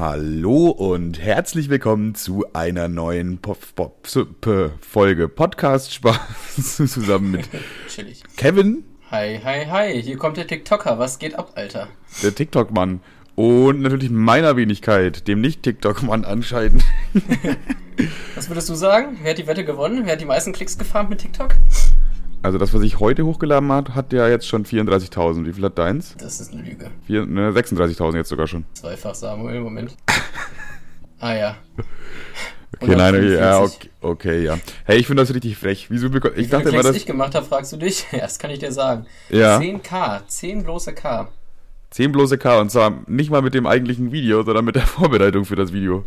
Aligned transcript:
Hallo 0.00 0.70
und 0.70 1.20
herzlich 1.20 1.68
willkommen 1.68 2.14
zu 2.14 2.46
einer 2.54 2.88
neuen 2.88 3.36
Pop 3.36 3.58
Pop 3.74 4.08
P 4.40 4.70
Folge 4.80 5.28
Podcast 5.28 5.92
Spaß 5.92 6.18
zusammen 6.86 7.32
mit. 7.32 7.50
Kevin, 8.38 8.84
Hi, 9.10 9.38
hi, 9.44 9.66
hi. 9.66 10.02
Hier 10.02 10.16
kommt 10.16 10.38
der 10.38 10.46
TikToker. 10.46 10.98
Was 10.98 11.18
geht 11.18 11.34
ab, 11.34 11.52
Alter? 11.54 11.88
der 12.22 12.34
TikTok-Mann 12.34 13.00
und 13.34 13.82
natürlich 13.82 14.08
meiner 14.08 14.56
Wenigkeit, 14.56 15.28
dem 15.28 15.42
Nicht-TikTok-Mann 15.42 16.24
anscheinend. 16.24 16.82
Was 18.34 18.48
würdest 18.48 18.70
du 18.70 18.74
sagen? 18.74 19.18
Wer 19.20 19.32
hat 19.32 19.38
die 19.38 19.46
Wette 19.46 19.66
gewonnen? 19.66 20.06
Wer 20.06 20.12
hat 20.14 20.22
die 20.22 20.24
meisten 20.24 20.54
Klicks 20.54 20.78
gefarmt 20.78 21.10
mit 21.10 21.18
TikTok? 21.18 21.56
Also 22.42 22.56
das, 22.56 22.72
was 22.72 22.82
ich 22.82 23.00
heute 23.00 23.26
hochgeladen 23.26 23.70
hat, 23.70 23.90
hat 23.94 24.12
ja 24.12 24.26
jetzt 24.28 24.46
schon 24.48 24.64
34.000. 24.64 25.44
Wie 25.44 25.52
viel 25.52 25.64
hat 25.64 25.78
deins? 25.78 26.14
Das 26.18 26.40
ist 26.40 26.52
eine 26.52 26.62
Lüge. 26.62 26.90
Vier, 27.06 27.26
ne, 27.26 27.50
36.000 27.50 28.16
jetzt 28.16 28.28
sogar 28.30 28.46
schon. 28.46 28.64
Zweifach 28.72 29.14
Samuel, 29.14 29.60
Moment. 29.60 29.94
ah 31.20 31.34
ja. 31.34 31.56
Okay, 32.80 32.96
nein, 32.96 33.14
okay, 33.14 33.34
ja, 33.34 33.56
145. 33.58 33.90
okay, 34.00 34.10
okay, 34.40 34.44
ja. 34.44 34.58
Hey, 34.84 34.98
ich 34.98 35.06
finde 35.06 35.22
das 35.22 35.34
richtig 35.34 35.58
frech. 35.58 35.90
Wieso 35.90 36.06
beko- 36.06 36.34
Wie 36.34 36.40
Ich 36.40 36.48
dachte 36.48 36.70
immer, 36.70 36.82
dass 36.82 36.96
ich 36.96 37.04
gemacht 37.04 37.34
habe, 37.34 37.44
fragst 37.44 37.72
du 37.72 37.76
dich? 37.76 38.06
Ja, 38.12 38.20
das 38.20 38.38
kann 38.38 38.50
ich 38.50 38.58
dir 38.60 38.72
sagen. 38.72 39.04
Ja. 39.28 39.58
10k, 39.58 40.26
10 40.26 40.62
bloße 40.64 40.94
K. 40.94 41.28
10 41.90 42.12
bloße 42.12 42.38
K 42.38 42.60
und 42.60 42.70
zwar 42.70 43.02
nicht 43.06 43.30
mal 43.30 43.42
mit 43.42 43.52
dem 43.52 43.66
eigentlichen 43.66 44.12
Video, 44.12 44.42
sondern 44.44 44.64
mit 44.64 44.76
der 44.76 44.82
Vorbereitung 44.86 45.44
für 45.44 45.56
das 45.56 45.72
Video. 45.74 46.04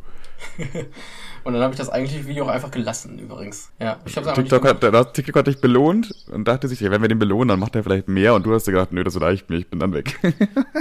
Und 1.44 1.54
dann 1.54 1.62
habe 1.62 1.74
ich 1.74 1.78
das 1.80 1.90
eigentliche 1.90 2.26
Video 2.26 2.46
auch 2.46 2.50
einfach 2.50 2.72
gelassen, 2.72 3.20
übrigens. 3.20 3.70
Ja, 3.80 3.98
ich 4.06 4.16
habe 4.16 4.34
TikTok 4.34 4.66
hat, 4.66 4.84
das, 4.84 5.12
TikTok 5.12 5.36
hat 5.36 5.48
dich 5.48 5.60
belohnt 5.60 6.14
und 6.32 6.48
dachte 6.48 6.68
sich, 6.68 6.80
ja, 6.80 6.90
wenn 6.90 7.02
wir 7.02 7.10
den 7.10 7.20
belohnen, 7.20 7.50
dann 7.50 7.60
macht 7.60 7.76
er 7.76 7.84
vielleicht 7.84 8.08
mehr 8.08 8.34
und 8.34 8.46
du 8.46 8.54
hast 8.54 8.66
dir 8.66 8.72
gedacht, 8.72 8.94
nö, 8.94 9.04
das 9.04 9.20
reicht 9.20 9.50
mir, 9.50 9.58
ich 9.58 9.68
bin 9.68 9.80
dann 9.80 9.94
weg. 9.94 10.20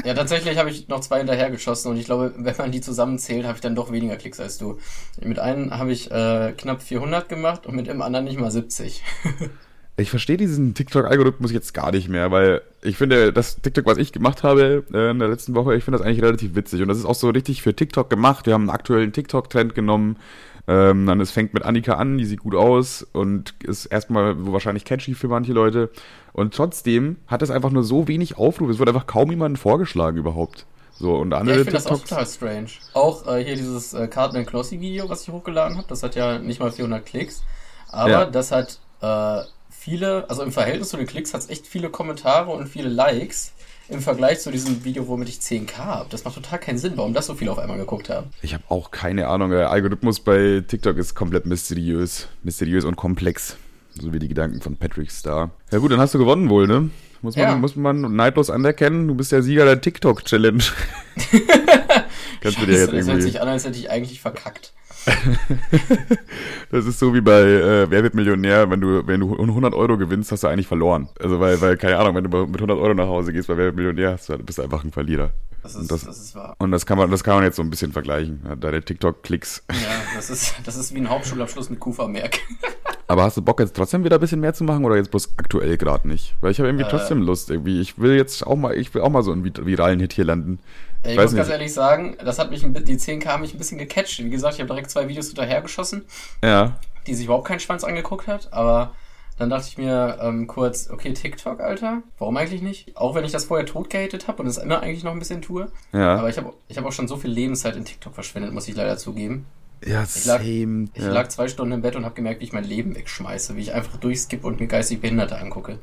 Ja, 0.05 0.15
tatsächlich 0.15 0.59
habe 0.59 0.71
ich 0.71 0.89
noch 0.89 1.01
zwei 1.01 1.19
hinterhergeschossen 1.19 1.91
und 1.91 1.97
ich 1.97 2.07
glaube, 2.07 2.33
wenn 2.37 2.57
man 2.57 2.73
die 2.73 2.81
zusammenzählt, 2.81 3.45
habe 3.45 3.55
ich 3.55 3.61
dann 3.61 3.77
doch 3.77 3.93
weniger 3.93 4.17
Klicks 4.17 4.41
als 4.41 4.59
du. 4.59 4.79
Mit 5.21 5.39
einem 5.39 5.71
habe 5.71 5.93
ich 5.93 6.11
äh, 6.11 6.53
knapp 6.57 6.83
400 6.83 7.29
gemacht 7.29 7.67
und 7.67 7.77
mit 7.77 7.87
dem 7.87 8.03
anderen 8.03 8.25
nicht 8.25 8.41
mal 8.41 8.51
70. 8.51 9.03
ich 9.97 10.11
verstehe 10.11 10.37
diesen 10.37 10.75
TikTok-Algorithmus 10.75 11.53
jetzt 11.53 11.75
gar 11.75 11.93
nicht 11.93 12.09
mehr, 12.09 12.31
weil 12.31 12.63
ich 12.83 12.97
finde, 12.97 13.33
das 13.33 13.61
TikTok, 13.61 13.87
was 13.87 13.99
ich 13.99 14.13
gemacht 14.13 14.43
habe 14.43 14.85
äh, 14.93 15.11
in 15.11 15.19
der 15.19 15.29
letzten 15.29 15.55
Woche, 15.55 15.75
ich 15.77 15.85
finde 15.85 15.99
das 15.99 16.07
eigentlich 16.07 16.23
relativ 16.23 16.55
witzig 16.55 16.83
und 16.83 16.89
das 16.89 16.99
ist 16.99 17.05
auch 17.05 17.15
so 17.15 17.31
richtig 17.31 17.63
für 17.63 17.75
TikTok 17.75 18.09
gemacht. 18.09 18.47
Wir 18.47 18.55
haben 18.55 18.63
einen 18.63 18.71
aktuellen 18.71 19.13
TikTok-Trend 19.13 19.75
genommen. 19.75 20.17
Ähm, 20.69 21.07
dann 21.07 21.21
es 21.21 21.33
fängt 21.33 21.55
mit 21.55 21.65
Annika 21.65 21.95
an, 21.95 22.19
die 22.19 22.25
sieht 22.25 22.41
gut 22.41 22.55
aus 22.55 23.03
und 23.03 23.55
ist 23.65 23.87
erstmal 23.87 24.35
wahrscheinlich 24.53 24.85
catchy 24.85 25.15
für 25.15 25.29
manche 25.29 25.53
Leute. 25.53 25.91
Und 26.33 26.55
trotzdem 26.55 27.17
hat 27.27 27.43
es 27.43 27.51
einfach 27.51 27.71
nur 27.71 27.83
so 27.85 28.07
wenig 28.09 28.39
Aufrufe. 28.39 28.73
Es 28.73 28.79
wurde 28.79 28.93
einfach 28.93 29.07
kaum 29.07 29.31
jemandem 29.31 29.57
vorgeschlagen 29.61 30.19
überhaupt. 30.19 30.67
So, 30.99 31.17
und 31.17 31.33
Ja, 31.33 31.39
andere 31.41 31.55
ich 31.55 31.63
finde 31.63 31.73
das 31.79 31.87
auch 31.87 31.99
total 31.99 32.27
strange. 32.27 32.69
Auch 32.93 33.27
äh, 33.27 33.45
hier 33.45 33.57
dieses 33.57 33.95
äh, 33.95 34.07
Cartman 34.09 34.47
Closey 34.47 34.81
Video, 34.81 35.09
was 35.09 35.23
ich 35.23 35.29
hochgeladen 35.31 35.77
habe, 35.77 35.89
das 35.89 36.03
hat 36.03 36.15
ja 36.15 36.39
nicht 36.39 36.61
mal 36.61 36.71
400 36.71 37.05
Klicks. 37.05 37.43
Aber 37.89 38.11
Ja. 38.11 38.27
das 38.27 38.53
hat 38.53 38.81
äh, 39.01 39.43
viele, 39.69 40.29
also 40.31 40.43
im 40.43 40.53
Verhältnis 40.53 40.91
zu 40.91 40.97
den 40.97 41.07
Klicks 41.07 41.35
hat 41.35 41.41
es 41.41 41.49
echt 41.51 41.67
viele 41.67 41.91
Kommentare 41.91 42.53
und 42.53 42.69
viele 42.69 42.89
Likes 42.89 43.55
im 43.89 44.01
Vergleich 44.01 44.41
zu 44.41 44.51
diesem 44.51 44.85
Video, 44.85 45.07
womit 45.09 45.29
ich 45.29 45.37
10k 45.37 45.77
habe. 45.79 46.09
Das 46.11 46.25
macht 46.25 46.35
total 46.37 46.59
keinen 46.59 46.79
Sinn, 46.79 46.93
warum 46.97 47.13
das 47.15 47.27
so 47.27 47.35
viele 47.35 47.53
auf 47.53 47.59
einmal 47.59 47.77
geguckt 47.79 48.09
haben. 48.11 48.29
Ich 48.43 48.55
habe 48.55 48.65
auch 48.69 48.91
keine 48.91 49.29
Ahnung. 49.29 49.51
Der 49.51 49.71
Algorithmus 49.71 50.21
bei 50.21 50.63
TikTok 50.67 50.97
ist 50.97 51.15
komplett 51.15 51.47
mysteriös. 51.47 52.29
Mysteriös 52.43 52.85
und 52.85 52.97
komplex. 52.97 53.57
So 53.95 54.13
wie 54.13 54.19
die 54.19 54.29
Gedanken 54.29 54.61
von 54.63 54.77
Patrick 54.77 55.11
Star. 55.11 55.51
Ja 55.71 55.79
gut, 55.79 55.93
dann 55.93 56.01
hast 56.01 56.15
du 56.15 56.19
gewonnen 56.19 56.49
wohl, 56.49 56.67
ne? 56.67 56.91
Muss 57.21 57.37
man, 57.37 57.45
Ja. 57.45 57.57
muss 57.57 57.77
man 57.77 58.17
neidlos 58.17 58.51
anerkennen. 58.51 59.07
Du 59.07 59.15
bist 59.15 59.31
der 59.33 59.43
Sieger 59.43 59.65
der 59.65 59.81
TikTok-Challenge. 59.81 60.65
Kannst 62.41 62.61
du 62.61 62.67
dir 62.67 62.73
jetzt 62.73 62.87
das 62.89 62.93
hört 62.93 62.93
irgendwie... 62.95 63.21
sich 63.23 63.41
an, 63.41 63.49
als 63.49 63.65
hätte 63.65 63.79
ich 63.79 63.91
eigentlich 63.91 64.21
verkackt. 64.21 64.73
Das 66.71 66.87
ist 66.87 66.99
so 66.99 67.13
wie 67.15 67.21
bei 67.21 67.41
äh, 67.43 67.91
Wer 67.91 68.03
wird 68.03 68.15
Millionär, 68.15 68.71
wenn 68.71 68.81
du, 68.81 69.07
wenn 69.07 69.21
du 69.21 69.33
100 69.39 69.75
Euro 69.75 69.99
gewinnst, 69.99 70.33
hast 70.33 70.43
du 70.43 70.49
eigentlich 70.49 70.67
verloren. 70.67 71.09
Also 71.21 71.39
weil, 71.39 71.61
weil 71.61 71.77
keine 71.77 71.99
Ahnung, 71.99 72.15
wenn 72.15 72.25
du 72.25 72.47
mit 72.47 72.57
100 72.57 72.79
Euro 72.79 72.95
nach 72.95 73.07
Hause 73.07 73.33
gehst 73.33 73.49
bei 73.49 73.57
Wer 73.57 73.67
wird 73.67 73.77
Millionär, 73.77 74.13
hast 74.13 74.29
du, 74.29 74.39
bist 74.39 74.59
du 74.59 74.63
einfach 74.63 74.83
ein 74.85 74.93
Verlierer. 74.93 75.31
Das 75.63 75.75
Und 75.77 75.83
ist, 75.83 75.91
das- 75.93 76.05
das, 76.05 76.19
ist 76.19 76.35
wahr. 76.35 76.57
Und 76.59 76.71
das 76.73 76.87
kann 76.87 76.99
man, 76.99 77.11
das 77.11 77.23
kann 77.23 77.35
man 77.37 77.45
jetzt 77.45 77.57
so 77.57 77.63
ein 77.63 77.71
bisschen 77.71 77.93
vergleichen. 77.93 78.41
Ja, 78.45 78.57
Deine 78.57 78.83
TikTok-Klicks. 78.83 79.65
Ja, 79.71 79.77
das 80.17 80.31
ist, 80.31 80.55
das 80.65 80.77
ist 80.77 80.95
wie 80.95 80.99
ein 80.99 81.09
Hauptschulabschluss 81.11 81.71
mit 81.71 81.79
Kufermerk. 81.81 82.39
Aber 83.09 83.25
hast 83.25 83.37
du 83.37 83.43
Bock 83.43 83.61
jetzt 83.61 83.77
trotzdem 83.77 84.05
wieder 84.05 84.17
ein 84.17 84.21
bisschen 84.21 84.41
mehr 84.41 84.55
zu 84.55 84.65
machen 84.65 84.85
oder 84.85 84.97
jetzt 84.97 85.11
bloß 85.11 85.35
aktuell 85.37 85.77
gerade 85.77 86.09
nicht? 86.09 86.35
Weil 86.41 86.53
ich 86.53 86.59
habe 86.59 86.69
irgendwie 86.69 86.85
Äh. 86.85 86.89
trotzdem 86.91 87.21
Lust 87.23 87.51
irgendwie. 87.51 87.81
Ich 87.81 87.99
will 87.99 88.15
jetzt 88.17 88.47
auch 88.47 88.57
mal, 88.57 88.75
ich 88.77 88.95
will 88.95 89.03
auch 89.03 89.11
mal 89.11 89.23
so 89.23 89.33
einen 89.33 89.45
vi- 89.45 89.67
viralen 89.67 90.01
Hit 90.01 90.13
hier 90.15 90.25
landen. 90.25 90.59
Ich 91.05 91.17
Weiß 91.17 91.31
muss 91.31 91.35
ganz 91.35 91.49
nicht. 91.49 91.53
ehrlich 91.55 91.73
sagen, 91.75 92.17
das 92.25 92.39
hat 92.39 92.51
mich, 92.51 92.63
die 92.63 92.97
10k 92.97 93.27
haben 93.27 93.41
mich 93.43 93.53
ein 93.55 93.59
bisschen 93.59 93.77
gecatcht. 93.79 94.23
Wie 94.23 94.31
gesagt, 94.31 94.55
ich 94.55 94.61
habe 94.61 94.69
direkt 94.69 94.91
zwei 94.91 95.09
Videos 95.09 95.27
hinterhergeschossen, 95.27 96.05
Ja. 96.45 96.77
die 97.07 97.15
sich 97.15 97.25
überhaupt 97.27 97.49
kein 97.49 97.59
Schwanz 97.61 97.83
angeguckt 97.85 98.29
hat, 98.29 98.53
aber 98.53 98.93
dann 99.37 99.51
dachte 99.51 99.67
ich 99.69 99.79
mir 99.79 100.19
ähm, 100.23 100.47
kurz, 100.47 100.89
okay, 100.91 101.13
TikTok, 101.13 101.61
Alter, 101.61 102.03
warum 102.19 102.37
eigentlich 102.37 102.63
nicht? 102.63 102.97
Auch 102.97 103.15
wenn 103.17 103.25
ich 103.25 103.33
das 103.33 103.47
vorher 103.47 103.67
tot 103.67 103.91
gehatet 103.91 104.29
habe 104.29 104.43
und 104.43 104.49
es 104.49 104.59
immer 104.59 104.81
eigentlich 104.81 105.03
noch 105.03 105.11
ein 105.13 105.19
bisschen 105.19 105.43
tue. 105.43 105.73
Ja. 105.93 106.17
Aber 106.17 106.29
ich 106.29 106.37
habe 106.39 106.53
ich 106.69 106.79
hab 106.79 106.85
auch 106.85 106.93
schon 106.93 107.09
so 107.09 107.17
viel 107.17 107.31
Lebenszeit 107.31 107.75
in 107.75 107.85
TikTok 107.85 108.15
verschwendet, 108.15 108.53
muss 108.53 108.69
ich 108.69 108.77
leider 108.77 108.97
zugeben. 108.97 109.47
Ja, 109.87 110.01
lag- 110.01 110.07
same. 110.07 110.89
Ich 110.95 111.03
ja. 111.03 111.13
lag 111.13 111.29
zwei 111.29 111.49
Stunden 111.49 111.73
im 111.75 111.83
Bett 111.83 111.97
und 111.97 112.05
habe 112.05 112.15
gemerkt, 112.15 112.41
wie 112.41 112.45
ich 112.45 112.53
mein 112.53 112.65
Leben 112.65 112.95
wegschmeiße, 112.95 113.57
wie 113.57 113.61
ich 113.61 113.73
einfach 113.75 113.97
durchskippe 113.99 114.47
und 114.47 114.61
mir 114.61 114.67
geistig 114.67 115.01
Behinderte 115.01 115.39
angucke. 115.39 115.79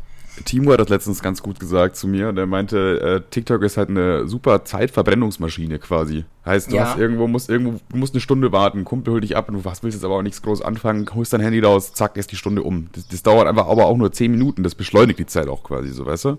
Timo 0.46 0.72
hat 0.72 0.80
das 0.80 0.88
letztens 0.90 1.22
ganz 1.22 1.42
gut 1.44 1.60
gesagt 1.60 1.98
zu 1.98 2.08
mir. 2.08 2.32
Der 2.32 2.46
meinte, 2.46 3.24
äh, 3.26 3.30
TikTok 3.30 3.62
ist 3.64 3.76
halt 3.76 3.90
eine 3.90 4.26
super 4.26 4.64
Zeitverbrennungsmaschine 4.64 5.80
quasi. 5.80 6.24
Heißt, 6.46 6.72
du 6.72 6.76
Ja. 6.78 6.86
hast 6.90 6.98
irgendwo, 7.00 7.28
musst 7.28 7.50
irgendwo, 7.50 7.80
du 7.90 7.98
musst 7.98 8.14
eine 8.14 8.22
Stunde 8.22 8.52
warten, 8.52 8.86
Kumpel 8.86 9.14
holt 9.14 9.24
dich 9.24 9.36
ab 9.36 9.50
und 9.50 9.56
du 9.56 9.66
was 9.66 9.84
willst 9.84 9.96
jetzt 9.98 10.06
aber 10.06 10.16
auch 10.16 10.22
nichts 10.22 10.42
groß 10.42 10.62
anfangen, 10.62 11.10
holst 11.14 11.34
dein 11.34 11.42
Handy 11.42 11.60
raus, 11.60 11.94
zack, 11.94 12.16
ist 12.16 12.32
die 12.32 12.36
Stunde 12.38 12.64
um. 12.64 12.88
Das, 12.94 13.08
das 13.08 13.24
dauert 13.24 13.48
einfach 13.48 13.68
aber 13.68 13.86
auch 13.88 13.98
nur 13.98 14.12
10 14.12 14.32
Minuten, 14.32 14.64
das 14.64 14.76
beschleunigt 14.76 15.20
die 15.20 15.26
Zeit 15.26 15.48
auch 15.50 15.64
quasi, 15.64 15.90
so 15.90 16.06
weißt 16.06 16.26
du? 16.26 16.38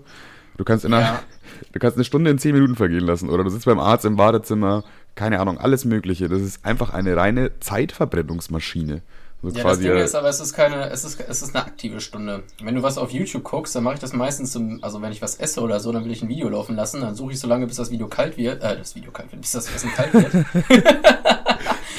Du 0.57 0.63
kannst 0.63 0.83
in 0.85 0.93
einer, 0.93 1.05
Ja. 1.05 1.23
du 1.71 1.79
kannst 1.79 1.97
eine 1.97 2.03
Stunde 2.03 2.31
in 2.31 2.37
10 2.39 2.53
Minuten 2.53 2.75
vergehen 2.75 3.05
lassen 3.05 3.29
oder 3.29 3.43
du 3.43 3.49
sitzt 3.49 3.65
beim 3.65 3.79
Arzt 3.79 4.05
im 4.05 4.15
Badezimmer, 4.15 4.83
keine 5.15 5.39
Ahnung, 5.39 5.57
alles 5.57 5.85
mögliche. 5.85 6.29
Das 6.29 6.41
ist 6.41 6.65
einfach 6.65 6.91
eine 6.91 7.15
reine 7.15 7.59
Zeitverbrennungsmaschine. 7.59 9.01
So 9.43 9.49
Ja, 9.49 9.63
das 9.63 9.79
Ding 9.79 9.91
äh, 9.91 10.03
ist 10.03 10.13
aber, 10.13 10.29
es 10.29 10.39
ist 10.39 10.53
keine, 10.53 10.89
es 10.91 11.03
ist, 11.03 11.19
es 11.19 11.41
ist 11.41 11.55
eine 11.55 11.65
aktive 11.65 11.99
Stunde. 11.99 12.43
Wenn 12.63 12.75
du 12.75 12.83
was 12.83 12.99
auf 12.99 13.09
YouTube 13.09 13.43
guckst, 13.43 13.75
dann 13.75 13.83
mache 13.83 13.95
ich 13.95 13.99
das 13.99 14.13
meistens 14.13 14.51
zum, 14.51 14.83
also 14.83 15.01
wenn 15.01 15.11
ich 15.11 15.21
was 15.21 15.35
esse 15.35 15.61
oder 15.61 15.79
so, 15.79 15.91
dann 15.91 16.05
will 16.05 16.11
ich 16.11 16.21
ein 16.21 16.29
Video 16.29 16.47
laufen 16.47 16.75
lassen, 16.75 17.01
dann 17.01 17.15
suche 17.15 17.33
ich 17.33 17.39
so 17.39 17.47
lange, 17.47 17.65
bis 17.65 17.77
das 17.77 17.89
Video 17.89 18.07
kalt 18.07 18.37
wird, 18.37 18.61
äh, 18.61 18.77
das 18.77 18.95
Video 18.95 19.11
kalt 19.11 19.31
wird, 19.31 19.41
bis 19.41 19.51
das 19.51 19.73
Essen 19.73 19.91
kalt 19.91 20.13
wird. 20.13 20.31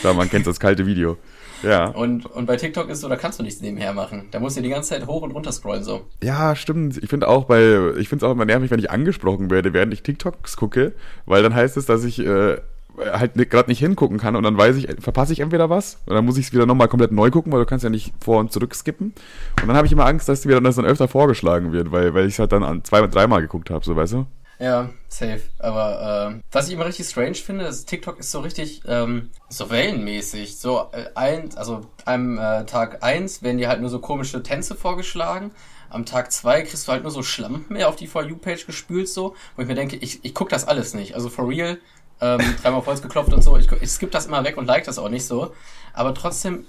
klar, 0.01 0.15
man 0.15 0.31
kennt 0.31 0.47
das 0.47 0.61
kalte 0.61 0.87
Video. 0.87 1.19
Ja. 1.65 1.87
Und, 1.87 2.27
und 2.27 2.47
bei 2.47 2.57
TikTok 2.57 2.89
ist 2.89 3.01
so, 3.01 3.09
da 3.09 3.17
kannst 3.17 3.39
du 3.39 3.43
nichts 3.43 3.61
nebenher 3.61 3.93
machen. 3.93 4.29
Da 4.31 4.41
musst 4.41 4.57
du 4.57 4.63
die 4.63 4.69
ganze 4.69 4.91
Zeit 4.91 5.07
hoch 5.07 5.23
und 5.23 5.33
runter 5.33 5.53
scrollen, 5.53 5.85
so. 5.85 6.03
Ja, 6.23 6.55
stimmt. 6.55 6.99
Ich 7.03 7.09
finde 7.09 7.29
auch 7.29 7.45
bei, 7.45 7.93
ich 7.99 8.09
finde 8.09 8.25
es 8.25 8.29
auch 8.29 8.33
immer 8.33 8.45
nervig, 8.45 8.71
wenn 8.71 8.79
ich 8.79 8.91
angesprochen 8.91 9.51
werde, 9.51 9.73
während 9.73 9.93
ich 9.93 10.03
TikToks 10.03 10.57
gucke, 10.57 10.93
weil 11.27 11.43
dann 11.43 11.55
heißt 11.55 11.77
es, 11.77 11.87
dass 11.87 12.05
ich 12.05 12.19
äh, 12.21 12.59
halt 12.99 13.35
gerade 13.51 13.71
nicht 13.71 13.79
hingucken 13.79 14.19
kann 14.19 14.37
und 14.37 14.43
dann 14.43 14.57
weiß 14.57 14.77
ich, 14.77 14.89
verpasse 15.01 15.33
ich 15.33 15.41
entweder 15.41 15.71
was 15.71 15.99
und 16.07 16.15
dann 16.15 16.25
muss 16.25 16.37
ich 16.37 16.47
es 16.47 16.53
wieder 16.53 16.67
nochmal 16.67 16.89
komplett 16.89 17.13
neu 17.13 17.31
gucken, 17.31 17.53
weil 17.53 17.61
du 17.61 17.67
kannst 17.67 17.85
ja 17.85 17.91
nicht 17.91 18.13
vor 18.21 18.39
und 18.39 18.53
zurück 18.53 18.75
skippen. 18.75 19.15
Und 19.61 19.69
dann 19.69 19.77
habe 19.77 19.87
ich 19.87 19.93
immer 19.93 20.07
Angst, 20.07 20.29
dass 20.29 20.45
mir 20.45 20.61
das 20.61 20.77
dann 20.77 20.85
öfter 20.85 21.09
vorgeschlagen 21.09 21.73
wird, 21.73 21.93
weil, 21.93 22.15
weil 22.15 22.27
ich 22.27 22.35
es 22.35 22.39
halt 22.39 22.53
dann 22.53 22.63
an 22.63 22.85
zwei, 22.85 23.07
dreimal 23.07 23.41
geguckt 23.41 23.71
habe, 23.71 23.85
so 23.85 23.97
weißt 23.97 24.15
du? 24.15 24.27
Ja, 24.63 24.91
safe. 25.09 25.41
Aber 25.59 26.37
äh, 26.37 26.41
was 26.53 26.69
ich 26.69 26.75
immer 26.75 26.87
richtig 26.87 27.09
strange 27.09 27.35
finde, 27.35 27.65
ist, 27.65 27.87
TikTok 27.87 28.21
ist 28.21 28.31
so 28.31 28.39
richtig 28.41 28.83
ähm, 28.87 29.31
so 29.49 29.71
wellenmäßig. 29.71 30.57
So 30.57 30.89
äh, 30.93 31.07
ein, 31.17 31.51
also 31.57 31.81
am 32.05 32.39
äh, 32.39 32.65
Tag 32.65 33.03
eins 33.03 33.43
werden 33.43 33.59
dir 33.59 33.69
halt 33.69 33.81
nur 33.81 33.91
so 33.91 33.99
komische 33.99 34.41
Tänze 34.45 34.77
vorgeschlagen. 34.77 35.51
Am 35.91 36.07
Tag 36.07 36.31
zwei 36.31 36.63
kriegst 36.63 36.87
du 36.87 36.93
halt 36.93 37.03
nur 37.03 37.11
so 37.11 37.25
Schlampen 37.25 37.75
mehr 37.75 37.89
auf 37.89 37.97
die 37.97 38.07
For 38.07 38.25
You-Page 38.25 38.65
gespült, 38.67 39.09
so, 39.09 39.35
wo 39.57 39.63
ich 39.63 39.69
mir 39.69 39.75
denke, 39.75 39.97
ich, 39.97 40.25
ich 40.25 40.33
guck 40.33 40.49
das 40.49 40.69
alles 40.69 40.95
nicht. 40.95 41.17
Also 41.17 41.29
for 41.29 41.49
real, 41.49 41.79
ähm, 42.23 42.41
dreimal 42.63 42.79
auf 42.79 42.87
Holz 42.87 43.03
geklopft 43.03 43.33
und 43.33 43.43
so. 43.43 43.57
Ich, 43.59 43.71
ich 43.71 43.91
skipp 43.91 44.11
das 44.11 44.27
immer 44.27 44.45
weg 44.45 44.57
und 44.57 44.67
like 44.67 44.85
das 44.85 44.99
auch 44.99 45.09
nicht 45.09 45.27
so. 45.27 45.53
Aber 45.93 46.15
trotzdem 46.15 46.67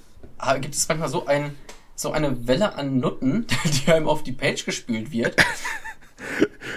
gibt 0.59 0.75
es 0.75 0.87
manchmal 0.87 1.09
so 1.09 1.25
ein 1.25 1.55
so 1.95 2.11
eine 2.11 2.47
Welle 2.47 2.75
an 2.75 2.99
Nutten, 2.99 3.45
die 3.85 3.91
einem 3.91 4.07
auf 4.07 4.23
die 4.23 4.31
Page 4.31 4.65
gespült 4.65 5.11
wird. 5.11 5.35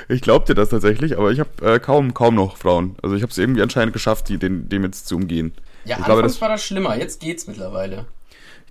Ich 0.09 0.21
glaub 0.21 0.47
dir 0.47 0.55
das 0.55 0.69
tatsächlich, 0.69 1.17
aber 1.17 1.33
ich 1.33 1.41
habe 1.41 1.75
äh, 1.75 1.81
kaum, 1.81 2.15
kaum 2.15 2.35
noch 2.35 2.57
Frauen. 2.57 2.97
Also 3.03 3.17
ich 3.17 3.23
habe 3.23 3.31
es 3.31 3.39
irgendwie 3.39 3.63
anscheinend 3.63 3.93
geschafft, 3.93 4.29
die, 4.29 4.39
den, 4.39 4.69
dem 4.69 4.85
jetzt 4.85 5.09
zu 5.09 5.17
umgehen. 5.17 5.53
Ja, 5.85 5.99
ich 5.99 6.05
glaube, 6.05 6.21
anfangs 6.21 6.35
das, 6.35 6.41
war 6.43 6.49
das 6.49 6.65
schlimmer, 6.65 6.97
jetzt 6.97 7.21
geht's 7.21 7.47
mittlerweile. 7.47 8.07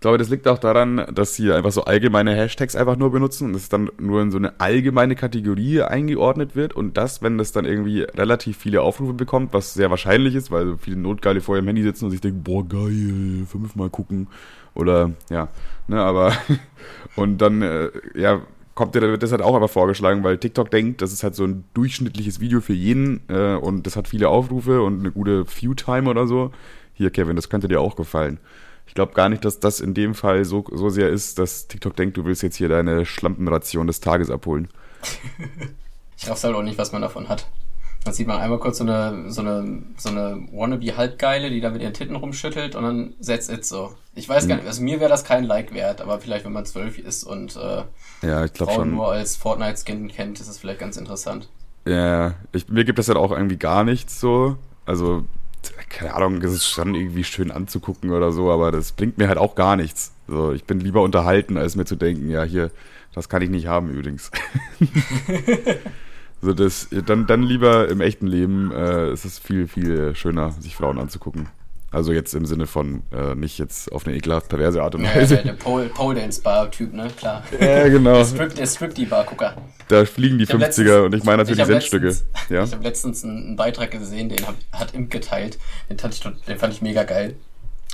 Glaube, 0.05 0.19
das 0.19 0.29
liegt 0.29 0.47
auch 0.47 0.59
daran, 0.59 1.03
dass 1.15 1.33
sie 1.33 1.51
einfach 1.51 1.71
so 1.71 1.85
allgemeine 1.85 2.35
Hashtags 2.35 2.75
einfach 2.75 2.95
nur 2.95 3.11
benutzen 3.11 3.47
und 3.47 3.55
es 3.55 3.69
dann 3.69 3.89
nur 3.97 4.21
in 4.21 4.29
so 4.29 4.37
eine 4.37 4.59
allgemeine 4.59 5.15
Kategorie 5.15 5.81
eingeordnet 5.81 6.55
wird 6.55 6.73
und 6.73 6.95
das, 6.95 7.23
wenn 7.23 7.39
das 7.39 7.53
dann 7.53 7.65
irgendwie 7.65 8.01
relativ 8.01 8.55
viele 8.57 8.83
Aufrufe 8.83 9.13
bekommt, 9.13 9.51
was 9.51 9.73
sehr 9.73 9.89
wahrscheinlich 9.89 10.35
ist, 10.35 10.51
weil 10.51 10.67
so 10.67 10.77
viele 10.77 10.97
Notgeile 10.97 11.41
vor 11.41 11.55
ihrem 11.55 11.65
Handy 11.65 11.81
sitzen 11.81 12.05
und 12.05 12.11
sich 12.11 12.21
denken, 12.21 12.43
boah, 12.43 12.63
geil, 12.69 13.47
fünfmal 13.47 13.89
gucken 13.89 14.27
oder 14.75 15.09
ja, 15.31 15.47
ne, 15.87 15.99
aber 15.99 16.33
und 17.15 17.39
dann, 17.39 17.63
äh, 17.63 17.89
ja, 18.13 18.41
kommt 18.75 18.93
dir 18.93 19.01
wird 19.01 19.23
das 19.23 19.31
halt 19.31 19.41
auch 19.41 19.55
einfach 19.55 19.71
vorgeschlagen, 19.71 20.23
weil 20.23 20.37
TikTok 20.37 20.69
denkt, 20.69 21.01
das 21.01 21.13
ist 21.13 21.23
halt 21.23 21.33
so 21.33 21.45
ein 21.45 21.63
durchschnittliches 21.73 22.39
Video 22.39 22.61
für 22.61 22.73
jeden 22.73 23.21
äh, 23.27 23.55
und 23.55 23.87
das 23.87 23.95
hat 23.95 24.07
viele 24.07 24.29
Aufrufe 24.29 24.83
und 24.83 24.99
eine 24.99 25.11
gute 25.11 25.47
View-Time 25.47 26.07
oder 26.07 26.27
so. 26.27 26.51
Hier, 26.93 27.09
Kevin, 27.09 27.35
das 27.35 27.49
könnte 27.49 27.67
dir 27.67 27.81
auch 27.81 27.95
gefallen. 27.95 28.39
Ich 28.87 28.93
glaube 28.93 29.13
gar 29.13 29.29
nicht, 29.29 29.43
dass 29.43 29.59
das 29.59 29.79
in 29.79 29.93
dem 29.93 30.15
Fall 30.15 30.45
so, 30.45 30.65
so 30.71 30.89
sehr 30.89 31.09
ist, 31.09 31.39
dass 31.39 31.67
TikTok 31.67 31.95
denkt, 31.95 32.17
du 32.17 32.25
willst 32.25 32.43
jetzt 32.43 32.55
hier 32.55 32.69
deine 32.69 33.05
Schlampenration 33.05 33.87
des 33.87 33.99
Tages 33.99 34.29
abholen. 34.29 34.67
ich 36.17 36.29
raff's 36.29 36.43
halt 36.43 36.55
auch 36.55 36.63
nicht, 36.63 36.77
was 36.77 36.91
man 36.91 37.01
davon 37.01 37.27
hat. 37.27 37.47
Dann 38.05 38.13
sieht 38.13 38.27
man 38.27 38.39
einmal 38.39 38.59
kurz 38.59 38.77
so 38.77 38.83
eine, 38.83 39.31
so 39.31 39.41
eine, 39.41 39.81
so 39.97 40.09
eine 40.09 40.47
Wannabe-Halbgeile, 40.51 41.49
die 41.49 41.59
da 41.59 41.71
mit 41.71 41.81
ihren 41.81 41.93
Titten 41.93 42.15
rumschüttelt 42.15 42.75
und 42.75 42.83
dann 42.83 43.13
setzt 43.19 43.51
it 43.51 43.65
so. 43.65 43.95
Ich 44.13 44.29
weiß 44.29 44.47
gar 44.47 44.57
mhm. 44.57 44.61
nicht, 44.61 44.67
also 44.67 44.83
mir 44.83 44.99
wäre 44.99 45.09
das 45.09 45.23
kein 45.23 45.43
Like 45.43 45.73
wert, 45.73 46.01
aber 46.01 46.19
vielleicht, 46.19 46.45
wenn 46.45 46.53
man 46.53 46.65
zwölf 46.65 46.99
ist 46.99 47.23
und 47.23 47.55
äh, 47.55 47.83
ja, 48.21 48.47
Frauen 48.47 48.75
schon. 48.75 48.91
nur 48.91 49.11
als 49.11 49.35
Fortnite-Skin 49.35 50.07
kennt, 50.09 50.39
ist 50.39 50.47
es 50.47 50.59
vielleicht 50.59 50.79
ganz 50.79 50.97
interessant. 50.97 51.49
Ja, 51.87 52.35
ich, 52.51 52.69
mir 52.69 52.85
gibt 52.85 52.99
das 52.99 53.07
halt 53.07 53.17
auch 53.17 53.31
irgendwie 53.31 53.57
gar 53.57 53.83
nichts 53.83 54.19
so. 54.19 54.57
Also, 54.85 55.25
keine 55.95 56.13
Ahnung, 56.13 56.41
es 56.41 56.51
ist 56.51 56.67
schon 56.67 56.93
irgendwie 56.93 57.23
schön 57.23 57.51
anzugucken 57.51 58.11
oder 58.11 58.33
so, 58.33 58.51
aber 58.51 58.71
das 58.71 58.91
bringt 58.91 59.17
mir 59.17 59.29
halt 59.29 59.37
auch 59.37 59.55
gar 59.55 59.77
nichts. 59.77 60.11
So, 60.27 60.51
ich 60.51 60.65
bin 60.65 60.81
lieber 60.81 61.01
unterhalten, 61.01 61.57
als 61.57 61.75
mir 61.75 61.85
zu 61.85 61.95
denken, 61.95 62.29
ja, 62.29 62.43
hier, 62.43 62.69
das 63.13 63.29
kann 63.29 63.41
ich 63.41 63.49
nicht 63.49 63.67
haben 63.67 63.89
übrigens. 63.89 64.29
so, 66.41 66.53
das, 66.53 66.89
dann, 67.05 67.27
dann 67.27 67.43
lieber 67.43 67.87
im 67.87 68.01
echten 68.01 68.27
Leben 68.27 68.71
äh, 68.71 69.13
ist 69.13 69.23
es 69.23 69.39
viel, 69.39 69.67
viel 69.69 70.13
schöner, 70.15 70.51
sich 70.51 70.75
Frauen 70.75 70.99
anzugucken. 70.99 71.47
Also 71.95 72.11
jetzt 72.11 72.35
im 72.35 72.45
Sinne 72.45 72.67
von 72.67 73.03
äh, 73.13 73.35
nicht 73.35 73.57
jetzt 73.57 73.89
auf 73.89 74.05
eine 74.05 74.17
ekelhaft 74.17 74.49
perverse 74.49 74.83
Art 74.83 74.95
und 74.95 75.03
Weise. 75.05 75.35
Ja, 75.35 75.41
der, 75.43 75.53
Pole, 75.53 75.85
Pole 75.87 76.19
Dance 76.19 76.41
Bar 76.41 76.69
Typ, 76.69 76.93
ne? 76.93 77.07
Klar. 77.17 77.41
Ja, 77.57 77.87
genau. 77.87 78.15
Der, 78.15 78.25
Strip, 78.25 78.53
der 78.53 78.67
Stripty 78.67 79.05
Bar 79.05 79.23
Gucker. 79.23 79.55
Da 79.87 80.03
fliegen 80.03 80.37
die 80.37 80.43
ich 80.43 80.49
50er 80.49 80.57
letztens, 80.57 80.89
und 80.89 81.15
ich 81.15 81.23
meine 81.23 81.37
natürlich 81.37 81.61
ich 81.61 81.65
Centstücke. 81.67 82.13
ja? 82.49 82.65
Ich 82.65 82.73
habe 82.73 82.83
letztens 82.83 83.23
einen 83.23 83.55
Beitrag 83.55 83.91
gesehen, 83.91 84.27
den 84.27 84.45
hab, 84.45 84.55
hat 84.73 84.93
Imp 84.93 85.09
geteilt. 85.09 85.57
Den 85.89 85.97
fand, 85.97 86.13
ich, 86.13 86.19
den 86.19 86.59
fand 86.59 86.73
ich 86.73 86.81
mega 86.81 87.03
geil. 87.03 87.37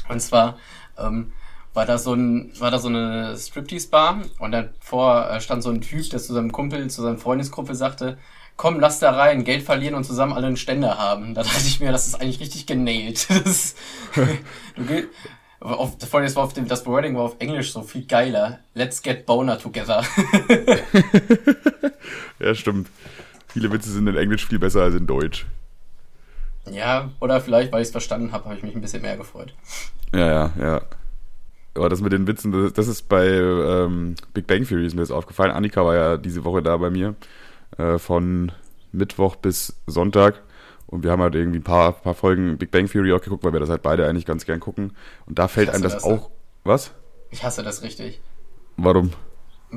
Und 0.10 0.20
zwar 0.20 0.58
ähm, 0.98 1.32
war 1.76 1.86
da 1.86 2.00
so 2.00 2.16
ein, 2.16 2.54
war 2.60 2.72
da 2.72 2.80
so 2.80 2.88
eine 2.88 3.38
Striptease 3.38 3.90
Bar 3.90 4.22
und 4.40 4.52
davor 4.52 5.30
äh, 5.30 5.40
stand 5.42 5.62
so 5.62 5.70
ein 5.70 5.82
Typ, 5.82 6.10
der 6.10 6.20
zu 6.20 6.34
seinem 6.34 6.52
Kumpel, 6.52 6.90
zu 6.90 7.04
seiner 7.04 7.20
Freundesgruppe 7.20 7.76
sagte, 7.76 8.18
komm, 8.58 8.80
lass 8.80 9.00
da 9.00 9.12
rein, 9.12 9.44
Geld 9.44 9.64
verlieren 9.64 9.96
und 9.96 10.04
zusammen 10.04 10.34
alle 10.34 10.48
einen 10.48 10.58
Ständer 10.58 10.98
haben. 10.98 11.34
Da 11.34 11.44
dachte 11.44 11.66
ich 11.66 11.80
mir, 11.80 11.92
das 11.92 12.08
ist 12.08 12.16
eigentlich 12.16 12.40
richtig 12.40 12.66
genailt. 12.66 13.28
Das, 13.44 13.76
du, 14.76 15.08
auf, 15.60 15.98
vor 16.10 16.20
allem 16.20 16.36
war 16.36 16.44
auf 16.44 16.54
dem, 16.54 16.68
das 16.68 16.86
Wording 16.86 17.16
war 17.16 17.24
auf 17.24 17.36
Englisch 17.40 17.72
so 17.72 17.84
viel 17.84 18.06
geiler. 18.06 18.60
Let's 18.74 19.02
get 19.02 19.26
boner 19.26 19.60
together. 19.60 20.04
ja, 22.40 22.56
stimmt. 22.56 22.90
Viele 23.48 23.72
Witze 23.72 23.92
sind 23.92 24.08
in 24.08 24.16
Englisch 24.16 24.48
viel 24.48 24.60
besser 24.60 24.82
als 24.82 24.96
in 24.96 25.06
Deutsch. 25.06 25.46
Ja, 26.70 27.12
oder 27.20 27.42
vielleicht, 27.42 27.72
weil 27.72 27.82
ich 27.82 27.88
es 27.88 27.92
verstanden 27.92 28.32
habe, 28.32 28.46
habe 28.46 28.56
ich 28.56 28.64
mich 28.64 28.76
ein 28.76 28.82
bisschen 28.82 29.02
mehr 29.02 29.18
gefreut. 29.18 29.54
Ja, 30.14 30.28
ja, 30.28 30.54
ja. 30.60 30.82
Aber 31.74 31.90
das 31.90 32.02
mit 32.02 32.12
den 32.12 32.28
Witzen, 32.28 32.52
das, 32.52 32.74
das 32.74 32.88
ist 32.88 33.08
bei 33.08 33.28
ähm, 33.28 34.16
Big 34.34 34.48
Bang 34.48 34.66
Theory 34.66 34.86
ist 34.86 34.94
mir 34.94 35.02
das 35.02 35.12
aufgefallen. 35.12 35.52
Annika 35.52 35.86
war 35.86 35.96
ja 35.96 36.18
diese 36.18 36.44
Woche 36.44 36.62
da 36.62 36.76
bei 36.78 36.90
mir. 36.90 37.16
Äh, 37.78 37.98
von 37.98 38.52
Mittwoch 38.92 39.36
bis 39.36 39.76
Sonntag. 39.88 40.42
Und 40.88 41.04
wir 41.04 41.12
haben 41.12 41.22
halt 41.22 41.36
irgendwie 41.36 41.60
ein 41.60 41.64
paar, 41.64 41.94
paar 41.94 42.14
Folgen 42.14 42.58
Big 42.58 42.72
Bang 42.72 42.88
Theory 42.88 43.14
auch 43.14 43.22
geguckt, 43.22 43.44
weil 43.44 43.54
wir 43.54 43.62
das 43.62 43.70
halt 43.70 43.82
beide 43.82 44.08
eigentlich 44.08 44.26
ganz 44.26 44.46
gern 44.46 44.60
gucken. 44.60 44.96
Und 45.26 45.40
da 45.40 45.48
fällt 45.48 45.70
einem 45.70 45.84
das, 45.84 45.94
das 45.94 46.04
auch. 46.04 46.30
Was? 46.64 46.92
Ich 47.30 47.44
hasse 47.44 47.64
das 47.64 47.82
richtig. 47.82 48.22
Warum? 48.76 49.12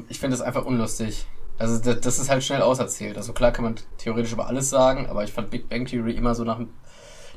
Ich 0.09 0.19
finde 0.19 0.37
das 0.37 0.45
einfach 0.45 0.65
unlustig. 0.65 1.27
Also 1.57 1.79
das, 1.79 2.01
das, 2.01 2.19
ist 2.19 2.31
halt 2.31 2.43
schnell 2.43 2.63
auserzählt. 2.63 3.17
Also 3.17 3.33
klar 3.33 3.53
kann 3.53 3.65
man 3.65 3.77
theoretisch 3.97 4.33
über 4.33 4.49
alles 4.49 4.71
sagen, 4.71 5.07
aber 5.07 5.23
ich 5.23 5.33
fand 5.33 5.51
Big 5.51 5.69
Bang 5.69 5.87
Theory 5.87 6.13
immer 6.13 6.35
so 6.35 6.43
nach 6.43 6.59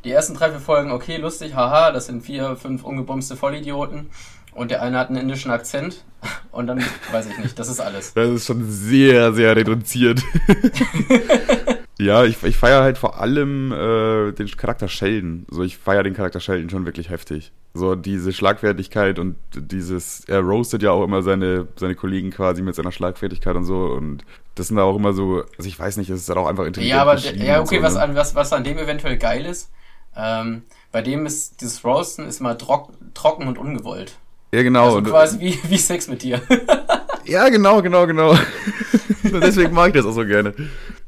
die 0.03 0.11
ersten 0.11 0.33
drei, 0.33 0.49
vier 0.49 0.59
Folgen, 0.59 0.91
okay, 0.91 1.17
lustig, 1.17 1.53
haha, 1.53 1.91
das 1.91 2.05
sind 2.07 2.21
vier, 2.21 2.55
fünf 2.55 2.83
ungebumste 2.83 3.35
Vollidioten 3.35 4.09
und 4.57 4.71
der 4.71 4.81
eine 4.81 4.97
hat 4.97 5.09
einen 5.09 5.17
indischen 5.17 5.51
Akzent 5.51 6.03
und 6.51 6.65
dann 6.65 6.83
weiß 7.11 7.27
ich 7.27 7.37
nicht, 7.37 7.59
das 7.59 7.69
ist 7.69 7.79
alles. 7.79 8.13
Das 8.15 8.27
ist 8.27 8.47
schon 8.47 8.65
sehr, 8.67 9.31
sehr 9.31 9.55
reduziert. 9.55 10.23
ja, 11.99 12.23
ich, 12.23 12.41
ich 12.43 12.57
feiere 12.57 12.81
halt 12.81 12.97
vor 12.97 13.21
allem 13.21 13.71
äh, 13.71 14.31
den 14.31 14.47
Charakter 14.47 14.87
Sheldon. 14.87 15.45
So, 15.51 15.61
ich 15.61 15.77
feiere 15.77 16.01
den 16.01 16.15
Charakter 16.15 16.39
Sheldon 16.39 16.71
schon 16.71 16.85
wirklich 16.85 17.11
heftig. 17.11 17.51
So, 17.75 17.93
diese 17.93 18.33
Schlagfertigkeit 18.33 19.19
und 19.19 19.35
dieses, 19.55 20.25
er 20.27 20.39
roastet 20.39 20.81
ja 20.81 20.89
auch 20.89 21.03
immer 21.03 21.21
seine, 21.21 21.67
seine 21.75 21.93
Kollegen 21.93 22.31
quasi 22.31 22.63
mit 22.63 22.73
seiner 22.73 22.91
Schlagfertigkeit 22.91 23.55
und 23.55 23.65
so 23.65 23.85
und 23.85 24.23
das 24.55 24.69
sind 24.69 24.77
da 24.77 24.83
auch 24.83 24.95
immer 24.95 25.13
so, 25.13 25.43
also 25.55 25.69
ich 25.69 25.77
weiß 25.77 25.97
nicht, 25.97 26.09
es 26.09 26.21
ist 26.21 26.29
halt 26.29 26.39
auch 26.39 26.47
einfach 26.47 26.65
intelligent. 26.65 26.95
Ja, 26.95 27.03
aber, 27.03 27.19
ja, 27.19 27.61
okay, 27.61 27.77
so, 27.77 27.83
was, 27.83 27.93
ne? 27.93 28.01
an, 28.01 28.15
was, 28.15 28.33
was 28.33 28.51
an 28.53 28.63
dem 28.63 28.79
eventuell 28.79 29.17
geil 29.17 29.45
ist, 29.45 29.71
ähm, 30.15 30.63
bei 30.91 31.03
dem 31.03 31.27
ist 31.27 31.61
dieses 31.61 31.85
Roasten 31.85 32.25
ist 32.25 32.39
immer 32.39 32.57
trock, 32.57 32.89
trocken 33.13 33.47
und 33.47 33.59
ungewollt. 33.59 34.17
Ja, 34.51 34.63
genau. 34.63 34.95
Also 34.95 35.01
quasi 35.03 35.39
wie, 35.39 35.59
wie 35.67 35.77
Sex 35.77 36.07
mit 36.07 36.23
dir. 36.23 36.41
ja, 37.25 37.49
genau, 37.49 37.81
genau, 37.81 38.07
genau. 38.07 38.37
Deswegen 39.23 39.73
mag 39.73 39.89
ich 39.89 39.93
das 39.95 40.05
auch 40.05 40.13
so 40.13 40.25
gerne. 40.25 40.53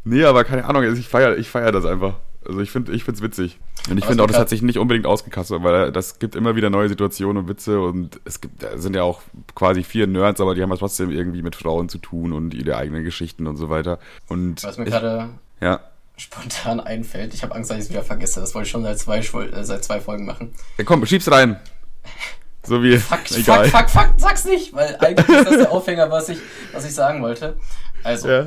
Nee, 0.04 0.24
aber 0.24 0.44
keine 0.44 0.66
Ahnung, 0.66 0.84
also 0.84 1.00
ich 1.00 1.08
feiere 1.08 1.38
ich 1.38 1.50
feier 1.50 1.72
das 1.72 1.86
einfach. 1.86 2.16
Also 2.46 2.62
ich 2.62 2.72
finde 2.72 2.92
ich 2.94 3.04
find's 3.04 3.22
witzig. 3.22 3.60
Und 3.90 3.98
ich 3.98 4.06
finde 4.06 4.24
auch, 4.24 4.28
das 4.28 4.38
hat 4.38 4.50
sich 4.50 4.62
nicht 4.62 4.78
unbedingt 4.78 5.06
ausgekastet, 5.06 5.64
weil 5.64 5.92
das 5.92 6.20
gibt 6.20 6.36
immer 6.36 6.56
wieder 6.56 6.70
neue 6.70 6.90
Situationen 6.90 7.44
und 7.44 7.50
Witze 7.50 7.80
und 7.80 8.20
es 8.26 8.42
gibt, 8.42 8.66
sind 8.76 8.96
ja 8.96 9.04
auch 9.04 9.22
quasi 9.56 9.84
vier 9.84 10.08
Nerds, 10.08 10.42
aber 10.42 10.56
die 10.56 10.62
haben 10.62 10.70
ja 10.70 10.78
trotzdem 10.78 11.12
irgendwie 11.12 11.42
mit 11.42 11.56
Frauen 11.56 11.90
zu 11.90 11.98
tun 11.98 12.34
und 12.34 12.54
ihre 12.54 12.76
eigenen 12.76 13.04
Geschichten 13.04 13.48
und 13.48 13.58
so 13.58 13.70
weiter. 13.70 14.00
Und 14.28 14.64
Was 14.64 14.78
mir 14.78 14.86
gerade 14.86 15.30
ja. 15.62 15.80
spontan 16.18 16.80
einfällt, 16.80 17.34
ich 17.34 17.44
habe 17.44 17.56
Angst, 17.56 17.72
dass 17.72 17.78
ich 17.78 17.86
es 17.86 17.90
wieder 17.90 18.04
vergesse. 18.04 18.40
Das 18.40 18.56
wollte 18.56 18.66
ich 18.66 18.72
schon 18.72 18.84
seit 18.84 19.00
zwei, 19.00 19.20
äh, 19.20 19.64
seit 19.64 19.84
zwei 19.84 20.00
Folgen 20.00 20.26
machen. 20.26 20.54
Ja, 20.78 20.84
komm, 20.84 21.06
schieb's 21.06 21.30
rein. 21.32 21.60
So 22.70 22.84
wie. 22.84 22.98
Fuck, 23.00 23.32
egal. 23.32 23.66
fuck, 23.68 23.90
fuck, 23.90 24.04
fuck, 24.04 24.14
sag's 24.18 24.46
nicht, 24.46 24.76
weil 24.76 24.96
eigentlich 25.00 25.28
ist 25.28 25.48
das 25.48 25.58
der 25.58 25.72
Aufhänger, 25.72 26.12
was 26.12 26.30
ich, 26.30 26.38
was 26.72 26.86
ich 26.86 26.94
sagen 26.94 27.24
wollte. 27.24 27.58
Also, 28.04 28.30
ja. 28.30 28.46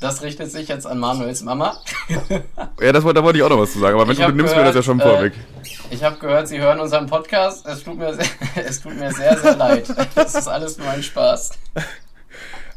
das 0.00 0.22
richtet 0.22 0.50
sich 0.50 0.68
jetzt 0.68 0.86
an 0.86 0.98
Manuels 0.98 1.42
Mama. 1.42 1.78
ja, 2.80 2.92
das, 2.92 3.04
da 3.04 3.22
wollte 3.22 3.38
ich 3.38 3.44
auch 3.44 3.50
noch 3.50 3.58
was 3.58 3.74
zu 3.74 3.78
sagen, 3.78 4.00
aber 4.00 4.08
wenn 4.08 4.16
du 4.16 4.32
nimmst 4.32 4.56
mir 4.56 4.64
das 4.64 4.74
ja 4.74 4.82
schon 4.82 4.98
äh, 5.00 5.02
vorweg. 5.02 5.34
Ich 5.90 6.02
habe 6.02 6.16
gehört, 6.16 6.48
Sie 6.48 6.58
hören 6.58 6.80
unseren 6.80 7.06
Podcast. 7.06 7.66
Es 7.66 7.84
tut 7.84 7.98
mir, 7.98 8.14
sehr, 8.14 8.24
es 8.66 8.80
tut 8.80 8.96
mir 8.98 9.12
sehr, 9.12 9.36
sehr 9.36 9.54
leid. 9.54 9.86
Es 10.14 10.34
ist 10.34 10.48
alles 10.48 10.78
nur 10.78 10.88
ein 10.88 11.02
Spaß. 11.02 11.50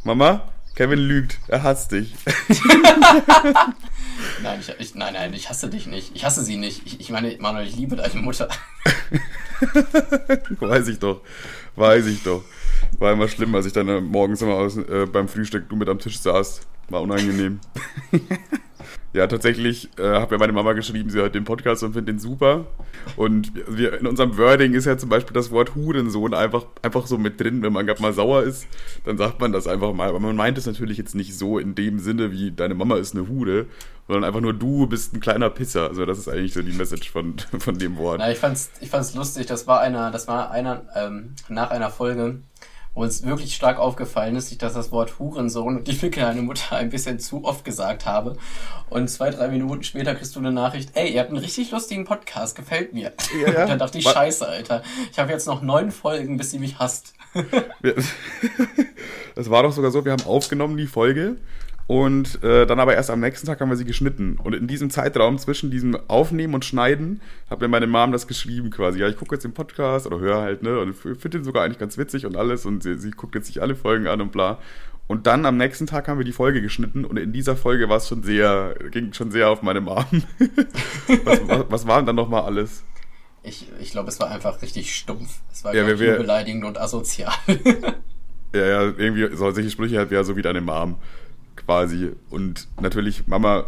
Mama, 0.03 0.41
Kevin 0.75 0.99
lügt. 0.99 1.39
Er 1.47 1.63
hasst 1.63 1.93
dich. 1.93 2.13
nein, 4.43 4.59
ich, 4.59 4.69
ich, 4.79 4.95
nein, 4.95 5.13
nein, 5.13 5.33
ich 5.33 5.49
hasse 5.49 5.69
dich 5.69 5.87
nicht. 5.87 6.15
Ich 6.15 6.25
hasse 6.25 6.43
sie 6.43 6.57
nicht. 6.57 6.81
Ich, 6.85 6.99
ich 6.99 7.09
meine, 7.09 7.35
Manuel, 7.39 7.67
ich 7.67 7.75
liebe 7.75 7.95
deine 7.95 8.21
Mutter. 8.21 8.49
Weiß 10.59 10.87
ich 10.87 10.99
doch. 10.99 11.21
Weiß 11.75 12.05
ich 12.05 12.23
doch. 12.23 12.43
War 12.99 13.13
immer 13.13 13.27
schlimm, 13.27 13.55
als 13.55 13.65
ich 13.65 13.73
dann 13.73 14.05
morgens 14.05 14.41
immer 14.41 14.55
aus, 14.55 14.77
äh, 14.77 15.05
beim 15.05 15.27
Frühstück 15.27 15.69
du 15.69 15.75
mit 15.75 15.89
am 15.89 15.99
Tisch 15.99 16.19
saß. 16.19 16.61
War 16.89 17.01
unangenehm. 17.01 17.59
Ja, 19.15 19.27
tatsächlich 19.27 19.87
äh, 19.97 20.03
habe 20.03 20.35
ja 20.35 20.39
meine 20.39 20.51
Mama 20.51 20.73
geschrieben, 20.73 21.09
sie 21.09 21.19
hört 21.19 21.35
den 21.35 21.45
Podcast 21.45 21.83
und 21.83 21.93
findet 21.93 22.09
den 22.09 22.19
super. 22.19 22.65
Und 23.15 23.53
wir, 23.65 23.97
in 23.97 24.07
unserem 24.07 24.37
Wording 24.37 24.73
ist 24.73 24.83
ja 24.83 24.97
zum 24.97 25.07
Beispiel 25.07 25.33
das 25.33 25.51
Wort 25.51 25.73
Hurensohn 25.73 26.33
einfach, 26.33 26.65
einfach 26.81 27.07
so 27.07 27.17
mit 27.17 27.39
drin. 27.39 27.61
Wenn 27.61 27.71
man 27.71 27.85
gerade 27.85 28.01
mal 28.01 28.11
sauer 28.11 28.43
ist, 28.43 28.67
dann 29.05 29.17
sagt 29.17 29.39
man 29.39 29.53
das 29.53 29.67
einfach 29.67 29.93
mal. 29.93 30.09
Aber 30.09 30.19
man 30.19 30.35
meint 30.35 30.57
es 30.57 30.65
natürlich 30.65 30.97
jetzt 30.97 31.15
nicht 31.15 31.33
so 31.33 31.59
in 31.59 31.75
dem 31.75 31.99
Sinne, 31.99 32.33
wie 32.33 32.51
deine 32.51 32.75
Mama 32.75 32.97
ist 32.97 33.15
eine 33.15 33.29
Hude, 33.29 33.67
sondern 34.05 34.25
einfach 34.25 34.41
nur 34.41 34.51
du 34.51 34.85
bist 34.85 35.13
ein 35.13 35.21
kleiner 35.21 35.49
Pisser. 35.49 35.87
Also 35.87 36.05
das 36.05 36.17
ist 36.17 36.27
eigentlich 36.27 36.51
so 36.51 36.61
die 36.61 36.73
Message 36.73 37.09
von, 37.09 37.35
von 37.59 37.77
dem 37.77 37.95
Wort. 37.95 38.19
Na, 38.19 38.29
ich 38.29 38.39
fand's, 38.39 38.69
ich 38.81 38.89
fand's 38.89 39.15
lustig. 39.15 39.45
Das 39.45 39.65
war 39.65 39.79
einer, 39.79 40.11
das 40.11 40.27
war 40.27 40.51
einer 40.51 40.81
ähm, 40.93 41.35
nach 41.47 41.71
einer 41.71 41.89
Folge 41.89 42.39
wo 42.95 43.03
uns 43.03 43.23
wirklich 43.23 43.53
stark 43.53 43.77
aufgefallen 43.77 44.35
ist, 44.35 44.61
dass 44.61 44.73
das 44.73 44.91
Wort 44.91 45.19
Hurensohn 45.19 45.77
und 45.77 45.87
die 45.87 46.09
kleine 46.09 46.41
Mutter 46.41 46.77
ein 46.77 46.89
bisschen 46.89 47.19
zu 47.19 47.43
oft 47.43 47.65
gesagt 47.65 48.05
habe. 48.05 48.37
Und 48.89 49.09
zwei, 49.09 49.29
drei 49.29 49.49
Minuten 49.49 49.83
später 49.83 50.15
kriegst 50.15 50.35
du 50.35 50.39
eine 50.39 50.51
Nachricht, 50.51 50.91
ey, 50.95 51.13
ihr 51.13 51.19
habt 51.19 51.29
einen 51.29 51.39
richtig 51.39 51.71
lustigen 51.71 52.05
Podcast, 52.05 52.55
gefällt 52.55 52.93
mir. 52.93 53.11
Ja, 53.39 53.51
ja. 53.51 53.61
Und 53.63 53.69
dann 53.69 53.79
dachte 53.79 53.97
ich, 53.97 54.05
scheiße, 54.05 54.47
Alter. 54.47 54.81
Ich 55.11 55.19
habe 55.19 55.31
jetzt 55.31 55.45
noch 55.45 55.61
neun 55.61 55.91
Folgen, 55.91 56.37
bis 56.37 56.51
sie 56.51 56.59
mich 56.59 56.79
hasst. 56.79 57.13
das 59.35 59.49
war 59.49 59.63
doch 59.63 59.73
sogar 59.73 59.91
so, 59.91 60.05
wir 60.05 60.13
haben 60.13 60.25
aufgenommen 60.25 60.77
die 60.77 60.87
Folge 60.87 61.35
und 61.87 62.43
äh, 62.43 62.65
dann 62.65 62.79
aber 62.79 62.95
erst 62.95 63.11
am 63.11 63.19
nächsten 63.19 63.45
Tag 63.45 63.61
haben 63.61 63.69
wir 63.69 63.77
sie 63.77 63.85
geschnitten. 63.85 64.37
Und 64.43 64.53
in 64.53 64.67
diesem 64.67 64.89
Zeitraum 64.89 65.37
zwischen 65.37 65.69
diesem 65.69 65.95
Aufnehmen 66.07 66.55
und 66.55 66.65
Schneiden 66.65 67.21
hat 67.47 67.61
mir 67.61 67.67
meine 67.67 67.85
Mom 67.85 68.11
das 68.11 68.25
geschrieben 68.25 68.71
quasi. 68.71 68.99
Ja, 68.99 69.07
ich 69.07 69.17
gucke 69.17 69.35
jetzt 69.35 69.43
den 69.43 69.53
Podcast 69.53 70.07
oder 70.07 70.19
höre 70.19 70.41
halt, 70.41 70.63
ne? 70.63 70.79
Und 70.79 70.95
finde 70.95 71.29
den 71.29 71.43
sogar 71.43 71.63
eigentlich 71.63 71.77
ganz 71.77 71.97
witzig 71.99 72.25
und 72.25 72.37
alles. 72.37 72.65
Und 72.65 72.81
sie, 72.81 72.97
sie 72.97 73.11
guckt 73.11 73.35
jetzt 73.35 73.47
sich 73.47 73.61
alle 73.61 73.75
Folgen 73.75 74.07
an 74.07 74.19
und 74.19 74.31
bla. 74.31 74.57
Und 75.07 75.27
dann 75.27 75.45
am 75.45 75.57
nächsten 75.57 75.85
Tag 75.85 76.07
haben 76.07 76.17
wir 76.17 76.25
die 76.25 76.31
Folge 76.31 76.63
geschnitten 76.63 77.05
und 77.05 77.17
in 77.17 77.31
dieser 77.31 77.55
Folge 77.55 77.87
war 77.89 77.97
es 77.97 78.07
schon 78.07 78.23
sehr, 78.23 78.73
ging 78.89 79.13
schon 79.13 79.29
sehr 79.29 79.49
auf 79.49 79.61
meine 79.61 79.79
Mom. 79.79 80.03
was, 81.23 81.47
was, 81.47 81.65
was 81.69 81.87
war 81.87 81.97
denn 81.97 82.07
dann 82.07 82.15
nochmal 82.15 82.41
alles? 82.41 82.83
Ich, 83.43 83.67
ich 83.79 83.91
glaube, 83.91 84.09
es 84.09 84.19
war 84.19 84.31
einfach 84.31 84.63
richtig 84.63 84.95
stumpf. 84.95 85.41
Es 85.53 85.63
war 85.63 85.75
ja, 85.75 85.85
wir, 85.85 85.99
wir, 85.99 86.17
beleidigend 86.17 86.65
und 86.65 86.79
asozial. 86.79 87.33
Ja, 88.55 88.65
ja, 88.65 88.81
irgendwie 88.83 89.35
solche 89.35 89.69
Sprüche 89.69 89.99
hat 89.99 90.11
ja 90.11 90.23
so 90.23 90.37
wie 90.37 90.41
deine 90.41 90.61
Mom 90.61 90.95
quasi. 91.55 92.11
Und 92.29 92.67
natürlich, 92.81 93.27
Mama, 93.27 93.65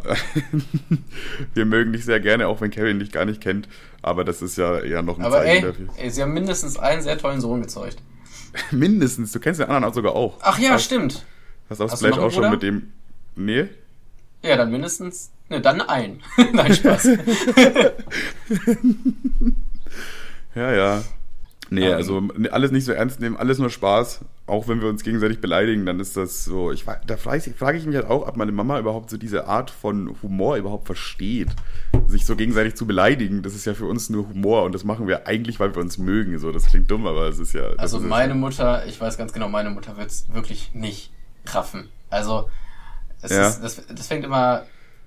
wir 1.53 1.65
mögen 1.65 1.93
dich 1.93 2.05
sehr 2.05 2.19
gerne, 2.19 2.47
auch 2.47 2.61
wenn 2.61 2.71
Kevin 2.71 2.99
dich 2.99 3.11
gar 3.11 3.25
nicht 3.25 3.41
kennt. 3.41 3.67
Aber 4.01 4.23
das 4.23 4.41
ist 4.41 4.57
ja 4.57 4.79
eher 4.79 5.01
noch 5.01 5.17
ein 5.17 5.25
Aber 5.25 5.37
Zeichen 5.37 5.49
ey, 5.57 5.61
dafür. 5.61 5.87
ey, 5.97 6.09
sie 6.09 6.21
haben 6.21 6.33
mindestens 6.33 6.77
einen 6.77 7.01
sehr 7.01 7.17
tollen 7.17 7.41
Sohn 7.41 7.61
gezeugt. 7.61 7.97
Mindestens, 8.71 9.31
du 9.31 9.39
kennst 9.39 9.59
den 9.59 9.67
anderen 9.67 9.85
auch 9.85 9.93
sogar 9.93 10.15
auch. 10.15 10.37
Ach 10.41 10.57
ja, 10.59 10.71
hast, 10.71 10.85
stimmt. 10.85 11.25
Hast 11.69 11.81
auf 11.81 11.91
Hast 11.91 12.01
du 12.01 12.07
Splash 12.07 12.19
einen 12.19 12.27
auch 12.27 12.33
schon 12.33 12.49
mit 12.49 12.63
dem. 12.63 12.93
Nee? 13.35 13.67
Ja, 14.43 14.55
dann 14.55 14.71
mindestens. 14.71 15.31
Ne, 15.49 15.61
dann 15.61 15.81
ein. 15.81 16.21
Nein, 16.53 16.73
Spaß. 16.73 17.09
Ja, 20.55 20.73
ja. 20.73 21.03
Nee, 21.69 21.91
also 21.91 22.21
nee, 22.21 22.49
alles 22.49 22.71
nicht 22.71 22.85
so 22.85 22.93
ernst 22.93 23.19
nehmen, 23.19 23.37
alles 23.37 23.59
nur 23.59 23.69
Spaß. 23.69 24.21
Auch 24.47 24.69
wenn 24.69 24.79
wir 24.81 24.87
uns 24.87 25.03
gegenseitig 25.03 25.41
beleidigen, 25.41 25.85
dann 25.85 25.99
ist 25.99 26.15
das 26.15 26.45
so. 26.45 26.71
Ich, 26.71 26.85
da 27.05 27.17
frage 27.17 27.37
ich, 27.45 27.55
frage 27.55 27.77
ich 27.77 27.85
mich 27.85 27.97
halt 27.97 28.05
auch, 28.07 28.25
ob 28.27 28.37
meine 28.37 28.53
Mama 28.53 28.79
überhaupt 28.79 29.09
so 29.09 29.17
diese 29.17 29.45
Art 29.45 29.69
von 29.69 30.15
Humor 30.23 30.55
überhaupt 30.55 30.85
versteht. 30.85 31.49
Sich 32.07 32.25
so 32.25 32.37
gegenseitig 32.37 32.75
zu 32.75 32.87
beleidigen, 32.87 33.43
das 33.43 33.53
ist 33.55 33.65
ja 33.65 33.73
für 33.73 33.85
uns 33.85 34.09
nur 34.09 34.29
Humor 34.29 34.63
und 34.63 34.73
das 34.73 34.85
machen 34.85 35.05
wir 35.05 35.27
eigentlich, 35.27 35.59
weil 35.59 35.75
wir 35.75 35.81
uns 35.81 35.97
mögen. 35.97 36.39
So, 36.39 36.53
das 36.53 36.67
klingt 36.67 36.89
dumm, 36.89 37.05
aber 37.05 37.27
es 37.27 37.39
ist 37.39 37.53
ja. 37.53 37.63
Also 37.77 37.97
ist 37.97 38.05
meine. 38.05 38.35
Mutter, 38.35 38.85
ich 38.85 38.99
weiß 39.01 39.17
ganz 39.17 39.33
genau, 39.33 39.49
meine 39.49 39.69
Mutter 39.69 39.97
wird 39.97 40.09
es 40.11 40.33
wirklich 40.33 40.71
nicht 40.73 41.11
raffen. 41.47 41.89
Also 42.09 42.49
es 43.21 43.31
Ja. 43.31 43.49
ist, 43.49 43.61
das, 43.61 43.85
das 43.87 44.07
fängt 44.07 44.23
immer, 44.23 44.63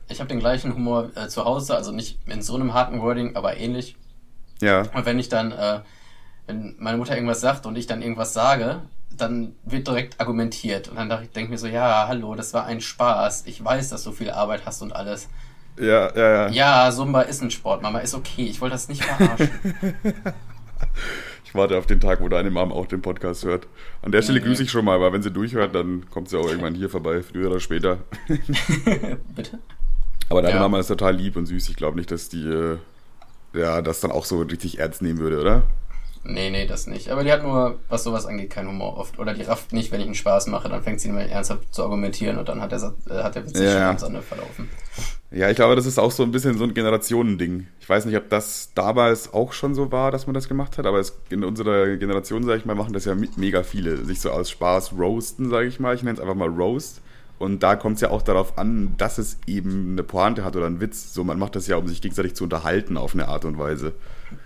ich 0.08 0.20
habe 0.20 0.28
den 0.28 0.40
gleichen 0.40 0.74
Humor 0.74 1.10
äh, 1.14 1.28
zu 1.28 1.46
Hause, 1.46 1.74
also 1.76 1.92
nicht 1.92 2.18
in 2.26 2.42
so 2.42 2.56
einem 2.56 2.74
harten 2.74 3.00
Wording, 3.00 3.36
aber 3.36 3.56
ähnlich. 3.56 3.96
Ja, 4.60 4.82
Und 4.94 5.06
wenn 5.06 5.18
ich 5.18 5.30
dann, 5.30 5.52
äh, 5.52 5.80
wenn 6.46 6.76
meine 6.78 6.98
Mutter 6.98 7.14
irgendwas 7.14 7.40
sagt 7.40 7.64
und 7.64 7.78
ich 7.78 7.86
dann 7.86 8.02
irgendwas 8.02 8.34
sage, 8.34 8.82
dann 9.16 9.54
wird 9.64 9.86
direkt 9.88 10.20
argumentiert. 10.20 10.88
Und 10.88 10.96
dann 10.96 11.08
denke 11.08 11.40
ich 11.42 11.48
mir 11.48 11.58
so, 11.58 11.66
ja, 11.66 12.06
hallo, 12.08 12.34
das 12.34 12.54
war 12.54 12.64
ein 12.66 12.80
Spaß. 12.80 13.44
Ich 13.46 13.62
weiß, 13.64 13.90
dass 13.90 14.04
du 14.04 14.12
viel 14.12 14.30
Arbeit 14.30 14.62
hast 14.66 14.82
und 14.82 14.92
alles. 14.94 15.28
ja, 15.78 16.14
ja, 16.16 16.48
ja. 16.48 16.48
Ja, 16.48 16.90
Zumba 16.90 17.22
ist 17.22 17.42
ein 17.42 17.50
Sport, 17.50 17.82
Mama, 17.82 17.98
ist 18.00 18.14
okay. 18.14 18.46
Ich 18.46 18.60
wollte 18.60 18.74
das 18.74 18.88
nicht 18.88 19.04
verarschen. 19.04 19.50
Ich 21.44 21.54
warte 21.56 21.76
auf 21.76 21.86
den 21.86 21.98
Tag, 22.00 22.20
wo 22.20 22.28
deine 22.28 22.48
Mom 22.50 22.72
auch 22.72 22.86
den 22.86 23.02
Podcast 23.02 23.44
hört. 23.44 23.66
An 24.02 24.12
der 24.12 24.22
Stelle 24.22 24.40
Mhm. 24.40 24.44
grüße 24.44 24.62
ich 24.62 24.70
schon 24.70 24.84
mal, 24.84 24.94
aber 24.94 25.12
wenn 25.12 25.20
sie 25.22 25.32
durchhört, 25.32 25.74
dann 25.74 26.08
kommt 26.08 26.28
sie 26.28 26.38
auch 26.38 26.46
irgendwann 26.46 26.76
hier 26.76 26.88
vorbei, 26.88 27.22
früher 27.24 27.50
oder 27.50 27.58
später. 27.58 27.98
Bitte? 29.34 29.58
Aber 30.28 30.42
deine 30.42 30.54
Ja. 30.54 30.60
Mama 30.60 30.78
ist 30.78 30.86
total 30.86 31.16
lieb 31.16 31.34
und 31.36 31.46
süß. 31.46 31.68
Ich 31.68 31.76
glaube 31.76 31.96
nicht, 31.98 32.10
dass 32.12 32.28
die 32.28 32.44
äh, 32.46 32.78
ja, 33.52 33.82
das 33.82 33.98
dann 34.00 34.12
auch 34.12 34.24
so 34.26 34.42
richtig 34.42 34.78
ernst 34.78 35.02
nehmen 35.02 35.18
würde, 35.18 35.40
oder? 35.40 35.62
Nee, 36.22 36.50
nee, 36.50 36.66
das 36.66 36.86
nicht. 36.86 37.08
Aber 37.10 37.24
die 37.24 37.32
hat 37.32 37.42
nur, 37.42 37.78
was 37.88 38.04
sowas 38.04 38.26
angeht, 38.26 38.50
keinen 38.50 38.68
Humor 38.68 38.98
oft. 38.98 39.18
Oder 39.18 39.32
die 39.32 39.42
rafft 39.42 39.72
nicht, 39.72 39.90
wenn 39.90 40.00
ich 40.00 40.06
einen 40.06 40.14
Spaß 40.14 40.48
mache, 40.48 40.68
dann 40.68 40.82
fängt 40.82 41.00
sie 41.00 41.08
immer 41.08 41.22
ernsthaft 41.22 41.72
zu 41.74 41.82
argumentieren 41.82 42.36
und 42.36 42.48
dann 42.48 42.60
hat 42.60 42.72
der, 42.72 42.94
äh, 43.08 43.22
hat 43.22 43.34
der 43.34 43.46
Witz 43.46 43.56
sich 43.56 43.66
Ja, 43.66 43.72
schon 43.72 43.80
ganz 43.80 44.02
anders 44.04 44.24
verlaufen. 44.26 44.68
Ja, 45.30 45.48
ich 45.48 45.56
glaube, 45.56 45.76
das 45.76 45.86
ist 45.86 45.98
auch 45.98 46.10
so 46.10 46.22
ein 46.22 46.32
bisschen 46.32 46.58
so 46.58 46.64
ein 46.64 46.74
Generationending. 46.74 47.68
Ich 47.80 47.88
weiß 47.88 48.04
nicht, 48.04 48.16
ob 48.16 48.28
das 48.28 48.72
damals 48.74 49.32
auch 49.32 49.52
schon 49.52 49.74
so 49.74 49.92
war, 49.92 50.10
dass 50.10 50.26
man 50.26 50.34
das 50.34 50.48
gemacht 50.48 50.76
hat, 50.76 50.86
aber 50.86 50.98
es, 50.98 51.16
in 51.30 51.44
unserer 51.44 51.96
Generation, 51.96 52.44
sage 52.44 52.58
ich 52.58 52.64
mal, 52.64 52.74
machen 52.74 52.92
das 52.92 53.04
ja 53.04 53.14
mega 53.36 53.62
viele. 53.62 54.04
Sich 54.04 54.20
so 54.20 54.30
aus 54.30 54.50
Spaß 54.50 54.92
roasten, 54.98 55.48
sage 55.48 55.68
ich 55.68 55.80
mal. 55.80 55.94
Ich 55.94 56.02
nenne 56.02 56.16
es 56.18 56.20
einfach 56.20 56.34
mal 56.34 56.48
Roast. 56.48 57.00
Und 57.38 57.62
da 57.62 57.74
kommt 57.74 57.94
es 57.94 58.02
ja 58.02 58.10
auch 58.10 58.20
darauf 58.20 58.58
an, 58.58 58.94
dass 58.98 59.16
es 59.16 59.38
eben 59.46 59.92
eine 59.92 60.02
Pointe 60.02 60.44
hat 60.44 60.56
oder 60.56 60.66
einen 60.66 60.80
Witz. 60.80 61.14
So, 61.14 61.24
man 61.24 61.38
macht 61.38 61.56
das 61.56 61.66
ja, 61.68 61.76
um 61.76 61.88
sich 61.88 62.02
gegenseitig 62.02 62.34
zu 62.34 62.44
unterhalten 62.44 62.98
auf 62.98 63.14
eine 63.14 63.28
Art 63.28 63.46
und 63.46 63.56
Weise. 63.56 63.94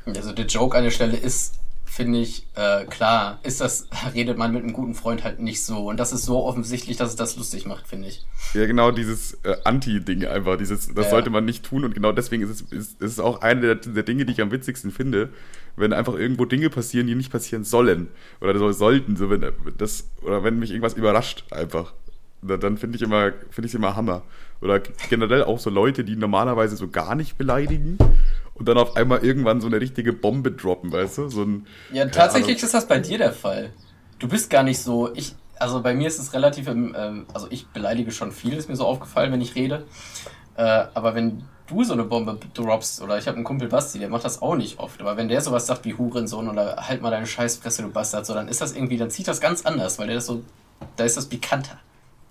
Also 0.07 0.33
der 0.33 0.47
Joke 0.47 0.77
an 0.79 0.85
der 0.85 0.93
Stelle 0.93 1.17
ist, 1.17 1.55
finde 1.85 2.19
ich, 2.19 2.47
äh, 2.55 2.85
klar, 2.87 3.39
ist 3.45 3.61
das, 3.61 3.89
redet 4.15 4.37
man 4.39 4.53
mit 4.53 4.63
einem 4.63 4.73
guten 4.73 4.95
Freund 4.95 5.23
halt 5.25 5.39
nicht 5.41 5.65
so. 5.65 5.89
Und 5.89 5.99
das 5.99 6.13
ist 6.13 6.25
so 6.25 6.43
offensichtlich, 6.45 6.97
dass 6.97 7.11
es 7.11 7.17
das 7.17 7.37
lustig 7.37 7.67
macht, 7.67 7.87
finde 7.87 8.09
ich. 8.09 8.25
Ja, 8.55 8.67
genau 8.67 8.91
dieses 8.91 9.35
äh, 9.45 9.57
Anti-Ding 9.65 10.25
einfach. 10.27 10.57
Dieses, 10.57 10.93
das 10.93 11.05
Ja. 11.07 11.11
sollte 11.11 11.31
man 11.31 11.45
nicht 11.45 11.65
tun 11.65 11.85
und 11.85 11.95
genau 11.95 12.13
deswegen 12.13 12.43
ist 12.43 12.51
es 12.51 12.61
ist, 12.63 13.01
ist 13.01 13.13
es 13.13 13.21
auch 13.21 13.43
eine 13.43 13.61
der, 13.61 13.75
der 13.77 14.03
Dinge, 14.03 14.25
die 14.25 14.33
ich 14.33 14.41
am 14.41 14.51
witzigsten 14.51 14.91
finde, 14.91 15.29
wenn 15.77 15.93
einfach 15.93 16.15
irgendwo 16.15 16.45
Dinge 16.45 16.71
passieren, 16.71 17.07
die 17.07 17.15
nicht 17.15 17.31
passieren 17.33 17.65
sollen 17.65 18.09
oder 18.41 18.57
so 18.59 18.71
sollten, 18.73 19.17
so 19.17 19.31
wenn 19.31 19.43
äh, 19.43 19.53
das 19.79 20.09
oder 20.23 20.43
wenn 20.45 20.59
mich 20.59 20.71
irgendwas 20.71 20.95
überrascht 20.95 21.45
einfach. 21.51 21.93
Da- 22.43 22.57
Dann 22.59 22.77
finde 22.77 22.97
ich 22.97 23.03
immer 23.03 23.33
finde 23.51 23.69
ich 23.69 23.75
immer 23.75 23.97
Hammer 23.97 24.23
oder 24.61 24.81
generell 25.09 25.45
auch 25.45 25.59
so 25.59 25.71
Leute, 25.71 26.05
die 26.05 26.15
normalerweise 26.17 26.77
so 26.77 26.89
gar 26.89 27.15
nicht 27.15 27.37
beleidigen 27.39 27.99
und 28.55 28.69
dann 28.69 28.79
auf 28.79 28.97
einmal 28.97 29.25
irgendwann 29.25 29.61
so 29.61 29.67
eine 29.69 29.81
richtige 29.81 30.13
Bombe 30.13 30.53
droppen, 30.53 30.93
weißt 30.93 31.19
du? 31.19 31.29
So 31.29 31.43
ein 31.45 31.67
Ja, 31.89 32.07
tatsächlich 32.09 32.63
Ahnung. 32.63 32.63
ist 32.63 32.75
das 32.75 32.87
bei 32.89 32.99
dir 32.99 33.19
der 33.19 33.33
Fall. 33.33 33.75
Du 34.19 34.29
bist 34.29 34.51
gar 34.51 34.63
nicht 34.63 34.81
so, 34.81 35.15
ich, 35.15 35.37
also 35.59 35.83
bei 35.83 35.95
mir 35.95 36.09
ist 36.09 36.19
es 36.19 36.33
relativ, 36.33 36.67
im, 36.69 36.95
ähm, 36.97 37.27
also 37.35 37.47
ich 37.51 37.73
beleidige 37.73 38.11
schon 38.11 38.33
viel, 38.33 38.55
ist 38.55 38.69
mir 38.69 38.77
so 38.77 38.87
aufgefallen, 38.87 39.33
wenn 39.33 39.41
ich 39.41 39.55
rede. 39.55 39.87
Äh, 40.57 40.63
aber 40.95 41.15
wenn 41.15 41.51
du 41.67 41.85
so 41.85 41.95
eine 41.95 42.05
Bombe 42.05 42.39
droppst, 42.55 43.03
oder 43.03 43.19
ich 43.19 43.27
habe 43.29 43.37
einen 43.37 43.45
Kumpel 43.45 43.69
Basti, 43.69 43.99
der 43.99 44.09
macht 44.11 44.25
das 44.25 44.43
auch 44.43 44.57
nicht 44.57 44.79
oft, 44.79 45.01
aber 45.01 45.17
wenn 45.17 45.29
der 45.29 45.41
sowas 45.43 45.67
sagt 45.67 45.85
wie 45.87 45.95
Hurensohn 45.95 46.49
oder 46.49 46.77
halt 46.89 47.03
mal 47.03 47.11
deine 47.11 47.27
Scheißfresse, 47.27 47.83
du 47.83 47.91
Bastard, 47.93 48.27
so, 48.27 48.35
dann 48.35 48.49
ist 48.49 48.61
das 48.61 48.75
irgendwie, 48.75 48.99
dann 48.99 49.11
zieht 49.11 49.29
das 49.29 49.41
ganz 49.41 49.65
anders, 49.67 49.99
weil 49.99 50.09
der 50.09 50.17
das 50.17 50.27
so, 50.27 50.45
da 50.97 51.05
ist 51.05 51.17
das 51.17 51.29
pikanter. 51.29 51.79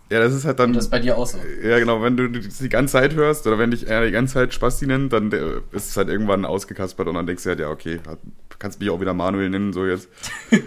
Ja, 0.10 0.20
das 0.20 0.34
ist 0.34 0.46
halt 0.46 0.60
dann 0.60 0.72
Und 0.72 0.76
das 0.76 0.90
bei 0.90 1.00
dir 1.00 1.18
auch 1.18 1.26
so. 1.26 1.40
Ja, 1.64 1.80
genau, 1.80 2.02
wenn 2.02 2.18
du 2.18 2.30
das 2.30 2.58
die 2.60 2.70
ganze 2.70 2.94
Zeit 2.94 3.16
hörst 3.16 3.48
oder 3.48 3.58
wenn 3.58 3.72
dich 3.72 3.88
er 3.88 4.06
die 4.06 4.12
ganze 4.12 4.36
Zeit 4.36 4.54
Spasti 4.54 4.86
nennt, 4.86 5.12
dann 5.14 5.32
äh, 5.32 5.62
ist 5.72 5.90
es 5.90 5.98
halt 5.98 6.10
irgendwann 6.10 6.46
ausgekaspert 6.46 7.08
und 7.08 7.16
dann 7.16 7.26
denkst 7.26 7.44
du 7.44 7.50
halt, 7.50 7.60
ja, 7.60 7.70
okay, 7.70 8.00
kannst 8.64 8.80
mich 8.80 8.90
auch 8.90 9.02
wieder 9.02 9.14
Manuel 9.14 9.50
nennen, 9.50 9.74
so 9.74 9.86
jetzt. 9.86 10.08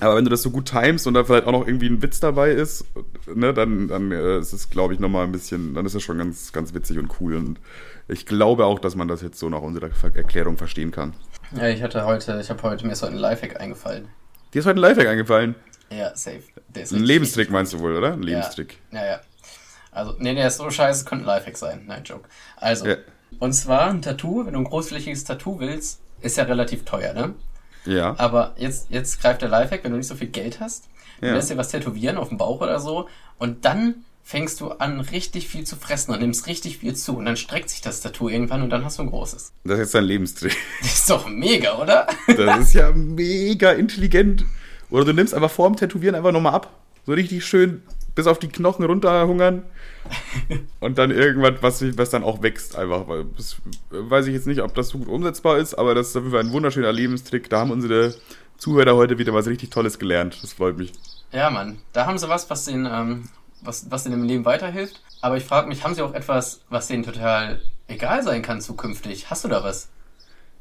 Aber 0.00 0.16
wenn 0.16 0.24
du 0.24 0.30
das 0.30 0.42
so 0.42 0.50
gut 0.50 0.64
timest 0.64 1.06
und 1.06 1.14
da 1.14 1.24
vielleicht 1.24 1.46
auch 1.46 1.52
noch 1.52 1.66
irgendwie 1.66 1.86
ein 1.86 2.02
Witz 2.02 2.20
dabei 2.20 2.50
ist, 2.52 2.84
ne, 3.32 3.52
dann, 3.52 3.86
dann 3.86 4.10
äh, 4.10 4.38
ist 4.38 4.52
es, 4.52 4.70
glaube 4.70 4.94
ich, 4.94 5.00
nochmal 5.00 5.24
ein 5.24 5.32
bisschen, 5.32 5.74
dann 5.74 5.84
ist 5.84 5.94
es 5.94 6.02
schon 6.02 6.18
ganz, 6.18 6.52
ganz 6.52 6.72
witzig 6.72 6.98
und 6.98 7.20
cool. 7.20 7.36
Und 7.36 7.60
ich 8.08 8.24
glaube 8.24 8.64
auch, 8.64 8.78
dass 8.78 8.96
man 8.96 9.08
das 9.08 9.20
jetzt 9.20 9.38
so 9.38 9.50
nach 9.50 9.60
unserer 9.60 9.90
Erklärung 10.14 10.56
verstehen 10.56 10.90
kann. 10.90 11.12
Ja, 11.54 11.68
ich 11.68 11.82
hatte 11.82 12.06
heute, 12.06 12.40
ich 12.40 12.48
habe 12.48 12.62
heute, 12.62 12.86
mir 12.86 12.92
ist 12.92 13.02
heute 13.02 13.12
ein 13.12 13.18
Lifehack 13.18 13.60
eingefallen. 13.60 14.08
Dir 14.54 14.60
ist 14.60 14.66
heute 14.66 14.80
ein 14.80 14.82
Lifehack 14.82 15.06
eingefallen. 15.06 15.54
Ja, 15.90 16.14
safe. 16.16 16.42
Ein 16.74 16.80
richtig 16.80 17.00
Lebenstrick 17.00 17.50
meinst 17.50 17.72
du 17.72 17.80
wohl, 17.80 17.96
oder? 17.96 18.12
Ein 18.12 18.22
Lebenstrick. 18.22 18.78
Ja, 18.92 19.04
ja. 19.04 19.20
Also, 19.92 20.14
nee, 20.18 20.34
der 20.34 20.46
ist 20.48 20.56
so 20.58 20.70
scheiße, 20.70 21.04
könnte 21.04 21.24
ein 21.24 21.26
Lifehack 21.26 21.56
sein. 21.56 21.82
Nein, 21.86 22.04
Joke. 22.04 22.28
Also, 22.56 22.86
Ja. 22.86 22.96
und 23.40 23.52
zwar 23.54 23.88
ein 23.90 24.02
Tattoo, 24.02 24.46
wenn 24.46 24.52
du 24.54 24.60
ein 24.60 24.64
großflächiges 24.64 25.24
Tattoo 25.24 25.58
willst, 25.58 26.00
ist 26.20 26.36
ja 26.36 26.44
relativ 26.44 26.84
teuer, 26.84 27.12
ne? 27.12 27.34
Ja. 27.86 28.14
Aber 28.18 28.54
jetzt, 28.56 28.86
jetzt 28.90 29.20
greift 29.20 29.42
der 29.42 29.48
Lifehack, 29.48 29.82
wenn 29.82 29.90
du 29.92 29.96
nicht 29.98 30.06
so 30.06 30.14
viel 30.14 30.28
Geld 30.28 30.60
hast, 30.60 30.84
du 31.20 31.26
Ja. 31.26 31.34
lässt 31.34 31.50
dir 31.50 31.56
was 31.56 31.70
tätowieren 31.70 32.18
auf 32.18 32.28
dem 32.28 32.38
Bauch 32.38 32.60
oder 32.60 32.78
so 32.78 33.08
und 33.38 33.64
dann 33.64 34.04
fängst 34.22 34.60
du 34.60 34.68
an, 34.72 35.00
richtig 35.00 35.48
viel 35.48 35.64
zu 35.64 35.74
fressen 35.76 36.12
und 36.12 36.20
nimmst 36.20 36.46
richtig 36.46 36.78
viel 36.78 36.94
zu 36.94 37.16
und 37.16 37.24
dann 37.24 37.36
streckt 37.36 37.68
sich 37.70 37.80
das 37.80 38.00
Tattoo 38.00 38.28
irgendwann 38.28 38.62
und 38.62 38.70
dann 38.70 38.84
hast 38.84 38.98
du 38.98 39.02
ein 39.02 39.10
großes. 39.10 39.52
Das 39.64 39.72
ist 39.74 39.78
jetzt 39.80 39.94
dein 39.94 40.04
Lebenstrick. 40.04 40.56
Das 40.82 40.92
ist 40.94 41.10
doch 41.10 41.26
mega, 41.26 41.78
oder? 41.78 42.06
Das 42.28 42.60
ist 42.60 42.74
ja 42.74 42.92
mega 42.92 43.72
intelligent. 43.72 44.44
Oder 44.90 45.04
du 45.04 45.12
nimmst 45.12 45.34
einfach 45.34 45.50
vorm 45.50 45.76
Tätowieren 45.76 46.14
einfach 46.14 46.32
nochmal 46.32 46.54
ab. 46.54 46.70
So 47.06 47.12
richtig 47.12 47.44
schön 47.44 47.82
bis 48.14 48.26
auf 48.26 48.38
die 48.38 48.48
Knochen 48.48 48.84
runterhungern. 48.84 49.62
Und 50.80 50.98
dann 50.98 51.10
irgendwas, 51.10 51.54
was, 51.60 51.98
was 51.98 52.10
dann 52.10 52.24
auch 52.24 52.42
wächst 52.42 52.76
einfach. 52.76 53.06
Das 53.36 53.56
weiß 53.90 54.26
ich 54.26 54.34
jetzt 54.34 54.46
nicht, 54.46 54.60
ob 54.60 54.74
das 54.74 54.88
so 54.88 54.98
gut 54.98 55.08
umsetzbar 55.08 55.58
ist, 55.58 55.74
aber 55.74 55.94
das 55.94 56.08
ist 56.08 56.16
auf 56.16 56.24
jeden 56.24 56.34
Fall 56.34 56.44
ein 56.44 56.52
wunderschöner 56.52 56.92
Lebenstrick. 56.92 57.48
Da 57.50 57.60
haben 57.60 57.70
unsere 57.70 58.14
Zuhörer 58.58 58.96
heute 58.96 59.18
wieder 59.18 59.32
was 59.32 59.46
richtig 59.46 59.70
Tolles 59.70 59.98
gelernt. 59.98 60.38
Das 60.42 60.52
freut 60.52 60.76
mich. 60.76 60.92
Ja, 61.32 61.50
Mann. 61.50 61.78
Da 61.92 62.06
haben 62.06 62.18
sie 62.18 62.28
was, 62.28 62.50
was 62.50 62.64
denen, 62.64 62.86
ähm, 62.86 63.28
was, 63.62 63.90
was 63.90 64.04
denen 64.04 64.20
im 64.20 64.24
Leben 64.24 64.44
weiterhilft. 64.44 65.02
Aber 65.22 65.36
ich 65.36 65.44
frage 65.44 65.68
mich, 65.68 65.84
haben 65.84 65.94
sie 65.94 66.02
auch 66.02 66.14
etwas, 66.14 66.62
was 66.68 66.88
denen 66.88 67.04
total 67.04 67.60
egal 67.88 68.22
sein 68.22 68.42
kann 68.42 68.60
zukünftig? 68.60 69.30
Hast 69.30 69.44
du 69.44 69.48
da 69.48 69.62
was? 69.62 69.88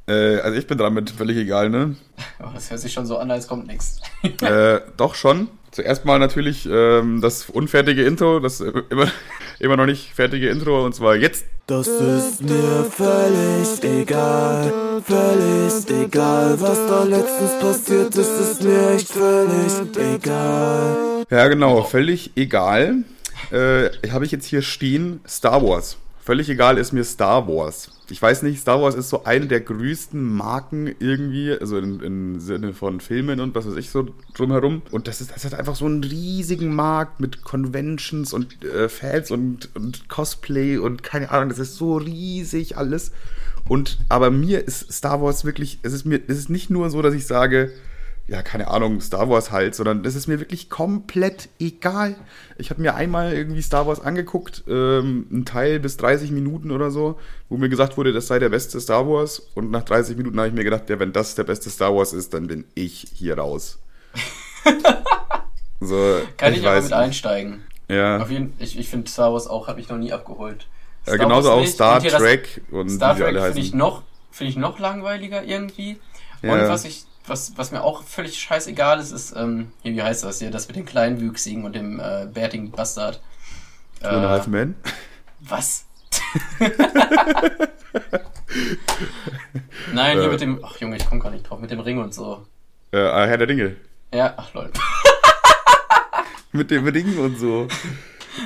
Äh, 0.10 0.40
also 0.40 0.58
ich 0.58 0.66
bin 0.66 0.78
dran 0.78 0.94
mit 0.94 1.12
völlig 1.12 1.38
egal, 1.38 1.70
ne? 1.70 1.96
Oh, 2.42 2.50
das 2.54 2.72
hört 2.72 2.80
sich 2.80 2.92
schon 2.92 3.06
so 3.06 3.18
an, 3.18 3.30
als 3.30 3.48
kommt 3.48 3.68
nichts. 3.68 4.02
äh, 4.42 4.80
doch 4.98 5.14
schon. 5.14 5.50
Zuerst 5.72 6.04
mal 6.04 6.18
natürlich 6.18 6.68
ähm, 6.70 7.22
das 7.22 7.48
unfertige 7.50 8.04
Intro, 8.04 8.40
das 8.40 8.60
äh, 8.60 8.72
immer, 8.90 9.08
immer 9.60 9.78
noch 9.78 9.86
nicht 9.86 10.12
fertige 10.14 10.50
Intro, 10.50 10.84
und 10.84 10.96
zwar 10.96 11.16
jetzt 11.16 11.46
Das 11.68 11.88
ist 11.88 12.42
mir 12.42 12.86
völlig 12.90 13.84
egal, 13.84 15.02
völlig 15.06 16.06
egal, 16.06 16.60
was 16.60 16.88
da 16.88 17.04
letztens 17.04 17.60
passiert 17.60 18.16
ist, 18.16 18.40
ist 18.40 18.64
mir 18.64 18.92
echt 18.96 19.10
völlig 19.10 19.74
egal. 19.96 21.26
Ja, 21.30 21.48
genau, 21.48 21.84
völlig 21.84 22.32
egal. 22.36 23.04
Äh, 23.52 23.90
habe 24.10 24.26
ich 24.26 24.32
jetzt 24.32 24.46
hier 24.46 24.64
stehen 24.64 25.20
Star 25.28 25.62
Wars. 25.62 25.98
Völlig 26.30 26.48
egal 26.48 26.78
ist 26.78 26.94
mir 26.94 27.04
Star 27.04 27.48
Wars. 27.48 27.90
Ich 28.12 28.22
weiß 28.22 28.44
nicht, 28.44 28.62
Star 28.62 28.80
Wars 28.80 28.94
ist 28.94 29.10
so 29.10 29.24
eine 29.24 29.48
der 29.48 29.62
größten 29.62 30.22
Marken 30.22 30.86
irgendwie, 31.00 31.58
also 31.60 31.80
im, 31.80 32.40
Sinne 32.40 32.74
von 32.74 33.00
Filmen 33.00 33.40
und 33.40 33.56
was 33.56 33.68
weiß 33.68 33.76
ich 33.78 33.90
so 33.90 34.10
drumherum. 34.36 34.84
Und 34.92 35.08
das 35.08 35.22
ist, 35.22 35.32
das 35.32 35.44
hat 35.44 35.56
einfach 35.56 35.76
so 35.76 35.88
einen 35.88 36.04
riesigen 36.04 36.76
Markt 36.76 37.20
mit 37.20 37.44
Conventions 37.44 38.32
und 38.32 38.64
äh, 38.64 38.90
Fans 38.90 39.32
und, 39.32 39.76
und 39.76 40.08
Cosplay 40.08 40.78
und 40.78 41.02
keine 41.02 41.32
Ahnung, 41.32 41.50
das 41.50 41.58
ist 41.58 41.78
so 41.78 41.98
riesig 41.98 42.78
alles. 42.78 43.12
Und 43.68 43.98
aber 44.08 44.30
mir 44.30 44.68
ist 44.68 44.94
Star 44.94 45.24
Wars 45.24 45.46
wirklich, 45.46 45.80
es 45.82 45.94
ist 45.94 46.06
mir, 46.06 46.22
es 46.28 46.38
ist 46.38 46.52
nicht 46.52 46.70
nur 46.70 46.92
so, 46.92 47.02
dass 47.02 47.16
ich 47.16 47.26
sage, 47.26 47.72
ja, 48.30 48.44
keine 48.44 48.68
Ahnung, 48.68 49.02
Star 49.02 49.28
Wars 49.28 49.50
halt, 49.50 49.74
sondern 49.74 50.04
das 50.04 50.14
ist 50.14 50.28
mir 50.28 50.40
wirklich 50.40 50.70
komplett 50.70 51.50
egal. 51.60 52.16
Ich 52.60 52.70
habe 52.70 52.80
mir 52.80 52.94
einmal 52.94 53.34
irgendwie 53.34 53.64
Star 53.64 53.88
Wars 53.88 54.00
angeguckt, 54.00 54.64
ähm, 54.68 55.26
ein 55.32 55.46
Teil 55.46 55.80
bis 55.80 55.98
30 55.98 56.30
Minuten 56.30 56.70
oder 56.70 56.92
so, 56.92 57.18
wo 57.50 57.58
mir 57.58 57.70
gesagt 57.70 57.98
wurde, 57.98 58.14
das 58.14 58.28
sei 58.28 58.38
der 58.38 58.50
beste 58.50 58.80
Star 58.80 59.08
Wars. 59.08 59.40
Und 59.56 59.72
nach 59.72 59.84
30 59.84 60.16
Minuten 60.16 60.38
habe 60.38 60.48
ich 60.48 60.54
mir 60.54 60.64
gedacht, 60.64 60.90
ja, 60.92 61.00
wenn 61.00 61.12
das 61.12 61.34
der 61.34 61.44
beste 61.44 61.72
Star 61.72 61.96
Wars 61.96 62.14
ist, 62.14 62.36
dann 62.36 62.46
bin 62.46 62.66
ich 62.76 63.08
hier 63.16 63.40
raus. 63.40 63.80
so, 65.80 66.22
Kann 66.38 66.54
ich, 66.54 66.60
ich 66.60 66.68
aber 66.68 66.82
mit 66.82 66.94
einsteigen. 66.94 67.64
Ja. 67.88 68.22
Auf 68.22 68.30
jeden, 68.30 68.54
ich 68.60 68.78
ich 68.78 68.90
finde 68.90 69.10
Star 69.10 69.34
Wars 69.34 69.48
auch, 69.48 69.68
habe 69.68 69.80
ich 69.80 69.90
noch 69.90 69.98
nie 69.98 70.14
abgeholt. 70.14 70.68
Star 71.02 71.16
ja, 71.16 71.24
genauso 71.24 71.50
auch 71.50 71.66
Star 71.66 72.00
Trek 72.00 72.62
und 72.70 72.90
Star 72.90 73.18
Trek 73.18 73.42
finde 73.42 73.60
ich 73.60 73.74
noch 73.74 74.04
finde 74.30 74.52
ich 74.52 74.58
noch 74.58 74.78
langweiliger 74.78 75.44
irgendwie. 75.44 75.98
Und 76.44 76.50
ja. 76.50 76.70
was 76.70 76.86
ich 76.86 77.06
was, 77.30 77.58
was 77.58 77.72
mir 77.72 77.84
auch 77.84 78.04
völlig 78.04 78.40
scheißegal 78.40 79.00
ist, 79.00 79.12
ist, 79.12 79.36
ähm, 79.36 79.72
hier, 79.82 79.94
wie 79.94 80.04
heißt 80.04 80.24
das 80.24 80.40
hier, 80.40 80.52
das 80.52 80.68
mit 80.68 80.76
dem 80.76 80.86
Kleinwüchsigen 80.86 81.64
und 81.64 81.76
dem 81.76 82.00
äh, 82.00 82.28
bärtigen 82.32 82.72
Bastard. 82.72 83.22
Äh, 84.02 84.08
Half 84.08 84.48
Men? 84.48 84.76
Was? 85.40 85.86
Nein, 89.94 90.18
hier 90.18 90.28
äh, 90.28 90.30
mit 90.30 90.42
dem, 90.42 90.64
ach 90.64 90.78
Junge, 90.78 90.98
ich 90.98 91.06
komme 91.06 91.22
gar 91.22 91.32
nicht 91.32 91.50
drauf, 91.50 91.60
mit 91.60 91.72
dem 91.72 91.80
Ring 91.80 92.00
und 92.00 92.14
so. 92.14 92.46
Äh, 92.92 92.98
ah, 92.98 93.26
Herr 93.26 93.38
der 93.38 93.48
Dinge. 93.48 93.76
Ja, 94.14 94.34
ach 94.38 94.54
lol. 94.54 94.72
mit 96.52 96.72
dem 96.72 96.88
Ring 96.88 97.18
und 97.20 97.38
so. 97.38 97.68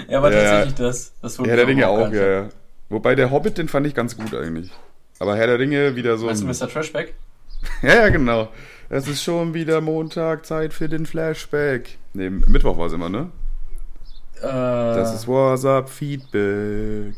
Ja, 0.08 0.18
aber 0.18 0.32
ja, 0.34 0.42
tatsächlich 0.42 0.76
das. 0.76 1.14
das 1.22 1.40
Herr 1.40 1.56
der 1.56 1.66
Dinge 1.66 1.88
auch, 1.88 2.12
ja, 2.12 2.28
ja. 2.28 2.50
Wobei 2.90 3.16
der 3.16 3.32
Hobbit, 3.32 3.58
den 3.58 3.70
fand 3.70 3.88
ich 3.88 3.96
ganz 3.96 4.18
gut 4.18 4.34
eigentlich. 4.34 4.70
Aber 5.20 5.36
Herr 5.36 5.48
der 5.48 5.60
Ringe 5.60 5.96
wieder 5.96 6.18
so. 6.18 6.28
Weißt 6.28 6.44
du 6.44 6.48
Mr. 6.48 6.70
Trashback? 6.70 7.14
ja, 7.82 7.96
ja, 7.96 8.10
genau. 8.10 8.50
Es 8.94 9.08
ist 9.08 9.24
schon 9.24 9.56
wieder 9.56 9.82
Montag, 9.82 10.46
Zeit 10.46 10.72
für 10.72 10.88
den 10.88 11.08
Flashback. 11.08 11.98
Ne, 12.14 12.30
Mittwoch 12.30 12.78
war 12.78 12.86
es 12.86 12.94
immer, 12.94 13.10
ne? 13.10 13.32
Äh, 14.40 14.44
das 14.44 15.16
ist 15.16 15.28
WhatsApp 15.28 15.90
Feedback. 15.90 17.16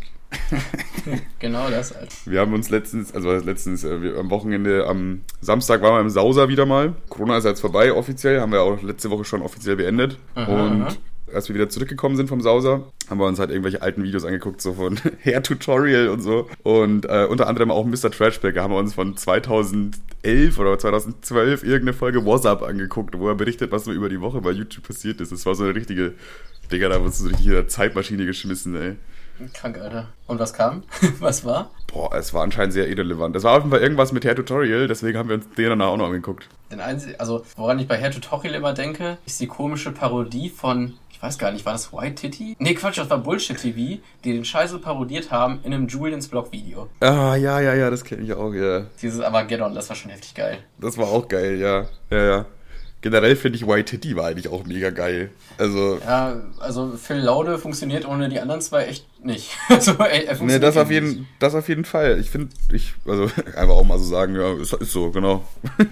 genau 1.40 1.70
das 1.70 1.94
halt. 1.94 2.12
Wir 2.26 2.40
haben 2.40 2.54
uns 2.54 2.70
letztens, 2.70 3.14
also 3.14 3.30
letztens, 3.30 3.84
äh, 3.84 4.02
wir, 4.02 4.18
am 4.18 4.30
Wochenende, 4.30 4.88
am 4.88 5.24
Samstag 5.42 5.82
waren 5.82 5.96
wir 5.96 6.00
im 6.00 6.10
Sauser 6.10 6.48
wieder 6.48 6.66
mal. 6.66 6.94
Corona 7.10 7.40
ist 7.40 7.44
jetzt 7.44 7.60
vorbei 7.60 7.92
offiziell, 7.92 8.40
haben 8.40 8.54
wir 8.54 8.62
auch 8.62 8.82
letzte 8.82 9.10
Woche 9.10 9.26
schon 9.26 9.42
offiziell 9.42 9.76
beendet. 9.76 10.18
Aha, 10.36 10.50
und 10.50 10.82
aha 10.84 10.94
als 11.36 11.50
wir 11.50 11.56
wieder 11.56 11.70
zurückgekommen 11.70 12.16
sind 12.16 12.28
vom 12.28 12.42
Sauser, 12.42 12.84
haben 13.10 13.20
wir 13.20 13.26
uns 13.26 13.40
halt 13.40 13.50
irgendwelche 13.50 13.82
alten 13.82 14.04
Videos 14.04 14.26
angeguckt, 14.26 14.62
so 14.62 14.74
von 14.74 15.00
Hair 15.24 15.44
Tutorial 15.44 16.08
und 16.10 16.22
so. 16.22 16.50
Und 16.64 17.06
äh, 17.06 17.26
unter 17.30 17.48
anderem 17.48 17.72
auch 17.72 17.86
Mr. 17.86 18.12
Trashback, 18.12 18.56
da 18.56 18.64
haben 18.64 18.74
wir 18.74 18.80
uns 18.80 18.94
von 18.94 19.16
2011 19.16 20.58
oder 20.58 20.80
2012 20.80 21.64
irgendeine 21.64 21.94
Folge 21.94 22.26
WhatsApp 22.26 22.64
angeguckt, 22.64 23.18
wo 23.20 23.28
er 23.28 23.36
berichtet, 23.36 23.72
was 23.72 23.86
so 23.86 23.92
über 23.92 24.10
die 24.10 24.22
Woche 24.22 24.42
bei 24.42 24.52
YouTube 24.52 24.88
passiert 24.88 25.22
ist. 25.22 25.32
Das 25.32 25.46
war 25.46 25.56
so 25.56 25.64
eine 25.64 25.76
richtige, 25.76 26.14
Digga, 26.72 26.90
da 26.90 27.00
wurdest 27.00 27.20
du 27.20 27.24
so 27.26 27.30
richtig 27.30 27.48
in 27.48 27.54
der 27.54 27.68
Zeitmaschine 27.68 28.26
geschmissen, 28.26 28.76
ey. 28.76 28.96
Krank, 29.54 29.78
Alter. 29.78 30.08
Und 30.28 30.40
was 30.40 30.54
kam? 30.54 30.84
was 31.20 31.44
war? 31.44 31.72
Boah, 31.92 32.14
es 32.16 32.34
war 32.34 32.44
anscheinend 32.44 32.74
sehr 32.74 32.88
irrelevant. 32.88 33.36
Es 33.36 33.44
war 33.44 33.54
auf 33.54 33.60
jeden 33.60 33.72
Fall 33.72 33.82
irgendwas 33.82 34.12
mit 34.12 34.26
Hair 34.26 34.36
Tutorial, 34.36 34.88
deswegen 34.88 35.18
haben 35.18 35.30
wir 35.30 35.36
uns 35.36 35.50
den 35.50 35.70
danach 35.70 35.88
auch 35.88 35.98
noch 35.98 36.08
angeguckt. 36.08 36.48
Den 36.72 36.80
einzigen, 36.80 37.20
also 37.20 37.46
woran 37.56 37.80
ich 37.80 37.88
bei 37.88 38.00
Hair 38.00 38.12
Tutorial 38.12 38.56
immer 38.56 38.74
denke, 38.74 39.18
ist 39.26 39.40
die 39.40 39.48
komische 39.48 39.92
Parodie 39.92 40.50
von 40.50 40.94
ich 41.16 41.24
weiß 41.24 41.38
gar 41.38 41.54
nicht, 41.54 41.66
war 41.66 41.72
das 41.72 41.94
White 41.94 42.16
Titty? 42.16 42.58
Nee, 42.60 42.74
Quatsch, 42.74 42.98
das 42.98 43.10
war 43.10 43.20
Bullshit 43.20 43.58
TV, 43.58 44.02
die 44.26 44.34
den 44.34 44.44
Scheiße 44.44 44.80
parodiert 44.80 45.32
haben 45.32 45.62
in 45.64 45.74
einem 45.74 45.88
Julians 45.88 46.28
Blog 46.28 46.52
Video. 46.52 46.90
Ah, 47.00 47.38
ja, 47.38 47.62
ja, 47.62 47.74
ja, 47.74 47.90
das 47.90 48.04
kenne 48.04 48.24
ich 48.24 48.34
auch, 48.34 48.54
ja. 48.54 48.88
Dieses 49.02 49.22
Armageddon, 49.22 49.74
das 49.74 49.88
war 49.88 49.96
schon 49.96 50.12
heftig 50.12 50.36
geil. 50.36 50.58
Das 50.78 50.98
war 50.98 51.08
auch 51.08 51.30
geil, 51.30 51.58
ja. 51.58 51.86
Ja, 52.10 52.26
ja. 52.26 52.46
Generell 53.00 53.38
finde 53.38 53.58
ich 53.58 53.66
White 53.66 53.86
Titty 53.86 54.18
war 54.18 54.26
eigentlich 54.26 54.50
auch 54.50 54.66
mega 54.66 54.90
geil. 54.90 55.30
Also. 55.58 56.00
Ja, 56.06 56.42
also 56.60 56.98
Phil 56.98 57.18
Laude 57.18 57.60
funktioniert 57.60 58.06
ohne 58.06 58.28
die 58.28 58.42
anderen 58.42 58.60
zwei 58.60 58.86
echt 58.86 59.08
nicht. 59.24 59.52
also, 59.70 59.92
er 59.92 60.36
funktioniert 60.36 60.42
nee, 60.42 60.60
das 60.60 60.76
auf 60.76 60.92
jeden, 60.92 61.28
das 61.40 61.56
auf 61.56 61.70
jeden 61.70 61.86
Fall. 61.86 62.20
Ich 62.20 62.30
finde, 62.30 62.50
ich, 62.74 62.94
also 63.08 63.32
einfach 63.56 63.76
auch 63.76 63.86
mal 63.86 64.00
so 64.00 64.06
sagen, 64.06 64.36
ja, 64.36 64.54
ist, 64.60 64.74
ist 64.74 64.92
so, 64.92 65.12
genau. 65.12 65.48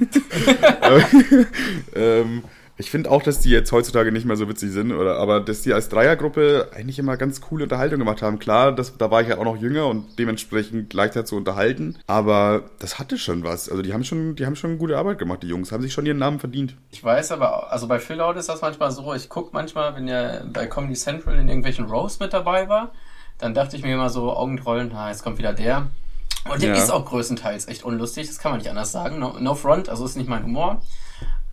ähm, 1.96 2.44
ich 2.76 2.90
finde 2.90 3.12
auch, 3.12 3.22
dass 3.22 3.40
die 3.40 3.50
jetzt 3.50 3.72
heutzutage 3.72 4.12
nicht 4.12 4.26
mehr 4.26 4.36
so 4.36 4.50
witzig 4.50 4.72
sind, 4.72 4.92
oder 4.92 5.18
aber 5.18 5.40
dass 5.40 5.62
die 5.62 5.74
als 5.74 5.90
Dreiergruppe 5.90 6.70
eigentlich 6.74 6.98
immer 6.98 7.18
ganz 7.18 7.40
coole 7.40 7.64
Unterhaltung 7.64 8.00
gemacht 8.00 8.22
haben. 8.22 8.40
Klar, 8.40 8.72
das, 8.72 8.98
da 8.98 9.12
war 9.12 9.22
ich 9.22 9.28
ja 9.28 9.38
auch 9.38 9.44
noch 9.44 9.58
jünger 9.58 9.88
und 9.88 10.18
dementsprechend 10.18 10.94
leichter 10.94 11.24
zu 11.24 11.36
unterhalten. 11.36 11.98
Aber 12.08 12.64
das 12.80 12.98
hatte 12.98 13.18
schon 13.18 13.44
was. 13.44 13.70
Also 13.70 13.84
die 13.84 13.94
haben 13.94 14.04
schon, 14.04 14.36
die 14.36 14.46
haben 14.46 14.56
schon 14.56 14.80
gute 14.80 14.98
Arbeit 14.98 15.20
gemacht, 15.20 15.44
die 15.44 15.48
Jungs, 15.48 15.72
haben 15.72 15.84
sich 15.84 15.94
schon 15.94 16.06
ihren 16.06 16.18
Namen 16.18 16.40
verdient. 16.40 16.76
Ich 16.92 17.04
weiß 17.04 17.32
aber, 17.32 17.72
also 17.72 17.88
bei 17.88 18.00
Phil 18.00 18.20
Out 18.22 18.38
ist 18.38 18.50
das 18.50 18.62
manchmal 18.62 18.92
so, 18.92 19.14
ich 19.14 19.30
gucke 19.30 19.52
manchmal, 19.54 19.96
wenn 19.96 20.08
er 20.08 20.44
bei 20.52 20.66
Comedy 20.66 20.96
Central 20.96 21.36
in 21.36 21.48
irgendwelchen 21.48 21.86
Rows 21.86 22.20
mit 22.20 22.34
dabei 22.34 22.70
war, 22.70 22.92
dann 23.38 23.54
dachte 23.54 23.76
ich 23.76 23.84
mir 23.84 23.94
immer 23.94 24.10
so, 24.10 24.36
Augentrollen, 24.36 24.90
na, 24.92 25.10
jetzt 25.10 25.24
kommt 25.24 25.38
wieder 25.38 25.54
der. 25.54 25.88
Und 26.52 26.62
der 26.62 26.76
ja. 26.76 26.76
ist 26.76 26.90
auch 26.90 27.06
größtenteils 27.06 27.68
echt 27.68 27.84
unlustig, 27.84 28.28
das 28.28 28.40
kann 28.40 28.52
man 28.52 28.60
nicht 28.60 28.70
anders 28.70 28.92
sagen. 28.92 29.20
No, 29.20 29.38
no 29.40 29.56
front, 29.56 29.90
also 29.90 30.06
ist 30.06 30.18
nicht 30.18 30.30
mein 30.30 30.44
Humor. 30.44 30.82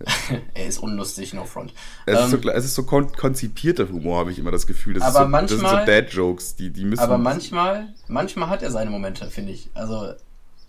er 0.54 0.66
ist 0.66 0.78
unlustig, 0.78 1.34
no 1.34 1.44
front. 1.44 1.74
Es, 2.06 2.18
ähm, 2.18 2.24
ist, 2.24 2.30
so, 2.30 2.36
ähm, 2.36 2.54
es 2.54 2.64
ist 2.64 2.74
so 2.74 2.84
kon 2.84 3.12
konzipierter 3.12 3.88
Humor, 3.88 4.18
habe 4.18 4.32
ich 4.32 4.38
immer 4.38 4.50
das 4.50 4.66
Gefühl. 4.66 4.94
Das 4.94 5.02
aber 5.02 5.24
so, 5.24 5.28
manchmal, 5.28 5.60
das 5.60 5.70
sind 5.70 5.80
so 5.80 5.86
Dad-Jokes, 5.86 6.56
die, 6.56 6.70
die 6.70 6.84
müssen. 6.84 7.00
Aber 7.00 7.18
manchmal, 7.18 7.94
manchmal 8.08 8.48
hat 8.48 8.62
er 8.62 8.70
seine 8.70 8.90
Momente, 8.90 9.26
finde 9.30 9.52
ich. 9.52 9.70
Also 9.74 10.12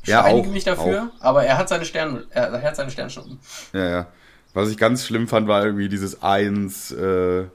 ja, 0.05 0.23
einige 0.23 0.49
mich 0.49 0.63
dafür, 0.63 1.11
auch. 1.19 1.23
aber 1.23 1.45
er 1.45 1.57
hat 1.57 1.69
seine 1.69 1.85
Sterne, 1.85 2.25
er 2.31 2.61
hat 2.61 2.75
seine 2.75 2.91
Sternschnuppen. 2.91 3.39
Ja, 3.73 3.89
ja. 3.89 4.07
Was 4.53 4.69
ich 4.69 4.77
ganz 4.77 5.05
schlimm 5.05 5.27
fand, 5.27 5.47
war 5.47 5.63
irgendwie 5.63 5.87
dieses 5.87 6.21
Eins, 6.21 6.91
äh, 6.91 7.45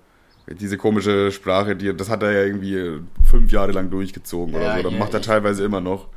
diese 0.47 0.79
komische 0.79 1.31
Sprache, 1.33 1.77
die, 1.77 1.95
das 1.95 2.09
hat 2.09 2.23
er 2.23 2.33
ja 2.33 2.43
irgendwie 2.45 3.01
fünf 3.29 3.53
Jahre 3.53 3.73
lang 3.73 3.91
durchgezogen 3.91 4.55
ja, 4.55 4.61
oder 4.61 4.77
so. 4.77 4.91
Das 4.91 4.99
macht 4.99 5.15
er 5.15 5.21
teilweise 5.21 5.65
immer 5.65 5.81
noch. 5.81 6.09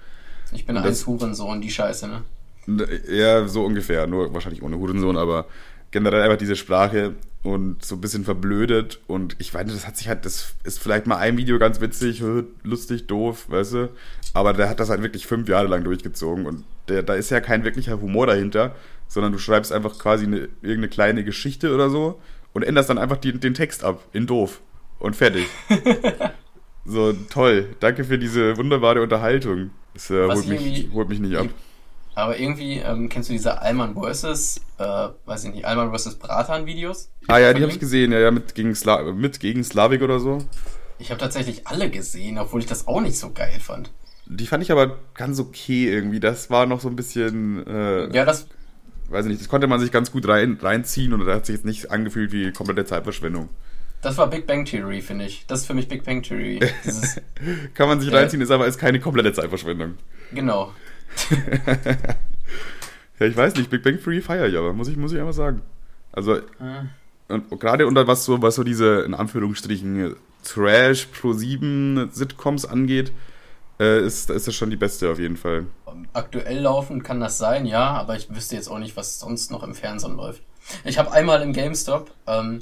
Ich 0.52 0.66
bin 0.66 0.78
ein 0.78 0.84
Hurensohn, 0.84 1.62
die 1.62 1.70
Scheiße, 1.70 2.08
ne? 2.08 2.24
Ja, 3.10 3.48
so 3.48 3.64
ungefähr, 3.64 4.08
nur 4.08 4.34
wahrscheinlich 4.34 4.62
ohne 4.62 4.78
Hurensohn, 4.78 5.18
aber 5.18 5.48
generell 5.92 6.22
einfach 6.22 6.38
diese 6.38 6.56
Sprache 6.56 7.16
und 7.44 7.84
so 7.84 7.96
ein 7.96 8.02
bisschen 8.02 8.26
verblödet 8.26 9.00
und 9.08 9.36
ich 9.40 9.54
weiß 9.54 9.66
nicht, 9.66 9.78
das 9.78 9.88
hat 9.88 9.98
sich 9.98 10.10
halt, 10.10 10.26
das 10.26 10.56
ist 10.64 10.80
vielleicht 10.80 11.08
mal 11.08 11.18
ein 11.18 11.38
Video 11.38 11.58
ganz 11.58 11.80
witzig, 11.80 12.22
lustig, 12.64 13.08
doof, 13.08 13.46
weißt 13.50 13.74
du, 13.74 13.90
aber 14.34 14.54
der 14.54 14.70
hat 14.70 14.80
das 14.80 14.90
halt 14.90 15.02
wirklich 15.02 15.26
fünf 15.26 15.48
Jahre 15.48 15.68
lang 15.68 15.84
durchgezogen 15.84 16.46
und 16.46 16.64
der, 16.90 17.02
da 17.04 17.14
ist 17.14 17.30
ja 17.30 17.40
kein 17.40 17.64
wirklicher 17.64 18.02
Humor 18.02 18.28
dahinter, 18.28 18.76
sondern 19.08 19.32
du 19.32 19.40
schreibst 19.40 19.72
einfach 19.72 19.98
quasi 19.98 20.26
eine, 20.26 20.50
irgendeine 20.62 20.90
kleine 20.90 21.24
Geschichte 21.24 21.74
oder 21.74 21.90
so 21.90 22.20
und 22.54 22.64
änderst 22.64 22.90
dann 22.90 22.98
einfach 22.98 23.18
die, 23.18 23.34
den 23.34 23.54
Text 23.54 23.84
ab 23.84 24.04
in 24.12 24.28
doof 24.28 24.62
und 25.00 25.16
fertig. 25.16 25.48
so, 26.86 27.14
toll, 27.30 27.70
danke 27.80 28.04
für 28.04 28.20
diese 28.20 28.58
wunderbare 28.58 29.02
Unterhaltung. 29.02 29.72
Das 29.94 30.10
äh, 30.12 30.28
holt, 30.28 30.48
mich, 30.48 30.90
holt 30.94 31.10
mich 31.10 31.20
nicht 31.20 31.36
ab. 31.38 31.48
Aber 32.16 32.38
irgendwie, 32.38 32.78
ähm, 32.80 33.08
kennst 33.10 33.30
du 33.30 33.34
diese 33.34 33.62
Alman 33.62 33.96
vs., 33.96 34.62
äh, 34.78 34.84
weiß 35.26 35.46
ich 35.46 35.54
nicht, 35.54 35.66
Alman 35.66 35.96
vs. 35.96 36.16
Bratan-Videos? 36.16 37.12
Ah 37.28 37.38
ja, 37.38 37.54
die 37.54 37.62
habe 37.62 37.72
ich 37.72 37.80
gesehen, 37.80 38.12
ja, 38.12 38.20
ja, 38.20 38.32
mit 38.32 38.56
gegen, 38.56 38.76
Sla 38.76 39.14
mit 39.14 39.40
gegen 39.40 39.64
Slavik 39.64 40.02
oder 40.02 40.20
so. 40.20 40.40
Ich 40.98 41.12
habe 41.12 41.20
tatsächlich 41.20 41.66
alle 41.68 41.90
gesehen, 41.90 42.38
obwohl 42.38 42.60
ich 42.60 42.68
das 42.68 42.88
auch 42.88 43.02
nicht 43.02 43.18
so 43.18 43.32
geil 43.32 43.60
fand. 43.60 43.92
Die 44.26 44.46
fand 44.46 44.64
ich 44.64 44.72
aber 44.72 44.98
ganz 45.16 45.40
okay 45.40 45.90
irgendwie. 45.90 46.20
Das 46.20 46.50
war 46.50 46.66
noch 46.66 46.82
so 46.82 46.88
ein 46.88 46.96
bisschen. 46.96 47.66
Äh, 47.66 48.14
ja, 48.16 48.26
das. 48.26 48.48
Weiß 49.08 49.26
ich 49.26 49.30
nicht, 49.30 49.42
das 49.42 49.50
konnte 49.50 49.66
man 49.66 49.80
sich 49.80 49.92
ganz 49.92 50.12
gut 50.12 50.28
rein, 50.28 50.60
reinziehen 50.62 51.14
und 51.14 51.26
da 51.26 51.34
hat 51.34 51.48
sich 51.48 51.56
jetzt 51.56 51.66
nicht 51.66 51.90
angefühlt 51.90 52.32
wie 52.32 52.52
komplette 52.52 52.86
Zeitverschwendung. 52.86 53.50
Das 54.02 54.18
war 54.18 54.30
Big 54.30 54.46
Bang 54.46 54.66
Theory, 54.66 55.02
finde 55.02 55.26
ich. 55.26 55.46
Das 55.48 55.62
ist 55.62 55.66
für 55.66 55.74
mich 55.74 55.88
Big 55.88 56.04
Bang 56.04 56.22
Theory. 56.22 56.60
Kann 57.74 57.88
man 57.88 58.00
sich 58.00 58.12
äh, 58.12 58.16
reinziehen, 58.16 58.42
ist 58.42 58.52
aber 58.52 58.68
ist 58.68 58.78
keine 58.78 59.00
komplette 59.00 59.34
Zeitverschwendung. 59.34 59.96
Genau. 60.32 60.72
Ja, 63.20 63.26
ich 63.26 63.36
weiß 63.36 63.56
nicht, 63.56 63.70
Big 63.70 63.84
Bang 63.84 64.02
Theory 64.02 64.22
feiere 64.22 64.48
ich 64.48 64.58
aber, 64.58 64.74
muss 64.74 64.88
ich, 64.88 64.98
muss 64.98 65.12
ich 65.12 65.20
einfach 65.20 65.34
sagen. 65.34 65.62
Also, 66.12 66.40
hm. 66.58 66.90
und 67.28 67.60
gerade 67.60 67.88
unter 67.88 68.08
was 68.08 68.26
so, 68.26 68.42
was 68.42 68.56
so 68.56 68.64
diese, 68.64 69.02
in 69.02 69.14
Anführungsstrichen, 69.14 70.16
Trash 70.44 71.08
Pro 71.08 71.34
7 71.34 72.10
Sitcoms 72.12 72.66
angeht, 72.66 73.12
äh, 73.80 74.02
ist, 74.06 74.30
ist 74.30 74.48
das 74.48 74.56
schon 74.56 74.70
die 74.70 74.76
beste 74.76 75.10
auf 75.10 75.20
jeden 75.20 75.38
Fall. 75.38 75.66
Aktuell 76.14 76.60
laufen 76.60 77.04
kann 77.04 77.20
das 77.20 77.38
sein, 77.38 77.66
ja, 77.66 77.92
aber 77.92 78.16
ich 78.16 78.34
wüsste 78.34 78.56
jetzt 78.56 78.70
auch 78.70 78.80
nicht, 78.80 78.96
was 78.96 79.20
sonst 79.20 79.52
noch 79.52 79.64
im 79.64 79.76
Fernsehen 79.76 80.16
läuft. 80.18 80.42
Ich 80.84 81.00
habe 81.00 81.12
einmal 81.12 81.42
im 81.42 81.54
GameStop, 81.54 82.12
ähm, 82.28 82.60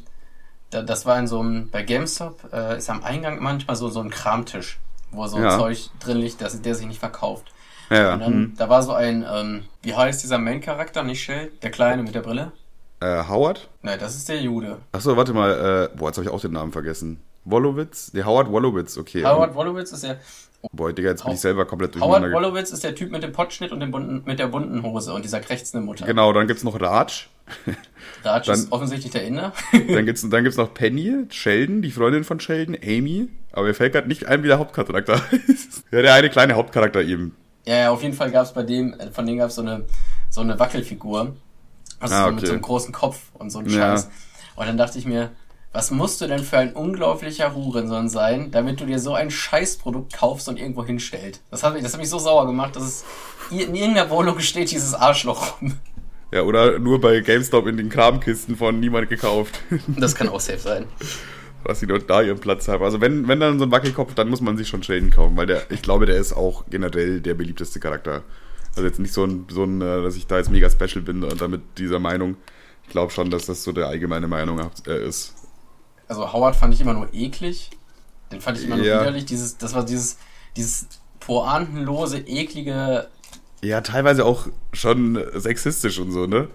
da, 0.69 0.81
das 0.81 1.05
war 1.05 1.17
in 1.19 1.27
so 1.27 1.39
einem, 1.39 1.69
bei 1.69 1.83
GameStop 1.83 2.49
äh, 2.53 2.77
ist 2.77 2.89
am 2.89 3.03
Eingang 3.03 3.41
manchmal 3.41 3.75
so, 3.75 3.89
so 3.89 3.99
ein 3.99 4.09
Kramtisch, 4.09 4.79
wo 5.11 5.27
so 5.27 5.39
ja. 5.39 5.57
Zeug 5.57 5.89
drin 5.99 6.17
liegt, 6.17 6.41
das, 6.41 6.61
der 6.61 6.75
sich 6.75 6.87
nicht 6.87 6.99
verkauft. 6.99 7.51
Ja, 7.89 8.13
und 8.13 8.19
dann, 8.19 8.33
hm. 8.33 8.53
da 8.57 8.69
war 8.69 8.83
so 8.83 8.93
ein, 8.93 9.25
ähm, 9.31 9.63
wie 9.81 9.93
heißt 9.93 10.23
dieser 10.23 10.37
Main-Charakter, 10.37 11.03
nicht 11.03 11.23
Shell? 11.23 11.51
Der 11.61 11.71
Kleine 11.71 12.03
mit 12.03 12.15
der 12.15 12.21
Brille? 12.21 12.51
Äh, 12.99 13.23
Howard? 13.27 13.69
Nein, 13.81 13.99
das 13.99 14.15
ist 14.15 14.27
der 14.27 14.41
Jude. 14.41 14.79
Achso, 14.91 15.15
warte 15.15 15.33
mal, 15.33 15.89
äh, 15.93 15.97
boah, 15.97 16.07
jetzt 16.07 16.17
habe 16.17 16.27
ich 16.27 16.33
auch 16.33 16.41
den 16.41 16.53
Namen 16.53 16.71
vergessen. 16.71 17.21
Wolowitz? 17.45 18.11
Der 18.11 18.25
Howard 18.25 18.51
Wolowitz, 18.51 18.97
okay. 18.97 19.23
Howard 19.23 19.55
Wolowitz 19.55 19.91
ist 19.91 20.03
der. 20.03 20.17
Oh, 20.61 20.67
boah, 20.73 20.91
Digga, 20.91 21.11
jetzt 21.11 21.23
bin 21.23 21.33
ich 21.33 21.39
selber 21.39 21.65
komplett 21.65 21.93
durcheinander. 21.95 22.29
Howard 22.29 22.43
Wolowitz 22.43 22.71
ist 22.71 22.83
der 22.83 22.95
Typ 22.95 23.11
mit 23.11 23.23
dem 23.23 23.31
Pottschnitt 23.31 23.71
und 23.71 23.79
dem 23.79 23.91
bunten, 23.91 24.23
mit 24.25 24.39
der 24.39 24.47
bunten 24.47 24.81
Hose 24.83 25.13
und 25.13 25.23
dieser 25.23 25.39
krächzenden 25.39 25.85
Mutter. 25.85 26.05
Genau, 26.05 26.33
dann 26.33 26.47
gibt's 26.47 26.63
noch 26.63 26.81
Raj. 26.81 27.27
Raj 28.23 28.41
Dann- 28.45 28.55
ist 28.55 28.71
offensichtlich 28.71 29.11
der 29.13 29.23
Inder. 29.23 29.53
Dann 29.87 30.05
gibt's, 30.05 30.27
dann 30.27 30.43
gibt's 30.43 30.57
noch 30.57 30.73
Penny, 30.73 31.27
Sheldon, 31.29 31.81
die 31.81 31.91
Freundin 31.91 32.23
von 32.25 32.39
Sheldon, 32.39 32.75
Amy. 32.83 33.29
Aber 33.53 33.67
mir 33.67 33.73
fällt 33.73 33.93
gerade 33.93 34.07
nicht 34.07 34.25
ein, 34.25 34.43
wie 34.43 34.47
der 34.47 34.59
Hauptcharakter 34.59 35.13
heißt. 35.31 35.83
Ja, 35.91 36.01
der 36.01 36.13
eine 36.15 36.29
kleine 36.29 36.55
Hauptcharakter 36.55 37.01
eben. 37.03 37.35
Ja, 37.67 37.75
ja, 37.75 37.89
auf 37.91 38.01
jeden 38.01 38.15
Fall 38.15 38.31
gab 38.31 38.45
es 38.45 38.53
bei 38.53 38.63
dem, 38.63 38.93
äh, 38.99 39.11
von 39.11 39.25
denen 39.25 39.39
gab 39.39 39.49
es 39.49 39.55
so 39.55 39.61
eine, 39.61 39.83
so 40.29 40.41
eine 40.41 40.57
Wackelfigur. 40.57 41.35
Also 41.99 42.15
Ah, 42.15 42.25
so 42.25 42.29
mit 42.31 42.37
okay. 42.39 42.45
so 42.47 42.53
einem 42.53 42.61
großen 42.61 42.93
Kopf 42.93 43.19
und 43.33 43.49
so 43.49 43.59
ein 43.59 43.65
Ja. 43.69 43.77
Scheiß. 43.97 44.09
Und 44.55 44.65
dann 44.67 44.77
dachte 44.77 44.97
ich 44.99 45.05
mir, 45.05 45.31
was 45.73 45.91
musst 45.91 46.21
du 46.21 46.27
denn 46.27 46.43
für 46.43 46.57
ein 46.57 46.73
unglaublicher 46.73 47.53
Hurensohn 47.53 48.09
sein, 48.09 48.51
damit 48.51 48.79
du 48.79 48.85
dir 48.85 48.99
so 48.99 49.13
ein 49.13 49.29
Scheißprodukt 49.29 50.13
kaufst 50.13 50.47
und 50.47 50.57
irgendwo 50.57 50.85
hinstellt? 50.85 51.41
Das 51.51 51.61
hat 51.63 51.73
mich, 51.73 51.83
das 51.83 51.93
hat 51.93 51.99
mich 51.99 52.09
so 52.09 52.19
sauer 52.19 52.45
gemacht, 52.47 52.75
dass 52.75 52.83
es 52.83 53.05
in 53.51 53.75
irgendeiner 53.75 54.09
Wohnung 54.09 54.39
steht 54.39 54.71
dieses 54.71 54.93
Arschloch 54.93 55.61
rum. 55.61 55.77
Ja, 56.31 56.41
oder 56.41 56.79
nur 56.79 56.99
bei 57.01 57.19
GameStop 57.19 57.67
in 57.67 57.77
den 57.77 57.89
Kramkisten 57.89 58.55
von 58.57 58.79
niemand 58.79 59.09
gekauft. 59.09 59.59
Das 59.87 60.15
kann 60.15 60.29
auch 60.29 60.39
safe 60.39 60.59
sein. 60.59 60.85
dass 61.63 61.79
sie 61.79 61.87
dort 61.87 62.09
da 62.09 62.21
ihren 62.21 62.39
Platz 62.39 62.67
haben. 62.67 62.83
Also 62.83 63.01
wenn, 63.01 63.27
wenn 63.27 63.39
dann 63.39 63.59
so 63.59 63.65
ein 63.65 63.71
Wackelkopf, 63.71 64.13
dann 64.13 64.29
muss 64.29 64.41
man 64.41 64.57
sich 64.57 64.67
schon 64.67 64.83
Sheldon 64.83 65.09
kaufen, 65.11 65.35
weil 65.35 65.47
der, 65.47 65.69
ich 65.71 65.81
glaube, 65.81 66.05
der 66.05 66.17
ist 66.17 66.33
auch 66.33 66.65
generell 66.69 67.19
der 67.21 67.33
beliebteste 67.33 67.79
Charakter. 67.79 68.23
Also 68.75 68.87
jetzt 68.87 68.99
nicht 68.99 69.13
so 69.13 69.25
ein, 69.25 69.45
so 69.49 69.63
ein, 69.63 69.81
äh, 69.81 70.03
dass 70.03 70.15
ich 70.15 70.27
da 70.27 70.37
jetzt 70.37 70.51
mega 70.51 70.69
special 70.69 71.01
bin 71.01 71.23
und 71.23 71.41
damit 71.41 71.61
dieser 71.77 71.99
Meinung. 71.99 72.37
Ich 72.83 72.89
glaube 72.89 73.11
schon, 73.11 73.29
dass 73.29 73.45
das 73.47 73.63
so 73.63 73.71
der 73.71 73.87
allgemeine 73.87 74.27
Meinung 74.27 74.61
äh, 74.87 75.07
ist. 75.07 75.33
Also 76.07 76.31
Howard 76.31 76.55
fand 76.55 76.73
ich 76.73 76.79
immer 76.81 76.93
nur 76.93 77.09
eklig. 77.13 77.71
Den 78.31 78.39
fand 78.39 78.57
ich 78.57 78.65
immer 78.65 78.77
nur 78.77 78.85
Ja. 78.85 79.01
widerlich. 79.01 79.25
Dieses, 79.25 79.57
das 79.57 79.73
war 79.73 79.83
dieses, 79.85 80.17
dieses 80.55 80.87
pointenlose, 81.19 82.19
eklige. 82.19 83.07
Ja, 83.61 83.81
teilweise 83.81 84.23
auch 84.23 84.47
schon 84.73 85.19
sexistisch 85.33 85.99
und 85.99 86.11
so, 86.11 86.27
ne? 86.27 86.47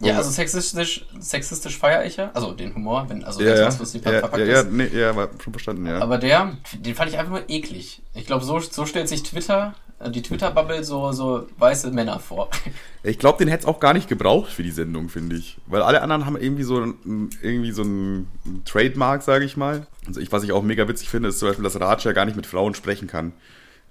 Ja, 0.00 0.16
also 0.16 0.30
sexistisch, 0.30 1.04
sexistisch 1.18 1.76
feiere 1.76 2.06
ich 2.06 2.16
ja. 2.16 2.30
Also 2.32 2.52
den 2.52 2.74
Humor, 2.74 3.04
wenn, 3.08 3.22
also 3.22 3.42
ja, 3.42 3.54
das, 3.54 3.74
ja, 3.74 3.80
lustig 3.80 4.02
ja, 4.04 4.12
verpackt 4.12 4.38
ja, 4.38 4.44
ja, 4.44 4.60
ist. 4.60 4.72
nee, 4.72 4.88
ja, 4.92 5.14
war 5.14 5.28
schon 5.42 5.52
verstanden, 5.52 5.86
ja. 5.86 6.00
Aber 6.00 6.16
der, 6.16 6.56
den 6.78 6.94
fand 6.94 7.10
ich 7.10 7.18
einfach 7.18 7.32
nur 7.32 7.48
eklig. 7.48 8.00
Ich 8.14 8.26
glaube, 8.26 8.44
so, 8.44 8.58
so 8.60 8.86
stellt 8.86 9.08
sich 9.08 9.22
Twitter, 9.22 9.74
äh, 9.98 10.10
die 10.10 10.22
Twitter-Bubble 10.22 10.84
so, 10.84 11.12
so 11.12 11.46
weiße 11.58 11.90
Männer 11.90 12.18
vor. 12.18 12.50
Ich 13.02 13.18
glaube, 13.18 13.38
den 13.38 13.48
hätte 13.48 13.62
es 13.62 13.66
auch 13.66 13.80
gar 13.80 13.94
nicht 13.94 14.10
gebraucht 14.10 14.52
für 14.52 14.62
die 14.62 14.70
Sendung, 14.70 15.08
finde 15.08 15.34
ich. 15.34 15.56
Weil 15.66 15.80
alle 15.80 16.02
anderen 16.02 16.26
haben 16.26 16.36
irgendwie 16.36 16.64
so 16.64 16.80
ein, 16.82 17.30
irgendwie 17.40 17.72
so 17.72 17.82
ein 17.82 18.28
Trademark, 18.66 19.22
sage 19.22 19.46
ich 19.46 19.56
mal. 19.56 19.86
Also 20.06 20.20
ich, 20.20 20.30
was 20.32 20.42
ich 20.42 20.52
auch 20.52 20.62
mega 20.62 20.86
witzig 20.86 21.08
finde, 21.08 21.30
ist 21.30 21.38
zum 21.38 21.48
Beispiel, 21.48 21.64
dass 21.64 21.80
Raj 21.80 22.04
ja 22.04 22.12
gar 22.12 22.26
nicht 22.26 22.36
mit 22.36 22.44
Frauen 22.44 22.74
sprechen 22.74 23.08
kann. 23.08 23.32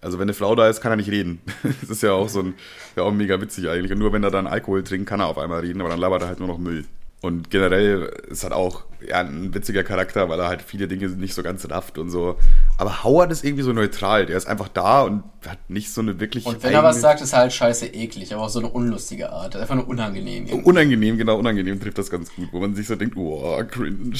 Also 0.01 0.17
wenn 0.17 0.23
eine 0.23 0.33
Frau 0.33 0.55
da 0.55 0.69
ist, 0.69 0.81
kann 0.81 0.91
er 0.91 0.95
nicht 0.95 1.12
reden. 1.12 1.41
Das 1.81 1.89
ist 1.89 2.03
ja 2.03 2.13
auch 2.13 2.29
so 2.29 2.41
ein, 2.41 2.53
ja 2.95 3.03
auch 3.03 3.12
mega 3.12 3.41
witzig 3.41 3.67
eigentlich. 3.67 3.91
Und 3.91 3.99
nur 3.99 4.13
wenn 4.13 4.23
er 4.23 4.31
dann 4.31 4.47
Alkohol 4.47 4.83
trinkt, 4.83 5.07
kann 5.07 5.19
er 5.19 5.27
auf 5.27 5.38
einmal 5.38 5.59
reden, 5.59 5.81
aber 5.81 5.89
dann 5.89 5.99
labert 5.99 6.21
er 6.21 6.27
halt 6.27 6.39
nur 6.39 6.47
noch 6.47 6.57
Müll. 6.57 6.85
Und 7.21 7.49
generell 7.49 8.13
ist 8.29 8.43
halt 8.43 8.53
auch 8.53 8.83
ja, 9.05 9.19
ein 9.19 9.53
witziger 9.53 9.83
Charakter, 9.83 10.29
weil 10.29 10.39
er 10.39 10.47
halt 10.47 10.62
viele 10.62 10.88
Dinge 10.88 11.09
nicht 11.09 11.33
so 11.33 11.43
ganz 11.43 11.69
rafft 11.69 11.97
und 11.97 12.09
so. 12.09 12.38
Aber 12.77 13.03
Howard 13.03 13.29
ist 13.31 13.43
irgendwie 13.43 13.63
so 13.63 13.73
neutral. 13.73 14.25
Der 14.25 14.38
ist 14.38 14.47
einfach 14.47 14.69
da 14.69 15.01
und 15.01 15.23
hat 15.45 15.57
nicht 15.67 15.91
so 15.91 15.99
eine 15.99 16.21
wirklich 16.21 16.45
Und 16.45 16.63
wenn 16.63 16.71
er 16.71 16.83
was 16.83 17.01
sagt, 17.01 17.19
ist 17.19 17.33
er 17.33 17.39
halt 17.39 17.53
scheiße 17.53 17.88
eklig, 17.88 18.33
aber 18.33 18.43
auf 18.43 18.51
so 18.51 18.59
eine 18.59 18.69
unlustige 18.69 19.31
Art. 19.33 19.57
Einfach 19.57 19.75
nur 19.75 19.88
unangenehm. 19.89 20.47
irgendwie. 20.47 20.65
Unangenehm, 20.65 21.17
genau, 21.17 21.38
unangenehm 21.38 21.81
trifft 21.81 21.97
das 21.97 22.09
ganz 22.09 22.33
gut, 22.33 22.47
wo 22.53 22.59
man 22.62 22.73
sich 22.73 22.88
so 22.88 22.95
denkt, 22.95 23.17
oh, 23.17 23.62
cringe. 23.69 24.17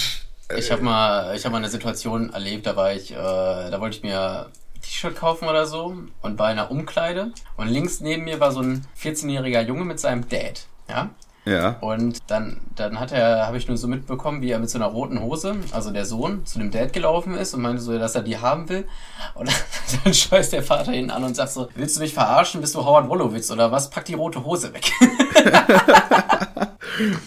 Ich 0.58 0.72
habe 0.72 0.82
mal, 0.82 1.36
ich 1.38 1.46
habe 1.46 1.54
mal 1.54 1.60
eine 1.60 1.70
Situation 1.70 2.34
erlebt, 2.34 2.66
da 2.66 2.76
war 2.76 2.92
ich, 2.92 3.12
äh, 3.12 3.16
da 3.16 3.80
wollte 3.80 3.98
ich 3.98 4.04
mir 4.04 4.48
T-Shirt 4.90 5.16
kaufen 5.16 5.48
oder 5.48 5.66
so 5.66 5.96
und 6.22 6.38
bei 6.38 6.46
einer 6.46 6.72
Umkleide 6.72 7.32
und 7.58 7.68
links 7.68 8.02
neben 8.02 8.24
mir 8.24 8.40
war 8.40 8.52
so 8.52 8.62
ein 8.62 8.86
14-jähriger 9.02 9.62
Junge 9.62 9.86
mit 9.86 10.00
seinem 10.00 10.28
Dad, 10.28 10.68
ja. 10.90 11.10
Ja. 11.46 11.78
Und 11.80 12.20
dann, 12.28 12.60
dann 12.76 13.00
hat 13.00 13.12
er, 13.12 13.48
habe 13.48 13.58
ich 13.58 13.68
nur 13.68 13.78
so 13.78 13.88
mitbekommen, 13.88 14.42
wie 14.42 14.52
er 14.52 14.60
mit 14.60 14.70
so 14.70 14.78
einer 14.78 14.88
roten 14.88 15.22
Hose, 15.22 15.56
also 15.72 15.90
der 15.90 16.06
Sohn, 16.06 16.46
zu 16.46 16.60
dem 16.60 16.70
Dad 16.70 16.94
gelaufen 16.94 17.36
ist 17.36 17.54
und 17.54 17.62
meinte 17.62 17.82
so, 17.82 17.98
dass 17.98 18.14
er 18.14 18.22
die 18.22 18.38
haben 18.38 18.70
will. 18.70 18.86
Und 19.34 19.50
dann 20.04 20.14
scheißt 20.14 20.54
der 20.54 20.62
Vater 20.62 20.94
ihn 20.94 21.10
an 21.10 21.24
und 21.24 21.36
sagt 21.36 21.54
so, 21.54 21.70
willst 21.76 21.96
du 21.96 22.02
mich 22.02 22.14
verarschen? 22.14 22.62
Bist 22.62 22.76
du 22.76 22.86
Howard 22.86 23.10
Wolowitz 23.10 23.50
oder 23.50 23.72
was? 23.72 23.90
Pack 23.90 24.06
die 24.06 24.14
rote 24.14 24.44
Hose 24.44 24.74
weg. 24.74 24.92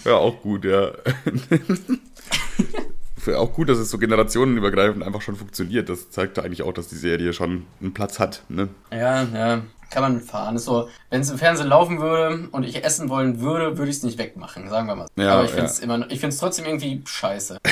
Ja, 0.04 0.16
auch 0.16 0.40
gut, 0.42 0.64
ja. 0.64 0.90
Auch 3.28 3.52
gut, 3.52 3.68
dass 3.68 3.78
es 3.78 3.90
so 3.90 3.98
generationenübergreifend 3.98 5.02
einfach 5.02 5.22
schon 5.22 5.36
funktioniert. 5.36 5.88
Das 5.88 6.10
zeigt 6.10 6.36
ja 6.36 6.42
eigentlich 6.42 6.62
auch, 6.62 6.72
dass 6.72 6.88
die 6.88 6.96
Serie 6.96 7.32
schon 7.32 7.64
einen 7.80 7.94
Platz 7.94 8.18
hat. 8.18 8.42
Ne? 8.48 8.68
Ja, 8.90 9.22
ja, 9.22 9.62
kann 9.92 10.02
man 10.02 10.14
mitfahren. 10.14 10.56
Ist 10.56 10.64
so, 10.64 10.88
wenn 11.10 11.20
es 11.20 11.30
im 11.30 11.38
Fernsehen 11.38 11.68
laufen 11.68 12.00
würde 12.00 12.48
und 12.50 12.64
ich 12.64 12.82
essen 12.82 13.08
wollen 13.08 13.40
würde, 13.40 13.76
würde 13.76 13.90
ich 13.90 13.98
es 13.98 14.02
nicht 14.02 14.18
wegmachen, 14.18 14.68
sagen 14.68 14.86
wir 14.88 14.96
mal. 14.96 15.06
Ja, 15.16 15.34
Aber 15.34 15.44
ich 15.44 15.50
ja. 15.50 15.56
finde 15.56 15.70
es 15.70 15.78
immer, 15.80 16.10
ich 16.10 16.20
finde 16.20 16.28
es 16.28 16.38
trotzdem 16.38 16.64
irgendwie 16.64 17.02
scheiße. 17.04 17.58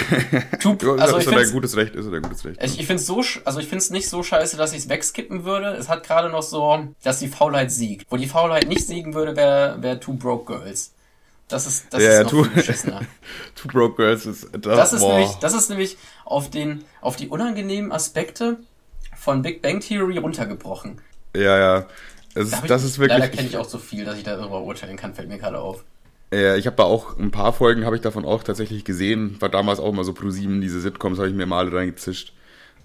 Ja, 0.63 0.93
also 0.93 1.17
ist 1.17 1.27
ich 1.27 1.33
ja 1.33 1.39
dein 1.39 1.51
gutes 1.53 1.77
Recht, 1.77 1.95
ist 1.95 2.05
ja 2.05 2.11
dein 2.11 2.23
gutes 2.23 2.45
Recht. 2.45 2.63
ich, 2.63 2.79
ich 2.79 2.87
finde 2.87 3.01
es 3.01 3.07
so, 3.07 3.23
also 3.45 3.61
ich 3.61 3.67
finde 3.67 3.79
es 3.79 3.91
nicht 3.91 4.09
so 4.09 4.23
scheiße, 4.23 4.57
dass 4.57 4.73
ich 4.73 4.81
es 4.81 4.89
wegskippen 4.89 5.45
würde. 5.45 5.69
Es 5.69 5.89
hat 5.89 6.07
gerade 6.07 6.29
noch 6.29 6.43
so, 6.43 6.89
dass 7.03 7.19
die 7.19 7.29
Faulheit 7.29 7.73
siegt. 7.73 8.11
Wo 8.11 8.17
die 8.17 8.27
Faulheit 8.27 8.69
nicht 8.69 8.87
siegen 8.87 9.15
würde, 9.15 9.37
wäre 9.37 9.83
wär 9.83 10.01
Two 10.01 10.15
Broke 10.15 10.53
Girls. 10.53 10.93
Das 11.51 11.67
ist, 11.67 11.87
das 11.93 12.03
Ja, 12.03 12.21
ist 12.21 12.25
noch 12.25 12.31
Two- 12.31 12.49
beschissener. 12.55 13.01
Two 13.57 13.69
Broke 13.69 13.97
Girls 13.97 14.27
ist 14.27 14.49
da, 14.53 14.59
Das 14.77 14.93
ist 14.93 15.01
boah. 15.01 15.15
nämlich, 15.19 15.35
das 15.37 15.55
ist 15.55 15.69
nämlich 15.71 15.97
auf 16.25 16.49
den, 16.51 16.85
auf 17.01 17.17
die 17.17 17.29
unangenehmen 17.29 17.93
Aspekte 17.93 18.59
von 19.17 19.43
Big 19.43 19.61
Bang 19.63 19.81
Theory 19.81 20.19
runtergebrochen. 20.19 21.01
Ja, 21.35 21.59
ja. 21.59 21.87
Es 22.35 22.51
Da 22.51 22.61
das 22.67 22.83
ich, 22.83 22.91
ist 22.91 22.99
wirklich. 22.99 23.19
Leider 23.19 23.29
kenne 23.33 23.49
ich 23.49 23.57
auch 23.57 23.69
so 23.69 23.79
viel, 23.79 24.05
dass 24.05 24.17
ich 24.17 24.25
darüber 24.25 24.63
urteilen 24.63 24.97
kann, 24.97 25.15
fällt 25.15 25.29
mir 25.29 25.39
gerade 25.39 25.59
auf. 25.61 25.85
Ja, 26.33 26.55
ich 26.55 26.67
habe 26.67 26.77
da 26.77 26.85
auch 26.85 27.19
ein 27.19 27.33
paar 27.33 27.53
Folgen 27.53 27.85
habe 27.85 27.97
ich 27.97 28.03
davon 28.03 28.25
auch 28.25 28.45
tatsächlich 28.45 28.85
gesehen. 28.85 29.37
War 29.41 29.49
damals 29.49 29.81
auch 29.81 29.89
immer 29.93 30.05
so 30.05 30.13
pro 30.13 30.31
7, 30.31 30.61
diese 30.61 30.81
Sitcoms 30.81 31.19
habe 31.19 31.29
ich 31.29 31.35
mir 31.35 31.47
mal 31.47 31.69
reingezischt. 31.69 32.33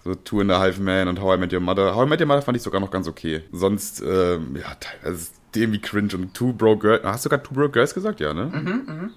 So 0.04 0.16
Two 0.16 0.42
and 0.42 0.52
a 0.52 0.60
Half 0.60 0.80
Man 0.80 1.08
und 1.08 1.22
How 1.22 1.36
I 1.36 1.40
Met 1.40 1.54
Your 1.54 1.60
Mother. 1.60 1.96
How 1.96 2.06
I 2.06 2.10
Met 2.10 2.20
Your 2.22 2.28
Mother 2.28 2.42
fand 2.42 2.58
ich 2.58 2.64
sogar 2.64 2.82
noch 2.82 2.90
ganz 2.92 3.08
okay. 3.08 3.44
Sonst, 3.52 4.02
ähm, 4.02 4.56
ja, 4.60 4.74
teilweise 4.80 5.16
ist 5.24 5.34
dem 5.56 5.72
wie 5.72 5.80
cringe 5.80 6.14
und 6.16 6.34
Two 6.34 6.54
Broke 6.54 6.80
Girls. 6.88 7.04
Hast 7.04 7.26
du 7.26 7.30
gerade 7.30 7.44
Two 7.44 7.54
Broke 7.54 7.72
Girls 7.72 7.94
gesagt? 7.94 8.20
Ja, 8.20 8.34
ne? 8.34 8.46
Mhm, 8.46 9.12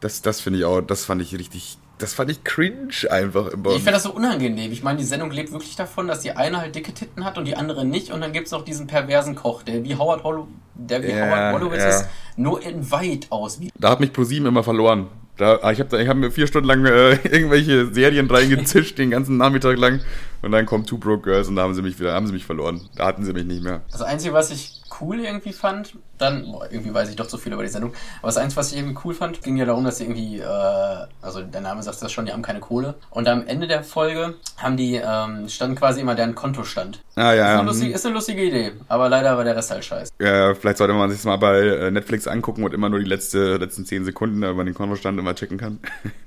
Das, 0.00 0.22
das 0.22 0.40
finde 0.40 0.60
ich 0.60 0.64
auch, 0.64 0.80
das 0.80 1.04
fand 1.04 1.20
ich 1.22 1.36
richtig, 1.36 1.78
das 1.98 2.14
fand 2.14 2.30
ich 2.30 2.44
cringe 2.44 2.88
einfach 3.10 3.48
immer. 3.48 3.70
Ich 3.70 3.76
finde 3.78 3.92
das 3.92 4.04
so 4.04 4.12
unangenehm. 4.12 4.70
Ich 4.70 4.82
meine, 4.82 4.98
die 4.98 5.04
Sendung 5.04 5.30
lebt 5.30 5.50
wirklich 5.52 5.74
davon, 5.76 6.06
dass 6.06 6.20
die 6.20 6.32
eine 6.32 6.58
halt 6.58 6.74
dicke 6.74 6.92
Titten 6.92 7.24
hat 7.24 7.38
und 7.38 7.44
die 7.44 7.56
andere 7.56 7.84
nicht. 7.84 8.12
Und 8.12 8.20
dann 8.20 8.32
gibt's 8.32 8.50
noch 8.52 8.64
diesen 8.64 8.86
perversen 8.86 9.34
Koch, 9.34 9.62
der 9.62 9.82
wie 9.84 9.96
Howard, 9.96 10.22
Hollow, 10.22 10.48
der 10.74 11.02
wie 11.02 11.10
Ja, 11.10 11.26
Howard 11.26 11.54
Wolowitz 11.54 11.82
ja. 11.82 11.88
ist, 11.88 12.08
nur 12.36 12.62
in 12.62 12.90
weit 12.90 13.26
aus. 13.30 13.58
Da 13.78 13.90
hat 13.90 14.00
mich 14.00 14.12
ProSieben 14.12 14.46
immer 14.46 14.62
verloren. 14.62 15.08
Da, 15.38 15.60
ah, 15.62 15.70
ich 15.70 15.78
habe 15.78 16.02
ich 16.02 16.08
hab 16.08 16.16
mir 16.16 16.32
vier 16.32 16.48
Stunden 16.48 16.66
lang 16.66 16.84
äh, 16.84 17.10
irgendwelche 17.22 17.92
Serien 17.94 18.28
reingezischt, 18.28 18.98
den 18.98 19.10
ganzen 19.10 19.36
Nachmittag 19.36 19.78
lang. 19.78 20.00
Und 20.42 20.50
dann 20.50 20.66
kommt 20.66 20.88
Two 20.88 20.98
Broke 20.98 21.22
Girls 21.30 21.46
und 21.48 21.54
da 21.56 21.62
haben 21.62 21.74
sie 21.74 21.82
mich 21.82 21.98
wieder, 21.98 22.12
haben 22.12 22.26
sie 22.26 22.32
mich 22.32 22.44
verloren. 22.44 22.80
Da 22.96 23.06
hatten 23.06 23.24
sie 23.24 23.32
mich 23.32 23.44
nicht 23.44 23.62
mehr. 23.62 23.82
Das 23.92 24.02
Einzige, 24.02 24.34
was 24.34 24.50
ich 24.50 24.77
cool 25.00 25.20
irgendwie 25.20 25.52
fand, 25.52 25.94
dann, 26.18 26.50
boah, 26.50 26.66
irgendwie 26.70 26.92
weiß 26.92 27.08
ich 27.10 27.16
doch 27.16 27.28
so 27.28 27.38
viel 27.38 27.52
über 27.52 27.62
die 27.62 27.68
Sendung, 27.68 27.92
aber 28.20 28.28
das 28.28 28.36
Einzige, 28.36 28.60
was 28.60 28.72
ich 28.72 28.78
irgendwie 28.78 28.98
cool 29.04 29.14
fand, 29.14 29.42
ging 29.42 29.56
ja 29.56 29.64
darum, 29.64 29.84
dass 29.84 29.98
sie 29.98 30.04
irgendwie, 30.04 30.38
äh, 30.40 31.06
also 31.22 31.42
der 31.42 31.60
Name 31.60 31.82
sagt 31.82 32.02
das 32.02 32.12
schon, 32.12 32.26
die 32.26 32.32
haben 32.32 32.42
keine 32.42 32.60
Kohle. 32.60 32.94
Und 33.10 33.28
am 33.28 33.46
Ende 33.46 33.66
der 33.66 33.84
Folge 33.84 34.34
haben 34.56 34.76
die, 34.76 34.96
ähm, 34.96 35.48
standen 35.48 35.76
quasi 35.76 36.00
immer 36.00 36.14
deren 36.14 36.34
Kontostand. 36.34 37.02
Ah, 37.14 37.32
ja, 37.32 37.32
Ist, 37.32 37.38
ja. 37.38 37.58
eine 37.58 37.68
lustige, 37.68 37.94
ist 37.94 38.06
eine 38.06 38.14
lustige 38.14 38.42
Idee, 38.42 38.72
aber 38.88 39.08
leider 39.08 39.36
war 39.36 39.44
der 39.44 39.56
Rest 39.56 39.70
halt 39.70 39.84
scheiße. 39.84 40.12
Ja, 40.18 40.54
vielleicht 40.54 40.78
sollte 40.78 40.94
man 40.94 41.10
sich 41.10 41.18
das 41.18 41.26
mal 41.26 41.36
bei 41.36 41.58
äh, 41.58 41.90
Netflix 41.90 42.26
angucken 42.26 42.64
und 42.64 42.74
immer 42.74 42.88
nur 42.88 42.98
die 42.98 43.06
letzte, 43.06 43.56
letzten 43.56 43.86
zehn 43.86 44.04
Sekunden, 44.04 44.40
damit 44.40 44.56
man 44.56 44.66
den 44.66 44.74
Kontostand 44.74 45.18
immer 45.18 45.34
checken 45.34 45.58
kann. 45.58 45.78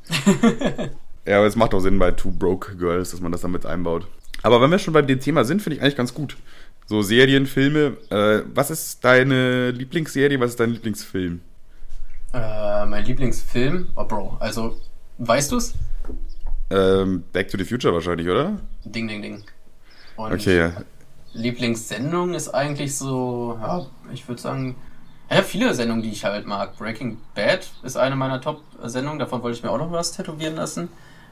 ja, 1.25 1.37
aber 1.37 1.47
es 1.47 1.55
macht 1.55 1.73
auch 1.73 1.79
Sinn 1.79 1.99
bei 1.99 2.11
Two 2.11 2.31
Broke 2.31 2.75
Girls, 2.75 3.11
dass 3.11 3.21
man 3.21 3.31
das 3.31 3.41
damit 3.41 3.65
einbaut. 3.65 4.07
Aber 4.43 4.61
wenn 4.61 4.71
wir 4.71 4.79
schon 4.79 4.93
bei 4.93 5.01
dem 5.01 5.19
Thema 5.19 5.43
sind, 5.43 5.61
finde 5.61 5.77
ich 5.77 5.81
eigentlich 5.81 5.95
ganz 5.95 6.13
gut. 6.13 6.37
So 6.85 7.01
Serien, 7.01 7.45
Filme. 7.45 7.97
Äh, 8.09 8.41
was 8.53 8.69
ist 8.71 9.03
deine 9.03 9.71
Lieblingsserie, 9.71 10.39
was 10.39 10.51
ist 10.51 10.59
dein 10.59 10.71
Lieblingsfilm? 10.71 11.41
Äh, 12.33 12.85
mein 12.85 13.05
Lieblingsfilm, 13.05 13.89
oh 13.95 14.05
Bro, 14.05 14.37
also, 14.39 14.79
weißt 15.17 15.51
du's? 15.51 15.73
Ähm, 16.69 17.23
Back 17.33 17.49
to 17.49 17.57
the 17.57 17.65
Future 17.65 17.93
wahrscheinlich, 17.93 18.27
oder? 18.27 18.59
Ding, 18.85 19.07
ding, 19.07 19.21
ding. 19.21 19.43
Und 20.15 20.33
Okay, 20.33 20.57
ja. 20.57 20.71
Lieblingssendung 21.33 22.33
ist 22.33 22.49
eigentlich 22.49 22.97
so, 22.97 23.57
ja, 23.61 23.85
ich 24.13 24.27
würde 24.27 24.41
sagen, 24.41 24.75
habe 25.29 25.43
viele 25.43 25.73
Sendungen, 25.73 26.03
die 26.03 26.11
ich 26.11 26.25
halt 26.25 26.45
mag. 26.45 26.77
Breaking 26.77 27.17
Bad 27.35 27.69
ist 27.83 27.95
eine 27.95 28.15
meiner 28.15 28.41
Top-Sendungen, 28.41 29.19
davon 29.19 29.41
wollte 29.43 29.57
ich 29.57 29.63
mir 29.63 29.71
auch 29.71 29.77
noch 29.77 29.91
was 29.91 30.11
tätowieren 30.11 30.55
lassen. 30.55 30.89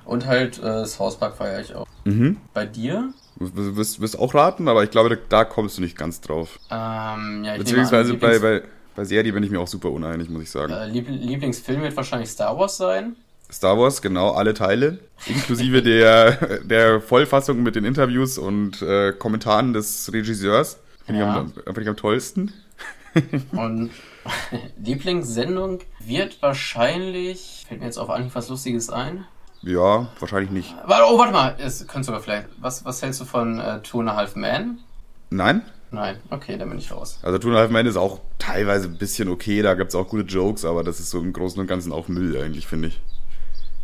Und 0.09 0.25
halt 0.25 0.57
äh, 0.59 0.61
das 0.63 0.99
Hauspark 0.99 1.37
feiere 1.37 1.61
ich 1.61 1.75
auch. 1.75 1.85
Mhm. 2.05 2.37
Bei 2.53 2.65
dir? 2.65 3.13
Du 3.37 3.75
wirst, 3.77 4.01
wirst 4.01 4.17
auch 4.19 4.33
raten, 4.33 4.67
aber 4.67 4.83
ich 4.83 4.91
glaube, 4.91 5.17
da, 5.29 5.45
kommst 5.45 5.77
du 5.77 5.81
nicht 5.81 5.97
ganz 5.97 6.19
drauf. 6.19 6.59
Ähm, 6.71 7.43
ja, 7.45 7.53
ich 7.53 7.59
Beziehungsweise 7.59 8.13
an, 8.13 8.19
bei, 8.19 8.39
bei, 8.39 8.63
bei 8.95 9.03
Serie 9.05 9.31
bin 9.31 9.43
ich 9.43 9.49
mir 9.51 9.59
auch 9.59 9.67
super 9.67 9.91
uneinig, 9.91 10.29
muss 10.29 10.43
ich 10.43 10.51
sagen. 10.51 10.73
äh, 10.73 10.87
Liebl 10.87 11.11
Lieblingsfilm 11.13 11.81
wird 11.81 11.95
wahrscheinlich 11.95 12.29
Star 12.29 12.57
Wars 12.57 12.77
sein. 12.77 13.15
Star 13.51 13.77
Wars, 13.79 14.01
genau, 14.01 14.31
alle 14.31 14.53
Teile. 14.53 14.99
Inklusive 15.27 15.81
der, 15.81 16.59
der 16.63 17.01
Vollfassung 17.01 17.63
mit 17.63 17.75
den 17.75 17.85
Interviews 17.85 18.37
und 18.37 18.81
äh, 18.81 19.13
Kommentaren 19.13 19.73
des 19.73 20.11
Regisseurs. 20.11 20.79
Finde 21.05 21.21
Ja. 21.21 21.31
ich, 21.31 21.37
am- 21.37 21.53
find 21.73 21.77
ich 21.79 21.87
am 21.87 21.95
tollsten. 21.97 22.53
Und 23.53 23.89
Lieblingssendung 24.83 25.79
wird 25.99 26.41
wahrscheinlich, 26.41 27.65
fällt 27.67 27.79
mir 27.79 27.87
jetzt 27.87 27.97
auf 27.97 28.09
Anhieb 28.09 28.35
was 28.35 28.49
Lustiges 28.49 28.89
ein. 28.89 29.25
Ja, 29.61 30.07
wahrscheinlich 30.19 30.51
nicht. 30.51 30.75
Oh, 30.85 31.17
warte 31.17 31.33
mal, 31.33 31.55
es 31.59 31.85
könnte 31.87 32.05
sogar 32.05 32.21
vielleicht. 32.21 32.47
Was, 32.59 32.85
was 32.85 33.01
hältst 33.01 33.19
du 33.19 33.25
von 33.25 33.59
äh, 33.59 33.81
Two 33.81 33.99
and 33.99 34.09
a 34.09 34.15
Half 34.15 34.35
Man? 34.35 34.79
Nein? 35.29 35.63
Nein, 35.91 36.17
okay, 36.29 36.57
dann 36.57 36.69
bin 36.69 36.77
ich 36.77 36.91
raus. 36.91 37.19
Also 37.23 37.39
Two 37.39 37.49
and 37.49 37.57
a 37.57 37.61
Half 37.61 37.71
Men 37.71 37.85
ist 37.85 37.97
auch 37.97 38.19
teilweise 38.37 38.87
ein 38.87 38.97
bisschen 38.97 39.27
okay, 39.29 39.61
da 39.61 39.73
gibt's 39.73 39.95
auch 39.95 40.07
gute 40.07 40.23
Jokes, 40.23 40.63
aber 40.65 40.83
das 40.83 40.99
ist 40.99 41.09
so 41.09 41.19
im 41.19 41.33
Großen 41.33 41.59
und 41.59 41.67
Ganzen 41.67 41.91
auch 41.91 42.07
Müll 42.07 42.41
eigentlich, 42.41 42.67
finde 42.67 42.89
ich. 42.89 43.01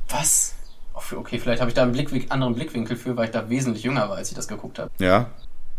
Was? 0.10 0.56
Okay, 0.94 1.40
vielleicht 1.40 1.60
habe 1.60 1.70
ich 1.70 1.76
da 1.76 1.84
einen 1.84 1.92
Blickwinkel, 1.92 2.32
anderen 2.32 2.56
Blickwinkel 2.56 2.96
für, 2.96 3.18
weil 3.18 3.26
ich 3.26 3.32
da 3.32 3.50
wesentlich 3.50 3.84
jünger 3.84 4.08
war, 4.10 4.18
als 4.18 4.30
ich 4.30 4.36
das 4.36 4.48
geguckt 4.48 4.80
habe. 4.80 4.90
Ja? 5.00 5.32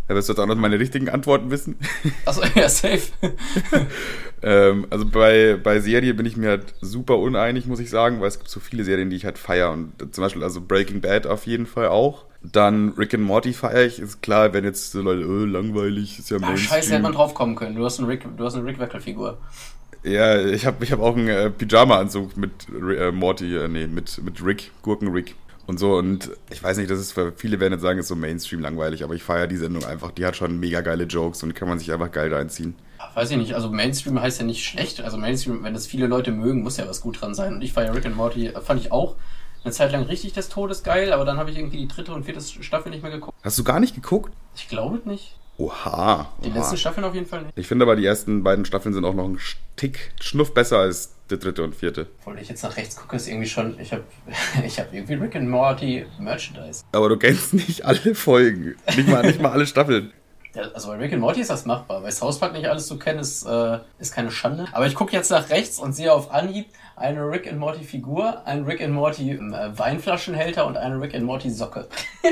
Ja, 0.09 0.15
willst 0.15 0.29
du 0.29 0.35
jetzt 0.35 0.41
auch 0.41 0.47
noch 0.47 0.55
meine 0.55 0.79
richtigen 0.79 1.09
Antworten 1.09 1.51
wissen? 1.51 1.77
Achso, 2.25 2.43
ja, 2.55 2.69
safe. 2.69 3.11
ähm, 4.43 4.87
also 4.89 5.05
bei, 5.05 5.59
bei 5.61 5.81
Serie 5.81 6.15
bin 6.15 6.27
ich 6.27 6.37
mir 6.37 6.51
halt 6.51 6.75
super 6.81 7.19
uneinig, 7.19 7.67
muss 7.67 7.81
ich 7.81 7.91
sagen, 7.91 8.21
weil 8.21 8.29
es 8.29 8.39
gibt 8.39 8.49
so 8.49 8.61
viele 8.61 8.85
Serien, 8.85 9.11
die 9.11 9.17
ich 9.17 9.25
halt 9.25 9.37
feier 9.37 9.73
und 9.73 10.15
zum 10.15 10.23
Beispiel 10.23 10.45
also 10.45 10.61
Breaking 10.61 11.01
Bad 11.01 11.27
auf 11.27 11.47
jeden 11.47 11.67
Fall 11.67 11.89
auch. 11.89 12.25
Dann 12.43 12.91
Rick 12.91 13.15
and 13.15 13.25
Morty 13.25 13.53
feiere 13.53 13.85
ich, 13.85 13.99
ist 13.99 14.23
klar, 14.23 14.53
wenn 14.53 14.63
jetzt 14.63 14.93
so 14.93 15.03
Leute, 15.03 15.27
oh, 15.27 15.45
langweilig, 15.45 16.21
ist 16.21 16.31
ja 16.31 16.39
Mainstream. 16.39 16.69
scheiße, 16.69 16.93
hätte 16.93 17.03
man 17.03 17.13
drauf 17.13 17.35
kommen 17.35 17.57
können. 17.57 17.75
Du 17.75 17.85
hast 17.85 17.99
eine 17.99 18.07
Rick, 18.07 18.25
du 18.37 18.45
hast 18.45 18.55
eine 18.55 18.65
Rick 18.65 18.79
Wackel-Figur. 18.79 19.39
Ja, 20.05 20.41
ich 20.41 20.67
habe 20.67 20.85
ich 20.85 20.93
hab 20.93 21.01
auch 21.01 21.17
einen 21.17 21.27
äh, 21.27 21.51
Pyjama-Anzug 21.51 22.37
mit 22.37 22.53
äh, 22.69 23.11
Morty, 23.11 23.57
äh, 23.57 23.67
nee, 23.67 23.89
mit, 23.89 24.23
mit 24.23 24.45
Rick, 24.45 24.71
Gurken-Rick. 24.83 25.35
Und 25.67 25.79
so, 25.79 25.97
und 25.97 26.31
ich 26.51 26.63
weiß 26.63 26.77
nicht, 26.77 26.91
das 26.91 27.01
ist 27.01 27.13
für 27.13 27.33
viele 27.37 27.59
werden 27.59 27.73
jetzt 27.73 27.83
sagen, 27.83 27.99
ist 27.99 28.09
so 28.09 28.15
Mainstream 28.15 28.61
langweilig, 28.61 29.03
aber 29.03 29.15
ich 29.15 29.23
feiere 29.23 29.49
die 29.49 29.57
Sendung 29.57 29.85
einfach. 29.85 30.13
Die 30.13 30.25
hat 30.25 30.37
schon 30.37 30.61
mega 30.61 30.81
geile 30.81 31.05
Jokes 31.05 31.43
und 31.43 31.55
kann 31.55 31.69
man 31.69 31.79
sich 31.79 31.93
einfach 31.93 32.11
geil 32.11 32.33
reinziehen. 32.33 32.77
Weiß 33.15 33.31
ich 33.31 33.37
nicht, 33.37 33.55
also 33.55 33.71
Mainstream 33.71 34.21
heißt 34.21 34.41
ja 34.41 34.47
nicht 34.47 34.65
schlecht. 34.65 35.01
Also 35.01 35.17
Mainstream, 35.17 35.65
wenn 35.65 35.75
das 35.75 35.87
viele 35.87 36.07
Leute 36.07 36.31
mögen, 36.31 36.63
muss 36.63 36.77
ja 36.77 36.89
was 36.89 37.01
gut 37.01 37.21
dran 37.21 37.35
sein. 37.35 37.55
Und 37.55 37.63
ich 37.63 37.73
feiere 37.73 37.95
Rick 37.95 38.07
and 38.07 38.17
Morty, 38.17 38.49
äh, 38.49 38.61
fand 38.61 38.81
ich 38.81 38.93
auch 38.93 39.17
eine 39.65 39.73
Zeit 39.73 39.91
lang 39.91 40.05
richtig 40.05 40.33
des 40.33 40.49
Todes 40.49 40.85
geil, 40.85 41.13
aber 41.13 41.25
dann 41.25 41.39
habe 41.39 41.51
ich 41.51 41.59
irgendwie 41.59 41.79
die 41.79 41.89
dritte 41.89 42.15
und 42.15 42.25
vierte 42.25 42.41
Staffel 42.41 42.91
nicht 42.91 43.03
mehr 43.03 43.11
geguckt. 43.11 43.37
Hast 43.43 43.59
du 43.59 43.65
gar 43.65 43.81
nicht 43.81 43.95
geguckt? 43.97 44.33
Ich 44.55 44.69
glaube 44.69 45.01
nicht. 45.09 45.37
Oha. 45.59 46.29
Die 46.45 46.51
oha. 46.51 46.59
letzten 46.59 46.77
Staffeln 46.77 47.05
auf 47.05 47.15
jeden 47.15 47.27
Fall 47.27 47.43
nicht. 47.43 47.59
Ich 47.59 47.67
finde 47.67 47.85
aber, 47.85 47.97
die 47.97 48.07
ersten 48.07 48.45
beiden 48.45 48.65
Staffeln 48.65 48.95
sind 48.95 49.05
auch 49.05 49.15
noch 49.15 49.25
ein 49.25 49.39
Tick, 49.75 50.13
Schnuff 50.21 50.55
besser 50.55 50.79
als 50.79 51.16
die 51.31 51.39
dritte 51.39 51.63
und 51.63 51.75
vierte. 51.75 52.07
Obwohl 52.21 52.39
ich 52.39 52.49
jetzt 52.49 52.63
nach 52.63 52.77
rechts 52.77 52.97
gucke, 52.97 53.17
ist 53.17 53.29
irgendwie 53.29 53.49
schon, 53.49 53.79
ich 53.81 53.93
habe 53.93 54.05
ich 54.65 54.79
hab 54.79 54.93
irgendwie 54.93 55.15
Rick 55.15 55.37
and 55.37 55.49
Morty 55.49 56.07
Merchandise. 56.19 56.85
Aber 56.93 57.09
du 57.09 57.17
kennst 57.17 57.55
nicht 57.55 57.85
alle 57.85 58.15
Folgen. 58.15 58.77
Nicht 58.97 59.09
mal, 59.09 59.23
nicht 59.23 59.41
mal 59.41 59.53
alle 59.53 59.67
Staffeln. 59.67 60.13
Also 60.75 60.89
bei 60.89 60.97
Rick 60.97 61.13
and 61.13 61.21
Morty 61.21 61.41
ist 61.41 61.51
das 61.51 61.67
machbar. 61.67 62.01
Bei 62.01 62.11
South 62.11 62.39
Park 62.39 62.55
nicht 62.55 62.67
alles 62.67 62.87
zu 62.87 62.99
kennen, 62.99 63.19
ist, 63.19 63.45
äh, 63.45 63.79
ist 63.99 64.15
keine 64.15 64.31
Schande. 64.31 64.67
Aber 64.73 64.87
ich 64.87 64.95
gucke 64.95 65.13
jetzt 65.13 65.31
nach 65.31 65.51
rechts 65.51 65.79
und 65.79 65.93
sehe 65.93 66.13
auf 66.13 66.31
Anhieb 66.31 66.67
eine 66.97 67.29
Rick 67.29 67.47
and 67.47 67.59
Morty 67.59 67.85
Figur, 67.85 68.47
einen 68.47 68.65
Rick 68.65 68.81
and 68.81 68.95
Morty 68.95 69.33
äh, 69.33 69.79
Weinflaschenhälter 69.79 70.67
und 70.67 70.79
eine 70.79 71.01
Rick 71.01 71.15
and 71.15 71.25
Morty 71.25 71.51
Socke. 71.51 71.89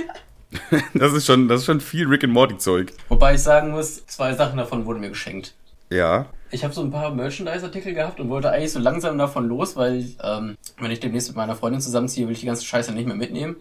Das 0.95 1.13
ist 1.13 1.27
schon, 1.27 1.49
das 1.49 1.61
ist 1.61 1.67
schon 1.67 1.81
viel 1.81 2.07
Rick 2.07 2.23
and 2.23 2.33
Morty 2.33 2.57
Zeug. 2.57 2.93
Wobei 3.09 3.35
ich 3.35 3.43
sagen 3.43 3.73
muss, 3.73 4.07
zwei 4.07 4.35
Sachen 4.35 4.57
davon 4.57 4.87
wurden 4.87 5.01
mir 5.01 5.09
geschenkt. 5.09 5.53
Ja. 5.95 6.27
Ich 6.51 6.63
habe 6.63 6.73
so 6.75 6.83
ein 6.83 6.91
paar 6.91 7.11
Merchandise-Artikel 7.13 7.95
gehabt 7.95 8.21
und 8.21 8.29
wollte 8.29 8.51
eigentlich 8.51 8.73
so 8.73 8.79
langsam 8.79 9.19
davon 9.19 9.49
los, 9.49 9.77
weil 9.77 10.05
ähm, 10.23 10.57
wenn 10.79 10.91
ich 10.91 11.01
demnächst 11.01 11.29
mit 11.29 11.37
meiner 11.37 11.57
Freundin 11.57 11.81
zusammenziehe, 11.81 12.27
will 12.27 12.35
ich 12.35 12.41
die 12.41 12.47
ganze 12.47 12.65
Scheiße 12.65 12.93
nicht 12.93 13.07
mehr 13.07 13.17
mitnehmen. 13.17 13.57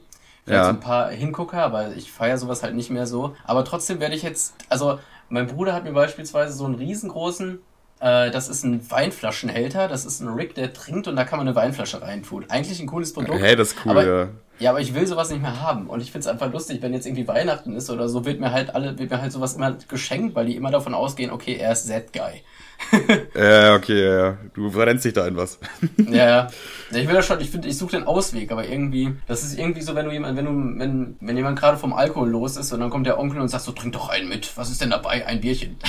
Vielleicht 0.46 0.60
Ja. 0.60 0.66
so 0.66 0.70
ein 0.72 0.80
paar 0.80 1.10
Hingucker, 1.10 1.64
aber 1.64 1.96
ich 1.96 2.12
feiere 2.12 2.38
sowas 2.38 2.62
halt 2.64 2.76
nicht 2.76 2.90
mehr 2.90 3.08
so. 3.08 3.36
Aber 3.46 3.64
trotzdem 3.66 4.00
werde 4.00 4.16
ich 4.16 4.24
jetzt, 4.24 4.56
also 4.70 5.00
mein 5.30 5.48
Bruder 5.48 5.74
hat 5.74 5.86
mir 5.86 5.94
beispielsweise 5.94 6.54
so 6.54 6.66
einen 6.66 6.76
riesengroßen, 6.76 7.60
äh, 8.02 8.30
das 8.30 8.50
ist 8.50 8.64
ein 8.64 8.82
Weinflaschenhälter, 8.92 9.88
das 9.88 10.06
ist 10.06 10.20
ein 10.20 10.28
Rick, 10.28 10.54
der 10.56 10.74
trinkt 10.74 11.08
und 11.08 11.16
da 11.16 11.24
kann 11.24 11.40
man 11.40 11.48
eine 11.48 11.56
Weinflasche 11.56 12.02
reintun. 12.02 12.46
Eigentlich 12.50 12.80
ein 12.80 12.88
cooles 12.88 13.14
Produkt. 13.14 13.40
Hey, 13.40 13.56
das 13.56 13.70
ist 13.70 13.78
cool, 13.86 13.92
aber, 13.92 14.06
ja. 14.06 14.28
Ja, 14.60 14.70
aber 14.70 14.80
ich 14.82 14.94
will 14.94 15.06
sowas 15.08 15.30
nicht 15.30 15.42
mehr 15.42 15.62
haben. 15.62 15.88
Und 15.88 16.02
ich 16.02 16.12
find's 16.12 16.28
einfach 16.28 16.52
lustig, 16.52 16.82
wenn 16.82 16.94
jetzt 16.94 17.06
irgendwie 17.06 17.28
Weihnachten 17.28 17.76
ist 17.76 17.90
oder 17.90 18.08
so, 18.08 18.24
wird 18.26 18.40
mir 18.40 18.52
halt 18.52 18.74
alle, 18.76 18.98
wird 18.98 19.10
mir 19.12 19.22
halt 19.22 19.32
sowas 19.32 19.56
immer 19.56 19.76
geschenkt, 19.88 20.36
weil 20.36 20.46
die 20.46 20.56
immer 20.56 20.72
davon 20.72 20.94
ausgehen, 20.94 21.32
okay, 21.32 21.56
er 21.56 21.72
ist 21.72 21.88
Z-Guy. 21.88 22.44
Ja, 23.36 23.76
okay, 23.76 24.04
ja, 24.04 24.26
ja. 24.26 24.38
Du 24.54 24.70
verrennst 24.70 25.06
dich 25.06 25.14
da 25.14 25.26
in 25.28 25.36
was. 25.38 25.60
Ja, 25.98 26.26
ja. 26.26 26.48
Ja, 26.92 26.98
Ich 27.00 27.08
will 27.08 27.16
das 27.16 27.26
schon, 27.26 27.40
ich 27.40 27.50
finde, 27.50 27.68
ich 27.68 27.78
suche 27.78 27.92
den 27.98 28.04
Ausweg, 28.04 28.52
aber 28.52 28.68
irgendwie, 28.68 29.14
das 29.28 29.44
ist 29.44 29.58
irgendwie 29.58 29.82
so, 29.82 29.96
wenn 29.96 30.06
du 30.06 30.12
jemand, 30.12 30.38
wenn 30.38 30.46
du, 30.46 30.80
wenn, 30.80 31.16
wenn 31.20 31.38
jemand 31.38 31.58
gerade 31.58 31.78
vom 31.78 31.94
Alkohol 31.94 32.30
los 32.30 32.58
ist 32.58 32.72
und 32.74 32.82
dann 32.82 32.90
kommt 32.90 33.08
der 33.08 33.20
Onkel 33.20 33.40
und 33.40 33.48
sagt 33.48 33.64
so, 33.64 33.72
trink 33.72 33.94
doch 33.94 34.10
einen 34.10 34.28
mit. 34.30 34.56
Was 34.58 34.70
ist 34.70 34.82
denn 34.82 34.90
dabei? 34.90 35.26
Ein 35.26 35.42
Bierchen. 35.42 35.78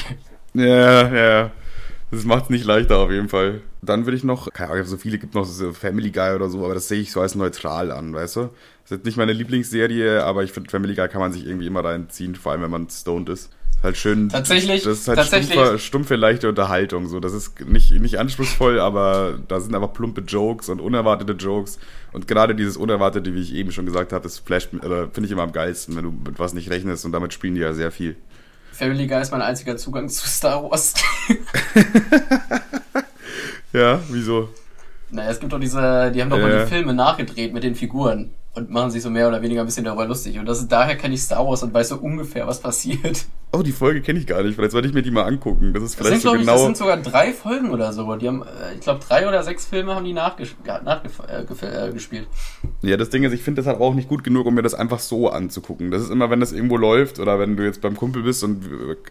Ja, 0.56 1.12
ja. 1.12 1.50
Das 2.14 2.24
macht's 2.24 2.50
nicht 2.50 2.64
leichter 2.64 2.98
auf 2.98 3.10
jeden 3.10 3.28
Fall. 3.28 3.60
Dann 3.82 4.06
würde 4.06 4.16
ich 4.16 4.24
noch, 4.24 4.50
keine 4.52 4.70
Ahnung, 4.72 4.84
so 4.86 4.96
viele 4.96 5.18
gibt 5.18 5.34
noch 5.34 5.44
so 5.44 5.72
Family 5.72 6.10
Guy 6.10 6.34
oder 6.34 6.48
so, 6.48 6.64
aber 6.64 6.74
das 6.74 6.88
sehe 6.88 7.00
ich 7.00 7.10
so 7.12 7.20
als 7.20 7.34
neutral 7.34 7.90
an, 7.90 8.14
weißt 8.14 8.36
du? 8.36 8.40
Das 8.40 8.50
ist 8.84 8.90
jetzt 8.90 9.04
nicht 9.04 9.16
meine 9.16 9.32
Lieblingsserie, 9.32 10.24
aber 10.24 10.44
ich 10.44 10.52
finde 10.52 10.70
Family 10.70 10.94
Guy 10.94 11.08
kann 11.08 11.20
man 11.20 11.32
sich 11.32 11.46
irgendwie 11.46 11.66
immer 11.66 11.84
reinziehen, 11.84 12.34
vor 12.34 12.52
allem 12.52 12.62
wenn 12.62 12.70
man 12.70 12.88
stoned 12.88 13.28
ist. 13.28 13.50
Ist 13.70 13.82
halt 13.82 13.96
schön. 13.96 14.28
Tatsächlich, 14.28 14.82
Das 14.84 15.00
ist 15.00 15.08
halt 15.08 15.18
tatsächlich. 15.18 15.52
Stumpfe, 15.52 15.78
stumpfe, 15.78 16.16
leichte 16.16 16.48
Unterhaltung. 16.48 17.08
So, 17.08 17.20
das 17.20 17.32
ist 17.32 17.60
nicht, 17.68 17.90
nicht 17.90 18.18
anspruchsvoll, 18.18 18.80
aber 18.80 19.38
da 19.48 19.60
sind 19.60 19.74
einfach 19.74 19.92
plumpe 19.92 20.22
Jokes 20.22 20.68
und 20.68 20.80
unerwartete 20.80 21.32
Jokes. 21.32 21.78
Und 22.12 22.28
gerade 22.28 22.54
dieses 22.54 22.76
Unerwartete, 22.76 23.34
wie 23.34 23.40
ich 23.40 23.54
eben 23.54 23.72
schon 23.72 23.84
gesagt 23.84 24.12
habe, 24.12 24.22
das 24.22 24.38
flasht, 24.38 24.70
finde 24.70 25.24
ich 25.24 25.30
immer 25.30 25.42
am 25.42 25.52
geilsten, 25.52 25.96
wenn 25.96 26.04
du 26.04 26.12
mit 26.12 26.38
was 26.38 26.54
nicht 26.54 26.70
rechnest 26.70 27.04
und 27.04 27.12
damit 27.12 27.34
spielen 27.34 27.56
die 27.56 27.60
ja 27.60 27.74
sehr 27.74 27.90
viel. 27.90 28.16
Family 28.74 29.06
Guy 29.06 29.20
ist 29.22 29.30
mein 29.30 29.42
einziger 29.42 29.76
Zugang 29.76 30.08
zu 30.08 30.26
Star 30.28 30.62
Wars. 30.62 30.94
Ja, 33.72 34.00
wieso? 34.08 34.48
naja, 35.10 35.30
es 35.30 35.40
gibt 35.40 35.52
doch 35.52 35.58
diese, 35.60 36.10
die 36.12 36.20
haben 36.22 36.30
doch 36.30 36.38
mal 36.38 36.50
Ja. 36.50 36.62
die 36.64 36.68
Filme 36.70 36.94
nachgedreht 36.94 37.52
mit 37.52 37.62
den 37.64 37.74
Figuren 37.74 38.30
und 38.54 38.70
machen 38.70 38.90
sich 38.90 39.02
so 39.02 39.10
mehr 39.10 39.28
oder 39.28 39.42
weniger 39.42 39.62
ein 39.62 39.66
bisschen 39.66 39.84
darüber 39.84 40.06
lustig. 40.06 40.38
Und 40.38 40.46
das 40.46 40.60
ist, 40.60 40.70
daher 40.70 40.96
kenne 40.96 41.14
ich 41.14 41.22
Star 41.22 41.46
Wars 41.46 41.62
und 41.62 41.74
weiß 41.74 41.88
so 41.88 41.96
ungefähr, 41.96 42.46
was 42.46 42.60
passiert. 42.60 43.26
Oh, 43.56 43.62
die 43.62 43.72
Folge 43.72 44.00
kenne 44.00 44.18
ich 44.18 44.26
gar 44.26 44.42
nicht. 44.42 44.56
Vielleicht 44.56 44.72
sollte 44.72 44.88
ich 44.88 44.94
mir 44.94 45.02
die 45.02 45.12
mal 45.12 45.22
angucken. 45.22 45.72
Das 45.72 45.82
ist 45.82 45.92
Das 45.92 46.06
vielleicht 46.08 46.22
sind, 46.22 46.22
so 46.22 46.28
glaube 46.30 46.40
ich, 46.40 46.46
das 46.46 46.54
genau. 46.56 46.64
sind 46.66 46.76
sogar 46.76 46.96
drei 46.96 47.32
Folgen 47.32 47.70
oder 47.70 47.92
so. 47.92 48.16
Die 48.16 48.26
haben, 48.26 48.42
äh, 48.42 48.74
ich 48.74 48.80
glaube, 48.80 49.00
drei 49.06 49.28
oder 49.28 49.44
sechs 49.44 49.64
Filme 49.64 49.94
haben 49.94 50.04
die 50.04 50.12
nachges 50.12 50.56
nachgef 50.64 51.20
äh, 51.62 51.88
äh. 51.88 52.24
Ja, 52.82 52.96
das 52.96 53.10
Ding 53.10 53.22
ist, 53.22 53.32
ich 53.32 53.42
finde 53.42 53.60
das 53.62 53.68
halt 53.68 53.80
auch 53.80 53.94
nicht 53.94 54.08
gut 54.08 54.24
genug, 54.24 54.46
um 54.46 54.54
mir 54.54 54.62
das 54.62 54.74
einfach 54.74 54.98
so 54.98 55.28
anzugucken. 55.28 55.92
Das 55.92 56.02
ist 56.02 56.10
immer, 56.10 56.30
wenn 56.30 56.40
das 56.40 56.52
irgendwo 56.52 56.76
läuft 56.76 57.20
oder 57.20 57.38
wenn 57.38 57.56
du 57.56 57.64
jetzt 57.64 57.80
beim 57.80 57.96
Kumpel 57.96 58.24
bist 58.24 58.42
und 58.42 58.64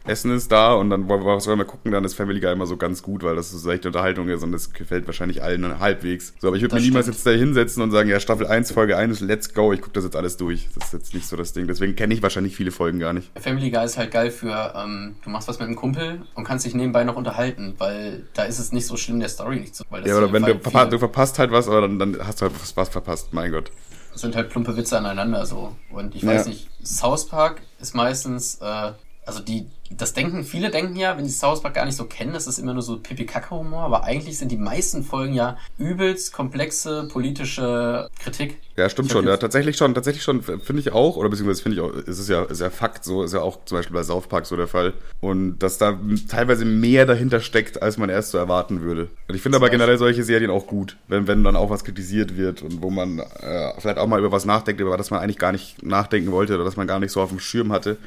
Essen 0.05 0.31
ist 0.35 0.51
da 0.51 0.73
und 0.73 0.89
dann 0.89 1.07
wollen 1.07 1.21
wir 1.21 1.37
was 1.37 1.47
wir 1.47 1.63
gucken, 1.63 1.93
dann 1.93 2.03
ist 2.03 2.13
Family 2.13 2.41
Guy 2.41 2.51
immer 2.51 2.65
so 2.65 2.75
ganz 2.75 3.01
gut, 3.01 3.23
weil 3.23 3.37
das 3.37 3.51
so 3.51 3.69
leichte 3.69 3.87
Unterhaltung 3.87 4.27
ist 4.27 4.43
und 4.43 4.51
das 4.51 4.73
gefällt 4.73 5.07
wahrscheinlich 5.07 5.41
allen 5.41 5.79
halbwegs. 5.79 6.33
So, 6.39 6.47
aber 6.47 6.57
ich 6.57 6.63
würde 6.63 6.75
mir 6.75 6.81
Das 6.81 6.85
niemals 6.85 7.07
jetzt 7.07 7.25
da 7.25 7.31
hinsetzen 7.31 7.81
und 7.81 7.91
sagen, 7.91 8.09
ja, 8.09 8.19
Staffel 8.19 8.45
1, 8.45 8.71
Folge 8.73 8.97
1, 8.97 9.21
let's 9.33 9.51
go, 9.53 9.73
ich 9.73 9.81
gucke 9.81 9.93
das 9.93 10.03
jetzt 10.03 10.15
alles 10.15 10.37
durch. 10.37 10.69
Das 10.75 10.85
ist 10.87 10.93
jetzt 10.93 11.13
nicht 11.15 11.27
so 11.27 11.35
das 11.35 11.53
Ding. 11.53 11.65
Deswegen 11.67 11.95
kenne 11.95 12.13
ich 12.13 12.21
wahrscheinlich 12.21 12.55
viele 12.55 12.71
Folgen 12.71 12.99
gar 12.99 13.13
nicht. 13.13 13.31
Family 13.39 13.71
Guy 13.71 13.83
ist 13.83 13.97
halt 13.97 14.11
geil 14.11 14.29
für, 14.29 14.73
ähm, 14.75 15.15
du 15.23 15.29
machst 15.31 15.47
was 15.47 15.57
mit 15.59 15.67
einem 15.67 15.75
Kumpel 15.75 16.21
und 16.35 16.43
kannst 16.43 16.65
dich 16.65 16.75
nebenbei 16.75 17.03
noch 17.03 17.15
unterhalten, 17.15 17.73
weil 17.79 18.27
da 18.33 18.43
ist 18.43 18.59
es 18.59 18.71
nicht 18.71 18.85
so 18.85 18.95
schlimm, 18.95 19.19
der 19.19 19.29
Story 19.29 19.59
nicht 19.59 19.75
zu. 19.75 19.83
Weil 19.89 20.07
Ja, 20.07 20.17
oder 20.17 20.31
wenn 20.31 20.43
du, 20.43 20.53
halt 20.53 20.61
verpa 20.61 20.85
du 20.85 20.99
verpasst 20.99 21.39
halt 21.39 21.51
was, 21.51 21.67
aber 21.67 21.81
dann, 21.81 21.97
dann 21.97 22.17
hast 22.27 22.41
du 22.41 22.45
halt 22.45 22.53
was, 22.75 22.89
verpasst, 22.89 23.33
mein 23.33 23.51
Gott. 23.51 23.71
Das 24.11 24.21
sind 24.21 24.35
halt 24.35 24.49
plumpe 24.49 24.77
Witze 24.77 24.97
aneinander 24.97 25.43
so. 25.47 25.75
Und 25.89 26.13
ich 26.13 26.21
Ja. 26.21 26.29
weiß 26.35 26.45
nicht, 26.45 26.69
South 26.83 27.27
Park 27.27 27.61
ist 27.79 27.95
meistens, 27.95 28.59
äh, 28.61 28.91
also 29.25 29.39
die, 29.39 29.67
das 29.89 30.13
denken, 30.13 30.43
viele 30.43 30.69
denken 30.69 30.95
ja, 30.95 31.17
wenn 31.17 31.23
die 31.23 31.29
South 31.29 31.61
Park 31.61 31.75
gar 31.75 31.85
nicht 31.85 31.95
so 31.95 32.05
kennen, 32.05 32.33
das 32.33 32.47
ist 32.47 32.59
immer 32.59 32.73
nur 32.73 32.81
so 32.81 32.99
Pipi-Kacke-Humor, 32.99 33.83
aber 33.83 34.03
eigentlich 34.03 34.37
sind 34.37 34.51
die 34.51 34.57
meisten 34.57 35.03
Folgen 35.03 35.33
ja 35.33 35.57
übelst 35.77 36.33
komplexe 36.33 37.07
politische 37.11 38.09
Kritik. 38.19 38.59
Ja, 38.75 38.89
stimmt 38.89 39.11
schon. 39.11 39.25
Ja, 39.25 39.37
tatsächlich 39.37 39.77
schon, 39.77 39.93
tatsächlich 39.93 40.23
schon, 40.23 40.41
finde 40.41 40.79
ich 40.79 40.91
auch, 40.91 41.15
oder 41.15 41.29
beziehungsweise 41.29 41.61
finde 41.61 41.77
ich 41.77 41.81
auch, 41.81 41.93
ist 41.93 42.19
es 42.19 42.27
ja, 42.27 42.43
ist 42.43 42.59
ja 42.59 42.69
Fakt, 42.69 43.05
so 43.05 43.23
ist 43.23 43.33
ja 43.33 43.41
auch 43.41 43.63
zum 43.65 43.77
Beispiel 43.77 43.93
bei 43.93 44.03
South 44.03 44.27
Park 44.27 44.45
so 44.45 44.57
der 44.57 44.67
Fall. 44.67 44.93
Und 45.21 45.59
dass 45.59 45.77
da 45.77 45.97
teilweise 46.27 46.65
mehr 46.65 47.05
dahinter 47.05 47.39
steckt, 47.39 47.81
als 47.81 47.97
man 47.97 48.09
erst 48.09 48.31
so 48.31 48.37
erwarten 48.37 48.81
würde. 48.81 49.09
Und 49.27 49.35
ich 49.35 49.41
finde 49.41 49.57
aber 49.57 49.69
generell 49.69 49.97
solche 49.97 50.23
Serien 50.23 50.49
auch 50.49 50.65
gut, 50.65 50.97
wenn, 51.07 51.27
wenn 51.27 51.43
dann 51.43 51.55
auch 51.55 51.69
was 51.69 51.83
kritisiert 51.83 52.35
wird 52.35 52.61
und 52.63 52.81
wo 52.81 52.89
man 52.89 53.19
äh, 53.19 53.73
vielleicht 53.77 53.99
auch 53.99 54.07
mal 54.07 54.19
über 54.19 54.31
was 54.31 54.45
nachdenkt, 54.45 54.81
über 54.81 54.97
das 54.97 55.11
man 55.11 55.21
eigentlich 55.21 55.37
gar 55.39 55.51
nicht 55.51 55.83
nachdenken 55.83 56.31
wollte 56.31 56.55
oder 56.55 56.63
das 56.63 56.75
man 56.75 56.87
gar 56.87 56.99
nicht 56.99 57.11
so 57.11 57.21
auf 57.21 57.29
dem 57.29 57.39
Schirm 57.39 57.71
hatte. 57.71 57.97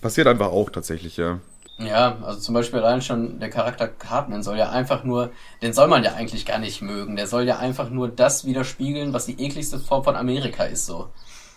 Passiert 0.00 0.26
einfach 0.26 0.48
auch 0.48 0.70
tatsächlich, 0.70 1.16
ja. 1.16 1.40
Ja, 1.78 2.18
also 2.22 2.40
zum 2.40 2.54
Beispiel 2.54 2.80
allein 2.80 3.00
schon 3.00 3.40
der 3.40 3.48
Charakter 3.48 3.88
Cartman 3.88 4.42
soll 4.42 4.58
ja 4.58 4.70
einfach 4.70 5.02
nur, 5.02 5.30
den 5.62 5.72
soll 5.72 5.88
man 5.88 6.04
ja 6.04 6.12
eigentlich 6.14 6.44
gar 6.44 6.58
nicht 6.58 6.82
mögen. 6.82 7.16
Der 7.16 7.26
soll 7.26 7.44
ja 7.44 7.58
einfach 7.58 7.88
nur 7.88 8.08
das 8.08 8.44
widerspiegeln, 8.44 9.14
was 9.14 9.26
die 9.26 9.40
ekligste 9.42 9.78
Form 9.78 10.04
von 10.04 10.14
Amerika 10.14 10.64
ist, 10.64 10.84
so. 10.84 11.08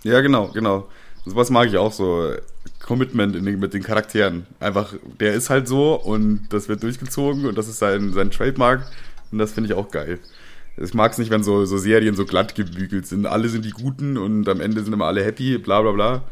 Ja, 0.03 0.21
genau, 0.21 0.47
genau. 0.47 0.87
Sowas 1.25 1.49
mag 1.49 1.67
ich 1.67 1.77
auch 1.77 1.91
so. 1.91 2.31
Commitment 2.81 3.35
den, 3.35 3.43
mit 3.59 3.73
den 3.73 3.83
Charakteren. 3.83 4.45
Einfach, 4.59 4.93
der 5.19 5.33
ist 5.33 5.49
halt 5.49 5.67
so 5.67 5.95
und 5.95 6.47
das 6.49 6.67
wird 6.67 6.83
durchgezogen 6.83 7.45
und 7.45 7.57
das 7.57 7.67
ist 7.67 7.79
sein, 7.79 8.11
sein 8.13 8.31
Trademark 8.31 8.85
und 9.31 9.39
das 9.39 9.53
finde 9.53 9.71
ich 9.71 9.77
auch 9.77 9.89
geil. 9.89 10.19
Ich 10.77 10.93
mag 10.93 11.11
es 11.11 11.17
nicht, 11.17 11.31
wenn 11.31 11.43
so, 11.43 11.65
so 11.65 11.77
Serien 11.77 12.15
so 12.15 12.25
glatt 12.25 12.55
gebügelt 12.55 13.05
sind. 13.07 13.25
Alle 13.25 13.47
sind 13.47 13.63
die 13.63 13.71
Guten 13.71 14.17
und 14.17 14.49
am 14.49 14.59
Ende 14.59 14.83
sind 14.83 14.93
immer 14.93 15.05
alle 15.05 15.23
happy, 15.23 15.57
bla 15.57 15.81
bla 15.81 15.91
bla. 15.91 16.23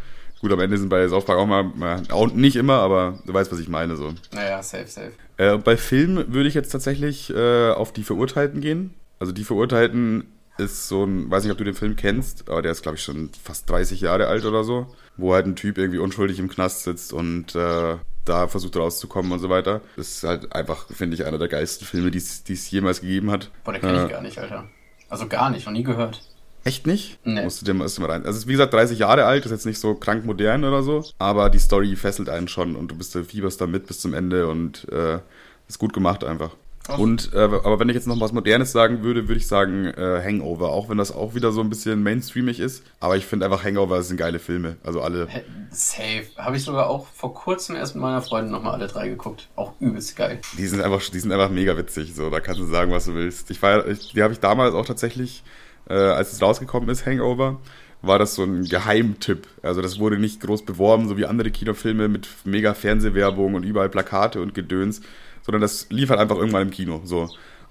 Gut, 0.41 0.51
am 0.51 0.59
Ende 0.59 0.77
sind 0.77 0.89
bei 0.89 1.07
South 1.07 1.25
Park 1.25 1.37
auch 1.37 1.45
mal, 1.45 2.01
auch 2.09 2.33
nicht 2.33 2.55
immer, 2.55 2.79
aber 2.79 3.19
du 3.25 3.33
weißt, 3.33 3.51
was 3.51 3.59
ich 3.59 3.69
meine 3.69 3.95
so. 3.95 4.13
Naja, 4.33 4.61
safe, 4.63 4.87
safe. 4.87 5.11
Äh, 5.37 5.57
bei 5.57 5.77
Film 5.77 6.25
würde 6.33 6.49
ich 6.49 6.55
jetzt 6.55 6.71
tatsächlich 6.71 7.29
äh, 7.33 7.69
auf 7.71 7.93
die 7.93 8.03
Verurteilten 8.03 8.59
gehen. 8.59 8.95
Also 9.19 9.33
die 9.33 9.43
Verurteilten 9.43 10.25
ist 10.57 10.87
so 10.87 11.03
ein, 11.03 11.29
weiß 11.29 11.43
nicht, 11.43 11.51
ob 11.51 11.57
du 11.59 11.63
den 11.63 11.75
Film 11.75 11.95
kennst, 11.95 12.49
aber 12.49 12.61
der 12.61 12.71
ist, 12.71 12.81
glaube 12.81 12.97
ich, 12.97 13.03
schon 13.03 13.29
fast 13.43 13.69
30 13.69 14.01
Jahre 14.01 14.27
alt 14.27 14.45
oder 14.45 14.63
so, 14.63 14.87
wo 15.15 15.33
halt 15.33 15.45
ein 15.45 15.55
Typ 15.55 15.77
irgendwie 15.77 15.99
unschuldig 15.99 16.39
im 16.39 16.49
Knast 16.49 16.83
sitzt 16.83 17.13
und 17.13 17.55
äh, 17.55 17.97
da 18.25 18.47
versucht 18.47 18.75
rauszukommen 18.77 19.31
und 19.31 19.39
so 19.39 19.49
weiter. 19.49 19.81
Das 19.95 20.07
ist 20.09 20.23
halt 20.23 20.53
einfach, 20.53 20.87
finde 20.87 21.15
ich, 21.15 21.25
einer 21.25 21.37
der 21.37 21.47
geilsten 21.47 21.85
Filme, 21.87 22.11
die 22.11 22.17
es 22.17 22.71
jemals 22.71 23.01
gegeben 23.01 23.31
hat. 23.31 23.51
Boah, 23.63 23.73
den 23.73 23.81
kenne 23.81 23.99
Äh, 24.01 24.05
ich 24.05 24.11
gar 24.11 24.21
nicht, 24.21 24.37
Alter. 24.39 24.65
Also 25.09 25.27
gar 25.27 25.49
nicht, 25.49 25.65
noch 25.65 25.73
nie 25.73 25.83
gehört. 25.83 26.21
Echt 26.63 26.85
nicht? 26.85 27.19
Nee. 27.23 27.43
Musst 27.43 27.61
du 27.61 27.65
dir 27.65 27.73
mal, 27.73 27.87
rein. 27.87 28.21
Also 28.25 28.31
es 28.31 28.43
ist 28.43 28.47
wie 28.47 28.53
gesagt 28.53 28.73
30 28.73 28.99
Jahre 28.99 29.25
alt, 29.25 29.45
ist 29.45 29.51
jetzt 29.51 29.65
nicht 29.65 29.79
so 29.79 29.95
krank 29.95 30.25
modern 30.25 30.63
oder 30.63 30.83
so, 30.83 31.03
aber 31.17 31.49
die 31.49 31.59
Story 31.59 31.95
fesselt 31.95 32.29
einen 32.29 32.47
schon 32.47 32.75
und 32.75 32.89
du 32.89 32.95
bist 32.95 33.15
du 33.15 33.23
fieberst 33.23 33.59
da 33.59 33.67
mit 33.67 33.87
bis 33.87 33.99
zum 33.99 34.13
Ende 34.13 34.47
und 34.47 34.87
äh, 34.91 35.19
ist 35.67 35.79
gut 35.79 35.93
gemacht 35.93 36.23
einfach. 36.23 36.51
Krass. 36.83 36.99
Und 36.99 37.33
äh, 37.33 37.37
aber 37.37 37.79
wenn 37.79 37.89
ich 37.89 37.95
jetzt 37.95 38.07
noch 38.07 38.19
was 38.19 38.31
Modernes 38.31 38.71
sagen 38.71 39.03
würde, 39.03 39.27
würde 39.27 39.37
ich 39.37 39.47
sagen 39.47 39.85
äh, 39.85 40.21
Hangover, 40.23 40.69
auch 40.69 40.89
wenn 40.89 40.97
das 40.97 41.13
auch 41.13 41.35
wieder 41.35 41.51
so 41.51 41.61
ein 41.61 41.69
bisschen 41.69 42.01
mainstreamig 42.01 42.59
ist. 42.59 42.83
Aber 42.99 43.17
ich 43.17 43.25
finde 43.25 43.45
einfach 43.45 43.63
Hangover 43.63 44.01
sind 44.01 44.17
geile 44.17 44.39
Filme, 44.39 44.77
also 44.83 45.01
alle. 45.01 45.27
Safe. 45.69 46.25
Habe 46.37 46.57
ich 46.57 46.63
sogar 46.63 46.89
auch 46.89 47.05
vor 47.07 47.35
kurzem 47.35 47.75
erst 47.75 47.95
mit 47.95 48.01
meiner 48.01 48.21
Freundin 48.21 48.51
nochmal 48.51 48.73
alle 48.73 48.87
drei 48.87 49.09
geguckt. 49.09 49.47
Auch 49.55 49.73
übelst 49.79 50.15
geil. 50.15 50.39
Die 50.57 50.65
sind 50.65 50.81
einfach, 50.81 51.01
die 51.07 51.19
sind 51.19 51.31
einfach 51.31 51.51
mega 51.51 51.77
witzig. 51.77 52.15
So, 52.15 52.29
da 52.31 52.39
kannst 52.39 52.59
du 52.59 52.65
sagen, 52.65 52.91
was 52.91 53.05
du 53.05 53.13
willst. 53.13 53.51
Ich 53.51 53.61
war, 53.61 53.87
ich, 53.87 54.13
die 54.13 54.23
habe 54.23 54.33
ich 54.33 54.39
damals 54.39 54.73
auch 54.73 54.85
tatsächlich, 54.85 55.43
äh, 55.91 55.93
als 55.93 56.31
es 56.31 56.41
rausgekommen 56.41 56.89
ist, 56.89 57.05
Hangover, 57.05 57.59
war 58.01 58.17
das 58.17 58.35
so 58.35 58.43
ein 58.43 58.63
Geheimtipp. 58.63 59.47
Also 59.61 59.81
das 59.81 59.99
wurde 59.99 60.17
nicht 60.17 60.41
groß 60.41 60.63
beworben, 60.63 61.07
so 61.07 61.17
wie 61.17 61.25
andere 61.25 61.51
Kinofilme 61.51 62.07
mit 62.07 62.27
mega 62.45 62.73
Fernsehwerbung 62.73 63.53
und 63.53 63.63
überall 63.63 63.89
Plakate 63.89 64.41
und 64.41 64.53
Gedöns, 64.53 65.01
sondern 65.43 65.61
das 65.61 65.87
lief 65.89 66.09
halt 66.09 66.19
einfach 66.19 66.37
irgendwann 66.37 66.63
im 66.63 66.71
Kino. 66.71 67.01
So. 67.03 67.29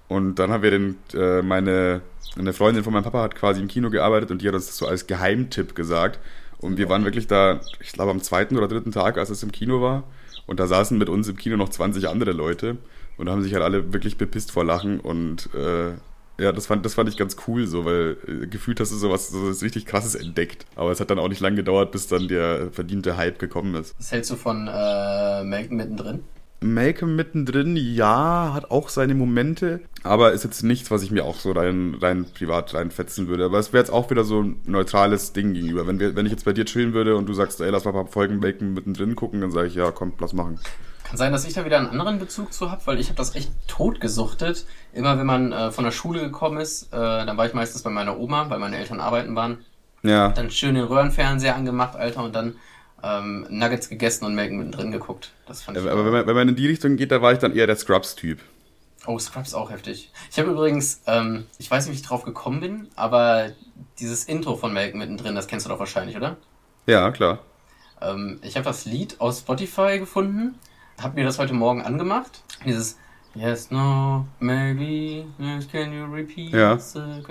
Und 0.09 0.37
dann 0.37 0.50
haben 0.50 0.62
wir 0.62 0.70
den, 0.70 0.96
äh, 1.14 1.42
meine, 1.42 2.02
eine 2.37 2.52
Freundin 2.52 2.85
von 2.85 2.92
meinem 2.92 3.04
Papa 3.04 3.22
hat 3.22 3.35
quasi 3.35 3.61
im 3.61 3.68
Kino 3.68 3.90
gearbeitet 3.90 4.30
und 4.30 4.42
die 4.42 4.48
hat 4.48 4.54
uns 4.54 4.66
das 4.66 4.76
so 4.76 4.87
als 4.87 5.06
Geheimtipp 5.06 5.74
gesagt. 5.74 6.20
Und 6.59 6.76
wir 6.76 6.88
waren 6.88 7.04
wirklich 7.04 7.26
da, 7.26 7.61
ich 7.80 7.92
glaube 7.92 8.11
am 8.11 8.20
zweiten 8.20 8.56
oder 8.56 8.68
dritten 8.68 8.92
Tag, 8.92 9.18
als 9.18 9.30
es 9.30 9.42
im 9.42 9.50
Kino 9.50 9.80
war. 9.80 10.04
Und 10.46 10.61
da 10.61 10.66
saßen 10.66 10.98
mit 10.98 11.09
uns 11.09 11.28
im 11.28 11.37
Kino 11.37 11.56
noch 11.56 11.70
20 11.70 12.09
andere 12.09 12.33
Leute 12.33 12.76
und 13.16 13.30
haben 13.30 13.42
sich 13.42 13.54
halt 13.54 13.62
alle 13.62 13.92
wirklich 13.92 14.18
bepisst 14.18 14.52
vor 14.52 14.64
Lachen. 14.64 15.00
Und 15.00 15.48
äh, 15.54 15.92
ja, 16.40 16.53
das 16.53 16.66
fand, 16.66 16.85
das 16.85 16.94
fand 16.94 17.09
ich 17.09 17.16
ganz 17.16 17.37
cool, 17.46 17.66
so, 17.66 17.85
weil 17.85 18.16
äh, 18.26 18.46
gefühlt 18.46 18.81
hast 18.81 18.92
du 18.92 18.96
sowas, 18.96 19.29
so 19.29 19.48
was 19.48 19.62
richtig 19.62 19.87
krasses 19.87 20.14
entdeckt. 20.14 20.64
Aber 20.74 20.90
es 20.90 21.00
hat 21.00 21.11
dann 21.11 21.18
auch 21.18 21.29
nicht 21.29 21.40
lange 21.40 21.57
gedauert, 21.57 21.92
bis 21.92 22.07
dann 22.07 22.29
der 22.29 22.70
verdiente 22.72 23.16
Hype 23.16 23.38
gekommen 23.38 23.74
ist. 23.74 23.94
Was 23.98 24.12
hältst 24.12 24.31
du 24.31 24.37
von 24.37 24.66
äh, 24.66 25.44
Malcolm 25.44 25.76
mittendrin? 25.76 26.24
Malcolm 26.62 27.16
mittendrin, 27.16 27.76
ja, 27.76 28.53
hat 28.53 28.70
auch 28.70 28.90
seine 28.90 29.14
Momente, 29.14 29.81
aber 30.03 30.33
ist 30.33 30.44
jetzt 30.44 30.62
nichts, 30.62 30.90
was 30.90 31.03
ich 31.03 31.11
mir 31.11 31.24
auch 31.24 31.37
so 31.37 31.53
rein, 31.53 31.96
rein 31.98 32.26
privat 32.35 32.74
reinfetzen 32.74 33.29
würde. 33.29 33.46
Aber 33.46 33.59
es 33.59 33.72
wäre 33.72 33.83
jetzt 33.83 33.90
auch 33.90 34.11
wieder 34.11 34.24
so 34.24 34.42
ein 34.42 34.61
neutrales 34.66 35.33
Ding 35.33 35.55
gegenüber. 35.55 35.87
Wenn, 35.87 35.98
wir, 35.98 36.16
wenn 36.16 36.26
ich 36.26 36.33
jetzt 36.33 36.44
bei 36.44 36.53
dir 36.53 36.66
chillen 36.66 36.92
würde 36.92 37.16
und 37.16 37.26
du 37.26 37.33
sagst, 37.33 37.61
ey, 37.62 37.70
lass 37.70 37.85
mal 37.85 37.92
ein 37.92 38.05
paar 38.05 38.07
Folgen 38.09 38.40
Malcolm 38.40 38.74
mittendrin 38.74 39.16
gucken, 39.16 39.40
dann 39.40 39.50
sage 39.50 39.68
ich, 39.68 39.74
ja, 39.74 39.90
komm, 39.90 40.12
lass 40.18 40.35
machen. 40.35 40.61
Kann 41.05 41.16
sein, 41.16 41.33
dass 41.33 41.46
ich 41.46 41.55
da 41.55 41.64
wieder 41.64 41.79
einen 41.79 41.88
anderen 41.88 42.18
Bezug 42.18 42.53
zu 42.53 42.70
habe, 42.70 42.83
weil 42.85 43.00
ich 43.00 43.09
habe 43.09 43.16
das 43.16 43.35
echt 43.35 43.50
tot 43.66 44.00
gesuchtet. 44.00 44.66
Immer 44.92 45.18
wenn 45.18 45.26
man 45.26 45.53
äh, 45.53 45.70
von 45.70 45.85
der 45.85 45.92
Schule 45.92 46.20
gekommen 46.20 46.59
ist, 46.59 46.92
äh, 46.92 46.96
dann 46.96 47.37
war 47.37 47.46
ich 47.46 47.55
meistens 47.55 47.83
bei 47.83 47.90
meiner 47.90 48.18
Oma, 48.18 48.50
weil 48.50 48.59
meine 48.59 48.76
Eltern 48.76 49.00
arbeiten 49.00 49.37
waren. 49.37 49.64
Ja, 50.03 50.31
Dann 50.31 50.50
schön 50.50 50.74
den 50.74 50.85
Röhrenfernseher 50.85 51.55
angemacht, 51.55 51.94
Alter, 51.94 52.24
und 52.24 52.35
dann 52.35 52.57
ähm, 53.03 53.46
Nuggets 53.50 53.88
gegessen 53.88 54.24
und 54.24 54.35
Malcolm 54.35 54.59
mittendrin 54.59 54.90
geguckt. 54.90 55.33
Das 55.46 55.62
fand 55.62 55.76
ich. 55.76 55.88
aber 55.88 56.05
wenn 56.05 56.12
man, 56.12 56.26
wenn 56.26 56.35
man 56.35 56.48
in 56.48 56.57
die 56.57 56.66
Richtung 56.66 56.96
geht, 56.96 57.12
da 57.12 57.22
war 57.22 57.33
ich 57.33 57.38
dann 57.38 57.55
eher 57.55 57.66
der 57.66 57.76
Scrubs-Typ. 57.76 58.40
Oh, 59.07 59.18
Scrubs 59.18 59.55
auch 59.55 59.70
heftig. 59.70 60.11
Ich 60.31 60.38
habe 60.38 60.50
übrigens, 60.50 61.03
ähm, 61.07 61.46
ich 61.59 61.70
weiß 61.70 61.87
nicht, 61.87 61.94
wie 61.94 62.00
ich 62.00 62.07
drauf 62.07 62.24
gekommen 62.24 62.61
bin, 62.61 62.88
aber 62.96 63.50
dieses 63.98 64.24
Intro 64.24 64.57
von 64.57 64.72
Malcolm 64.72 64.98
mittendrin, 64.98 65.35
das 65.35 65.46
kennst 65.46 65.66
du 65.66 65.70
doch 65.70 65.79
wahrscheinlich, 65.79 66.16
oder? 66.16 66.37
Ja, 66.87 67.11
klar. 67.11 67.38
Ähm, 68.00 68.40
ich 68.42 68.57
habe 68.57 68.64
das 68.64 68.85
Lied 68.85 69.20
aus 69.20 69.40
Spotify 69.40 69.98
gefunden, 69.98 70.59
habe 71.00 71.18
mir 71.18 71.24
das 71.24 71.38
heute 71.38 71.55
Morgen 71.55 71.83
angemacht. 71.83 72.42
Dieses 72.66 72.98
Yes, 73.34 73.70
no, 73.70 74.26
maybe, 74.40 75.24
yes, 75.38 75.68
can 75.70 75.92
you 75.92 76.04
repeat? 76.12 76.50
Ja. 76.52 76.78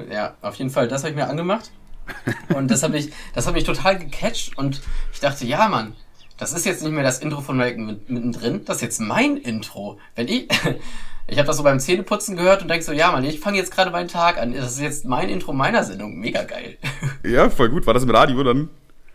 Ja, 0.10 0.34
auf 0.42 0.56
jeden 0.56 0.70
Fall, 0.70 0.88
das 0.88 1.02
habe 1.04 1.12
ich 1.12 1.16
mir 1.16 1.28
angemacht. 1.28 1.72
Und 2.56 2.72
das 2.72 2.84
habe 2.84 2.98
ich, 2.98 3.12
das 3.36 3.46
hat 3.48 3.54
mich 3.54 3.66
total 3.66 4.00
gecatcht 4.00 4.58
und 4.58 4.82
ich 5.14 5.20
dachte, 5.20 5.46
ja, 5.46 5.68
Mann, 5.70 5.94
das 6.38 6.54
ist 6.54 6.66
jetzt 6.66 6.82
nicht 6.82 6.92
mehr 6.92 7.04
das 7.04 7.20
Intro 7.20 7.42
von 7.42 7.56
Malcolm 7.56 7.86
mit- 7.86 8.10
mittendrin, 8.10 8.66
das 8.66 8.78
ist 8.78 8.82
jetzt 8.82 9.00
mein 9.02 9.38
Intro. 9.38 10.00
Wenn 10.16 10.28
ich, 10.28 10.48
ich 11.28 11.38
habe 11.38 11.46
das 11.46 11.58
so 11.58 11.62
beim 11.64 11.80
Zähneputzen 11.80 12.36
gehört 12.36 12.64
und 12.64 12.68
denke 12.70 12.84
so, 12.84 12.94
ja, 12.94 13.12
Mann, 13.12 13.24
ich 13.26 13.40
fange 13.40 13.58
jetzt 13.58 13.72
gerade 13.72 13.92
meinen 13.92 14.08
Tag 14.08 14.40
an. 14.42 14.54
Das 14.54 14.72
ist 14.72 14.80
jetzt 14.82 15.06
mein 15.06 15.30
Intro 15.30 15.54
meiner 15.54 15.84
Sendung. 15.84 16.16
Mega 16.18 16.42
geil. 16.44 16.78
Ja, 17.24 17.50
voll 17.52 17.70
gut. 17.70 17.86
War 17.86 17.94
das 17.94 18.02
im 18.04 18.10
Radio 18.10 18.42
dann? 18.44 18.70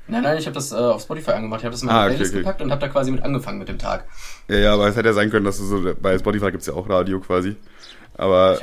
Nein, 0.06 0.22
nein, 0.22 0.36
ich 0.38 0.46
habe 0.46 0.54
das 0.54 0.72
äh, 0.72 0.76
auf 0.76 1.02
Spotify 1.02 1.32
angemacht. 1.32 1.60
Ich 1.60 1.64
habe 1.64 1.72
das 1.72 1.82
in 1.82 1.86
meine 1.86 1.98
Ah, 1.98 2.04
okay, 2.04 2.14
Playlist 2.14 2.32
okay. 2.34 2.42
gepackt 2.42 2.62
und 2.62 2.70
habe 2.70 2.80
da 2.80 2.88
quasi 2.88 3.10
mit 3.10 3.22
angefangen 3.22 3.58
mit 3.58 3.68
dem 3.68 3.78
Tag. 3.78 4.04
Ja, 4.48 4.56
ja, 4.56 4.74
aber 4.74 4.88
es 4.88 4.96
hätte 4.96 5.08
ja 5.08 5.14
sein 5.14 5.30
können, 5.30 5.44
dass 5.46 5.58
du 5.58 5.64
so, 5.64 5.94
bei 6.00 6.18
Spotify 6.18 6.50
gibt's 6.50 6.66
ja 6.66 6.74
auch 6.74 6.88
Radio 6.88 7.20
quasi. 7.20 7.56
Aber 8.16 8.58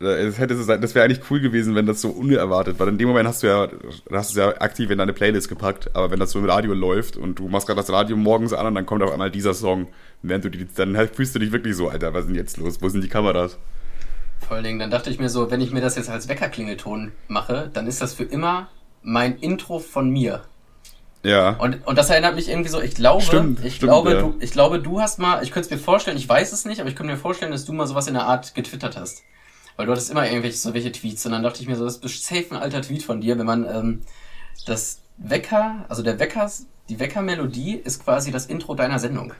äh, 0.00 0.04
es 0.04 0.38
hätte 0.38 0.56
so 0.56 0.62
sein, 0.62 0.80
das 0.80 0.94
wäre 0.94 1.04
eigentlich 1.04 1.30
cool 1.30 1.40
gewesen, 1.40 1.74
wenn 1.74 1.86
das 1.86 2.00
so 2.02 2.10
unerwartet, 2.10 2.78
weil 2.78 2.88
in 2.88 2.98
dem 2.98 3.08
Moment 3.08 3.26
hast 3.26 3.42
du 3.42 3.46
ja, 3.46 3.68
hast 4.12 4.36
du 4.36 4.40
ja 4.40 4.48
aktiv 4.60 4.90
in 4.90 4.98
deine 4.98 5.12
Playlist 5.14 5.48
gepackt, 5.48 5.94
aber 5.96 6.10
wenn 6.10 6.20
das 6.20 6.32
so 6.32 6.38
im 6.38 6.44
Radio 6.44 6.74
läuft 6.74 7.16
und 7.16 7.38
du 7.38 7.48
machst 7.48 7.66
gerade 7.66 7.80
das 7.80 7.90
Radio 7.90 8.16
morgens 8.16 8.52
an 8.52 8.66
und 8.66 8.74
dann 8.74 8.86
kommt 8.86 9.02
auf 9.02 9.10
einmal 9.10 9.30
dieser 9.30 9.54
Song, 9.54 9.88
während 10.22 10.44
du 10.44 10.50
die, 10.50 10.66
dann 10.72 10.94
fühlst 11.08 11.34
du 11.34 11.38
dich 11.38 11.50
wirklich 11.50 11.76
so, 11.76 11.88
Alter, 11.88 12.12
was 12.14 12.22
ist 12.22 12.28
denn 12.28 12.36
jetzt 12.36 12.58
los? 12.58 12.80
Wo 12.80 12.88
sind 12.88 13.02
die 13.02 13.08
Kameras? 13.08 13.58
Vor 14.46 14.56
allen 14.56 14.64
Dingen, 14.64 14.78
dann 14.78 14.90
dachte 14.90 15.10
ich 15.10 15.18
mir 15.18 15.28
so, 15.30 15.50
wenn 15.50 15.60
ich 15.60 15.72
mir 15.72 15.80
das 15.80 15.96
jetzt 15.96 16.10
als 16.10 16.28
Weckerklingelton 16.28 17.12
mache, 17.26 17.70
dann 17.72 17.86
ist 17.86 18.00
das 18.00 18.14
für 18.14 18.24
immer 18.24 18.68
mein 19.02 19.36
Intro 19.38 19.78
von 19.78 20.10
mir. 20.10 20.42
Ja. 21.22 21.50
Und, 21.50 21.86
und 21.86 21.96
das 21.98 22.10
erinnert 22.10 22.34
mich 22.36 22.48
irgendwie 22.48 22.68
so, 22.68 22.80
ich 22.80 22.94
glaube, 22.94 23.22
Stimmt, 23.22 23.64
ich 23.64 23.76
stimmt, 23.76 23.90
glaube, 23.90 24.12
ja. 24.12 24.20
du, 24.20 24.36
ich 24.40 24.52
glaube, 24.52 24.80
du 24.80 25.00
hast 25.00 25.18
mal, 25.18 25.42
ich 25.42 25.50
könnte 25.50 25.66
es 25.66 25.70
mir 25.70 25.78
vorstellen, 25.78 26.16
ich 26.16 26.28
weiß 26.28 26.52
es 26.52 26.64
nicht, 26.64 26.80
aber 26.80 26.88
ich 26.88 26.96
könnte 26.96 27.12
mir 27.12 27.18
vorstellen, 27.18 27.52
dass 27.52 27.64
du 27.64 27.72
mal 27.72 27.86
sowas 27.86 28.06
in 28.06 28.14
der 28.14 28.24
Art 28.24 28.54
getwittert 28.54 28.96
hast. 28.96 29.22
Weil 29.76 29.86
du 29.86 29.92
hattest 29.92 30.10
immer 30.10 30.26
irgendwelche 30.26 30.56
so 30.56 30.74
welche 30.74 30.92
Tweets 30.92 31.24
und 31.26 31.32
dann 31.32 31.42
dachte 31.42 31.60
ich 31.60 31.68
mir 31.68 31.76
so, 31.76 31.84
das 31.84 31.98
ist 31.98 32.24
safe 32.24 32.46
ein 32.50 32.56
alter 32.56 32.82
Tweet 32.82 33.02
von 33.02 33.20
dir, 33.20 33.38
wenn 33.38 33.46
man 33.46 33.64
ähm, 33.64 34.02
das 34.66 35.00
Wecker, 35.18 35.84
also 35.88 36.02
der 36.02 36.18
Weckers, 36.18 36.66
die 36.88 36.98
Weckermelodie 36.98 37.74
ist 37.74 38.04
quasi 38.04 38.30
das 38.30 38.46
Intro 38.46 38.74
deiner 38.74 38.98
Sendung. 38.98 39.34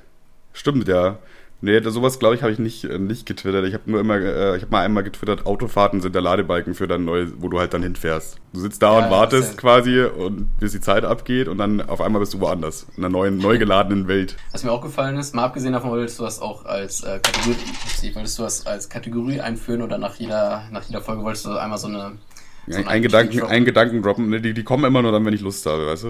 Stimmt, 0.52 0.88
ja. 0.88 1.18
Nee, 1.60 1.80
sowas 1.82 2.20
glaube 2.20 2.36
ich 2.36 2.42
habe 2.42 2.52
ich 2.52 2.60
nicht, 2.60 2.84
äh, 2.84 2.98
nicht 2.98 3.26
getwittert. 3.26 3.66
Ich 3.66 3.74
habe 3.74 3.90
nur 3.90 3.98
immer, 4.00 4.16
äh, 4.16 4.56
ich 4.56 4.62
habe 4.62 4.70
mal 4.70 4.84
einmal 4.84 5.02
getwittert, 5.02 5.44
Autofahrten 5.44 6.00
sind 6.00 6.14
der 6.14 6.22
Ladebalken 6.22 6.74
für 6.74 6.86
dein 6.86 7.04
neues, 7.04 7.32
wo 7.38 7.48
du 7.48 7.58
halt 7.58 7.74
dann 7.74 7.82
hinfährst. 7.82 8.36
Du 8.52 8.60
sitzt 8.60 8.80
da 8.80 8.96
Ja, 8.96 9.04
und 9.04 9.10
wartest 9.10 9.48
safe. 9.48 9.56
quasi 9.56 10.02
und 10.02 10.56
bis 10.60 10.70
die 10.70 10.80
Zeit 10.80 11.04
abgeht 11.04 11.48
und 11.48 11.58
dann 11.58 11.80
auf 11.80 12.00
einmal 12.00 12.20
bist 12.20 12.32
du 12.34 12.40
woanders. 12.40 12.86
In 12.96 13.04
einer 13.04 13.10
neuen, 13.10 13.38
neu 13.38 13.58
geladenen 13.58 14.06
Welt. 14.06 14.36
Was 14.52 14.62
mir 14.62 14.70
auch 14.70 14.82
gefallen 14.82 15.18
ist, 15.18 15.34
mal 15.34 15.44
abgesehen 15.44 15.72
davon, 15.72 15.90
wolltest 15.90 16.20
du 16.20 16.22
das 16.22 16.40
auch 16.40 16.64
als 16.64 17.02
äh, 17.02 17.18
Kategorie, 17.18 17.56
wolltest 18.14 18.38
du 18.38 18.42
das 18.44 18.64
als 18.64 18.88
Kategorie 18.88 19.40
einführen 19.40 19.82
oder 19.82 19.98
nach 19.98 20.14
jeder, 20.14 20.62
nach 20.70 20.84
jeder 20.84 21.00
Folge 21.00 21.24
wolltest 21.24 21.46
du 21.46 21.56
einmal 21.58 21.78
so 21.78 21.88
eine. 21.88 22.12
So 22.68 22.76
Ein, 22.76 22.80
einen 22.80 22.88
ein 22.88 23.02
Gedanken, 23.02 23.42
ein 23.42 23.64
Gedanken 23.64 24.02
droppen, 24.02 24.28
ne, 24.28 24.40
die, 24.40 24.52
die 24.54 24.62
kommen 24.62 24.84
immer 24.84 25.02
nur 25.02 25.10
dann, 25.10 25.24
wenn 25.24 25.32
ich 25.32 25.40
Lust 25.40 25.64
habe, 25.66 25.86
weißt 25.86 26.04
du? 26.04 26.08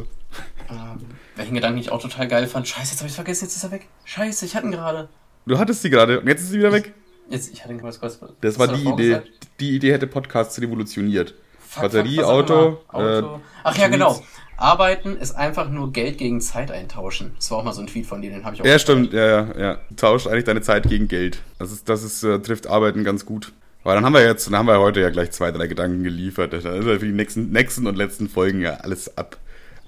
Ähm, 0.68 0.98
welchen 1.36 1.54
Gedanken 1.54 1.78
ich 1.78 1.90
auch 1.90 2.02
total 2.02 2.26
geil 2.28 2.46
fand. 2.48 2.66
Scheiße, 2.68 2.90
jetzt 2.90 2.98
habe 2.98 3.08
ich 3.08 3.14
vergessen, 3.14 3.44
jetzt 3.44 3.56
ist 3.56 3.62
er 3.64 3.70
weg. 3.70 3.86
Scheiße, 4.04 4.44
ich 4.44 4.56
hatte 4.56 4.66
ihn 4.66 4.72
gerade. 4.72 5.08
Du 5.48 5.58
hattest 5.58 5.82
sie 5.82 5.90
gerade 5.90 6.20
und 6.20 6.26
jetzt 6.26 6.42
ist 6.42 6.50
sie 6.50 6.58
wieder 6.58 6.72
weg. 6.72 6.92
Jetzt, 7.30 7.52
ich 7.52 7.64
hatte 7.64 7.76
kurz, 7.78 7.98
kurz. 7.98 8.18
Das 8.40 8.58
war 8.58 8.68
die 8.68 8.80
Idee. 8.80 8.86
vorgesagt? 8.88 9.28
Die 9.60 9.76
Idee 9.76 9.92
hätte 9.92 10.06
Podcasts 10.06 10.60
revolutioniert. 10.60 11.34
Fuck, 11.58 11.82
Batterie, 11.82 12.16
fuck, 12.16 12.24
Auto. 12.24 12.80
Auto. 12.88 13.36
äh, 13.36 13.40
Ach 13.64 13.76
ja, 13.76 13.88
genau. 13.88 14.22
Arbeiten 14.58 15.16
ist 15.16 15.34
einfach 15.36 15.70
nur 15.70 15.92
Geld 15.92 16.18
gegen 16.18 16.40
Zeit 16.40 16.70
eintauschen. 16.70 17.32
Das 17.36 17.50
war 17.50 17.58
auch 17.58 17.64
mal 17.64 17.72
so 17.72 17.80
ein 17.80 17.86
Tweet 17.86 18.06
von 18.06 18.20
dir, 18.20 18.30
den 18.30 18.44
habe 18.44 18.56
ich 18.56 18.62
auch. 18.62 18.66
Ja, 18.66 18.78
stimmt, 18.78 19.12
ja, 19.12 19.26
ja, 19.26 19.58
ja. 19.58 19.80
Du 19.88 19.96
tauschst 19.96 20.28
eigentlich 20.28 20.44
deine 20.44 20.62
Zeit 20.62 20.88
gegen 20.88 21.08
Geld. 21.08 21.40
Das 21.58 21.72
ist, 21.72 21.88
das 21.88 22.02
ist, 22.02 22.22
äh, 22.24 22.40
trifft 22.40 22.66
Arbeiten 22.66 23.04
ganz 23.04 23.24
gut. 23.24 23.52
Aber 23.84 23.94
dann 23.94 24.04
haben 24.04 24.12
wir 24.12 24.24
jetzt, 24.24 24.46
dann 24.48 24.56
haben 24.56 24.66
wir 24.66 24.80
heute 24.80 25.00
ja 25.00 25.10
gleich 25.10 25.30
zwei, 25.30 25.50
drei 25.50 25.66
Gedanken 25.66 26.02
geliefert. 26.02 26.52
Dann 26.52 26.60
ist 26.60 26.66
ja 26.66 26.98
für 26.98 27.06
die 27.06 27.12
nächsten, 27.12 27.50
nächsten 27.52 27.86
und 27.86 27.96
letzten 27.96 28.28
Folgen 28.28 28.60
ja 28.60 28.74
alles 28.74 29.16
ab, 29.16 29.38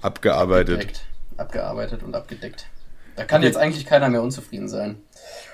abgearbeitet. 0.01 0.77
Direkt 0.77 1.01
abgearbeitet 1.37 2.01
und 2.03 2.15
abgedeckt. 2.15 2.67
Da 3.15 3.25
kann 3.25 3.43
jetzt 3.43 3.57
eigentlich 3.57 3.85
keiner 3.85 4.09
mehr 4.09 4.21
unzufrieden 4.21 4.69
sein. 4.69 4.97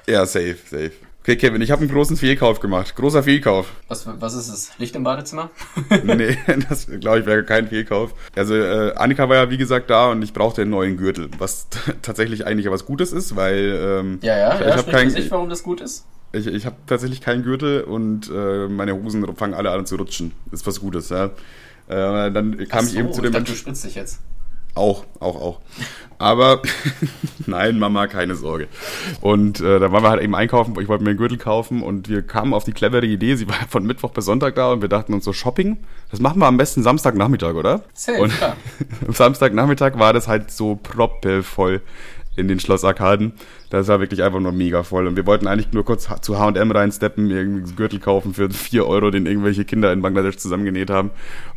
Ja, 0.10 0.26
safe, 0.26 0.58
safe. 0.70 0.92
Okay, 1.22 1.36
Kevin, 1.36 1.62
ich 1.62 1.72
habe 1.72 1.82
einen 1.82 1.92
großen 1.92 2.16
Fehlkauf 2.16 2.62
gemacht. 2.62 2.96
Großer 2.96 3.22
Fehlkauf. 3.22 3.74
Was, 3.90 4.08
was 4.22 4.34
ist 4.34 4.48
es? 4.48 4.72
Licht 4.78 4.96
im 4.96 5.04
Badezimmer? 5.04 5.50
nee, 6.04 6.38
das 6.70 6.88
glaube 7.02 7.20
ich 7.20 7.26
wäre 7.26 7.44
kein 7.44 7.68
Fehlkauf. 7.68 8.14
Also 8.34 8.56
äh, 8.56 8.94
Annika 8.96 9.28
war 9.28 9.36
ja 9.36 9.50
wie 9.50 9.58
gesagt 9.58 9.90
da 9.90 10.10
und 10.12 10.22
ich 10.22 10.32
brauchte 10.32 10.62
einen 10.62 10.72
neuen 10.72 10.96
Gürtel, 10.96 11.30
was 11.38 11.68
tatsächlich 12.02 12.46
eigentlich 12.48 12.72
was 12.72 12.86
Gutes 12.86 13.12
ist, 13.12 13.36
weil 13.36 13.78
ähm, 13.78 14.20
Ja, 14.22 14.38
ja, 14.38 14.54
ich, 14.56 14.62
ja. 14.62 14.68
ich 14.68 14.72
habe 14.72 14.80
Sprich 14.84 14.96
kein, 14.96 15.10
für 15.10 15.22
sich, 15.22 15.32
warum 15.32 15.50
das 15.50 15.64
gut 15.64 15.82
ist? 15.82 16.06
ich, 16.32 16.48
ich 16.48 16.66
habe 16.66 16.78
tatsächlich 16.86 17.20
keinen 17.20 17.44
Gürtel 17.44 17.84
und 17.84 18.32
äh, 18.34 18.70
meine 18.70 18.94
Hosen 18.96 19.36
fangen 19.36 19.54
alle 19.54 19.72
an 19.72 19.86
zu 19.86 19.98
rutschen. 19.98 20.32
Ist 20.54 20.66
was 20.66 20.80
Gutes, 20.80 21.10
ja. 21.10 21.26
Äh, 21.90 22.32
dann 22.32 22.58
kam 22.70 22.86
Ach 22.86 22.90
ich 22.90 22.98
eben 22.98 23.10
so, 23.10 23.16
zu 23.16 23.22
dem 23.24 23.34
dachte, 23.34 23.52
du 23.52 23.58
spritzt 23.58 23.84
dich 23.84 23.96
jetzt. 23.96 24.22
Auch, 24.78 25.06
auch, 25.20 25.42
auch. 25.42 25.60
Aber 26.20 26.62
nein, 27.46 27.78
Mama, 27.78 28.08
keine 28.08 28.36
Sorge. 28.36 28.68
Und 29.22 29.60
äh, 29.60 29.80
da 29.80 29.92
waren 29.92 30.04
wir 30.04 30.10
halt 30.10 30.22
eben 30.22 30.36
einkaufen, 30.36 30.76
ich 30.80 30.88
wollte 30.88 31.04
mir 31.04 31.12
einen 31.12 31.20
Gürtel 31.20 31.38
kaufen 31.38 31.84
und 31.84 32.10
wir 32.10 32.22
kamen 32.22 32.54
auf 32.54 32.64
die 32.64 32.72
clevere 32.72 33.06
Idee, 33.06 33.36
sie 33.36 33.48
war 33.48 33.56
von 33.70 33.86
Mittwoch 33.86 34.12
bis 34.12 34.26
Sonntag 34.26 34.56
da 34.56 34.72
und 34.72 34.82
wir 34.82 34.90
dachten 34.90 35.14
uns 35.14 35.26
so 35.26 35.34
Shopping, 35.34 35.78
das 36.10 36.20
machen 36.20 36.40
wir 36.40 36.48
am 36.48 36.58
besten 36.58 36.84
Samstagnachmittag, 36.84 37.54
oder? 37.54 37.84
Safe, 37.94 38.22
und 38.22 38.32
am 39.08 39.14
Samstagnachmittag 39.14 40.00
war 40.00 40.14
das 40.14 40.28
halt 40.28 40.52
so 40.52 40.76
proppevoll 40.76 41.82
in 42.36 42.48
den 42.48 42.60
Schlossarkaden. 42.60 43.34
Das 43.72 43.88
war 43.88 44.00
wirklich 44.00 44.22
einfach 44.22 44.40
nur 44.40 44.52
mega 44.52 44.84
voll. 44.84 45.08
Und 45.08 45.16
wir 45.16 45.26
wollten 45.26 45.48
eigentlich 45.48 45.74
nur 45.74 45.84
kurz 45.84 46.08
zu 46.22 46.38
H&M 46.38 46.72
reinsteppen, 46.72 47.32
irgendwie 47.32 47.66
einen 47.66 47.76
Gürtel 47.76 48.00
kaufen 48.00 48.36
für 48.36 48.50
4 48.52 48.86
Euro, 48.86 49.10
den 49.10 49.26
irgendwelche 49.26 49.66
Kinder 49.66 49.92
in 49.92 50.04
Bangladesch 50.04 50.38
zusammengenäht 50.38 50.92
haben 50.92 51.10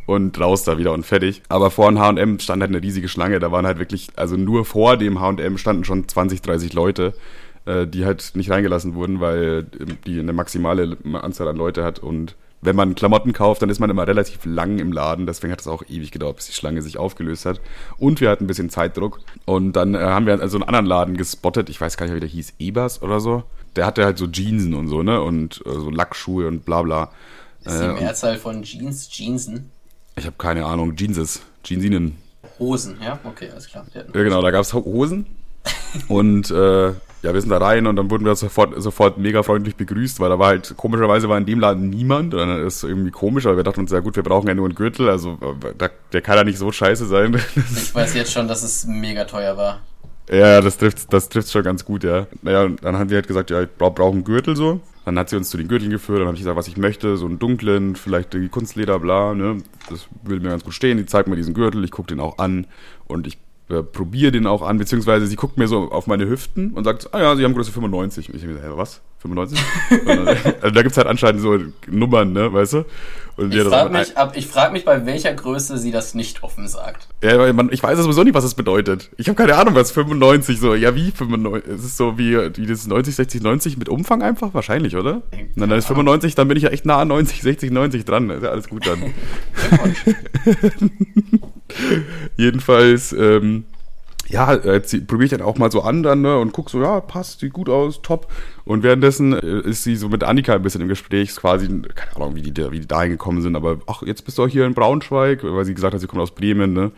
und 0.05 0.39
raus 0.39 0.63
da 0.63 0.77
wieder 0.77 0.93
und 0.93 1.05
fertig. 1.05 1.41
Aber 1.49 1.71
vor 1.71 1.89
dem 1.89 1.99
H&M 1.99 2.39
stand 2.39 2.61
halt 2.61 2.71
eine 2.71 2.81
riesige 2.81 3.07
Schlange. 3.07 3.39
Da 3.39 3.51
waren 3.51 3.65
halt 3.65 3.79
wirklich, 3.79 4.09
also 4.15 4.35
nur 4.35 4.65
vor 4.65 4.97
dem 4.97 5.19
H&M 5.19 5.57
standen 5.57 5.83
schon 5.83 6.07
20, 6.07 6.41
30 6.41 6.73
Leute 6.73 7.13
äh, 7.65 7.87
die 7.87 8.05
halt 8.05 8.31
nicht 8.35 8.49
reingelassen 8.49 8.95
wurden, 8.95 9.19
weil 9.19 9.67
die 10.05 10.19
eine 10.19 10.33
maximale 10.33 10.97
Anzahl 11.13 11.47
an 11.47 11.55
Leute 11.57 11.83
hat 11.83 11.99
und 11.99 12.35
wenn 12.63 12.75
man 12.75 12.93
Klamotten 12.93 13.33
kauft, 13.33 13.63
dann 13.63 13.71
ist 13.71 13.79
man 13.79 13.89
immer 13.89 14.05
relativ 14.07 14.45
lang 14.45 14.77
im 14.77 14.91
Laden. 14.91 15.25
Deswegen 15.25 15.51
hat 15.51 15.61
es 15.61 15.67
auch 15.67 15.81
ewig 15.89 16.11
gedauert, 16.11 16.35
bis 16.35 16.45
die 16.45 16.53
Schlange 16.53 16.83
sich 16.83 16.95
aufgelöst 16.97 17.47
hat. 17.47 17.59
Und 17.97 18.21
wir 18.21 18.29
hatten 18.29 18.43
ein 18.43 18.47
bisschen 18.47 18.69
Zeitdruck. 18.69 19.19
Und 19.45 19.73
dann 19.73 19.95
äh, 19.95 19.97
haben 19.97 20.27
wir 20.27 20.39
also 20.39 20.57
einen 20.57 20.65
anderen 20.65 20.85
Laden 20.85 21.17
gespottet. 21.17 21.71
Ich 21.71 21.81
weiß 21.81 21.97
gar 21.97 22.05
nicht, 22.05 22.13
wie 22.13 22.19
der 22.19 22.29
hieß. 22.29 22.53
Ebers 22.59 23.01
oder 23.01 23.19
so. 23.19 23.43
Der 23.75 23.87
hatte 23.87 24.05
halt 24.05 24.19
so 24.19 24.27
Jeansen 24.27 24.75
und 24.75 24.89
so, 24.89 25.01
ne? 25.01 25.23
Und 25.23 25.63
äh, 25.65 25.71
so 25.71 25.89
Lackschuhe 25.89 26.47
und 26.47 26.63
bla 26.63 26.83
bla. 26.83 27.11
Ist 27.65 27.79
die 27.79 27.83
Äh, 27.83 27.93
Mehrzahl 27.93 28.37
von 28.37 28.61
Jeans, 28.61 29.09
Jeansen? 29.09 29.71
Ich 30.15 30.25
habe 30.25 30.35
keine 30.37 30.65
Ahnung. 30.65 30.95
Jeanses. 30.95 31.41
Jeansinen. 31.63 32.17
Hosen, 32.59 32.97
ja? 33.03 33.19
Okay, 33.23 33.49
alles 33.51 33.67
klar. 33.67 33.85
Ja, 33.93 34.03
genau, 34.11 34.41
da 34.41 34.51
gab's 34.51 34.73
Hosen. 34.73 35.25
Und 36.07 36.49
äh, 36.51 36.93
ja, 37.23 37.33
wir 37.33 37.41
sind 37.41 37.51
da 37.51 37.59
rein 37.59 37.85
und 37.85 37.95
dann 37.97 38.09
wurden 38.09 38.25
wir 38.25 38.35
sofort, 38.35 38.73
sofort 38.81 39.19
mega 39.19 39.43
freundlich 39.43 39.75
begrüßt, 39.75 40.19
weil 40.19 40.29
da 40.29 40.39
war 40.39 40.47
halt, 40.47 40.73
komischerweise 40.75 41.29
war 41.29 41.37
in 41.37 41.45
dem 41.45 41.59
Laden 41.59 41.89
niemand. 41.89 42.33
Und 42.33 42.39
dann 42.39 42.65
ist 42.65 42.83
irgendwie 42.83 43.11
komisch, 43.11 43.45
aber 43.45 43.57
wir 43.57 43.63
dachten 43.63 43.81
uns, 43.81 43.91
ja 43.91 43.99
gut, 43.99 44.15
wir 44.15 44.23
brauchen 44.23 44.47
ja 44.47 44.55
nur 44.55 44.65
einen 44.65 44.73
Gürtel, 44.73 45.07
also 45.07 45.33
äh, 45.33 45.73
da, 45.77 45.89
der 46.11 46.21
kann 46.21 46.37
ja 46.37 46.43
nicht 46.43 46.57
so 46.57 46.71
scheiße 46.71 47.05
sein. 47.05 47.39
Ich 47.75 47.93
weiß 47.93 48.15
jetzt 48.15 48.31
schon, 48.31 48.47
dass 48.47 48.63
es 48.63 48.85
mega 48.87 49.25
teuer 49.25 49.55
war. 49.55 49.81
ja, 50.31 50.61
das 50.61 50.77
trifft 50.77 51.13
das 51.13 51.29
trifft 51.29 51.51
schon 51.51 51.63
ganz 51.63 51.85
gut, 51.85 52.03
ja. 52.03 52.25
Naja, 52.41 52.63
und 52.63 52.83
dann 52.83 52.97
haben 52.97 53.09
wir 53.09 53.17
halt 53.17 53.27
gesagt, 53.27 53.51
ja, 53.51 53.61
ich 53.61 53.69
brauche 53.77 53.91
brauch 53.91 54.13
einen 54.13 54.23
Gürtel 54.23 54.55
so. 54.55 54.79
Dann 55.05 55.17
hat 55.17 55.29
sie 55.29 55.35
uns 55.35 55.49
zu 55.49 55.57
den 55.57 55.67
Gürteln 55.67 55.89
geführt, 55.89 56.19
dann 56.19 56.27
habe 56.27 56.35
ich 56.35 56.41
gesagt, 56.41 56.57
was 56.57 56.67
ich 56.67 56.77
möchte, 56.77 57.17
so 57.17 57.25
einen 57.25 57.39
dunklen, 57.39 57.95
vielleicht 57.95 58.33
die 58.33 58.49
Kunstleder, 58.49 58.99
bla, 58.99 59.33
ne. 59.33 59.57
Das 59.89 60.07
würde 60.23 60.41
mir 60.41 60.49
ganz 60.49 60.63
gut 60.63 60.73
stehen. 60.73 60.97
Die 60.97 61.05
zeigt 61.05 61.27
mir 61.27 61.35
diesen 61.35 61.53
Gürtel, 61.53 61.83
ich 61.83 61.91
gucke 61.91 62.07
den 62.07 62.19
auch 62.19 62.37
an 62.37 62.67
und 63.07 63.25
ich 63.25 63.39
äh, 63.69 63.83
probiere 63.83 64.31
den 64.31 64.45
auch 64.45 64.61
an, 64.61 64.77
beziehungsweise 64.77 65.25
sie 65.25 65.35
guckt 65.35 65.57
mir 65.57 65.67
so 65.67 65.91
auf 65.91 66.05
meine 66.05 66.27
Hüften 66.27 66.71
und 66.71 66.83
sagt, 66.83 67.13
ah 67.13 67.19
ja, 67.19 67.35
sie 67.35 67.43
haben 67.43 67.53
Größe 67.53 67.71
95. 67.71 68.29
Und 68.29 68.35
ich 68.35 68.43
habe 68.43 68.53
gesagt, 68.53 68.71
hä, 68.71 68.77
was? 68.77 69.01
95? 69.21 69.59
Und 69.91 70.07
dann, 70.07 70.27
also 70.27 70.69
da 70.71 70.81
gibt's 70.81 70.97
halt 70.97 71.07
anscheinend 71.07 71.41
so 71.41 71.57
Nummern, 71.87 72.33
ne, 72.33 72.51
weißt 72.51 72.73
du? 72.73 72.85
Und 73.37 73.51
Ich 73.51 73.57
ja, 73.57 73.63
das 73.63 73.73
frage 73.73 73.89
mich, 73.91 74.17
ab, 74.17 74.33
ich 74.35 74.47
frag 74.47 74.73
mich, 74.73 74.83
bei 74.83 75.05
welcher 75.05 75.33
Größe 75.33 75.77
sie 75.77 75.91
das 75.91 76.13
nicht 76.13 76.43
offen 76.43 76.67
sagt. 76.67 77.07
Ja, 77.23 77.37
weil 77.37 77.53
man, 77.53 77.71
ich 77.71 77.81
weiß 77.81 77.97
ja 77.97 78.03
sowieso 78.03 78.23
nicht, 78.23 78.33
was 78.33 78.43
es 78.43 78.55
bedeutet. 78.55 79.09
Ich 79.17 79.27
habe 79.29 79.35
keine 79.35 79.55
Ahnung, 79.55 79.73
was 79.75 79.91
95 79.91 80.59
so. 80.59 80.75
Ja, 80.75 80.95
wie 80.95 81.11
95? 81.11 81.71
Es 81.71 81.83
ist 81.85 81.97
so 81.97 82.17
wie, 82.17 82.35
wie 82.57 82.65
das 82.65 82.87
90, 82.87 83.15
60, 83.15 83.41
90 83.41 83.77
mit 83.77 83.89
Umfang 83.89 84.21
einfach? 84.21 84.53
Wahrscheinlich, 84.53 84.95
oder? 84.95 85.21
Und 85.31 85.55
dann 85.55 85.71
ist 85.71 85.87
95, 85.87 86.35
dann 86.35 86.47
bin 86.47 86.57
ich 86.57 86.63
ja 86.63 86.69
echt 86.69 86.85
nah 86.85 86.97
an 86.97 87.07
90, 87.07 87.41
60, 87.41 87.71
90 87.71 88.05
dran. 88.05 88.29
Ist 88.29 88.43
ja 88.43 88.49
alles 88.49 88.67
gut 88.67 88.85
dann. 88.85 89.01
Jedenfalls, 92.37 93.13
ähm, 93.13 93.65
ja, 94.31 94.53
äh, 94.53 94.79
probiere 94.79 95.23
ich 95.25 95.29
dann 95.31 95.41
auch 95.41 95.57
mal 95.57 95.71
so 95.71 95.81
an 95.81 96.03
dann, 96.03 96.21
ne, 96.21 96.37
und 96.39 96.53
guck 96.53 96.69
so, 96.69 96.81
ja, 96.81 96.99
passt, 97.01 97.41
sieht 97.41 97.53
gut 97.53 97.69
aus, 97.69 98.01
top. 98.01 98.27
Und 98.63 98.83
währenddessen 98.83 99.33
äh, 99.33 99.61
ist 99.69 99.83
sie 99.83 99.95
so 99.95 100.07
mit 100.09 100.23
Annika 100.23 100.53
ein 100.53 100.61
bisschen 100.61 100.81
im 100.81 100.87
Gespräch, 100.87 101.35
quasi, 101.35 101.67
keine 101.67 102.15
Ahnung, 102.15 102.35
wie 102.35 102.41
die, 102.41 102.53
da- 102.53 102.71
wie 102.71 102.79
die 102.79 102.87
dahin 102.87 103.11
gekommen 103.11 103.41
sind, 103.41 103.55
aber 103.55 103.77
ach, 103.87 104.03
jetzt 104.03 104.23
bist 104.23 104.37
du 104.37 104.43
auch 104.43 104.47
hier 104.47 104.65
in 104.65 104.73
Braunschweig, 104.73 105.43
weil 105.43 105.65
sie 105.65 105.73
gesagt 105.73 105.93
hat, 105.93 105.99
sie 106.01 106.07
kommt 106.07 106.21
aus 106.21 106.31
Bremen, 106.31 106.73
ne? 106.73 106.91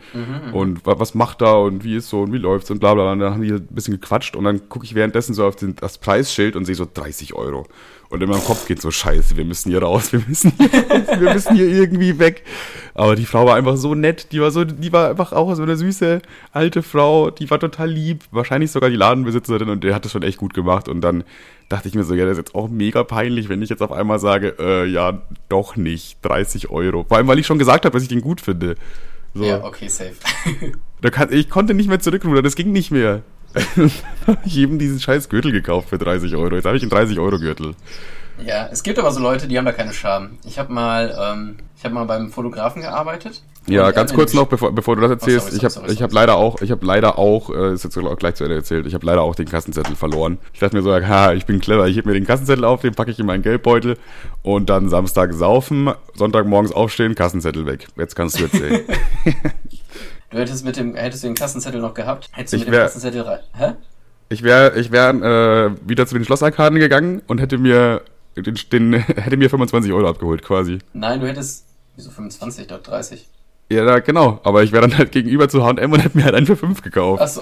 Und 0.52 0.86
wa 0.86 0.98
was 0.98 1.14
macht 1.14 1.40
da 1.40 1.54
und 1.54 1.82
wie 1.84 1.96
ist 1.96 2.08
so 2.08 2.22
und 2.22 2.32
wie 2.32 2.38
läuft's 2.38 2.70
und 2.70 2.78
bla 2.78 2.94
bla. 2.94 3.12
Und 3.12 3.18
dann 3.20 3.32
haben 3.34 3.42
die 3.42 3.52
ein 3.52 3.66
bisschen 3.70 3.94
gequatscht 4.00 4.36
und 4.36 4.44
dann 4.44 4.68
gucke 4.68 4.84
ich 4.84 4.94
währenddessen 4.94 5.34
so 5.34 5.44
auf 5.46 5.56
den, 5.56 5.74
das 5.76 5.98
Preisschild 5.98 6.54
und 6.56 6.64
sehe 6.66 6.74
so 6.76 6.86
30 6.92 7.34
Euro. 7.34 7.66
Und 8.14 8.22
in 8.22 8.28
meinem 8.28 8.44
Kopf 8.44 8.68
geht 8.68 8.80
so, 8.80 8.92
scheiße, 8.92 9.36
wir 9.36 9.44
müssen 9.44 9.70
hier 9.70 9.82
raus, 9.82 10.12
wir 10.12 10.22
müssen 10.24 10.52
hier 10.56 10.68
raus, 10.68 11.18
wir 11.18 11.34
müssen 11.34 11.56
hier 11.56 11.66
irgendwie 11.66 12.20
weg. 12.20 12.44
Aber 12.94 13.16
die 13.16 13.26
Frau 13.26 13.44
war 13.44 13.56
einfach 13.56 13.76
so 13.76 13.96
nett, 13.96 14.30
die 14.30 14.40
war 14.40 14.52
so, 14.52 14.62
die 14.62 14.92
war 14.92 15.10
einfach 15.10 15.32
auch 15.32 15.52
so 15.56 15.64
eine 15.64 15.76
süße 15.76 16.22
alte 16.52 16.84
Frau, 16.84 17.30
die 17.30 17.50
war 17.50 17.58
total 17.58 17.90
lieb, 17.90 18.22
wahrscheinlich 18.30 18.70
sogar 18.70 18.88
die 18.88 18.94
Ladenbesitzerin 18.94 19.68
und 19.68 19.82
der 19.82 19.96
hat 19.96 20.04
das 20.04 20.12
schon 20.12 20.22
echt 20.22 20.38
gut 20.38 20.54
gemacht. 20.54 20.88
Und 20.88 21.00
dann 21.00 21.24
dachte 21.68 21.88
ich 21.88 21.96
mir 21.96 22.04
so, 22.04 22.14
ja, 22.14 22.24
das 22.24 22.38
ist 22.38 22.46
jetzt 22.46 22.54
auch 22.54 22.68
mega 22.68 23.02
peinlich, 23.02 23.48
wenn 23.48 23.60
ich 23.62 23.68
jetzt 23.68 23.82
auf 23.82 23.90
einmal 23.90 24.20
sage, 24.20 24.54
äh, 24.60 24.86
ja, 24.86 25.20
doch 25.48 25.74
nicht, 25.74 26.18
30 26.22 26.70
Euro. 26.70 27.04
Vor 27.08 27.16
allem, 27.16 27.26
weil 27.26 27.40
ich 27.40 27.46
schon 27.46 27.58
gesagt 27.58 27.84
habe, 27.84 27.94
dass 27.94 28.04
ich 28.04 28.08
den 28.08 28.20
gut 28.20 28.40
finde. 28.40 28.76
So. 29.34 29.42
Ja, 29.42 29.64
okay, 29.64 29.88
safe. 29.88 30.14
Da 31.00 31.10
kann, 31.10 31.32
ich 31.32 31.50
konnte 31.50 31.74
nicht 31.74 31.88
mehr 31.88 32.00
zurückrudern, 32.00 32.44
das 32.44 32.54
ging 32.54 32.70
nicht 32.70 32.90
mehr. 32.90 33.22
hab 34.26 34.46
ich 34.46 34.56
eben 34.58 34.78
diesen 34.78 35.00
scheiß 35.00 35.28
Gürtel 35.28 35.52
gekauft 35.52 35.88
für 35.90 35.98
30 35.98 36.34
Euro. 36.34 36.54
Jetzt 36.54 36.64
habe 36.64 36.76
ich 36.76 36.82
einen 36.82 36.90
30 36.90 37.18
Euro 37.18 37.38
Gürtel. 37.38 37.74
ja, 38.44 38.68
es 38.70 38.82
gibt 38.82 38.98
aber 38.98 39.10
so 39.12 39.20
Leute, 39.20 39.48
die 39.48 39.56
haben 39.58 39.64
da 39.64 39.72
keine 39.72 39.92
Scham. 39.92 40.38
Ich 40.44 40.58
habe 40.58 40.72
mal, 40.72 41.16
ähm, 41.20 41.56
ich 41.76 41.84
habe 41.84 41.94
mal 41.94 42.04
beim 42.04 42.30
Fotografen 42.30 42.82
gearbeitet. 42.82 43.42
Ja, 43.66 43.90
ganz 43.92 44.12
kurz 44.12 44.34
noch, 44.34 44.46
bevor, 44.46 44.74
bevor 44.74 44.96
du 44.96 45.02
das 45.02 45.12
erzählst, 45.12 45.46
sorry, 45.46 45.56
ich 45.56 45.64
habe 45.64 45.72
sorry, 45.72 45.86
sorry, 45.86 45.94
ich 45.94 46.02
hab 46.02 46.10
sorry. 46.10 46.20
leider 46.22 46.36
auch, 46.36 46.60
ich 46.60 46.70
habe 46.70 46.84
leider 46.84 47.18
auch, 47.18 47.48
äh, 47.48 47.72
ist 47.72 47.84
jetzt 47.84 47.96
auch 47.96 48.16
gleich 48.16 48.34
zu 48.34 48.44
Ende 48.44 48.56
erzählt, 48.56 48.86
ich 48.86 48.92
habe 48.92 49.06
leider 49.06 49.22
auch 49.22 49.34
den 49.34 49.48
Kassenzettel 49.48 49.96
verloren. 49.96 50.38
Ich 50.52 50.60
dachte 50.60 50.76
mir 50.76 50.82
so, 50.82 50.92
ha, 50.92 51.32
ich 51.32 51.46
bin 51.46 51.60
clever, 51.60 51.88
ich 51.88 51.96
heb 51.96 52.04
mir 52.04 52.12
den 52.12 52.26
Kassenzettel 52.26 52.64
auf, 52.64 52.82
den 52.82 52.94
packe 52.94 53.10
ich 53.10 53.18
in 53.18 53.24
meinen 53.24 53.42
Geldbeutel 53.42 53.96
und 54.42 54.68
dann 54.68 54.90
Samstag 54.90 55.32
saufen, 55.32 55.90
Sonntag 56.14 56.46
morgens 56.46 56.72
aufstehen, 56.72 57.14
Kassenzettel 57.14 57.64
weg. 57.64 57.88
Jetzt 57.96 58.14
kannst 58.14 58.38
du 58.38 58.44
erzählen. 58.44 58.82
Du 60.34 60.40
hättest 60.40 60.64
mit 60.64 60.76
dem, 60.76 60.96
hättest 60.96 61.22
du 61.22 61.28
den 61.28 61.36
Kassenzettel 61.36 61.80
noch 61.80 61.94
gehabt? 61.94 62.28
Hättest 62.32 62.54
du 62.54 62.56
Ich 62.56 62.62
mit 62.62 62.68
dem 62.68 62.72
wär- 62.72 62.82
Kassenzettel 62.86 63.20
rein. 63.20 63.38
Hä? 63.56 63.72
ich 64.30 64.42
wäre 64.42 64.76
ich 64.80 64.90
wär, 64.90 65.10
äh, 65.10 65.70
wieder 65.88 66.06
zu 66.08 66.14
den 66.16 66.24
Schlossarkaden 66.24 66.78
gegangen 66.80 67.22
und 67.28 67.40
hätte 67.40 67.56
mir 67.56 68.02
den, 68.36 68.58
den 68.72 68.92
hätte 68.94 69.36
mir 69.36 69.48
25 69.48 69.92
Euro 69.92 70.08
abgeholt 70.08 70.42
quasi. 70.42 70.78
Nein, 70.92 71.20
du 71.20 71.28
hättest. 71.28 71.66
Wieso 71.94 72.10
25, 72.10 72.66
doch 72.66 72.82
30. 72.82 73.28
Ja, 73.70 73.84
da, 73.84 74.00
genau. 74.00 74.40
Aber 74.42 74.64
ich 74.64 74.72
wäre 74.72 74.88
dann 74.88 74.98
halt 74.98 75.12
gegenüber 75.12 75.48
zu 75.48 75.64
H&M 75.64 75.92
und 75.92 76.00
hätte 76.00 76.16
mir 76.18 76.24
halt 76.24 76.34
einen 76.34 76.46
für 76.46 76.56
5 76.56 76.82
gekauft. 76.82 77.22
Achso. 77.22 77.40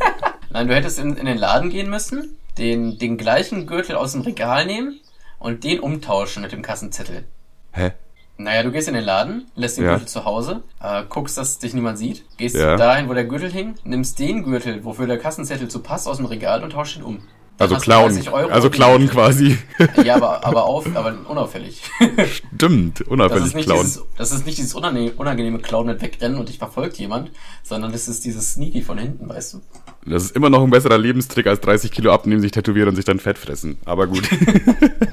Nein, 0.50 0.66
du 0.66 0.74
hättest 0.74 0.98
in, 0.98 1.16
in 1.16 1.26
den 1.26 1.38
Laden 1.38 1.70
gehen 1.70 1.88
müssen, 1.88 2.36
den, 2.58 2.98
den 2.98 3.16
gleichen 3.16 3.68
Gürtel 3.68 3.94
aus 3.94 4.10
dem 4.12 4.22
Regal 4.22 4.66
nehmen 4.66 4.98
und 5.38 5.62
den 5.62 5.78
umtauschen 5.78 6.42
mit 6.42 6.50
dem 6.50 6.62
Kassenzettel. 6.62 7.22
Hä? 7.70 7.92
Naja, 8.36 8.62
du 8.64 8.72
gehst 8.72 8.88
in 8.88 8.94
den 8.94 9.04
Laden, 9.04 9.44
lässt 9.54 9.76
den 9.78 9.84
Ja. 9.84 9.90
Gürtel 9.92 10.08
zu 10.08 10.24
Hause, 10.24 10.62
äh, 10.82 11.04
guckst, 11.08 11.38
dass 11.38 11.58
dich 11.60 11.72
niemand 11.72 11.98
sieht, 11.98 12.24
gehst 12.36 12.56
Ja. 12.56 12.74
dahin, 12.76 13.08
wo 13.08 13.14
der 13.14 13.24
Gürtel 13.24 13.50
hing, 13.50 13.74
nimmst 13.84 14.18
den 14.18 14.42
Gürtel, 14.42 14.84
wofür 14.84 15.06
der 15.06 15.18
Kassenzettel 15.18 15.68
zu 15.68 15.78
passt, 15.80 16.08
aus 16.08 16.16
dem 16.16 16.26
Regal 16.26 16.64
und 16.64 16.70
tauschst 16.70 16.96
ihn 16.96 17.02
um. 17.04 17.18
Dann 17.56 17.70
Also 17.70 17.80
klauen. 17.80 18.12
30 18.12 18.32
Euro 18.32 18.50
Also 18.50 18.68
klauen 18.68 19.08
quasi. 19.08 19.56
Ja, 20.02 20.16
aber, 20.16 20.44
aber, 20.44 20.64
auf, 20.64 20.84
aber 20.96 21.14
unauffällig. 21.28 21.82
Stimmt, 22.26 22.98
Das 23.02 23.06
unauffällig 23.06 23.54
nicht 23.54 23.66
klauen. 23.66 23.82
dieses, 23.82 24.02
das 24.18 24.32
ist 24.32 24.44
nicht 24.44 24.58
dieses 24.58 24.74
unangenehme, 24.74 25.12
unangenehme 25.16 25.60
Klauen 25.60 25.86
mit 25.86 26.02
Wegrennen 26.02 26.36
und 26.38 26.48
dich 26.48 26.58
verfolgt 26.58 26.98
jemand, 26.98 27.30
sondern 27.62 27.92
das 27.92 28.08
ist 28.08 28.24
dieses 28.24 28.54
Sneaky 28.54 28.82
von 28.82 28.98
hinten, 28.98 29.28
weißt 29.28 29.54
du? 29.54 29.60
Das 30.04 30.24
ist 30.24 30.34
immer 30.34 30.50
noch 30.50 30.64
ein 30.64 30.70
besserer 30.70 30.98
Lebenstrick 30.98 31.46
als 31.46 31.60
30 31.60 31.92
Kilo 31.92 32.12
abnehmen, 32.12 32.40
sich 32.40 32.50
tätowieren 32.50 32.88
und 32.88 32.96
sich 32.96 33.04
dann 33.04 33.20
Fett 33.20 33.38
fressen. 33.38 33.76
Aber 33.84 34.08
gut. 34.08 34.28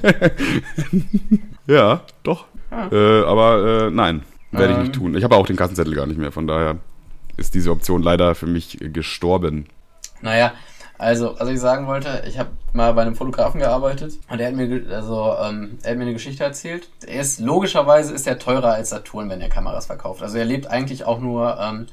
ja, 1.68 2.02
doch. 2.24 2.46
Äh, 2.90 3.24
aber 3.24 3.86
äh, 3.86 3.90
nein, 3.90 4.22
werde 4.50 4.72
ich 4.72 4.76
Ähm. 4.78 4.82
nicht 4.82 4.94
tun. 4.94 5.14
Ich 5.16 5.24
habe 5.24 5.36
auch 5.36 5.46
den 5.46 5.56
Kassenzettel 5.56 5.94
gar 5.94 6.06
nicht 6.06 6.18
mehr, 6.18 6.32
von 6.32 6.46
daher 6.46 6.76
ist 7.36 7.54
diese 7.54 7.70
Option 7.70 8.02
leider 8.02 8.34
für 8.34 8.46
mich 8.46 8.78
gestorben. 8.80 9.66
Naja, 10.20 10.52
also, 10.98 11.34
was 11.36 11.48
ich 11.48 11.58
sagen 11.58 11.88
wollte, 11.88 12.22
ich 12.28 12.38
habe 12.38 12.50
mal 12.72 12.94
bei 12.94 13.02
einem 13.02 13.16
Fotografen 13.16 13.58
gearbeitet 13.58 14.12
und 14.30 14.38
er 14.40 14.46
hat 14.48 14.54
mir, 14.54 14.84
also, 14.94 15.34
ähm, 15.42 15.78
er 15.82 15.90
hat 15.90 15.98
mir 15.98 16.04
eine 16.04 16.12
Geschichte 16.12 16.44
erzählt. 16.44 16.88
Er 17.04 17.20
ist, 17.20 17.40
logischerweise 17.40 18.14
ist 18.14 18.26
er 18.26 18.38
teurer 18.38 18.74
als 18.74 18.90
Saturn, 18.90 19.28
wenn 19.28 19.40
er 19.40 19.48
Kameras 19.48 19.86
verkauft. 19.86 20.22
Also 20.22 20.38
er 20.38 20.44
lebt 20.44 20.68
eigentlich 20.68 21.04
auch 21.04 21.18
nur 21.18 21.58
ähm, 21.60 21.86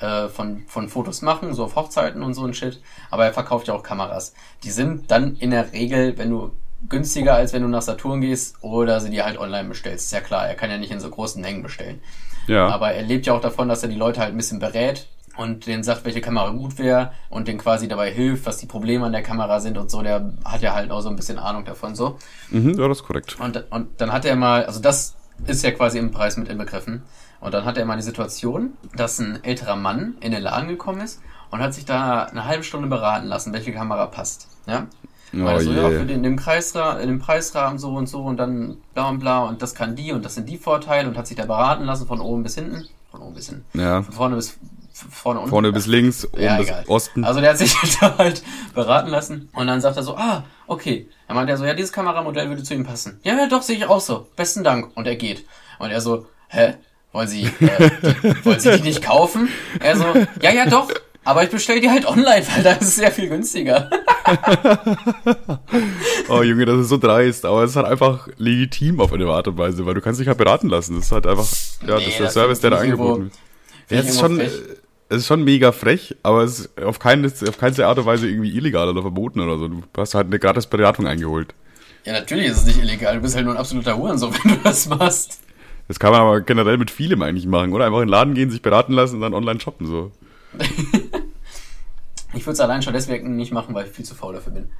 äh, 0.00 0.28
von, 0.28 0.64
von 0.66 0.88
Fotos 0.88 1.22
machen, 1.22 1.54
so 1.54 1.64
auf 1.64 1.76
Hochzeiten 1.76 2.22
und 2.22 2.34
so 2.34 2.44
ein 2.44 2.54
Shit, 2.54 2.80
aber 3.10 3.24
er 3.24 3.32
verkauft 3.32 3.68
ja 3.68 3.74
auch 3.74 3.84
Kameras. 3.84 4.34
Die 4.64 4.70
sind 4.70 5.10
dann 5.12 5.36
in 5.36 5.50
der 5.52 5.72
Regel, 5.72 6.18
wenn 6.18 6.30
du 6.30 6.50
günstiger 6.88 7.34
als 7.34 7.52
wenn 7.52 7.62
du 7.62 7.68
nach 7.68 7.82
Saturn 7.82 8.20
gehst 8.20 8.56
oder 8.62 9.00
sie 9.00 9.10
dir 9.10 9.24
halt 9.24 9.38
online 9.38 9.68
bestellst. 9.68 10.06
Ist 10.06 10.12
ja 10.12 10.20
klar, 10.20 10.48
er 10.48 10.54
kann 10.54 10.70
ja 10.70 10.78
nicht 10.78 10.90
in 10.90 11.00
so 11.00 11.10
großen 11.10 11.40
Mengen 11.40 11.62
bestellen. 11.62 12.00
Ja. 12.46 12.68
Aber 12.68 12.92
er 12.92 13.02
lebt 13.02 13.26
ja 13.26 13.34
auch 13.34 13.40
davon, 13.40 13.68
dass 13.68 13.82
er 13.82 13.88
die 13.88 13.96
Leute 13.96 14.20
halt 14.20 14.30
ein 14.32 14.36
bisschen 14.36 14.58
berät 14.58 15.06
und 15.36 15.66
denen 15.66 15.82
sagt, 15.82 16.04
welche 16.04 16.20
Kamera 16.20 16.50
gut 16.50 16.78
wäre 16.78 17.12
und 17.28 17.48
denen 17.48 17.58
quasi 17.58 17.88
dabei 17.88 18.10
hilft, 18.10 18.46
was 18.46 18.58
die 18.58 18.66
Probleme 18.66 19.06
an 19.06 19.12
der 19.12 19.22
Kamera 19.22 19.60
sind 19.60 19.78
und 19.78 19.90
so. 19.90 20.02
Der 20.02 20.32
hat 20.44 20.62
ja 20.62 20.74
halt 20.74 20.90
auch 20.90 21.00
so 21.00 21.08
ein 21.08 21.16
bisschen 21.16 21.38
Ahnung 21.38 21.64
davon 21.64 21.94
so. 21.94 22.18
mhm, 22.50 22.74
ja, 22.78 22.88
das 22.88 22.98
ist 22.98 23.04
korrekt. 23.04 23.38
Und, 23.38 23.64
und 23.70 24.00
dann 24.00 24.12
hat 24.12 24.24
er 24.24 24.36
mal, 24.36 24.64
also 24.64 24.80
das 24.80 25.14
ist 25.46 25.62
ja 25.62 25.70
quasi 25.70 25.98
im 25.98 26.10
Preis 26.10 26.36
mit 26.36 26.48
inbegriffen. 26.48 27.02
Und 27.40 27.54
dann 27.54 27.64
hat 27.64 27.78
er 27.78 27.86
mal 27.86 27.96
die 27.96 28.02
Situation, 28.02 28.74
dass 28.96 29.18
ein 29.18 29.42
älterer 29.42 29.76
Mann 29.76 30.14
in 30.20 30.32
den 30.32 30.42
Laden 30.42 30.68
gekommen 30.68 31.00
ist 31.00 31.22
und 31.50 31.60
hat 31.60 31.72
sich 31.72 31.84
da 31.84 32.24
eine 32.24 32.44
halbe 32.44 32.64
Stunde 32.64 32.88
beraten 32.88 33.26
lassen, 33.26 33.52
welche 33.52 33.72
Kamera 33.72 34.06
passt. 34.06 34.48
Ja? 34.66 34.86
Oh 35.32 35.44
Weil 35.44 35.60
so, 35.60 35.70
je. 35.70 35.76
ja, 35.76 35.88
für 35.90 36.04
den, 36.04 36.18
in, 36.18 36.22
dem 36.22 36.36
Kreisra 36.36 36.98
in 36.98 37.08
dem 37.08 37.18
Preisrahmen 37.18 37.78
so 37.78 37.90
und 37.90 38.08
so 38.08 38.22
und 38.22 38.36
dann 38.36 38.78
bla 38.94 39.08
und 39.08 39.20
bla 39.20 39.44
und 39.44 39.62
das 39.62 39.74
kann 39.74 39.94
die 39.94 40.12
und 40.12 40.24
das 40.24 40.34
sind 40.34 40.48
die 40.48 40.58
Vorteile 40.58 41.08
und 41.08 41.16
hat 41.16 41.26
sich 41.26 41.36
da 41.36 41.46
beraten 41.46 41.84
lassen 41.84 42.06
von 42.06 42.20
oben 42.20 42.42
bis 42.42 42.56
hinten. 42.56 42.88
Von 43.10 43.22
oben 43.22 43.34
bis 43.34 43.48
hinten. 43.48 43.78
Ja. 43.78 44.02
Von 44.02 44.14
vorne 44.14 44.36
bis 44.36 44.58
vorne 44.92 45.40
unten. 45.40 45.50
Vorne 45.50 45.72
bis 45.72 45.86
links, 45.86 46.26
oben 46.26 46.42
Ja, 46.42 46.56
bis 46.56 46.68
egal. 46.68 46.84
Osten. 46.88 47.24
Also 47.24 47.40
der 47.40 47.50
hat 47.50 47.58
sich 47.58 47.74
da 48.00 48.18
halt 48.18 48.42
beraten 48.74 49.08
lassen 49.08 49.48
und 49.52 49.66
dann 49.66 49.80
sagt 49.80 49.96
er 49.96 50.02
so, 50.02 50.16
ah, 50.16 50.44
okay. 50.66 51.08
Dann 51.28 51.36
meint 51.36 51.48
er 51.48 51.56
so, 51.56 51.64
ja, 51.64 51.74
dieses 51.74 51.92
Kameramodell 51.92 52.48
würde 52.48 52.62
zu 52.62 52.74
ihm 52.74 52.84
passen. 52.84 53.20
Ja, 53.22 53.36
ja, 53.36 53.46
doch, 53.46 53.62
sehe 53.62 53.76
ich 53.76 53.86
auch 53.86 54.00
so. 54.00 54.26
Besten 54.36 54.64
Dank. 54.64 54.90
Und 54.96 55.06
er 55.06 55.16
geht. 55.16 55.46
Und 55.78 55.90
er 55.90 56.00
so, 56.00 56.26
hä? 56.48 56.74
Wollen 57.12 57.28
Sie, 57.28 57.42
äh, 57.42 57.90
die, 58.02 58.44
wollen 58.44 58.60
Sie 58.60 58.70
die 58.76 58.82
nicht 58.82 59.02
kaufen? 59.02 59.48
Er 59.80 59.96
so, 59.96 60.04
ja, 60.42 60.52
ja, 60.52 60.66
doch. 60.66 60.88
Aber 61.24 61.44
ich 61.44 61.50
bestelle 61.50 61.80
die 61.80 61.90
halt 61.90 62.06
online, 62.06 62.44
weil 62.54 62.62
da 62.62 62.72
ist 62.72 62.82
es 62.88 62.96
sehr 62.96 63.10
viel 63.12 63.28
günstiger. 63.28 63.90
Oh 66.28 66.42
Junge, 66.42 66.64
das 66.64 66.78
ist 66.80 66.88
so 66.88 66.98
dreist, 66.98 67.44
aber 67.44 67.64
es 67.64 67.70
ist 67.70 67.76
halt 67.76 67.86
einfach 67.86 68.28
legitim 68.36 69.00
auf 69.00 69.12
eine 69.12 69.26
Art 69.26 69.48
und 69.48 69.58
Weise, 69.58 69.84
weil 69.86 69.94
du 69.94 70.00
kannst 70.00 70.20
dich 70.20 70.28
halt 70.28 70.38
beraten 70.38 70.68
lassen. 70.68 70.94
Das 70.96 71.06
ist 71.06 71.12
halt 71.12 71.26
einfach, 71.26 71.46
ja, 71.86 71.96
Nee, 71.96 72.04
das 72.04 72.06
ist 72.06 72.20
der 72.20 72.30
Service, 72.30 72.60
der 72.60 72.70
da 72.70 72.78
angeboten 72.78 73.24
wird. 73.24 73.32
Ja, 73.90 73.98
es 73.98 74.10
ist 74.10 74.20
schon, 74.20 74.36
frech. 74.36 74.52
es 75.08 75.16
ist 75.18 75.26
schon 75.26 75.42
mega 75.42 75.72
frech, 75.72 76.16
aber 76.22 76.44
es 76.44 76.60
ist 76.60 76.82
auf 76.82 77.00
keine, 77.00 77.26
auf 77.26 77.58
keine 77.58 77.86
Art 77.86 77.98
und 77.98 78.06
Weise 78.06 78.28
irgendwie 78.28 78.56
illegal 78.56 78.88
oder 78.88 79.02
verboten 79.02 79.40
oder 79.40 79.58
so. 79.58 79.66
Du 79.68 79.82
hast 79.96 80.14
halt 80.14 80.28
eine 80.28 80.38
gratis 80.38 80.66
Beratung 80.66 81.08
eingeholt. 81.08 81.54
Ja, 82.04 82.12
natürlich 82.12 82.46
ist 82.46 82.58
es 82.58 82.66
nicht 82.66 82.80
illegal. 82.80 83.16
Du 83.16 83.22
bist 83.22 83.34
halt 83.34 83.44
nur 83.44 83.54
ein 83.54 83.58
absoluter 83.60 83.96
Hurensohn, 83.96 84.32
wenn 84.44 84.52
du 84.52 84.60
das 84.62 84.88
machst. 84.88 85.40
Das 85.88 85.98
kann 85.98 86.12
man 86.12 86.20
aber 86.20 86.40
generell 86.42 86.78
mit 86.78 86.92
vielem 86.92 87.22
eigentlich 87.22 87.46
machen, 87.46 87.72
oder? 87.72 87.86
Einfach 87.86 87.98
in 87.98 88.06
den 88.06 88.10
Laden 88.10 88.34
gehen, 88.34 88.50
sich 88.50 88.62
beraten 88.62 88.92
lassen 88.92 89.16
und 89.16 89.22
dann 89.22 89.34
online 89.34 89.58
shoppen, 89.58 89.86
so. 89.88 90.12
Ich 92.32 92.46
würde 92.46 92.54
es 92.54 92.60
allein 92.60 92.82
schon 92.82 92.92
deswegen 92.92 93.36
nicht 93.36 93.52
machen, 93.52 93.74
weil 93.74 93.86
ich 93.86 93.92
viel 93.92 94.04
zu 94.04 94.14
faul 94.14 94.34
dafür 94.34 94.52
bin. 94.52 94.70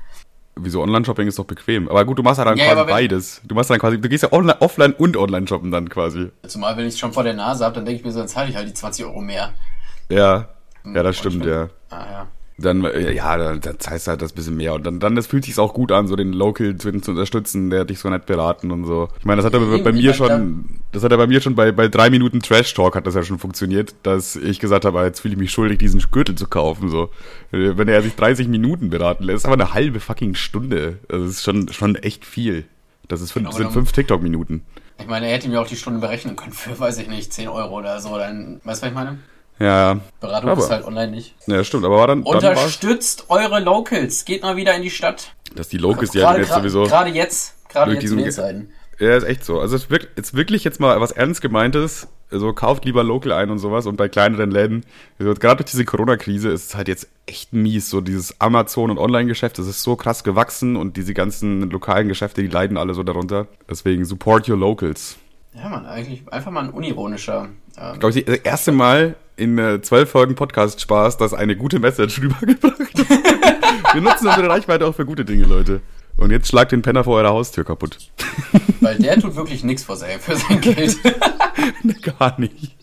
Wieso 0.56 0.82
Online-Shopping 0.82 1.26
ist 1.26 1.38
doch 1.38 1.44
bequem. 1.44 1.88
Aber 1.88 2.04
gut, 2.04 2.18
du 2.18 2.22
machst 2.22 2.38
ja 2.38 2.44
dann 2.44 2.56
Ja, 2.56 2.74
quasi 2.74 2.90
beides. 2.90 3.40
Du 3.44 3.54
machst 3.54 3.70
dann 3.70 3.78
quasi, 3.78 4.00
du 4.00 4.08
gehst 4.08 4.24
ja 4.24 4.32
online, 4.32 4.60
offline 4.60 4.92
und 4.92 5.16
online 5.16 5.46
shoppen 5.46 5.70
dann 5.70 5.88
quasi. 5.88 6.30
Zumal, 6.46 6.76
wenn 6.76 6.86
ich 6.86 6.94
es 6.94 6.98
schon 6.98 7.12
vor 7.12 7.22
der 7.22 7.34
Nase 7.34 7.64
habe, 7.64 7.76
dann 7.76 7.84
denke 7.84 8.00
ich 8.00 8.04
mir 8.04 8.12
so, 8.12 8.18
dann 8.18 8.28
zahle 8.28 8.50
ich 8.50 8.56
halt 8.56 8.68
die 8.68 8.74
20 8.74 9.04
Euro 9.04 9.20
mehr. 9.20 9.52
Ja. 10.08 10.48
Ja, 10.84 11.02
das 11.02 11.16
Und 11.24 11.32
stimmt, 11.32 11.46
ja. 11.46 11.68
Ah, 11.90 12.06
ja. 12.10 12.26
Dann, 12.60 12.84
äh, 12.84 13.12
ja, 13.12 13.36
dann, 13.36 13.60
dann 13.60 13.78
zahlst 13.78 14.06
du 14.06 14.10
halt 14.10 14.22
das 14.22 14.32
bisschen 14.32 14.56
mehr. 14.56 14.74
Und 14.74 14.84
dann, 14.86 15.00
dann 15.00 15.16
das 15.16 15.26
fühlt 15.26 15.44
sich 15.44 15.58
auch 15.58 15.74
gut 15.74 15.92
an, 15.92 16.06
so 16.06 16.16
den 16.16 16.32
Local 16.32 16.74
Twin 16.76 17.02
zu 17.02 17.12
unterstützen, 17.12 17.70
der 17.70 17.80
hat 17.80 17.90
dich 17.90 17.98
so 17.98 18.08
nett 18.10 18.26
beraten 18.26 18.70
und 18.70 18.84
so. 18.84 19.08
Ich 19.18 19.24
meine, 19.24 19.42
das 19.42 19.46
hat 19.46 19.54
er 19.54 19.60
Ja, 19.60 19.76
bei, 19.78 19.82
bei 19.82 19.92
mir 19.92 20.14
schon, 20.14 20.66
das 20.92 21.02
hat 21.02 21.12
er 21.12 21.18
bei 21.18 21.26
mir 21.26 21.40
schon 21.40 21.54
bei, 21.54 21.72
bei 21.72 21.88
drei 21.88 22.10
Minuten 22.10 22.40
Trash 22.40 22.74
Talk 22.74 22.96
hat 22.96 23.06
das 23.06 23.14
ja 23.14 23.22
schon 23.22 23.38
funktioniert, 23.38 23.94
dass 24.02 24.36
ich 24.36 24.60
gesagt 24.60 24.84
habe, 24.84 25.00
ah, 25.00 25.04
jetzt 25.04 25.20
fühle 25.20 25.34
ich 25.34 25.40
mich 25.40 25.50
schuldig, 25.50 25.78
diesen 25.78 26.00
Gürtel 26.10 26.34
zu 26.34 26.46
kaufen, 26.46 26.90
so. 26.90 27.10
Äh, 27.52 27.76
Wenn 27.76 27.88
er 27.88 28.02
sich 28.02 28.14
30 28.14 28.48
Minuten 28.48 28.90
beraten 28.90 29.24
lässt, 29.24 29.38
ist 29.38 29.44
aber 29.46 29.54
eine 29.54 29.74
halbe 29.74 30.00
fucking 30.00 30.34
Stunde. 30.34 30.98
Das 31.08 31.22
ist 31.22 31.42
schon, 31.42 31.68
schon 31.68 31.96
echt 31.96 32.24
viel. 32.24 32.64
Das 33.08 33.20
ist 33.20 33.32
fünf, 33.32 33.48
Aber 33.48 33.56
sind 33.56 33.72
fünf 33.72 33.90
TikTok-Minuten. 33.92 34.64
Ich 35.00 35.06
meine, 35.06 35.26
er 35.26 35.34
hätte 35.34 35.48
mir 35.48 35.60
auch 35.60 35.66
die 35.66 35.76
Stunde 35.76 35.98
berechnen 35.98 36.36
können 36.36 36.52
für, 36.52 36.78
weiß 36.78 36.98
ich 36.98 37.08
nicht, 37.08 37.32
10 37.32 37.48
Euro 37.48 37.78
oder 37.78 37.98
so. 38.00 38.16
Dann, 38.18 38.60
weißt 38.64 38.82
du, 38.82 38.86
was 38.86 38.88
ich 38.90 38.94
meine? 38.94 39.18
Ja, 39.60 39.92
ja. 39.94 40.00
Beratung 40.20 40.50
Aber- 40.50 40.62
ist 40.62 40.70
halt 40.70 40.84
online 40.86 41.12
nicht. 41.12 41.34
Ja, 41.46 41.62
stimmt, 41.62 41.84
aber 41.84 41.98
war 41.98 42.06
dann, 42.06 42.24
dann 42.24 42.34
Unterstützt 42.34 43.26
eure 43.28 43.60
Locals. 43.60 44.24
Geht 44.24 44.42
mal 44.42 44.56
wieder 44.56 44.74
in 44.74 44.82
die 44.82 44.90
Stadt. 44.90 45.34
dass 45.54 45.68
die 45.68 45.78
Locals 45.78 46.14
ja 46.14 46.36
jetzt 46.36 46.52
sowieso. 46.52 46.84
gerade 46.84 47.10
jetzt. 47.10 47.56
Gerade 47.68 47.92
jetzt 47.94 48.10
den 48.10 48.32
Zeiten. 48.32 48.72
Ja, 48.98 49.16
ist 49.16 49.24
echt 49.24 49.44
so. 49.44 49.60
Also 49.60 49.76
es 49.76 49.88
wirkt 49.90 50.16
jetzt 50.16 50.34
wirklich 50.34 50.62
jetzt 50.64 50.78
mal 50.80 51.00
was 51.00 51.10
ernst 51.10 51.40
gemeintes. 51.40 52.08
Also 52.30 52.52
kauft 52.52 52.84
lieber 52.84 53.02
local 53.02 53.32
ein 53.32 53.50
und 53.50 53.58
sowas 53.58 53.86
und 53.86 53.96
bei 53.96 54.08
kleineren 54.08 54.50
Läden. 54.50 54.84
Also 55.18 55.34
gerade 55.34 55.56
durch 55.56 55.70
diese 55.70 55.84
Corona-Krise 55.84 56.50
ist 56.50 56.66
es 56.66 56.74
halt 56.76 56.86
jetzt 56.86 57.08
echt 57.26 57.52
mies. 57.52 57.90
So 57.90 58.00
dieses 58.00 58.40
Amazon- 58.40 58.90
und 58.90 58.98
Online-Geschäft, 58.98 59.58
das 59.58 59.66
ist 59.66 59.82
so 59.82 59.96
krass 59.96 60.22
gewachsen 60.22 60.76
und 60.76 60.96
diese 60.96 61.12
ganzen 61.14 61.70
lokalen 61.70 62.08
Geschäfte, 62.08 62.42
die 62.42 62.48
leiden 62.48 62.76
alle 62.76 62.94
so 62.94 63.02
darunter. 63.02 63.48
Deswegen 63.68 64.04
support 64.04 64.48
your 64.48 64.56
locals. 64.58 65.16
Ja, 65.54 65.68
man, 65.68 65.86
eigentlich 65.86 66.22
einfach 66.32 66.52
mal 66.52 66.64
ein 66.64 66.70
unironischer. 66.70 67.48
Ähm, 67.80 67.98
Glaube 67.98 68.18
ich, 68.18 68.24
das 68.24 68.38
erste 68.38 68.72
Mal 68.72 69.16
in 69.36 69.58
äh, 69.58 69.80
zwölf 69.80 70.10
Folgen 70.10 70.34
Podcast 70.34 70.80
Spaß, 70.80 71.16
dass 71.16 71.32
eine 71.32 71.56
gute 71.56 71.78
Message 71.78 72.20
rübergebracht 72.22 72.78
wird. 72.78 73.08
Wir 73.94 74.00
nutzen 74.00 74.28
unsere 74.28 74.48
Reichweite 74.48 74.86
auch 74.86 74.94
für 74.94 75.06
gute 75.06 75.24
Dinge, 75.24 75.44
Leute. 75.44 75.80
Und 76.16 76.30
jetzt 76.30 76.48
schlagt 76.48 76.72
den 76.72 76.82
Penner 76.82 77.04
vor 77.04 77.16
eurer 77.16 77.30
Haustür 77.30 77.64
kaputt. 77.64 77.96
weil 78.80 78.98
der 78.98 79.18
tut 79.18 79.34
wirklich 79.36 79.64
nichts 79.64 79.84
für 79.84 79.96
sein, 79.96 80.20
Geld. 80.60 80.98
Gar 82.18 82.38
nicht. 82.38 82.76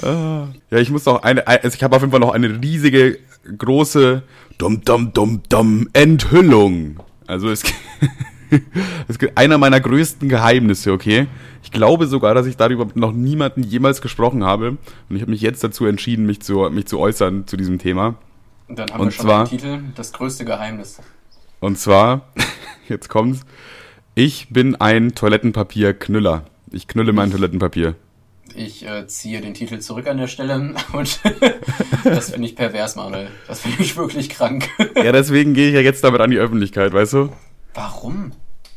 Ah. 0.00 0.48
Ja, 0.70 0.78
ich 0.78 0.90
muss 0.90 1.04
noch 1.04 1.22
eine, 1.22 1.46
also 1.46 1.76
ich 1.76 1.82
habe 1.82 1.94
auf 1.94 2.02
jeden 2.02 2.10
Fall 2.10 2.20
noch 2.20 2.32
eine 2.32 2.62
riesige, 2.62 3.18
große 3.58 4.22
Dum 4.56 4.82
Dum 4.82 5.12
Dum 5.12 5.42
Dum 5.48 5.88
Enthüllung. 5.92 7.00
Also 7.26 7.50
es, 7.50 7.62
es 9.08 9.18
gibt 9.18 9.36
einer 9.38 9.58
meiner 9.58 9.80
größten 9.80 10.28
Geheimnisse, 10.28 10.92
okay? 10.92 11.26
Ich 11.62 11.70
glaube 11.70 12.06
sogar, 12.06 12.34
dass 12.34 12.46
ich 12.46 12.56
darüber 12.56 12.86
noch 12.94 13.12
niemanden 13.12 13.62
jemals 13.62 14.00
gesprochen 14.02 14.44
habe. 14.44 14.70
Und 15.08 15.16
ich 15.16 15.22
habe 15.22 15.30
mich 15.30 15.40
jetzt 15.40 15.62
dazu 15.64 15.86
entschieden, 15.86 16.26
mich 16.26 16.40
zu, 16.42 16.68
mich 16.70 16.86
zu 16.86 16.98
äußern 16.98 17.46
zu 17.46 17.56
diesem 17.56 17.78
Thema. 17.78 18.16
Und 18.68 18.78
dann 18.78 18.90
haben 18.90 19.00
Und 19.00 19.06
wir 19.08 19.12
schon 19.12 19.26
zwar- 19.26 19.44
den 19.44 19.50
Titel, 19.58 19.80
das 19.94 20.12
größte 20.12 20.44
Geheimnis. 20.44 21.00
Und 21.60 21.78
zwar, 21.78 22.32
jetzt 22.88 23.08
kommt's, 23.08 23.40
ich 24.14 24.48
bin 24.50 24.74
ein 24.76 25.14
Toilettenpapierknüller. 25.14 26.44
Ich 26.70 26.88
knülle 26.88 27.12
mein 27.12 27.30
Toilettenpapier. 27.30 27.94
Ich 28.54 28.86
äh, 28.86 29.06
ziehe 29.06 29.40
den 29.40 29.54
Titel 29.54 29.78
zurück 29.78 30.06
an 30.06 30.18
der 30.18 30.26
Stelle 30.26 30.74
und 30.92 31.20
das 32.04 32.30
finde 32.30 32.46
ich 32.48 32.54
pervers, 32.56 32.96
Manuel. 32.96 33.28
Das 33.48 33.60
finde 33.60 33.82
ich 33.82 33.96
wirklich 33.96 34.28
krank. 34.28 34.68
Ja, 34.96 35.12
deswegen 35.12 35.54
gehe 35.54 35.68
ich 35.68 35.74
ja 35.74 35.80
jetzt 35.80 36.04
damit 36.04 36.20
an 36.20 36.30
die 36.30 36.36
Öffentlichkeit, 36.38 36.92
weißt 36.92 37.14
du? 37.14 37.32
Warum? 37.72 38.32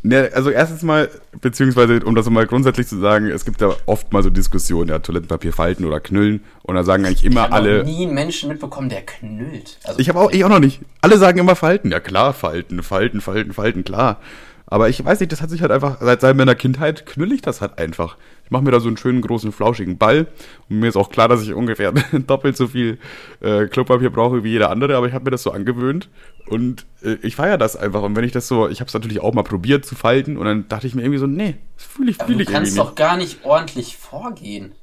Ne, 0.08 0.30
also 0.36 0.52
erstens 0.52 0.84
mal, 0.84 1.10
beziehungsweise 1.42 2.00
um 2.06 2.14
das 2.14 2.30
mal 2.30 2.46
grundsätzlich 2.46 2.86
zu 2.86 3.00
sagen, 3.00 3.28
es 3.32 3.44
gibt 3.44 3.60
ja 3.60 3.72
oft 3.88 4.14
mal 4.14 4.22
so 4.22 4.30
Diskussionen, 4.30 4.90
ja, 4.90 5.00
Toilettenpapier 5.00 5.52
falten 5.52 5.84
oder 5.84 6.00
knüllen 6.00 6.44
und 6.62 6.76
da 6.76 6.84
sagen 6.84 7.06
eigentlich 7.06 7.24
Ich 7.26 7.32
immer 7.32 7.42
habe 7.42 7.54
alle. 7.54 7.78
noch 7.80 7.86
nie 7.86 8.06
einen 8.06 8.14
Menschen 8.14 8.50
mitbekommen, 8.50 8.90
der 8.90 9.02
knüllt. 9.02 9.80
Also, 9.84 10.00
Ich 10.00 10.08
habe 10.08 10.20
auch, 10.20 10.30
ich 10.32 10.46
auch 10.46 10.50
noch 10.50 10.60
nicht. 10.60 10.82
Alle 11.02 11.18
sagen 11.18 11.40
immer 11.40 11.56
falten. 11.56 11.90
Ja 11.92 12.00
klar, 12.00 12.34
falten, 12.34 12.84
falten, 12.84 13.20
falten, 13.20 13.52
falten, 13.52 13.84
klar. 13.84 14.20
Aber 14.68 14.90
ich 14.90 15.04
weiß 15.04 15.20
nicht, 15.22 15.32
das 15.32 15.42
hat 15.42 15.50
sich 15.50 15.62
halt 15.64 15.72
einfach, 15.72 15.98
seit, 16.00 16.22
seit 16.22 16.36
meiner 16.36 16.54
Kindheit 16.56 17.08
knüll 17.08 17.32
ich 17.32 17.42
das 17.42 17.62
halt 17.62 17.80
einfach. 17.80 18.16
Ich 18.46 18.52
mache 18.52 18.64
mir 18.64 18.72
da 18.72 18.80
so 18.80 18.88
einen 18.88 18.98
schönen 18.98 19.22
großen 19.22 19.52
flauschigen 19.52 19.98
Ball 19.98 20.28
und 20.70 20.80
mir 20.80 20.88
ist 20.88 20.96
auch 20.96 21.10
klar, 21.10 21.28
dass 21.28 21.42
ich 21.42 21.54
ungefähr 21.54 21.92
doppelt 22.28 22.56
so 22.56 22.68
viel 22.68 23.00
äh, 23.42 23.66
Klopapier 23.66 24.12
brauche 24.12 24.44
wie 24.44 24.50
jeder 24.52 24.70
andere, 24.70 24.96
aber 24.96 25.08
ich 25.08 25.14
habe 25.14 25.26
mir 25.26 25.32
das 25.32 25.42
so 25.42 25.52
angewöhnt 25.52 26.10
und 26.48 26.86
äh, 27.02 27.18
ich 27.24 27.36
feiere 27.36 27.58
das 27.58 27.76
einfach. 27.76 28.04
Und 28.04 28.16
wenn 28.16 28.24
ich 28.24 28.32
das 28.32 28.48
so, 28.48 28.70
ich 28.70 28.82
habe 28.82 28.88
es 28.88 28.94
natürlich 28.94 29.20
auch 29.20 29.34
mal 29.34 29.44
probiert 29.44 29.84
zu 29.86 29.96
falten 29.96 30.38
und 30.38 30.46
dann 30.46 30.68
dachte 30.68 30.86
ich 30.86 30.94
mir 30.94 31.02
irgendwie 31.02 31.20
so, 31.20 31.26
nee, 31.28 31.58
das 31.76 31.86
fühle 31.86 32.12
ich, 32.12 32.18
fühle 32.18 32.28
du 32.28 32.34
ich 32.34 32.40
irgendwie 32.42 32.54
kannst 32.54 32.74
nicht. 32.74 32.86
doch 32.86 32.94
gar 32.94 33.18
nicht 33.18 33.44
ordentlich 33.44 33.98
vorgehen. 33.98 34.74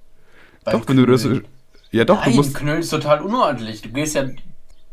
Doch, 0.64 0.86
wenn 0.88 0.96
du 0.96 1.06
das, 1.06 1.22
Knüllen. 1.22 1.44
ja 1.92 2.04
doch, 2.04 2.20
Nein, 2.20 2.30
du 2.30 2.36
musst, 2.36 2.54
Knüllen 2.54 2.80
ist 2.80 2.90
total 2.90 3.22
unordentlich. 3.22 3.82
Du 3.82 3.90
gehst 3.90 4.14
ja, 4.16 4.24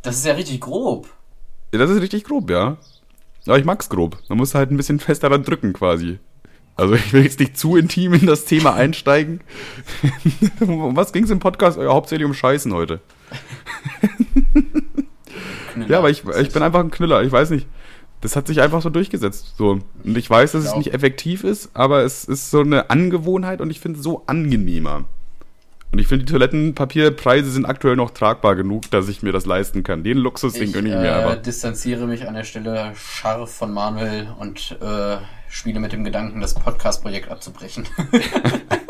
das 0.04 0.18
ist 0.18 0.26
ja 0.26 0.34
richtig 0.34 0.62
grob. 0.62 1.08
Ja, 1.74 1.80
das 1.80 1.90
ist 1.90 2.02
richtig 2.02 2.24
grob, 2.24 2.50
ja. 2.50 2.78
Aber 3.46 3.58
ich 3.58 3.66
mag's 3.66 3.90
grob. 3.90 4.18
Man 4.30 4.38
muss 4.38 4.54
halt 4.54 4.70
ein 4.72 4.78
bisschen 4.78 5.00
fest 5.00 5.24
daran 5.24 5.44
drücken, 5.44 5.74
quasi. 5.74 6.20
Also 6.80 6.94
ich 6.94 7.12
will 7.12 7.24
jetzt 7.24 7.40
nicht 7.40 7.58
zu 7.58 7.76
intim 7.76 8.14
in 8.14 8.26
das 8.26 8.46
Thema 8.46 8.74
einsteigen. 8.74 9.42
um 10.62 10.96
was 10.96 11.12
ging's 11.12 11.30
im 11.30 11.40
Podcast? 11.40 11.78
Ja, 11.78 11.88
hauptsächlich 11.88 12.26
um 12.26 12.34
Scheißen 12.34 12.74
heute. 12.74 13.02
Ja, 15.88 16.00
aber 16.00 16.10
ich, 16.10 16.24
ich 16.26 16.54
bin 16.54 16.64
einfach 16.64 16.80
ein 16.80 16.92
Knüller. 16.92 17.24
Ich 17.24 17.32
weiß 17.32 17.50
nicht. 17.50 17.68
Das 18.22 18.36
hat 18.36 18.48
sich 18.48 18.62
einfach 18.62 18.82
so 18.82 18.90
durchgesetzt. 18.90 19.56
So. 19.58 19.80
Und 20.04 20.18
ich 20.18 20.30
weiß, 20.30 20.54
dass 20.54 20.66
es 20.66 20.76
nicht 20.76 20.94
effektiv 20.94 21.44
ist, 21.44 21.70
aber 21.74 22.04
es 22.04 22.26
ist 22.26 22.50
so 22.50 22.62
eine 22.62 22.90
Angewohnheit 22.90 23.62
und 23.62 23.70
ich 23.70 23.80
finde 23.80 23.98
es 24.00 24.04
so 24.04 24.24
angenehmer. 24.26 25.06
Und 25.92 25.98
ich 25.98 26.08
finde, 26.08 26.26
die 26.26 26.32
Toilettenpapierpreise 26.32 27.50
sind 27.50 27.66
aktuell 27.66 27.96
noch 27.96 28.12
tragbar 28.12 28.56
genug, 28.56 28.92
dass 28.92 29.10
ich 29.10 29.24
mir 29.24 29.32
das 29.32 29.48
leisten 29.48 29.82
kann. 29.82 30.04
Den 30.04 30.18
Luxus, 30.18 30.54
den 30.54 30.66
Ich 30.66 30.74
gönne 30.74 30.90
ich 30.90 30.96
mir 30.96 31.06
äh, 31.06 31.10
einfach. 31.10 31.42
distanziere 31.42 32.06
mich 32.06 32.28
an 32.28 32.36
der 32.36 32.44
Stelle 32.44 32.92
scharf 32.96 33.52
von 33.52 33.74
Manuel 33.74 34.28
und 34.38 34.78
äh, 34.82 35.18
spiele 35.50 35.80
mit 35.80 35.92
dem 35.92 36.04
Gedanken, 36.04 36.42
das 36.42 36.54
Podcast-Projekt 36.54 37.30
abzubrechen. 37.30 37.88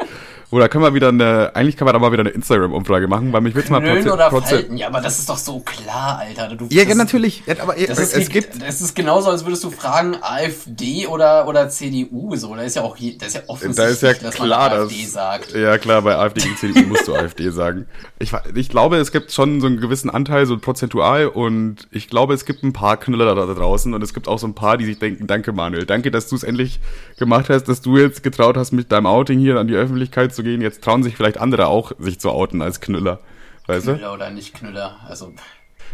Oder 0.52 0.68
können 0.68 0.84
wir 0.84 0.96
wieder 0.96 1.10
eine, 1.10 1.52
eigentlich 1.56 1.78
kann 1.78 1.86
man 1.86 1.94
da 1.94 2.00
mal 2.00 2.12
wieder 2.12 2.22
eine 2.22 2.32
Instagram-Umfrage 2.32 3.08
machen, 3.08 3.32
weil 3.32 3.42
mich 3.42 3.54
wird's 3.54 3.70
mal 3.70 3.82
proze- 3.82 4.12
oder 4.12 4.32
falten? 4.32 4.78
Ja, 4.78 4.88
aber 4.88 5.00
das 5.00 5.20
ist 5.20 5.30
doch 5.30 5.38
so 5.38 5.60
klar, 5.60 6.18
Alter. 6.20 6.56
Du, 6.56 6.66
Ja, 6.72 6.86
das- 6.86 6.96
natürlich. 6.96 7.44
Ja, 7.46 7.54
aber 7.62 7.76
Das 7.76 8.00
ist, 8.00 8.16
es 8.16 8.30
wie, 8.30 8.34
gibt, 8.34 8.60
das 8.60 8.82
ist 8.82 8.96
genauso, 8.96 9.30
als 9.30 9.46
würdest 9.46 9.64
du 9.64 9.70
fragen 9.70 10.16
AfD 10.22 11.06
oder, 11.06 11.48
oder 11.48 11.70
CDU. 11.70 12.36
So, 12.36 12.56
da 12.56 12.64
ist 12.64 12.76
ja 12.76 12.82
auch, 12.82 12.98
das 12.98 13.28
ist 13.28 13.34
ja 13.36 13.42
offensichtlich, 13.46 14.00
da 14.00 14.10
ist 14.10 14.22
ja 14.22 14.28
dass 14.28 14.36
klar, 14.36 14.70
man 14.70 14.80
dass, 14.80 14.88
AfD 14.92 15.06
sagt. 15.06 15.54
ja 15.54 15.78
klar, 15.78 16.02
bei 16.02 16.16
AfD 16.16 16.42
gegen 16.42 16.58
CDU 16.58 16.88
musst 16.88 17.08
du 17.08 17.14
AfD 17.16 17.50
sagen. 17.52 17.86
Ich, 18.18 18.32
ich 18.56 18.70
glaube, 18.70 18.98
es 18.98 19.12
gibt 19.12 19.32
schon 19.32 19.62
so 19.62 19.68
einen 19.68 19.80
gewissen 19.80 20.10
Anteil, 20.10 20.48
so 20.48 20.58
prozentual, 20.58 21.28
und 21.28 21.88
ich 21.92 22.08
glaube, 22.10 22.34
es 22.34 22.46
gibt 22.46 22.64
ein 22.64 22.74
paar 22.74 22.98
Knüller 22.98 23.36
da, 23.36 23.46
da 23.46 23.54
draußen, 23.54 23.94
und 23.94 24.02
es 24.04 24.16
gibt 24.16 24.28
auch 24.28 24.40
so 24.40 24.48
ein 24.48 24.56
paar, 24.56 24.78
die 24.78 24.86
sich 24.86 24.98
denken, 24.98 25.28
danke 25.28 25.54
Manuel, 25.54 25.86
danke, 25.86 26.10
dass 26.10 26.28
du 26.28 26.36
es 26.36 26.42
endlich 26.44 26.80
gemacht 27.20 27.50
hast, 27.50 27.66
dass 27.66 27.82
du 27.82 27.98
jetzt 27.98 28.24
getraut 28.24 28.58
hast, 28.58 28.72
mit 28.72 28.92
deinem 28.92 29.06
Outing 29.06 29.38
hier 29.40 29.58
an 29.60 29.68
die 29.68 29.76
Öffentlichkeit 29.76 30.34
zu 30.34 30.39
gehen. 30.44 30.62
Jetzt 30.62 30.84
trauen 30.84 31.04
sich 31.04 31.16
vielleicht 31.16 31.38
andere 31.40 31.68
auch, 31.68 31.92
sich 32.00 32.20
zu 32.20 32.32
outen 32.32 32.62
als 32.62 32.82
Knüller. 32.82 33.20
Weißt 33.68 33.88
du? 33.88 33.94
Knüller 33.94 34.14
oder 34.14 34.30
nicht 34.32 34.54
Knüller. 34.56 34.98
Also, 35.08 35.34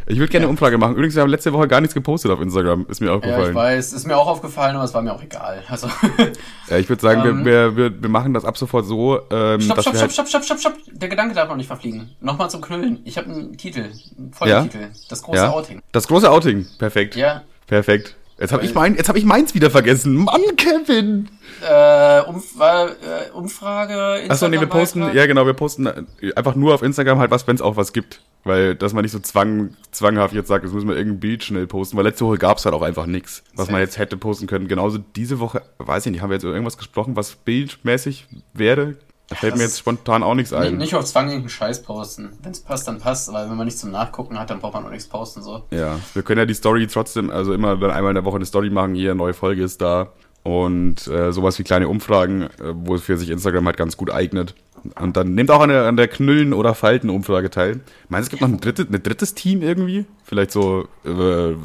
Ich 0.08 0.18
würde 0.20 0.32
gerne 0.32 0.46
eine 0.46 0.52
Umfrage 0.52 0.78
machen. 0.78 0.94
Übrigens, 0.96 1.16
wir 1.16 1.24
haben 1.24 1.30
letzte 1.30 1.52
Woche 1.52 1.68
gar 1.68 1.82
nichts 1.82 1.94
gepostet 1.94 2.32
auf 2.32 2.40
Instagram. 2.40 2.86
Ist 2.90 3.02
mir 3.02 3.08
ja, 3.08 3.14
aufgefallen. 3.16 3.50
ich 3.50 3.56
weiß, 3.56 3.94
ist 3.94 4.06
mir 4.06 4.16
auch 4.18 4.28
aufgefallen, 4.28 4.76
aber 4.76 4.86
es 4.86 4.94
war 4.94 5.02
mir 5.02 5.14
auch 5.14 5.22
egal. 5.22 5.64
Also, 5.68 5.90
Ja, 6.70 6.78
ich 6.78 6.88
würde 6.90 7.02
sagen, 7.02 7.28
Ähm. 7.28 7.46
wir, 7.46 7.76
wir, 7.76 8.02
wir, 8.02 8.10
machen 8.10 8.34
das 8.34 8.46
ab 8.46 8.58
sofort 8.58 8.86
so, 8.86 9.20
ähm, 9.32 9.62
stopp, 9.62 9.82
stopp, 9.82 9.96
stopp, 9.96 9.96
halt, 9.96 10.12
stopp, 10.14 10.28
stopp, 10.28 10.44
stopp, 10.44 10.60
stopp. 10.60 10.74
Der 10.92 11.10
Gedanke 11.10 11.36
darf 11.36 11.50
noch 11.50 11.56
nicht 11.56 11.68
verfliegen. 11.68 12.16
Nochmal 12.22 12.50
zum 12.50 12.62
Knüllen. 12.62 13.02
Ich 13.04 13.18
habe 13.18 13.30
einen 13.30 13.58
Titel, 13.58 13.80
einen 14.18 14.32
Ja? 14.32 14.38
Folgentitel. 14.38 14.88
Das 15.10 15.22
große 15.24 15.38
ja, 15.38 15.50
Outing. 15.50 15.82
das 15.92 16.08
große 16.08 16.30
Outing. 16.30 16.68
Perfekt. 16.78 17.16
Ja, 17.16 17.44
Perfekt. 17.68 18.16
Jetzt 18.38 18.52
habe 18.52 18.66
ich 18.66 18.74
mein, 18.74 18.96
jetzt 18.96 19.08
habe 19.08 19.18
ich 19.18 19.24
meins 19.24 19.54
wieder 19.54 19.72
vergessen. 19.72 20.16
Mann, 20.16 20.42
Kevin. 20.58 21.30
äh, 21.62 22.22
Umf 22.22 22.54
äh, 22.60 23.32
Umfrage, 23.32 24.30
Achso, 24.30 24.50
nee, 24.50 24.60
wir 24.60 24.68
posten, 24.68 25.00
Instagram-Beitrag. 25.00 25.16
ja 25.16 25.26
genau, 25.26 25.46
wir 25.46 25.54
posten 25.54 25.86
äh, 25.86 26.34
einfach 26.36 26.56
nur 26.56 26.74
auf 26.74 26.82
Instagram 26.82 27.20
halt 27.20 27.32
was, 27.32 27.48
wenn 27.48 27.56
es 27.56 27.62
auch 27.62 27.78
was 27.78 27.94
gibt. 27.94 28.22
Weil, 28.44 28.76
dass 28.76 28.94
man 28.94 29.04
nicht 29.04 29.12
so 29.14 29.20
zwang, 29.20 29.76
zwanghaft 29.92 30.36
jetzt 30.36 30.50
sagt, 30.50 30.66
jetzt 30.66 30.74
müssen 30.74 30.88
wir 30.88 30.96
irgendein 30.96 31.20
Bild 31.20 31.44
schnell 31.44 31.66
posten, 31.66 31.98
weil 31.98 32.04
letzte 32.04 32.26
Woche 32.26 32.38
gab's 32.38 32.66
halt 32.66 32.76
auch 32.76 32.84
einfach 32.84 33.08
nichts, 33.08 33.44
was 33.56 33.72
man 33.72 33.80
jetzt 33.82 33.98
hätte 33.98 34.18
posten 34.18 34.46
können. 34.48 34.68
Genauso 34.68 35.00
diese 35.00 35.40
Woche, 35.40 35.64
weiß 35.80 36.06
ich 36.06 36.12
nicht, 36.12 36.22
haben 36.22 36.30
wir 36.30 36.36
jetzt 36.36 36.44
über 36.44 36.54
irgendwas 36.54 36.78
gesprochen, 36.78 37.16
was 37.16 37.36
bildmäßig 37.36 38.28
wäre? 38.54 38.98
Da 39.28 39.36
fällt 39.36 39.54
das 39.54 39.58
mir 39.60 39.66
jetzt 39.66 39.80
spontan 39.80 40.22
auch 40.22 40.36
nichts 40.36 40.52
Nicht, 40.52 40.62
ein. 40.62 40.78
nicht 40.78 40.94
auf 40.96 41.04
Zwang 41.06 41.26
irgendeinen 41.28 41.50
Scheiß 41.50 41.82
posten. 41.84 42.30
Wenn 42.44 42.52
es 42.52 42.60
passt, 42.60 42.88
dann 42.88 43.00
passt, 43.00 43.28
aber 43.30 43.50
wenn 43.50 43.58
man 43.58 43.66
nichts 43.66 43.82
zum 43.82 43.90
Nachgucken 43.92 44.38
hat, 44.40 44.50
dann 44.52 44.60
braucht 44.60 44.74
man 44.76 44.86
auch 44.86 44.92
nichts 44.92 45.08
posten, 45.08 45.42
so. 45.42 45.64
Ja, 45.72 45.98
wir 46.14 46.22
können 46.22 46.40
ja 46.40 46.46
die 46.46 46.54
Story 46.54 46.86
trotzdem, 46.88 47.30
also 47.32 47.54
immer 47.54 47.76
dann 47.78 47.90
einmal 47.92 48.12
in 48.12 48.16
der 48.16 48.26
Woche 48.26 48.36
eine 48.36 48.46
Story 48.46 48.70
machen, 48.70 48.94
hier, 48.94 49.16
neue 49.16 49.34
Folge 49.34 49.64
ist 49.64 49.82
da. 49.82 50.10
Und 50.44 51.08
äh, 51.08 51.32
sowas 51.34 51.58
wie 51.58 51.64
kleine 51.64 51.88
Umfragen, 51.88 52.44
äh, 52.44 52.50
wofür 52.74 53.18
sich 53.18 53.32
Instagram 53.32 53.66
halt 53.66 53.78
ganz 53.78 53.98
gut 53.98 54.12
eignet. 54.12 54.54
Und 55.02 55.18
dann 55.18 55.34
nehmt 55.34 55.50
auch 55.50 55.60
an 55.62 55.70
der, 55.70 55.86
an 55.88 55.98
der 55.98 56.08
Knüllen- 56.08 56.54
oder 56.54 56.76
Falten-Umfrage 56.76 57.50
teil. 57.50 57.80
Meinst 58.10 58.32
du, 58.32 58.36
es 58.36 58.40
gibt 58.40 58.42
noch 58.44 58.50
ein, 58.56 58.62
dritte, 58.62 58.84
ein 58.84 59.02
drittes 59.02 59.34
Team 59.34 59.64
irgendwie? 59.64 60.06
Vielleicht 60.24 60.52
so, 60.52 60.88
äh, 61.04 61.10
äh, 61.10 61.56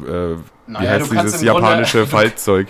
wie 0.65 0.71
Naja, 0.71 0.89
heißt 0.93 1.11
dieses 1.11 1.41
im 1.43 1.47
Grunde- 1.49 1.61
japanische 1.67 2.07
Faltzeug? 2.07 2.69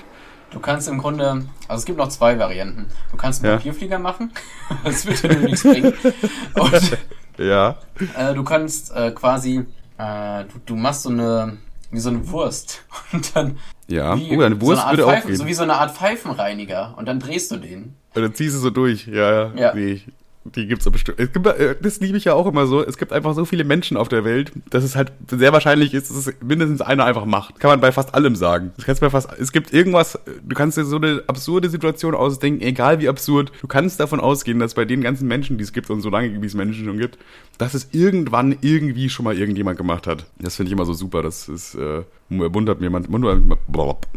Du 0.52 0.60
kannst 0.60 0.88
im 0.90 0.98
Grunde, 0.98 1.46
also 1.68 1.80
es 1.80 1.86
gibt 1.86 1.98
noch 1.98 2.10
zwei 2.10 2.38
Varianten. 2.38 2.88
Du 3.12 3.18
kannst 3.18 3.42
einen 3.42 3.52
Ja. 3.52 3.58
Papierflieger 3.58 4.00
machen, 4.00 4.32
das 4.84 5.06
wird 5.06 5.24
dir 5.24 5.40
nichts 5.40 5.64
bringen. 5.64 5.94
Und 6.56 6.98
Ja, 7.38 7.78
äh, 8.18 8.34
du 8.34 8.44
kannst 8.44 8.94
äh, 8.94 9.12
quasi, 9.12 9.66
äh, 9.98 10.44
du, 10.44 10.60
du 10.66 10.76
machst 10.76 11.04
so 11.04 11.10
eine, 11.10 11.58
wie 11.90 12.00
so 12.00 12.10
eine 12.10 12.30
Wurst. 12.30 12.84
Und 13.14 13.36
dann, 13.36 13.58
ja. 13.88 14.16
wie, 14.18 14.38
Oh, 14.38 14.42
eine 14.42 14.60
Wurst 14.62 14.82
so 14.82 14.88
eine 14.88 14.98
würde 14.98 15.04
Art 15.06 15.10
auch 15.10 15.14
Pfeifen, 15.14 15.28
gehen. 15.30 15.38
So 15.38 15.46
wie 15.48 15.54
so 15.54 15.64
eine 15.64 15.76
Art 15.76 15.96
Pfeifenreiniger. 15.96 16.94
Und 16.98 17.08
dann 17.08 17.20
drehst 17.20 17.50
du 17.50 17.58
den. 17.58 17.96
Und 18.14 18.22
dann 18.22 18.34
ziehst 18.36 18.56
du 18.56 18.60
so 18.60 18.70
durch. 18.70 19.08
Ja, 19.08 19.32
ja. 19.32 19.52
Ja. 19.56 19.74
Nee, 19.74 20.02
die 20.44 20.66
gibt's 20.66 20.90
bestimmt. 20.90 21.20
Es 21.20 21.32
gibt, 21.32 21.46
äh, 21.46 21.76
das 21.80 22.00
liebe 22.00 22.18
ich 22.18 22.26
ja 22.26 22.34
auch 22.34 22.48
immer 22.48 22.66
so. 22.66 22.84
Es 22.84 22.98
gibt 22.98 23.14
einfach 23.14 23.36
so 23.36 23.46
viele 23.46 23.64
Menschen 23.64 23.96
auf 23.96 24.10
der 24.10 24.24
Welt, 24.24 24.52
dass 24.70 24.84
es 24.84 24.96
halt 24.96 25.12
sehr 25.30 25.54
wahrscheinlich 25.54 25.94
ist, 25.94 26.10
dass 26.10 26.18
es 26.18 26.34
mindestens 26.42 26.82
einer 26.82 27.06
einfach 27.06 27.26
macht. 27.26 27.60
Kann 27.60 27.70
man 27.70 27.80
bei 27.80 27.92
fast 27.92 28.16
allem 28.16 28.36
sagen. 28.36 28.72
Das 28.76 28.86
kannst 28.86 29.02
bei 29.02 29.10
fast, 29.12 29.30
es 29.40 29.52
gibt 29.52 29.72
irgendwas, 29.72 30.18
du 30.26 30.56
kannst 30.56 30.78
dir 30.78 30.86
so 30.86 30.96
eine 30.96 31.24
absurde 31.28 31.70
Situation 31.70 32.16
ausdenken, 32.16 32.62
egal 32.62 33.00
wie 33.00 33.08
absurd. 33.08 33.52
Du 33.62 33.68
kannst 33.68 34.00
davon 34.00 34.20
ausgehen, 34.20 34.58
dass 34.58 34.74
bei 34.74 34.86
den 34.86 35.02
ganzen 35.02 35.28
Menschen, 35.28 35.58
die 35.58 35.64
es 35.64 35.74
gibt 35.74 35.92
und 35.92 36.02
so 36.02 36.10
lange 36.10 36.42
wie 36.42 36.46
es 36.46 36.56
Menschen 36.56 36.86
schon 36.86 36.98
gibt, 36.98 37.20
dass 37.60 37.76
es 37.76 37.90
irgendwann 37.92 38.58
irgendwie 38.62 39.10
schon 39.10 39.26
mal 39.26 39.38
irgendjemand 39.38 39.78
gemacht 39.78 40.08
hat. 40.08 40.26
Das 40.40 40.56
finde 40.56 40.70
ich 40.70 40.74
immer 40.74 40.86
so 40.86 40.94
super. 40.94 41.22
Das 41.22 41.50
ist, 41.50 41.76
äh, 41.76 42.02
muntert 42.30 42.82
mir 42.82 42.90
man, 42.90 43.06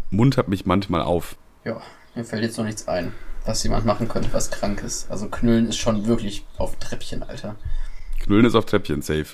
muntert 0.09 0.47
mich 0.47 0.65
manchmal 0.65 1.01
auf. 1.01 1.35
Ja, 1.63 1.81
mir 2.15 2.23
fällt 2.23 2.43
jetzt 2.43 2.57
noch 2.57 2.65
nichts 2.65 2.87
ein, 2.87 3.11
was 3.45 3.63
jemand 3.63 3.85
machen 3.85 4.07
könnte, 4.07 4.29
was 4.33 4.51
krank 4.51 4.83
ist. 4.83 5.09
Also 5.09 5.27
Knüllen 5.27 5.67
ist 5.67 5.77
schon 5.77 6.07
wirklich 6.07 6.45
auf 6.57 6.75
Treppchen, 6.77 7.23
Alter. 7.23 7.55
Knüllen 8.19 8.45
ist 8.45 8.55
auf 8.55 8.65
Treppchen 8.65 9.01
safe. 9.01 9.27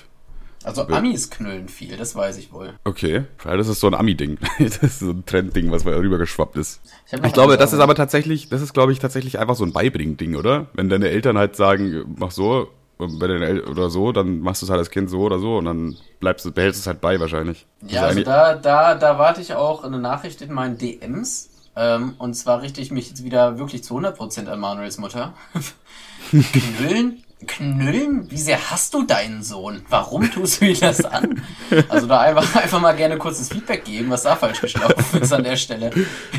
Also. 0.64 0.86
Amis 0.86 1.28
knüllen 1.28 1.68
viel, 1.68 1.96
das 1.96 2.14
weiß 2.14 2.38
ich 2.38 2.52
wohl. 2.52 2.74
Okay, 2.84 3.24
weil 3.42 3.58
das 3.58 3.66
ist 3.66 3.80
so 3.80 3.88
ein 3.88 3.94
Ami-Ding. 3.94 4.38
Das 4.58 4.78
ist 4.78 5.00
so 5.00 5.10
ein 5.10 5.26
Trendding, 5.26 5.72
was 5.72 5.84
mal 5.84 5.94
rübergeschwappt 5.94 6.56
ist. 6.56 6.80
Ich, 7.10 7.24
Ich 7.24 7.32
glaube, 7.32 7.56
das 7.56 7.72
ist 7.72 7.80
aber 7.80 7.96
tatsächlich, 7.96 8.48
das 8.48 8.62
ist, 8.62 8.72
glaube 8.72 8.92
ich, 8.92 9.00
tatsächlich 9.00 9.40
einfach 9.40 9.56
so 9.56 9.64
ein 9.64 9.72
Beibringen-Ding, 9.72 10.36
oder? 10.36 10.66
Wenn 10.74 10.88
deine 10.88 11.08
Eltern 11.08 11.36
halt 11.36 11.56
sagen, 11.56 12.14
mach 12.16 12.30
so, 12.30 12.68
oder 12.98 13.90
so, 13.90 14.12
dann 14.12 14.40
machst 14.40 14.62
du 14.62 14.66
es 14.66 14.70
halt 14.70 14.78
als 14.78 14.90
Kind 14.90 15.10
so 15.10 15.20
oder 15.22 15.38
so 15.40 15.56
und 15.56 15.64
dann 15.64 15.96
bleibst 16.20 16.44
du, 16.44 16.52
behältst 16.52 16.80
du 16.80 16.82
es 16.82 16.86
halt 16.86 17.00
bei 17.00 17.18
wahrscheinlich. 17.18 17.66
Ja, 17.86 18.02
also 18.02 18.22
da, 18.22 18.54
da, 18.54 18.94
da 18.94 19.18
warte 19.18 19.40
ich 19.40 19.54
auch 19.54 19.82
eine 19.82 19.98
Nachricht 19.98 20.40
in 20.42 20.52
meinen 20.52 20.78
DMs. 20.78 21.50
Ähm, 21.74 22.14
und 22.18 22.34
zwar 22.34 22.60
richte 22.62 22.80
ich 22.80 22.90
mich 22.90 23.08
jetzt 23.08 23.24
wieder 23.24 23.58
wirklich 23.58 23.82
zu 23.84 23.96
100% 23.98 24.46
an 24.48 24.60
Manuels 24.60 24.98
Mutter. 24.98 25.32
Knüllen? 26.30 27.22
Knüllen? 27.46 28.30
Wie 28.30 28.36
sehr 28.38 28.70
hast 28.70 28.94
du 28.94 29.02
deinen 29.04 29.42
Sohn? 29.42 29.82
Warum 29.88 30.30
tust 30.30 30.60
du 30.60 30.66
ihm 30.66 30.78
das 30.78 31.04
an? 31.04 31.42
Also 31.88 32.06
da 32.06 32.20
einfach, 32.20 32.54
einfach 32.54 32.80
mal 32.80 32.94
gerne 32.94 33.16
kurzes 33.18 33.48
Feedback 33.48 33.84
geben, 33.84 34.10
was 34.10 34.22
da 34.22 34.36
falsch 34.36 34.60
gelaufen 34.60 35.20
ist 35.20 35.32
an 35.32 35.42
der 35.44 35.56
Stelle. 35.56 35.90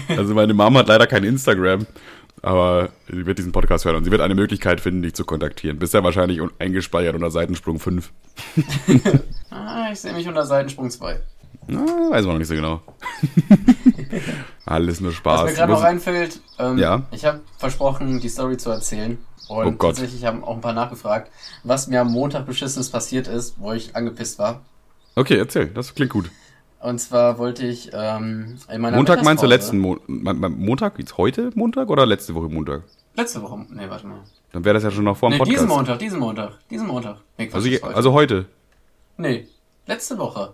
Also 0.07 0.33
meine 0.33 0.53
Mama 0.53 0.79
hat 0.79 0.87
leider 0.87 1.05
kein 1.05 1.25
Instagram, 1.25 1.85
aber 2.41 2.89
sie 3.11 3.25
wird 3.25 3.37
diesen 3.37 3.51
Podcast 3.51 3.83
hören 3.83 3.97
und 3.97 4.05
sie 4.05 4.11
wird 4.11 4.21
eine 4.21 4.35
Möglichkeit 4.35 4.79
finden, 4.79 5.01
dich 5.01 5.13
zu 5.13 5.25
kontaktieren. 5.25 5.77
Bisher 5.77 6.03
wahrscheinlich 6.05 6.39
un- 6.39 6.51
eingespeichert 6.59 7.15
unter 7.15 7.31
Seitensprung 7.31 7.79
5. 7.79 8.09
Ah, 9.55 9.89
ich 9.91 9.99
sehe 9.99 10.13
mich 10.13 10.27
unter 10.27 10.45
Seitensprung 10.45 10.89
2. 10.89 11.19
Na, 11.67 11.81
weiß 12.11 12.25
man 12.25 12.33
noch 12.35 12.39
nicht 12.39 12.47
so 12.47 12.55
genau. 12.55 12.81
Alles 14.65 14.99
nur 15.01 15.11
Was 15.11 15.17
Spaß. 15.17 15.43
mir 15.45 15.53
gerade 15.53 15.71
noch 15.73 15.83
einfällt, 15.83 16.39
ähm, 16.59 16.77
Ja. 16.77 17.03
ich 17.11 17.25
habe 17.25 17.41
versprochen, 17.57 18.19
die 18.19 18.29
Story 18.29 18.57
zu 18.57 18.69
erzählen. 18.69 19.17
Und 19.49 19.67
Oh 19.67 19.71
Gott. 19.71 19.95
tatsächlich 19.95 20.23
haben 20.25 20.43
auch 20.43 20.55
ein 20.55 20.61
paar 20.61 20.73
nachgefragt, 20.73 21.29
was 21.63 21.87
mir 21.87 22.01
am 22.01 22.11
Montag 22.11 22.45
beschissenes 22.45 22.89
passiert 22.89 23.27
ist, 23.27 23.55
wo 23.59 23.73
ich 23.73 23.95
angepisst 23.95 24.39
war. 24.39 24.61
Okay, 25.15 25.37
erzähl, 25.37 25.67
das 25.67 25.93
klingt 25.93 26.11
gut. 26.11 26.31
Und 26.79 26.99
zwar 26.99 27.37
wollte 27.37 27.65
ich 27.65 27.91
ähm, 27.93 28.57
in 28.69 28.81
meiner 28.81 28.97
Montag 28.97 29.23
meinst 29.23 29.43
du 29.43 29.47
letzten 29.47 29.79
Mo 29.79 29.97
Montag? 30.07 30.97
Jetzt 30.99 31.17
heute 31.17 31.51
Montag 31.55 31.89
oder 31.89 32.05
letzte 32.05 32.33
Woche 32.35 32.47
Montag? 32.49 32.83
Letzte 33.15 33.41
Woche. 33.41 33.65
Nee, 33.69 33.89
warte 33.89 34.07
mal. 34.07 34.19
Dann 34.51 34.65
wäre 34.65 34.73
das 34.75 34.83
ja 34.83 34.91
schon 34.91 35.03
noch 35.05 35.15
vor 35.17 35.29
dem 35.29 35.33
Nee, 35.33 35.37
Podcast. 35.39 35.55
diesen 35.57 35.67
Montag, 35.69 35.99
diesen 35.99 36.19
Montag, 36.19 36.51
diesen 36.69 36.87
Montag. 36.87 37.17
Nee, 37.37 37.49
Also, 37.53 37.69
also 37.85 38.13
heute. 38.13 38.45
Nee, 39.17 39.47
letzte 39.87 40.17
Woche. 40.17 40.53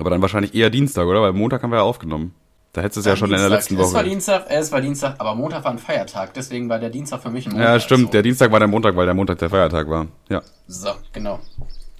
Aber 0.00 0.10
dann 0.10 0.22
wahrscheinlich 0.22 0.54
eher 0.54 0.70
Dienstag, 0.70 1.06
oder? 1.06 1.22
Weil 1.22 1.32
Montag 1.32 1.62
haben 1.62 1.70
wir 1.70 1.76
ja 1.78 1.82
aufgenommen. 1.82 2.34
Da 2.72 2.82
hättest 2.82 2.96
du 2.96 3.00
es 3.00 3.06
ja 3.06 3.16
schon 3.16 3.30
in 3.30 3.38
der 3.38 3.48
Dienstag. 3.48 3.58
letzten 3.58 3.74
Es 3.76 3.92
war 3.92 4.00
Woche. 4.00 4.10
Dienstag, 4.10 4.46
es 4.48 4.72
war 4.72 4.80
Dienstag, 4.80 5.14
aber 5.18 5.34
Montag 5.34 5.64
war 5.64 5.72
ein 5.72 5.78
Feiertag, 5.78 6.34
deswegen 6.34 6.68
war 6.68 6.78
der 6.78 6.90
Dienstag 6.90 7.22
für 7.22 7.30
mich 7.30 7.46
ein 7.46 7.52
Montag. 7.52 7.68
Ja, 7.68 7.80
stimmt. 7.80 8.06
So. 8.06 8.10
Der 8.10 8.22
Dienstag 8.22 8.52
war 8.52 8.58
der 8.58 8.68
Montag, 8.68 8.94
weil 8.94 9.06
der 9.06 9.14
Montag 9.14 9.38
der 9.38 9.50
Feiertag 9.50 9.88
war. 9.88 10.06
Ja. 10.28 10.42
So, 10.66 10.90
genau. 11.12 11.40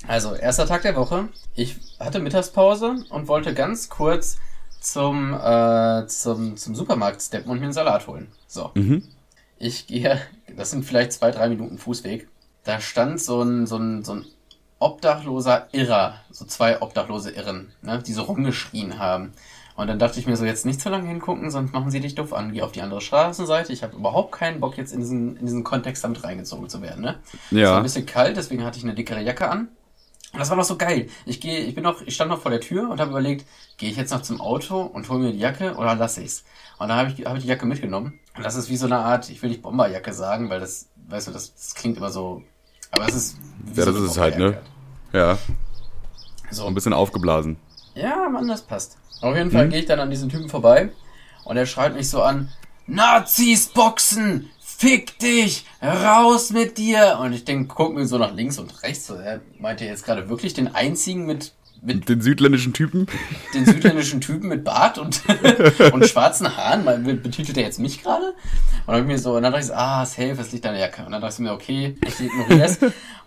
Also, 0.06 0.34
erster 0.34 0.66
Tag 0.66 0.82
der 0.82 0.94
Woche. 0.94 1.28
Ich 1.54 1.76
hatte 1.98 2.20
Mittagspause 2.20 2.96
und 3.10 3.28
wollte 3.28 3.54
ganz 3.54 3.88
kurz 3.88 4.38
zum, 4.80 5.34
äh, 5.34 6.06
zum, 6.06 6.56
zum 6.56 6.74
Supermarkt 6.74 7.22
steppen 7.22 7.50
und 7.50 7.58
mir 7.58 7.64
einen 7.64 7.72
Salat 7.72 8.06
holen. 8.06 8.28
So. 8.46 8.70
Mhm. 8.74 9.02
Ich 9.58 9.86
gehe, 9.86 10.20
das 10.56 10.70
sind 10.70 10.84
vielleicht 10.84 11.12
zwei, 11.12 11.30
drei 11.30 11.48
Minuten 11.48 11.78
Fußweg. 11.78 12.28
Da 12.64 12.80
stand 12.80 13.20
so 13.20 13.42
ein, 13.42 13.66
so 13.66 13.76
ein, 13.76 14.04
so 14.04 14.12
ein 14.12 14.26
obdachloser 14.78 15.68
Irrer, 15.72 16.14
so 16.30 16.44
zwei 16.44 16.80
obdachlose 16.80 17.30
Irren, 17.30 17.72
ne, 17.82 18.02
die 18.06 18.12
so 18.12 18.22
rumgeschrien 18.22 18.98
haben. 18.98 19.32
Und 19.76 19.86
dann 19.86 19.98
dachte 20.00 20.18
ich 20.18 20.26
mir 20.26 20.36
so, 20.36 20.44
jetzt 20.44 20.66
nicht 20.66 20.80
zu 20.80 20.88
lange 20.88 21.06
hingucken, 21.08 21.50
sonst 21.52 21.72
machen 21.72 21.90
sie 21.92 22.00
dich 22.00 22.16
doof 22.16 22.32
an. 22.32 22.52
Geh 22.52 22.62
auf 22.62 22.72
die 22.72 22.82
andere 22.82 23.00
Straßenseite. 23.00 23.72
Ich 23.72 23.84
habe 23.84 23.96
überhaupt 23.96 24.32
keinen 24.32 24.58
Bock, 24.60 24.76
jetzt 24.76 24.92
in 24.92 24.98
diesen, 25.00 25.36
in 25.36 25.46
diesen 25.46 25.62
Kontext 25.62 26.02
damit 26.02 26.24
reingezogen 26.24 26.68
zu 26.68 26.82
werden, 26.82 27.02
ne? 27.04 27.18
Es 27.32 27.52
war 27.54 27.60
Ja. 27.60 27.76
ein 27.76 27.82
bisschen 27.84 28.04
kalt, 28.06 28.36
deswegen 28.36 28.64
hatte 28.64 28.78
ich 28.78 28.84
eine 28.84 28.94
dickere 28.94 29.20
Jacke 29.22 29.48
an. 29.48 29.68
Und 30.32 30.40
das 30.40 30.50
war 30.50 30.56
noch 30.56 30.64
so 30.64 30.76
geil. 30.76 31.08
Ich 31.26 31.40
gehe, 31.40 31.60
ich 31.60 31.74
bin 31.74 31.84
noch, 31.84 32.02
ich 32.02 32.14
stand 32.14 32.30
noch 32.30 32.40
vor 32.42 32.50
der 32.50 32.60
Tür 32.60 32.90
und 32.90 33.00
habe 33.00 33.10
überlegt, 33.10 33.46
gehe 33.78 33.88
ich 33.90 33.96
jetzt 33.96 34.10
noch 34.12 34.20
zum 34.22 34.40
Auto 34.40 34.80
und 34.82 35.08
hole 35.08 35.20
mir 35.20 35.32
die 35.32 35.38
Jacke 35.38 35.74
oder 35.76 35.94
lasse 35.94 36.22
ich's? 36.22 36.44
Und 36.78 36.88
dann 36.88 36.98
habe 36.98 37.10
ich, 37.16 37.24
hab 37.24 37.36
ich 37.36 37.44
die 37.44 37.48
Jacke 37.48 37.64
mitgenommen. 37.64 38.18
Und 38.36 38.44
das 38.44 38.56
ist 38.56 38.68
wie 38.68 38.76
so 38.76 38.86
eine 38.86 38.98
Art, 38.98 39.30
ich 39.30 39.40
will 39.42 39.48
nicht 39.50 39.62
Bomberjacke 39.62 40.12
sagen, 40.12 40.50
weil 40.50 40.60
das, 40.60 40.88
weißt 41.08 41.28
du, 41.28 41.32
das, 41.32 41.54
das 41.54 41.74
klingt 41.76 41.96
immer 41.96 42.10
so, 42.10 42.42
aber 42.90 43.08
es 43.08 43.14
ist 43.14 43.36
Ja, 43.74 43.84
das 43.84 43.94
ist 43.94 44.10
es 44.10 44.18
halt, 44.18 44.38
ne? 44.38 44.58
Ja. 45.12 45.38
So. 46.50 46.66
Ein 46.66 46.74
bisschen 46.74 46.92
aufgeblasen. 46.92 47.56
Ja, 47.94 48.28
Mann, 48.28 48.48
das 48.48 48.62
passt. 48.62 48.96
Auf 49.20 49.36
jeden 49.36 49.50
Fall 49.50 49.68
gehe 49.68 49.80
ich 49.80 49.86
dann 49.86 50.00
an 50.00 50.10
diesen 50.10 50.28
Typen 50.28 50.48
vorbei 50.48 50.90
und 51.44 51.56
er 51.56 51.66
schreit 51.66 51.94
mich 51.94 52.08
so 52.08 52.22
an, 52.22 52.50
Nazis 52.86 53.66
boxen! 53.68 54.50
Fick 54.60 55.18
dich! 55.18 55.66
Raus 55.82 56.50
mit 56.50 56.78
dir! 56.78 57.18
Und 57.20 57.32
ich 57.32 57.44
denk, 57.44 57.68
guck 57.74 57.94
mir 57.94 58.06
so 58.06 58.16
nach 58.16 58.32
links 58.32 58.58
und 58.58 58.82
rechts. 58.82 59.08
So, 59.08 59.14
er 59.14 59.40
meinte 59.58 59.84
jetzt 59.84 60.04
gerade 60.04 60.28
wirklich 60.28 60.54
den 60.54 60.72
einzigen 60.74 61.26
mit, 61.26 61.52
mit 61.82 62.08
Den 62.08 62.20
südländischen 62.20 62.72
Typen. 62.72 63.06
den 63.54 63.64
südländischen 63.64 64.20
Typen 64.20 64.48
mit 64.48 64.64
Bart 64.64 64.98
und, 64.98 65.22
und 65.92 66.06
schwarzen 66.06 66.56
Haaren? 66.56 66.84
Mal 66.84 66.98
betitelt 66.98 67.56
er 67.56 67.64
jetzt 67.64 67.78
mich 67.78 68.02
gerade? 68.02 68.34
dann 68.86 68.96
hab 68.96 69.02
ich 69.02 69.06
mir 69.08 69.18
so, 69.18 69.36
und 69.36 69.42
dann 69.42 69.52
dachte 69.52 69.64
ich 69.64 69.68
so, 69.68 69.74
ah, 69.74 70.06
safe, 70.06 70.36
es 70.40 70.52
liegt 70.52 70.64
an 70.64 70.72
der 70.72 70.80
Jacke. 70.80 71.04
Und 71.04 71.12
dann 71.12 71.20
dachte 71.20 71.34
ich 71.34 71.40
mir, 71.40 71.52
okay, 71.52 71.96
ich 72.06 72.20
ignoriere 72.20 72.64
es. 72.64 72.78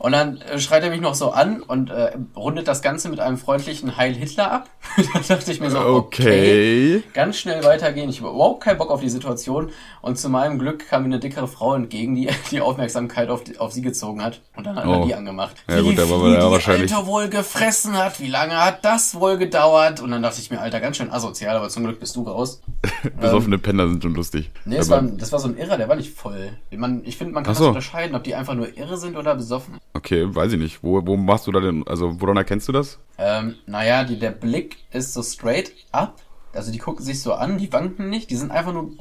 Und 0.02 0.14
dann 0.14 0.42
äh, 0.42 0.60
schreit 0.60 0.84
er 0.84 0.90
mich 0.90 1.00
noch 1.00 1.14
so 1.14 1.30
an 1.30 1.62
und 1.62 1.92
äh, 1.92 2.14
rundet 2.36 2.68
das 2.68 2.82
Ganze 2.82 3.08
mit 3.08 3.20
einem 3.20 3.38
freundlichen 3.38 3.98
Heil 3.98 4.16
Hitler 4.16 4.52
ab. 4.52 4.70
dann 5.14 5.22
dachte 5.28 5.52
ich 5.52 5.60
mir 5.60 5.70
so, 5.70 5.78
okay. 5.80 6.96
Okay. 7.02 7.04
ganz 7.14 7.38
schnell 7.38 7.64
weitergehen. 7.64 8.10
Ich 8.10 8.20
habe 8.20 8.32
überhaupt 8.32 8.64
keinen 8.64 8.80
Bock 8.80 8.90
auf 8.90 9.00
die 9.02 9.10
Situation. 9.10 9.70
Und 10.02 10.18
zu 10.18 10.30
meinem 10.30 10.58
Glück 10.58 10.88
kam 10.90 11.04
mir 11.04 11.10
eine 11.10 11.20
dickere 11.20 11.48
Frau 11.48 11.76
entgegen, 11.76 12.16
die 12.16 12.28
die 12.52 12.62
Aufmerksamkeit 12.62 13.30
auf, 13.30 13.44
die, 13.44 13.60
auf 13.60 13.74
sie 13.74 13.84
gezogen 13.84 14.24
hat. 14.24 14.42
Und 14.56 14.66
dann 14.66 14.76
hat 14.76 14.86
er 14.86 15.02
Oh. 15.02 15.06
die 15.06 15.14
angemacht. 15.14 15.56
Ja, 15.70 15.82
gut, 15.82 15.96
da 16.00 16.10
war 16.10 16.20
viel 16.20 16.30
man 16.32 16.34
ja 16.34 16.46
die 16.48 16.52
wahrscheinlich- 16.52 16.92
Alte 16.96 17.06
wohl 17.08 17.30
gefressen 17.30 17.96
hat. 17.96 18.20
Wie 18.20 18.28
lange 18.28 18.56
hat 18.58 18.84
das 18.84 19.14
wohl 19.14 19.38
gedauert? 19.38 20.00
Und 20.02 20.10
dann 20.10 20.24
dachte 20.24 20.42
ich 20.42 20.50
mir, 20.50 20.60
Alter, 20.62 20.80
ganz 20.80 20.98
schön 20.98 21.12
asozial, 21.12 21.56
aber 21.56 21.70
zum 21.70 21.84
Glück 21.84 22.00
bist 22.00 22.16
du 22.16 22.24
raus. 22.24 22.60
Besoffene 23.22 23.60
Penner 23.60 23.88
sind 23.88 24.02
schon 24.02 24.16
lustig. 24.16 24.50
Nee, 24.66 24.80
Aber- 24.80 24.90
war, 24.90 25.02
das 25.04 25.32
war 25.32 25.38
so 25.40 25.48
ein 25.48 25.58
Irrer, 25.58 25.78
der 25.78 25.88
war 25.88 25.96
nicht 25.96 26.12
voll. 26.18 26.50
Man, 26.76 27.04
ich 27.06 27.18
finde, 27.18 27.34
man 27.36 27.44
kann 27.44 27.54
so. 27.54 27.66
das 27.66 27.68
unterscheiden, 27.70 28.16
ob 28.16 28.24
die 28.24 28.34
einfach 28.34 28.56
nur 28.56 28.76
irre 28.76 28.98
sind 28.98 29.16
oder 29.16 29.36
besoffen. 29.36 29.78
Okay, 29.94 30.34
weiß 30.34 30.54
ich 30.54 30.60
nicht. 30.60 30.84
Wo, 30.84 31.06
wo 31.06 31.18
machst 31.18 31.48
du 31.48 31.52
da 31.52 31.60
denn, 31.60 31.86
also 31.88 32.20
woran 32.22 32.38
erkennst 32.38 32.68
du 32.68 32.72
das? 32.72 33.00
Ähm, 33.18 33.56
naja, 33.66 34.04
die, 34.04 34.18
der 34.20 34.32
Blick 34.32 34.78
ist 34.92 35.14
so 35.14 35.22
straight 35.24 35.72
up. 35.92 36.16
Also 36.54 36.72
die 36.72 36.80
gucken 36.80 37.04
sich 37.06 37.22
so 37.22 37.34
an, 37.34 37.58
die 37.58 37.72
wanken 37.72 38.10
nicht, 38.10 38.30
die 38.30 38.36
sind 38.36 38.52
einfach 38.52 38.74
nur 38.74 38.92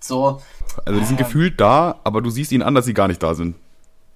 so, 0.00 0.40
Also 0.84 0.98
die 1.00 1.06
sind 1.06 1.20
Ah. 1.20 1.24
gefühlt 1.24 1.60
da, 1.60 2.00
aber 2.04 2.20
du 2.20 2.28
siehst 2.30 2.52
ihnen 2.52 2.62
an, 2.62 2.74
dass 2.74 2.84
sie 2.84 2.94
gar 2.94 3.08
nicht 3.08 3.22
da 3.22 3.34
sind. 3.34 3.56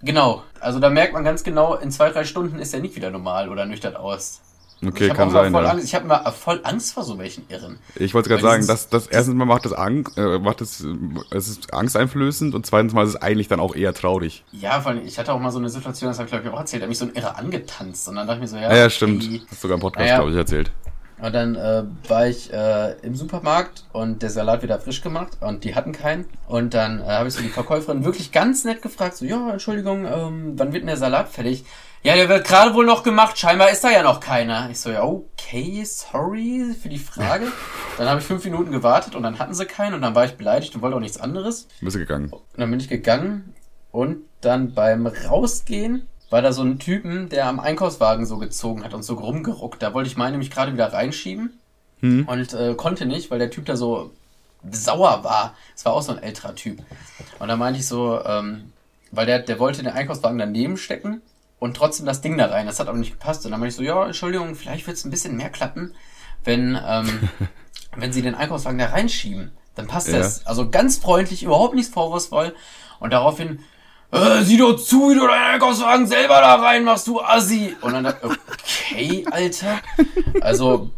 genau. 0.02 0.42
Also 0.60 0.80
da 0.80 0.90
merkt 0.90 1.12
man 1.12 1.22
ganz 1.24 1.44
genau, 1.44 1.74
in 1.76 1.90
zwei, 1.90 2.10
drei 2.10 2.24
Stunden 2.24 2.58
ist 2.58 2.74
er 2.74 2.80
nicht 2.80 2.96
wieder 2.96 3.10
normal 3.10 3.48
oder 3.50 3.66
nüchtern 3.66 3.94
aus. 3.96 4.40
Okay, 4.84 5.08
kann 5.08 5.30
sein. 5.30 5.52
Ja. 5.54 5.60
Angst, 5.60 5.84
ich 5.84 5.94
habe 5.94 6.04
immer 6.04 6.20
voll 6.32 6.60
Angst 6.64 6.92
vor 6.92 7.02
so 7.02 7.18
welchen 7.18 7.44
Irren. 7.48 7.78
Ich 7.94 8.12
wollte 8.12 8.28
gerade 8.28 8.42
sagen, 8.42 8.66
dass 8.66 8.88
das 8.90 9.06
erstens 9.06 9.34
mal 9.34 9.46
macht 9.46 9.64
das 9.64 9.72
Angst, 9.72 10.18
äh, 10.18 10.38
macht 10.38 10.60
das, 10.60 10.82
äh, 10.82 10.86
es 11.30 11.48
ist 11.48 11.72
angsteinflößend 11.72 12.54
und 12.54 12.66
zweitens 12.66 12.92
mal 12.92 13.04
ist 13.04 13.10
es 13.10 13.16
eigentlich 13.22 13.48
dann 13.48 13.58
auch 13.60 13.74
eher 13.74 13.94
traurig. 13.94 14.44
Ja, 14.52 14.80
vor 14.80 14.92
allem, 14.92 15.06
ich 15.06 15.18
hatte 15.18 15.32
auch 15.32 15.40
mal 15.40 15.50
so 15.50 15.58
eine 15.58 15.70
Situation, 15.70 16.10
das 16.10 16.18
habe 16.18 16.26
ich 16.26 16.32
glaube 16.32 16.46
ich 16.46 16.52
auch 16.52 16.58
erzählt, 16.60 16.82
da 16.82 16.84
hat 16.84 16.88
mich 16.90 16.98
so 16.98 17.06
ein 17.06 17.14
Irrer 17.14 17.38
angetanzt 17.38 18.06
und 18.08 18.16
dann 18.16 18.26
dachte 18.26 18.38
ich 18.38 18.42
mir 18.42 18.48
so, 18.48 18.56
ja, 18.56 18.70
Ja, 18.70 18.76
ja, 18.76 18.90
stimmt. 18.90 19.24
okay. 19.24 19.40
Hast 19.50 19.62
sogar 19.62 19.76
im 19.76 19.80
Podcast, 19.80 20.04
Naja. 20.04 20.16
glaube 20.18 20.32
ich, 20.32 20.36
erzählt. 20.36 20.70
Und 21.18 21.34
dann 21.34 21.54
äh, 21.54 21.82
war 22.08 22.26
ich 22.26 22.52
äh, 22.52 22.92
im 23.00 23.16
Supermarkt 23.16 23.84
und 23.92 24.20
der 24.20 24.28
Salat 24.28 24.62
wieder 24.62 24.78
frisch 24.78 25.00
gemacht 25.00 25.38
und 25.40 25.64
die 25.64 25.74
hatten 25.74 25.92
keinen. 25.92 26.26
Und 26.46 26.74
dann 26.74 27.00
äh, 27.00 27.04
habe 27.04 27.28
ich 27.28 27.34
so 27.34 27.40
die 27.40 27.48
Verkäuferin 27.48 28.04
wirklich 28.04 28.32
ganz 28.32 28.64
nett 28.64 28.82
gefragt, 28.82 29.16
so, 29.16 29.24
ja, 29.24 29.52
Entschuldigung, 29.52 30.04
ähm, 30.04 30.52
wann 30.56 30.72
wird 30.74 30.82
denn 30.82 30.88
der 30.88 30.98
Salat 30.98 31.30
fertig? 31.30 31.64
Ja, 32.02 32.14
der 32.14 32.28
wird 32.28 32.46
gerade 32.46 32.74
wohl 32.74 32.86
noch 32.86 33.02
gemacht, 33.02 33.36
scheinbar 33.38 33.70
ist 33.70 33.82
da 33.82 33.90
ja 33.90 34.02
noch 34.02 34.20
keiner. 34.20 34.70
Ich 34.70 34.78
so, 34.78 34.90
ja, 34.90 35.02
okay, 35.02 35.84
sorry 35.84 36.74
für 36.80 36.88
die 36.88 36.98
Frage. 36.98 37.46
Dann 37.98 38.08
habe 38.08 38.20
ich 38.20 38.26
fünf 38.26 38.44
Minuten 38.44 38.70
gewartet 38.70 39.14
und 39.14 39.22
dann 39.22 39.38
hatten 39.38 39.54
sie 39.54 39.64
keinen 39.64 39.94
und 39.94 40.02
dann 40.02 40.14
war 40.14 40.26
ich 40.26 40.36
beleidigt 40.36 40.74
und 40.74 40.82
wollte 40.82 40.96
auch 40.96 41.00
nichts 41.00 41.18
anderes. 41.18 41.66
Bist 41.80 41.96
du 41.96 42.00
gegangen? 42.00 42.30
Und 42.30 42.58
dann 42.58 42.70
bin 42.70 42.78
ich 42.78 42.88
gegangen 42.88 43.54
und 43.90 44.18
dann 44.42 44.74
beim 44.74 45.06
Rausgehen 45.06 46.06
war 46.28 46.42
da 46.42 46.52
so 46.52 46.62
ein 46.62 46.78
Typen, 46.78 47.30
der 47.30 47.46
am 47.46 47.58
Einkaufswagen 47.58 48.26
so 48.26 48.36
gezogen 48.36 48.84
hat 48.84 48.92
und 48.92 49.02
so 49.02 49.14
rumgeruckt. 49.14 49.82
Da 49.82 49.94
wollte 49.94 50.10
ich 50.10 50.18
meinen 50.18 50.32
nämlich 50.32 50.50
gerade 50.50 50.74
wieder 50.74 50.92
reinschieben 50.92 51.58
und 52.26 52.52
äh, 52.52 52.74
konnte 52.74 53.06
nicht, 53.06 53.30
weil 53.30 53.38
der 53.38 53.50
Typ 53.50 53.64
da 53.64 53.76
so 53.76 54.10
sauer 54.70 55.24
war. 55.24 55.54
Es 55.74 55.84
war 55.86 55.94
auch 55.94 56.02
so 56.02 56.12
ein 56.12 56.22
älterer 56.22 56.54
Typ. 56.54 56.80
Und 57.38 57.48
da 57.48 57.56
meinte 57.56 57.80
ich 57.80 57.86
so, 57.86 58.22
ähm, 58.24 58.72
weil 59.12 59.24
der, 59.24 59.38
der 59.38 59.58
wollte 59.58 59.82
den 59.82 59.92
Einkaufswagen 59.92 60.38
daneben 60.38 60.76
stecken 60.76 61.22
und 61.58 61.76
trotzdem 61.76 62.06
das 62.06 62.20
Ding 62.20 62.36
da 62.36 62.46
rein. 62.46 62.66
Das 62.66 62.80
hat 62.80 62.88
aber 62.88 62.98
nicht 62.98 63.12
gepasst. 63.12 63.44
Und 63.44 63.50
dann 63.52 63.60
meinte 63.60 63.70
ich 63.70 63.76
so, 63.76 63.82
ja, 63.82 64.04
Entschuldigung, 64.06 64.54
vielleicht 64.54 64.86
wird 64.86 64.96
es 64.96 65.04
ein 65.04 65.10
bisschen 65.10 65.36
mehr 65.36 65.50
klappen, 65.50 65.94
wenn, 66.44 66.78
ähm, 66.86 67.28
wenn 67.96 68.12
Sie 68.12 68.22
den 68.22 68.34
Einkaufswagen 68.34 68.78
da 68.78 68.86
reinschieben. 68.86 69.52
Dann 69.74 69.86
passt 69.86 70.08
Ja. 70.08 70.18
das. 70.18 70.46
Also 70.46 70.70
ganz 70.70 70.98
freundlich, 70.98 71.42
überhaupt 71.42 71.74
nicht 71.74 71.92
vorwurfsvoll. 71.92 72.54
Und 73.00 73.12
daraufhin, 73.12 73.60
äh, 74.12 74.42
sieh 74.42 74.56
doch 74.58 74.76
zu, 74.76 75.10
wie 75.10 75.14
du 75.14 75.26
deinen 75.26 75.54
Einkaufswagen 75.54 76.06
selber 76.06 76.40
da 76.40 76.54
reinmachst, 76.56 77.06
du 77.06 77.20
Assi. 77.20 77.74
Und 77.82 77.92
dann, 77.92 78.04
dachte 78.04 78.28
ich, 78.28 78.92
okay, 78.92 79.26
Alter. 79.30 79.80
Also, 80.40 80.90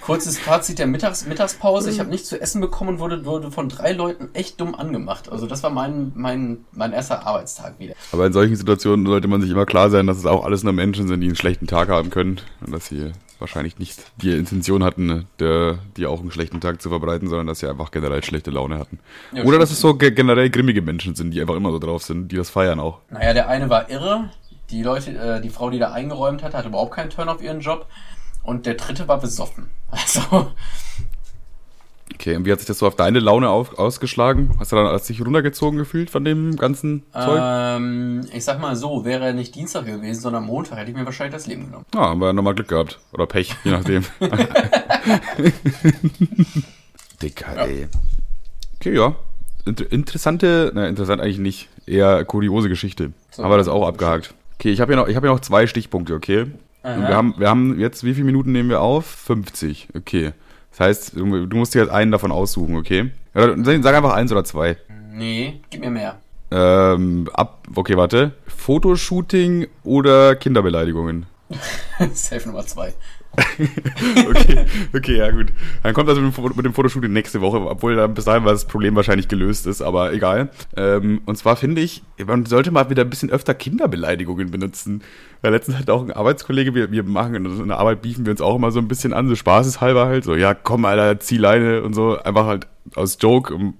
kurzes 0.00 0.38
Fazit 0.38 0.78
der 0.78 0.86
Mittags 0.86 1.26
Mittagspause. 1.26 1.90
Ich 1.90 2.00
habe 2.00 2.10
nichts 2.10 2.28
zu 2.28 2.40
essen 2.40 2.60
bekommen 2.60 2.90
und 2.90 2.98
wurde, 2.98 3.24
wurde 3.24 3.50
von 3.50 3.68
drei 3.68 3.92
Leuten 3.92 4.30
echt 4.34 4.60
dumm 4.60 4.74
angemacht. 4.74 5.30
Also, 5.30 5.46
das 5.46 5.62
war 5.62 5.70
mein, 5.70 6.12
mein, 6.14 6.64
mein 6.72 6.92
erster 6.92 7.26
Arbeitstag 7.26 7.78
wieder. 7.78 7.94
Aber 8.12 8.26
in 8.26 8.32
solchen 8.32 8.56
Situationen 8.56 9.06
sollte 9.06 9.28
man 9.28 9.40
sich 9.40 9.50
immer 9.50 9.66
klar 9.66 9.90
sein, 9.90 10.06
dass 10.06 10.18
es 10.18 10.26
auch 10.26 10.44
alles 10.44 10.62
nur 10.64 10.72
Menschen 10.72 11.08
sind, 11.08 11.20
die 11.20 11.26
einen 11.26 11.36
schlechten 11.36 11.66
Tag 11.66 11.88
haben 11.88 12.10
können 12.10 12.40
und 12.64 12.72
dass 12.72 12.86
sie 12.86 13.12
wahrscheinlich 13.38 13.78
nicht 13.80 14.00
die 14.18 14.36
Intention 14.36 14.84
hatten, 14.84 15.26
der, 15.40 15.78
die 15.96 16.06
auch 16.06 16.20
einen 16.20 16.30
schlechten 16.30 16.60
Tag 16.60 16.80
zu 16.80 16.90
verbreiten, 16.90 17.26
sondern 17.28 17.48
dass 17.48 17.58
sie 17.58 17.66
einfach 17.66 17.90
generell 17.90 18.22
schlechte 18.22 18.52
Laune 18.52 18.78
hatten. 18.78 19.00
Ja, 19.32 19.42
Oder 19.42 19.58
dass 19.58 19.72
es 19.72 19.80
so 19.80 19.94
ge- 19.94 20.12
generell 20.12 20.48
grimmige 20.48 20.80
Menschen 20.80 21.16
sind, 21.16 21.32
die 21.32 21.40
einfach 21.40 21.56
immer 21.56 21.72
so 21.72 21.80
drauf 21.80 22.04
sind, 22.04 22.30
die 22.30 22.36
das 22.36 22.50
feiern 22.50 22.78
auch. 22.78 23.00
Naja, 23.10 23.32
der 23.34 23.48
eine 23.48 23.68
war 23.68 23.90
irre. 23.90 24.30
Die 24.70 24.84
Leute, 24.84 25.10
äh, 25.18 25.40
die 25.40 25.50
Frau, 25.50 25.70
die 25.70 25.80
da 25.80 25.90
eingeräumt 25.92 26.42
hat, 26.44 26.54
hatte 26.54 26.68
überhaupt 26.68 26.94
keinen 26.94 27.10
Turn 27.10 27.28
auf 27.28 27.42
ihren 27.42 27.58
Job. 27.60 27.86
Und 28.42 28.66
der 28.66 28.74
dritte 28.74 29.08
war 29.08 29.20
besoffen. 29.20 29.70
Also, 29.90 30.52
Okay, 32.14 32.36
und 32.36 32.44
wie 32.44 32.52
hat 32.52 32.60
sich 32.60 32.68
das 32.68 32.78
so 32.78 32.86
auf 32.86 32.94
deine 32.94 33.18
Laune 33.18 33.48
auf, 33.48 33.78
ausgeschlagen? 33.78 34.54
Hast 34.60 34.70
du 34.70 34.76
dann 34.76 34.86
hast 34.86 35.08
dich 35.08 35.20
runtergezogen 35.24 35.78
gefühlt 35.78 36.08
von 36.10 36.24
dem 36.24 36.56
ganzen 36.56 37.02
Zeug? 37.12 37.40
ähm, 37.42 38.20
ich 38.32 38.44
sag 38.44 38.60
mal 38.60 38.76
so, 38.76 39.04
wäre 39.04 39.24
er 39.26 39.32
nicht 39.32 39.54
Dienstag 39.54 39.86
gewesen, 39.86 40.20
sondern 40.20 40.44
Montag, 40.44 40.78
hätte 40.78 40.90
ich 40.90 40.96
mir 40.96 41.04
wahrscheinlich 41.04 41.34
das 41.34 41.46
Leben 41.46 41.66
genommen. 41.66 41.84
Ja, 41.94 42.00
haben 42.10 42.20
wir 42.20 42.32
nochmal 42.32 42.54
Glück 42.54 42.68
gehabt. 42.68 43.00
Oder 43.12 43.26
Pech, 43.26 43.56
je 43.64 43.72
nachdem. 43.72 44.04
Dicker, 47.22 47.66
ey. 47.66 47.88
Okay, 48.76 48.94
ja. 48.94 49.16
Inter 49.64 49.90
interessante, 49.90 50.70
ne, 50.74 50.88
interessant 50.88 51.20
eigentlich 51.20 51.38
nicht. 51.38 51.68
Eher 51.86 52.24
kuriose 52.24 52.68
Geschichte. 52.68 53.12
So. 53.30 53.42
Aber 53.42 53.56
das 53.56 53.66
ist 53.66 53.72
auch 53.72 53.86
abgehakt. 53.86 54.34
Okay, 54.58 54.70
ich 54.70 54.80
habe 54.80 54.92
ja 54.92 54.96
noch, 54.96 55.08
ich 55.08 55.16
habe 55.16 55.26
ja 55.26 55.32
noch 55.32 55.40
zwei 55.40 55.66
Stichpunkte, 55.66 56.14
okay? 56.14 56.46
Wir 56.82 57.14
haben, 57.14 57.34
wir 57.38 57.48
haben 57.48 57.78
jetzt, 57.78 58.04
wie 58.04 58.14
viele 58.14 58.26
Minuten 58.26 58.52
nehmen 58.52 58.68
wir 58.68 58.80
auf? 58.80 59.06
50, 59.06 59.90
okay. 59.94 60.32
Das 60.70 60.80
heißt, 60.80 61.16
du 61.16 61.46
du 61.46 61.56
musst 61.56 61.74
dir 61.74 61.80
jetzt 61.80 61.90
einen 61.92 62.10
davon 62.10 62.32
aussuchen, 62.32 62.76
okay? 62.76 63.10
Dann 63.34 63.64
sag 63.64 63.94
einfach 63.94 64.14
eins 64.14 64.32
oder 64.32 64.44
zwei. 64.44 64.76
Nee, 65.12 65.60
gib 65.70 65.80
mir 65.82 65.90
mehr. 65.90 66.18
Ähm, 66.50 67.28
ab, 67.32 67.66
okay, 67.74 67.96
warte. 67.96 68.32
Fotoshooting 68.46 69.66
oder 69.84 70.34
Kinderbeleidigungen? 70.36 71.26
Safe 72.12 72.46
Nummer 72.46 72.66
zwei. 72.66 72.92
Okay, 74.28 74.66
okay, 74.94 75.16
ja 75.16 75.30
gut. 75.30 75.52
Dann 75.82 75.94
kommt 75.94 76.08
das 76.08 76.18
mit 76.18 76.36
dem, 76.36 76.44
mit 76.56 76.66
dem 76.66 76.74
Fotoshooting 76.74 77.12
nächste 77.12 77.40
Woche, 77.40 77.58
obwohl 77.60 77.96
dann 77.96 78.14
bis 78.14 78.26
dahin 78.26 78.44
das 78.44 78.66
Problem 78.66 78.94
wahrscheinlich 78.94 79.28
gelöst 79.28 79.66
ist, 79.66 79.80
aber 79.80 80.12
egal. 80.12 80.50
Ähm, 80.76 81.22
und 81.24 81.36
zwar 81.36 81.56
finde 81.56 81.80
ich, 81.80 82.02
man 82.26 82.44
sollte 82.46 82.70
mal 82.70 82.90
wieder 82.90 83.04
ein 83.04 83.10
bisschen 83.10 83.30
öfter 83.30 83.54
Kinderbeleidigungen 83.54 84.50
benutzen. 84.50 85.02
Weil 85.42 85.52
letztens 85.52 85.76
hat 85.76 85.90
auch 85.90 86.02
ein 86.02 86.12
Arbeitskollege, 86.12 86.74
wir, 86.74 86.92
wir 86.92 87.02
machen 87.02 87.34
in 87.34 87.68
der 87.68 87.78
Arbeit, 87.78 88.00
biefen 88.00 88.24
wir 88.24 88.30
uns 88.30 88.40
auch 88.40 88.54
immer 88.54 88.70
so 88.70 88.78
ein 88.78 88.88
bisschen 88.88 89.12
an, 89.12 89.28
so 89.28 89.34
spaßeshalber 89.34 90.06
halt, 90.06 90.24
so, 90.24 90.36
ja 90.36 90.54
komm, 90.54 90.84
Alter, 90.84 91.18
zieh 91.18 91.36
Leine 91.36 91.82
und 91.82 91.94
so, 91.94 92.16
einfach 92.18 92.46
halt 92.46 92.68
aus 92.96 93.18
Joke, 93.20 93.54
um, 93.54 93.74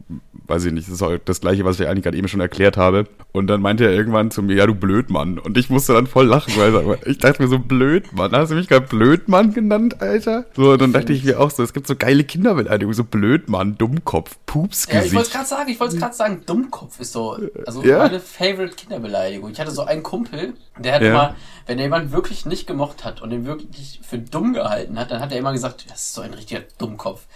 weiß 0.46 0.64
ich 0.66 0.72
nicht, 0.72 0.86
das 0.88 0.94
ist 0.96 1.02
halt 1.02 1.22
das 1.28 1.40
Gleiche, 1.40 1.64
was 1.64 1.78
ich 1.80 1.86
eigentlich 1.88 2.04
gerade 2.04 2.16
eben 2.16 2.28
schon 2.28 2.40
erklärt 2.40 2.76
habe. 2.76 3.06
Und 3.32 3.46
dann 3.48 3.60
meinte 3.60 3.84
er 3.84 3.92
irgendwann 3.92 4.30
zu 4.30 4.42
mir, 4.42 4.54
ja, 4.56 4.66
du 4.66 4.74
Blödmann. 4.74 5.38
Und 5.38 5.56
ich 5.58 5.70
musste 5.70 5.92
dann 5.94 6.06
voll 6.06 6.26
lachen, 6.26 6.54
weil 6.56 6.98
ich 7.06 7.18
dachte 7.18 7.42
mir 7.42 7.48
so, 7.48 7.58
Blödmann, 7.58 8.32
hast 8.32 8.50
du 8.50 8.54
mich 8.54 8.68
gerade 8.68 8.86
Blödmann 8.86 9.52
genannt, 9.54 10.00
Alter? 10.00 10.44
So, 10.54 10.72
und 10.72 10.80
dann 10.82 10.92
dachte 10.92 11.12
ich 11.12 11.24
mir 11.24 11.40
auch 11.40 11.50
so, 11.50 11.62
es 11.62 11.72
gibt 11.72 11.86
so 11.86 11.96
geile 11.96 12.24
Kinderbeleidigungen, 12.24 12.94
so 12.94 13.04
Blödmann, 13.04 13.76
Dummkopf, 13.78 14.30
Ja, 14.30 14.36
ich 14.36 14.46
Pupsgesicht. 14.46 15.14
wollte 15.14 15.30
gerade 15.30 15.46
sagen, 15.46 15.70
ich 15.70 15.80
wollte 15.80 15.96
gerade 15.96 16.14
sagen, 16.14 16.42
Dummkopf 16.46 17.00
ist 17.00 17.12
so, 17.12 17.38
also 17.66 17.82
Ja. 17.82 17.98
meine 17.98 18.20
favorite 18.20 18.76
Kinderbeleidigung. 18.76 19.50
Ich 19.50 19.60
hatte 19.60 19.70
so 19.70 19.82
einen 19.84 20.02
Kumpel, 20.02 20.54
der 20.78 20.94
hat 20.94 21.02
Ja. 21.02 21.08
immer, 21.10 21.36
wenn 21.66 21.78
er 21.78 21.84
jemand 21.84 22.12
wirklich 22.12 22.46
nicht 22.46 22.66
gemocht 22.66 23.04
hat 23.04 23.22
und 23.22 23.30
den 23.30 23.46
wirklich 23.46 24.00
für 24.02 24.18
dumm 24.18 24.52
gehalten 24.52 24.98
hat, 24.98 25.10
dann 25.10 25.20
hat 25.20 25.32
er 25.32 25.38
immer 25.38 25.52
gesagt, 25.52 25.84
das 25.88 26.00
ist 26.00 26.14
so 26.14 26.20
ein 26.20 26.34
richtiger 26.34 26.62
Dummkopf. 26.78 27.26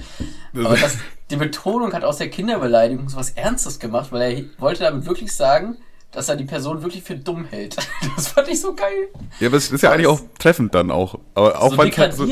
Aber 0.55 0.77
das, 0.77 0.99
die 1.31 1.37
Betonung 1.37 1.93
hat 1.93 2.05
aus 2.05 2.19
der 2.19 2.31
Kinderbeleidigung 2.31 3.09
so 3.09 3.17
was 3.17 3.31
Ernstes 3.31 3.79
gemacht, 3.79 4.13
weil 4.13 4.23
er 4.33 4.61
wollte 4.61 4.85
damit 4.85 5.07
wirklich 5.07 5.33
sagen, 5.35 5.77
dass 6.13 6.29
er 6.29 6.37
die 6.37 6.45
Person 6.45 6.83
wirklich 6.83 7.03
für 7.03 7.17
dumm 7.17 7.45
hält. 7.45 7.77
Das 8.17 8.29
fand 8.29 8.49
ich 8.49 8.61
so 8.61 8.75
geil. 8.75 9.09
ja, 9.41 9.49
aber 9.49 9.59
es 9.59 9.71
ist 9.71 9.83
ja 9.83 9.91
eigentlich 9.93 10.07
auch 10.07 10.21
treffend 10.39 10.75
dann 10.75 10.91
auch. 10.91 11.19
Aber 11.35 11.61
auch 11.61 11.71
So 11.71 11.77
man 11.77 11.91
kann, 11.91 12.13
so, 12.13 12.27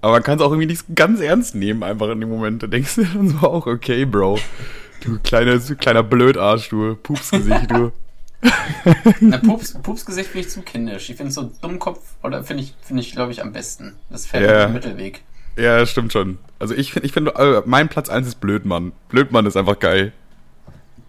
aber 0.00 0.12
man 0.12 0.22
kann 0.24 0.38
es 0.38 0.44
auch 0.44 0.50
irgendwie 0.50 0.66
nicht 0.66 0.84
ganz 0.96 1.20
ernst 1.20 1.54
nehmen, 1.54 1.84
einfach 1.84 2.08
in 2.08 2.18
dem 2.18 2.28
Moment. 2.28 2.62
Da 2.62 2.66
denkst 2.66 2.96
du 2.96 3.04
dann 3.14 3.28
so 3.28 3.46
auch, 3.46 3.66
okay, 3.66 4.04
Bro. 4.04 4.38
Du 5.02 5.18
kleiner, 5.22 5.58
kleiner 5.58 6.02
Blödarsch, 6.02 6.68
du 6.70 6.96
Pupsgesicht, 6.96 7.70
du. 7.70 7.92
Na, 9.20 9.38
Pups, 9.38 9.74
Pupsgesicht 9.82 10.30
finde 10.30 10.46
ich 10.46 10.52
zu 10.52 10.62
kindisch. 10.62 11.10
Ich 11.10 11.16
finde 11.16 11.32
so 11.32 11.50
Dummkopf, 11.60 12.00
oder 12.22 12.42
finde 12.42 12.62
ich, 12.62 12.74
finde 12.80 13.02
ich, 13.02 13.12
glaube 13.12 13.32
ich, 13.32 13.42
am 13.42 13.52
besten. 13.52 13.96
Das 14.08 14.26
fällt 14.26 14.48
mir 14.48 14.64
im 14.64 14.72
Mittelweg. 14.72 15.22
Ja, 15.56 15.84
stimmt 15.84 16.12
schon. 16.12 16.38
Also 16.58 16.74
ich 16.74 16.92
finde, 16.92 17.06
ich 17.06 17.12
finde, 17.12 17.34
äh, 17.34 17.62
mein 17.66 17.88
Platz 17.88 18.08
eins 18.08 18.26
ist 18.26 18.40
Blödmann. 18.40 18.92
Blödmann 19.08 19.46
ist 19.46 19.56
einfach 19.56 19.78
geil. 19.78 20.12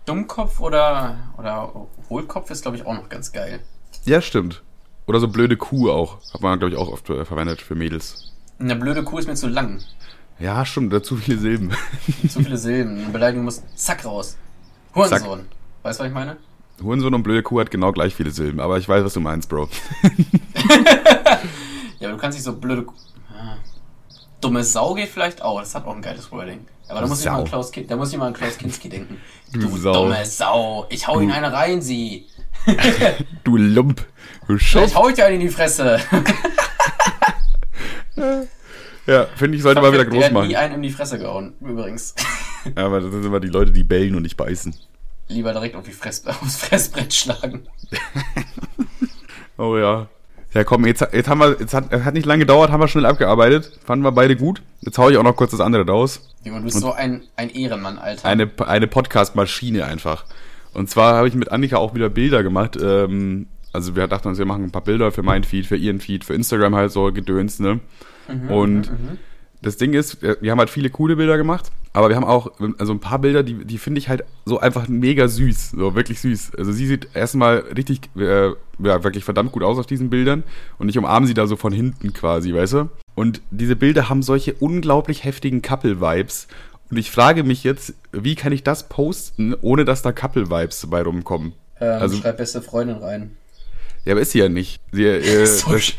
Dummkopf 0.05 0.59
oder, 0.59 1.17
oder 1.37 1.71
Hohlkopf 2.09 2.49
ist, 2.49 2.63
glaube 2.63 2.75
ich, 2.75 2.85
auch 2.85 2.93
noch 2.93 3.07
ganz 3.07 3.31
geil. 3.31 3.61
Ja, 4.03 4.21
stimmt. 4.21 4.61
Oder 5.05 5.19
so 5.19 5.27
blöde 5.27 5.57
Kuh 5.57 5.89
auch. 5.89 6.17
Hat 6.33 6.41
man, 6.41 6.59
glaube 6.59 6.73
ich, 6.73 6.79
auch 6.79 6.91
oft 6.91 7.09
äh, 7.09 7.23
verwendet 7.23 7.61
für 7.61 7.75
Mädels. 7.75 8.33
Eine 8.59 8.75
blöde 8.75 9.03
Kuh 9.03 9.19
ist 9.19 9.27
mir 9.27 9.35
zu 9.35 9.47
lang. 9.47 9.81
Ja, 10.39 10.65
stimmt, 10.65 10.91
da 10.91 11.03
zu 11.03 11.17
viele 11.17 11.37
Silben. 11.37 11.71
Zu 12.27 12.43
viele 12.43 12.57
Silben. 12.57 12.97
Eine 12.99 13.09
Beleidigung 13.09 13.45
muss 13.45 13.61
zack 13.75 14.03
raus. 14.05 14.37
Hurensohn. 14.95 15.45
Weißt 15.83 15.99
du, 15.99 16.03
was 16.03 16.07
ich 16.09 16.13
meine? 16.13 16.37
Hurensohn 16.83 17.13
und 17.13 17.23
blöde 17.23 17.43
Kuh 17.43 17.59
hat 17.59 17.71
genau 17.71 17.91
gleich 17.91 18.15
viele 18.15 18.31
Silben, 18.31 18.59
aber 18.59 18.77
ich 18.77 18.87
weiß, 18.89 19.03
was 19.03 19.13
du 19.13 19.19
meinst, 19.19 19.49
Bro. 19.49 19.69
Ja, 21.99 22.07
aber 22.07 22.17
du 22.17 22.21
kannst 22.21 22.35
nicht 22.35 22.45
so 22.45 22.53
blöde. 22.53 22.85
Ah. 23.31 23.57
Dumme 24.41 24.63
Sau 24.63 24.95
geht 24.95 25.09
vielleicht 25.09 25.43
auch. 25.43 25.59
Das 25.59 25.75
hat 25.75 25.85
auch 25.85 25.95
ein 25.95 26.01
geiles 26.01 26.31
Wording. 26.31 26.65
Aber 26.87 27.01
da 27.01 27.07
muss 27.07 27.19
ich 27.19 27.25
mal 27.27 27.33
Sau. 27.33 27.39
an 27.41 27.45
Klaus, 27.45 27.71
da 27.87 27.95
muss 27.95 28.11
ich 28.11 28.17
mal 28.17 28.25
an 28.27 28.33
Klaus 28.33 28.57
Kinski 28.57 28.89
denken. 28.89 29.17
Du 29.53 29.77
Sau. 29.77 29.93
dumme 29.93 30.25
Sau. 30.25 30.87
Ich 30.89 31.07
hau 31.07 31.19
ihn 31.19 31.29
eine 31.31 31.53
rein, 31.53 31.79
sie. 31.81 32.25
Du 33.43 33.55
Lump. 33.57 34.03
Du 34.47 34.57
Schopf. 34.57 34.95
hau 34.95 35.09
ich 35.09 35.15
dir 35.15 35.25
einen 35.25 35.35
in 35.35 35.41
die 35.41 35.49
Fresse. 35.53 35.99
Ja, 39.07 39.25
finde 39.35 39.57
ich, 39.57 39.63
sollte 39.63 39.81
mal 39.81 39.91
wieder 39.93 40.05
Der 40.05 40.11
groß 40.13 40.23
hat 40.25 40.31
nie 40.31 40.37
machen. 40.39 40.55
einen 40.55 40.75
in 40.75 40.81
die 40.83 40.89
Fresse 40.91 41.17
gehauen, 41.19 41.53
übrigens. 41.61 42.15
Aber 42.75 42.99
das 42.99 43.11
sind 43.11 43.25
immer 43.25 43.39
die 43.39 43.47
Leute, 43.49 43.71
die 43.71 43.83
bellen 43.83 44.15
und 44.15 44.21
nicht 44.23 44.37
beißen. 44.37 44.75
Lieber 45.31 45.53
direkt 45.53 45.75
auf 45.75 45.85
die 45.85 45.91
Fress, 45.91 46.25
aufs 46.25 46.57
Fressbrett 46.57 47.13
schlagen. 47.13 47.67
Oh 49.57 49.77
ja. 49.77 50.07
Ja, 50.53 50.65
komm, 50.65 50.85
jetzt, 50.85 51.01
jetzt 51.13 51.29
haben 51.29 51.39
wir, 51.39 51.55
jetzt 51.59 51.73
hat, 51.73 51.93
es 51.93 52.03
hat 52.03 52.13
nicht 52.13 52.25
lange 52.25 52.39
gedauert, 52.39 52.71
haben 52.71 52.81
wir 52.81 52.89
schnell 52.89 53.05
abgearbeitet. 53.05 53.79
Fanden 53.85 54.03
wir 54.03 54.11
beide 54.11 54.35
gut. 54.35 54.61
Jetzt 54.81 54.97
hau 54.97 55.09
ich 55.09 55.17
auch 55.17 55.23
noch 55.23 55.35
kurz 55.35 55.51
das 55.51 55.61
andere 55.61 55.87
raus. 55.87 56.29
Junge, 56.43 56.59
du 56.59 56.65
bist 56.65 56.79
so 56.79 56.91
ein, 56.91 57.23
ein 57.37 57.49
Ehrenmann, 57.49 57.97
Alter. 57.97 58.27
Eine, 58.27 58.49
eine 58.67 58.87
Podcast-Maschine 58.87 59.85
einfach. 59.85 60.25
Und 60.73 60.89
zwar 60.89 61.15
habe 61.15 61.29
ich 61.29 61.35
mit 61.35 61.51
Annika 61.51 61.77
auch 61.77 61.95
wieder 61.95 62.09
Bilder 62.09 62.43
gemacht. 62.43 62.77
Ähm, 62.81 63.47
also 63.71 63.95
wir 63.95 64.07
dachten 64.07 64.27
uns, 64.27 64.39
wir 64.39 64.45
machen 64.45 64.65
ein 64.65 64.71
paar 64.71 64.83
Bilder 64.83 65.11
für 65.11 65.23
meinen 65.23 65.45
Feed, 65.45 65.65
für 65.65 65.77
ihren 65.77 66.01
Feed, 66.01 66.25
für 66.25 66.33
Instagram 66.33 66.75
halt 66.75 66.91
so 66.91 67.13
Gedöns, 67.13 67.59
ne? 67.59 67.79
Und 68.49 68.91
das 69.61 69.77
Ding 69.77 69.93
ist, 69.93 70.21
wir 70.21 70.51
haben 70.51 70.59
halt 70.59 70.69
viele 70.69 70.89
coole 70.89 71.15
Bilder 71.15 71.37
gemacht, 71.37 71.71
aber 71.93 72.09
wir 72.09 72.15
haben 72.15 72.23
auch 72.25 72.51
also 72.79 72.93
ein 72.93 72.99
paar 72.99 73.19
Bilder, 73.19 73.43
die, 73.43 73.65
die 73.65 73.77
finde 73.77 73.99
ich 73.99 74.09
halt 74.09 74.23
so 74.45 74.59
einfach 74.59 74.87
mega 74.87 75.27
süß, 75.27 75.71
so 75.71 75.93
wirklich 75.95 76.19
süß. 76.21 76.55
Also 76.57 76.71
sie 76.71 76.87
sieht 76.87 77.09
erstmal 77.13 77.57
richtig, 77.75 78.09
äh, 78.15 78.47
ja, 78.79 79.03
wirklich 79.03 79.23
verdammt 79.23 79.51
gut 79.51 79.63
aus 79.63 79.77
auf 79.77 79.85
diesen 79.85 80.09
Bildern 80.09 80.43
und 80.79 80.89
ich 80.89 80.97
umarme 80.97 81.27
sie 81.27 81.33
da 81.33 81.45
so 81.47 81.55
von 81.57 81.73
hinten 81.73 82.13
quasi, 82.13 82.53
weißt 82.53 82.73
du? 82.73 82.89
Und 83.13 83.41
diese 83.51 83.75
Bilder 83.75 84.09
haben 84.09 84.23
solche 84.23 84.53
unglaublich 84.53 85.23
heftigen 85.25 85.61
Couple-Vibes. 85.61 86.47
Und 86.89 86.97
ich 86.97 87.11
frage 87.11 87.43
mich 87.43 87.63
jetzt, 87.63 87.93
wie 88.11 88.35
kann 88.35 88.51
ich 88.53 88.63
das 88.63 88.89
posten, 88.89 89.53
ohne 89.61 89.85
dass 89.85 90.01
da 90.01 90.11
Couple-Vibes 90.11 90.81
dabei 90.81 91.03
rumkommen? 91.03 91.53
ähm, 91.79 92.01
also- 92.01 92.17
schreib 92.17 92.37
beste 92.37 92.61
Freundin 92.61 92.97
rein. 92.97 93.35
Ja, 94.05 94.13
aber 94.13 94.21
ist 94.21 94.31
sie 94.31 94.39
ja 94.39 94.49
nicht. 94.49 94.79
Sie, 94.91 95.03
äh, 95.05 95.45
So 95.45 95.73
das, 95.73 95.93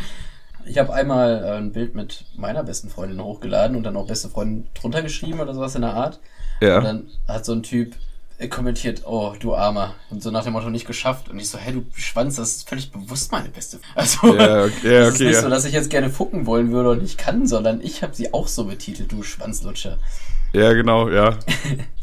ich 0.66 0.78
habe 0.78 0.92
einmal 0.92 1.44
äh, 1.44 1.56
ein 1.58 1.72
Bild 1.72 1.94
mit 1.94 2.24
meiner 2.36 2.62
besten 2.62 2.88
Freundin 2.88 3.22
hochgeladen 3.22 3.76
und 3.76 3.82
dann 3.82 3.96
auch 3.96 4.06
beste 4.06 4.28
Freundin 4.28 4.68
drunter 4.74 5.02
geschrieben 5.02 5.40
oder 5.40 5.54
sowas 5.54 5.74
in 5.74 5.82
der 5.82 5.94
Art. 5.94 6.20
Und 6.60 6.68
ja. 6.68 6.80
dann 6.80 7.06
hat 7.28 7.44
so 7.44 7.52
ein 7.52 7.62
Typ 7.62 7.94
äh, 8.38 8.48
kommentiert, 8.48 9.02
oh, 9.04 9.34
du 9.38 9.54
Armer. 9.54 9.94
Und 10.10 10.22
so 10.22 10.30
nach 10.30 10.44
dem 10.44 10.52
Motto 10.52 10.70
nicht 10.70 10.86
geschafft. 10.86 11.28
Und 11.28 11.38
ich 11.38 11.48
so, 11.48 11.58
hey, 11.58 11.72
du 11.72 11.84
Schwanz, 11.94 12.36
das 12.36 12.56
ist 12.56 12.68
völlig 12.68 12.90
bewusst 12.90 13.32
meine 13.32 13.48
beste. 13.48 13.78
Also, 13.94 14.34
Ja, 14.36 14.64
okay, 14.64 14.98
das 14.98 15.08
ist 15.08 15.14
okay, 15.14 15.24
nicht 15.24 15.34
ja. 15.34 15.42
so, 15.42 15.48
dass 15.48 15.64
ich 15.64 15.72
jetzt 15.72 15.90
gerne 15.90 16.10
fucken 16.10 16.46
wollen 16.46 16.72
würde 16.72 16.90
und 16.90 17.02
nicht 17.02 17.18
kann, 17.18 17.46
sondern 17.46 17.80
ich 17.80 18.02
habe 18.02 18.14
sie 18.14 18.32
auch 18.34 18.48
so 18.48 18.64
betitelt, 18.64 19.12
du 19.12 19.22
Schwanzlutscher. 19.22 19.98
Ja, 20.52 20.72
genau, 20.72 21.08
ja. 21.08 21.38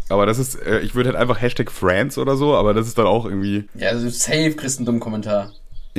Aber 0.10 0.26
das 0.26 0.40
ist, 0.40 0.56
äh, 0.56 0.80
ich 0.80 0.96
würde 0.96 1.10
halt 1.10 1.20
einfach 1.20 1.40
Hashtag 1.40 1.72
Friends 1.72 2.18
oder 2.18 2.36
so, 2.36 2.56
aber 2.56 2.74
das 2.74 2.88
ist 2.88 2.98
dann 2.98 3.06
auch 3.06 3.26
irgendwie, 3.26 3.66
Ja, 3.76 3.90
also 3.90 4.10
safe 4.10 4.54
kriegst 4.54 4.78
du 4.78 4.82
einen 4.82 4.86
dummen 4.88 5.00
Kommentar. 5.00 5.52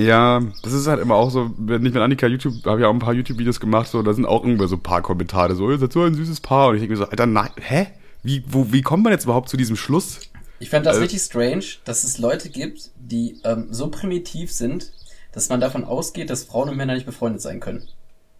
Ja, 0.05 0.41
das 0.63 0.73
ist 0.73 0.87
halt 0.87 1.01
immer 1.01 1.15
auch 1.15 1.31
so, 1.31 1.51
wenn 1.59 1.85
ich 1.85 1.93
mit 1.93 2.03
Annika 2.03 2.27
YouTube, 2.27 2.55
habe 2.67 2.81
ja 2.83 2.89
auch 2.89 2.93
ein 2.93 2.99
paar 2.99 3.15
YouTube-Videos 3.15 3.61
gemacht, 3.61 3.89
so, 3.89 4.03
da 4.03 4.13
sind 4.13 4.27
auch 4.27 4.43
irgendwo 4.45 4.67
so 4.67 4.77
ein 4.77 4.83
paar 4.83 5.03
Kommentare, 5.03 5.55
so, 5.55 5.71
ihr 5.71 5.79
seid 5.79 5.93
so 5.93 6.03
ein 6.03 6.15
süßes 6.15 6.41
Paar. 6.41 6.69
Und 6.69 6.77
ich 6.77 6.81
denke 6.81 6.93
mir 6.95 6.99
so, 6.99 7.07
Alter, 7.11 7.27
nein, 7.27 7.51
hä? 7.61 7.87
Wie, 8.23 8.45
wo, 8.49 8.73
wie 8.73 8.83
kommt 8.83 9.03
man 9.05 9.13
jetzt 9.13 9.25
überhaupt 9.25 9.49
zu 9.49 9.57
diesem 9.57 9.77
Schluss? 9.77 10.21
Ich 10.59 10.69
fand 10.71 10.85
das 10.85 10.93
Also- 10.97 11.03
richtig 11.03 11.23
strange, 11.23 11.65
dass 11.85 12.05
es 12.05 12.19
Leute 12.19 12.51
gibt, 12.51 12.91
die 12.97 13.41
ähm, 13.45 13.69
so 13.71 13.89
primitiv 13.89 14.53
sind, 14.53 14.93
dass 15.33 15.49
man 15.49 15.61
davon 15.61 15.85
ausgeht, 15.85 16.29
dass 16.29 16.45
Frauen 16.45 16.69
und 16.69 16.77
Männer 16.77 16.95
nicht 16.95 17.07
befreundet 17.07 17.41
sein 17.41 17.61
können. 17.61 17.87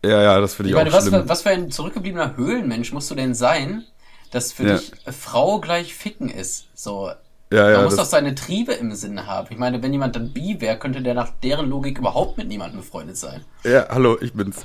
Ja, 0.05 0.23
ja, 0.23 0.41
das 0.41 0.55
finde 0.55 0.69
Ich 0.69 0.73
ich, 0.73 0.77
meine, 0.77 0.91
auch 0.91 0.95
was 0.95 1.07
schlimm. 1.09 1.23
für, 1.23 1.29
was 1.29 1.43
für 1.43 1.51
ein 1.51 1.71
zurückgebliebener 1.71 2.37
Höhlenmensch 2.37 2.93
musst 2.93 3.11
du 3.11 3.15
denn 3.15 3.35
sein, 3.35 3.85
dass 4.31 4.53
für 4.53 4.67
Ja. 4.67 4.77
dich 4.77 4.93
Frau 5.19 5.61
gleich 5.61 5.95
Ficken 5.95 6.29
ist? 6.29 6.67
So, 6.75 7.11
ja, 7.53 7.65
man 7.65 7.73
ja, 7.73 7.83
muss 7.83 7.97
doch 7.97 8.05
seine 8.05 8.35
Triebe 8.35 8.73
im 8.73 8.95
Sinne 8.95 9.27
haben. 9.27 9.49
Ich 9.51 9.59
meine, 9.59 9.83
wenn 9.83 9.93
jemand 9.93 10.15
dann 10.15 10.33
bi 10.33 10.57
wäre, 10.61 10.79
könnte 10.79 11.03
der 11.03 11.15
nach 11.15 11.31
deren 11.43 11.69
Logik 11.69 11.99
überhaupt 11.99 12.39
mit 12.39 12.47
niemandem 12.47 12.81
befreundet 12.81 13.17
sein. 13.17 13.41
ja, 13.65 13.87
hallo, 13.89 14.17
ich 14.21 14.33
bin's. 14.33 14.63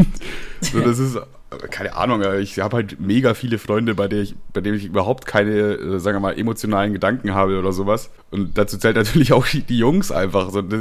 so, 0.60 0.80
das 0.80 0.98
ist, 0.98 1.18
keine 1.70 1.94
Ahnung, 1.94 2.22
ich 2.38 2.58
habe 2.58 2.76
halt 2.76 3.00
mega 3.00 3.32
viele 3.32 3.58
Freunde, 3.58 3.94
bei 3.94 4.08
denen 4.08 4.22
ich, 4.24 4.34
bei 4.52 4.60
denen 4.60 4.76
ich 4.76 4.84
überhaupt 4.84 5.24
keine, 5.24 5.50
äh, 5.50 5.98
sagen 5.98 6.16
wir 6.16 6.20
mal, 6.20 6.38
emotionalen 6.38 6.92
Gedanken 6.92 7.34
habe 7.34 7.58
oder 7.58 7.72
sowas. 7.72 8.10
Und 8.30 8.58
dazu 8.58 8.76
zählt 8.76 8.96
natürlich 8.96 9.32
auch 9.32 9.46
die, 9.46 9.78
Jungs 9.78 10.12
einfach. 10.12 10.50
So, 10.50 10.60
das, 10.60 10.80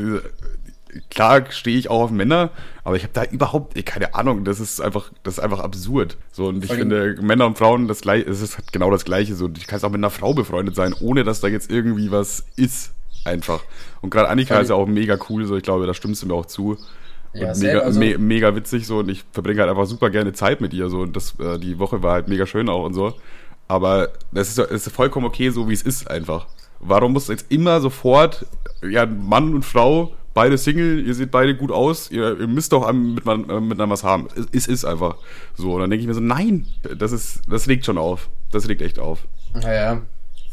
klar 1.09 1.49
stehe 1.51 1.77
ich 1.77 1.89
auch 1.89 2.03
auf 2.03 2.11
Männer, 2.11 2.51
aber 2.83 2.95
ich 2.95 3.03
habe 3.03 3.13
da 3.13 3.23
überhaupt 3.25 3.83
keine 3.85 4.15
Ahnung. 4.15 4.43
Das 4.45 4.59
ist 4.59 4.79
einfach, 4.81 5.11
das 5.23 5.35
ist 5.35 5.39
einfach 5.39 5.59
absurd. 5.59 6.17
So 6.31 6.47
und 6.47 6.63
ich 6.63 6.69
allem- 6.71 6.79
finde 6.79 7.21
Männer 7.21 7.45
und 7.47 7.57
Frauen 7.57 7.87
das 7.87 8.01
gleiche, 8.01 8.29
es 8.29 8.41
ist 8.41 8.71
genau 8.71 8.91
das 8.91 9.05
gleiche. 9.05 9.35
So, 9.35 9.49
ich 9.55 9.67
kann 9.67 9.79
auch 9.83 9.89
mit 9.89 9.95
einer 9.99 10.09
Frau 10.09 10.33
befreundet 10.33 10.75
sein, 10.75 10.93
ohne 10.99 11.23
dass 11.23 11.41
da 11.41 11.47
jetzt 11.47 11.69
irgendwie 11.71 12.11
was 12.11 12.45
ist. 12.55 12.91
Einfach. 13.25 13.61
Und 14.01 14.09
gerade 14.09 14.29
Annika 14.29 14.53
Vor 14.53 14.61
ist 14.63 14.69
ja 14.69 14.75
auch 14.75 14.85
mega 14.87 15.17
cool. 15.29 15.45
So, 15.45 15.57
ich 15.57 15.63
glaube, 15.63 15.85
da 15.85 15.93
stimmst 15.93 16.23
du 16.23 16.27
mir 16.27 16.33
auch 16.33 16.45
zu. 16.45 16.77
Ja, 17.33 17.53
mega, 17.55 17.79
also- 17.79 17.99
me 17.99 18.17
mega 18.17 18.55
witzig 18.55 18.87
so 18.87 18.99
und 18.99 19.09
ich 19.09 19.25
verbringe 19.31 19.59
halt 19.61 19.69
einfach 19.69 19.85
super 19.85 20.09
gerne 20.09 20.31
Zeit 20.33 20.61
mit 20.61 20.73
ihr 20.73 20.89
so 20.89 21.01
und 21.01 21.15
das 21.15 21.35
äh, 21.39 21.59
die 21.59 21.77
Woche 21.77 22.01
war 22.01 22.13
halt 22.13 22.27
mega 22.29 22.45
schön 22.45 22.69
auch 22.69 22.85
und 22.85 22.93
so. 22.93 23.13
Aber 23.67 24.09
das 24.31 24.47
ist, 24.47 24.59
es 24.59 24.87
ist 24.87 24.95
vollkommen 24.95 25.25
okay, 25.25 25.49
so 25.49 25.67
wie 25.67 25.73
es 25.73 25.81
ist 25.81 26.09
einfach. 26.09 26.47
Warum 26.79 27.13
muss 27.13 27.27
jetzt 27.27 27.47
immer 27.51 27.81
sofort, 27.81 28.45
ja, 28.87 29.05
Mann 29.05 29.53
und 29.55 29.65
Frau, 29.65 30.13
beide 30.38 30.59
Single, 30.59 31.03
ihr 31.03 31.15
seht 31.15 31.31
beide 31.31 31.55
gut 31.55 31.71
aus, 31.71 32.11
ihr, 32.11 32.39
ihr 32.39 32.45
müsst 32.45 32.71
doch 32.71 32.91
mit, 32.93 33.25
äh, 33.25 33.38
miteinander 33.38 33.89
was 33.89 34.03
haben. 34.03 34.27
Es, 34.35 34.45
es 34.51 34.67
ist 34.67 34.85
einfach 34.85 35.15
so. 35.55 35.73
Und 35.73 35.81
dann 35.81 35.89
denke 35.89 36.01
ich 36.01 36.07
mir 36.07 36.13
so, 36.13 36.19
nein, 36.21 36.67
das 36.95 37.11
ist, 37.11 37.41
das 37.49 37.67
regt 37.67 37.85
schon 37.85 37.97
auf. 37.97 38.29
Das 38.51 38.67
regt 38.67 38.83
echt 38.83 38.99
auf. 38.99 39.25
Naja, 39.55 40.03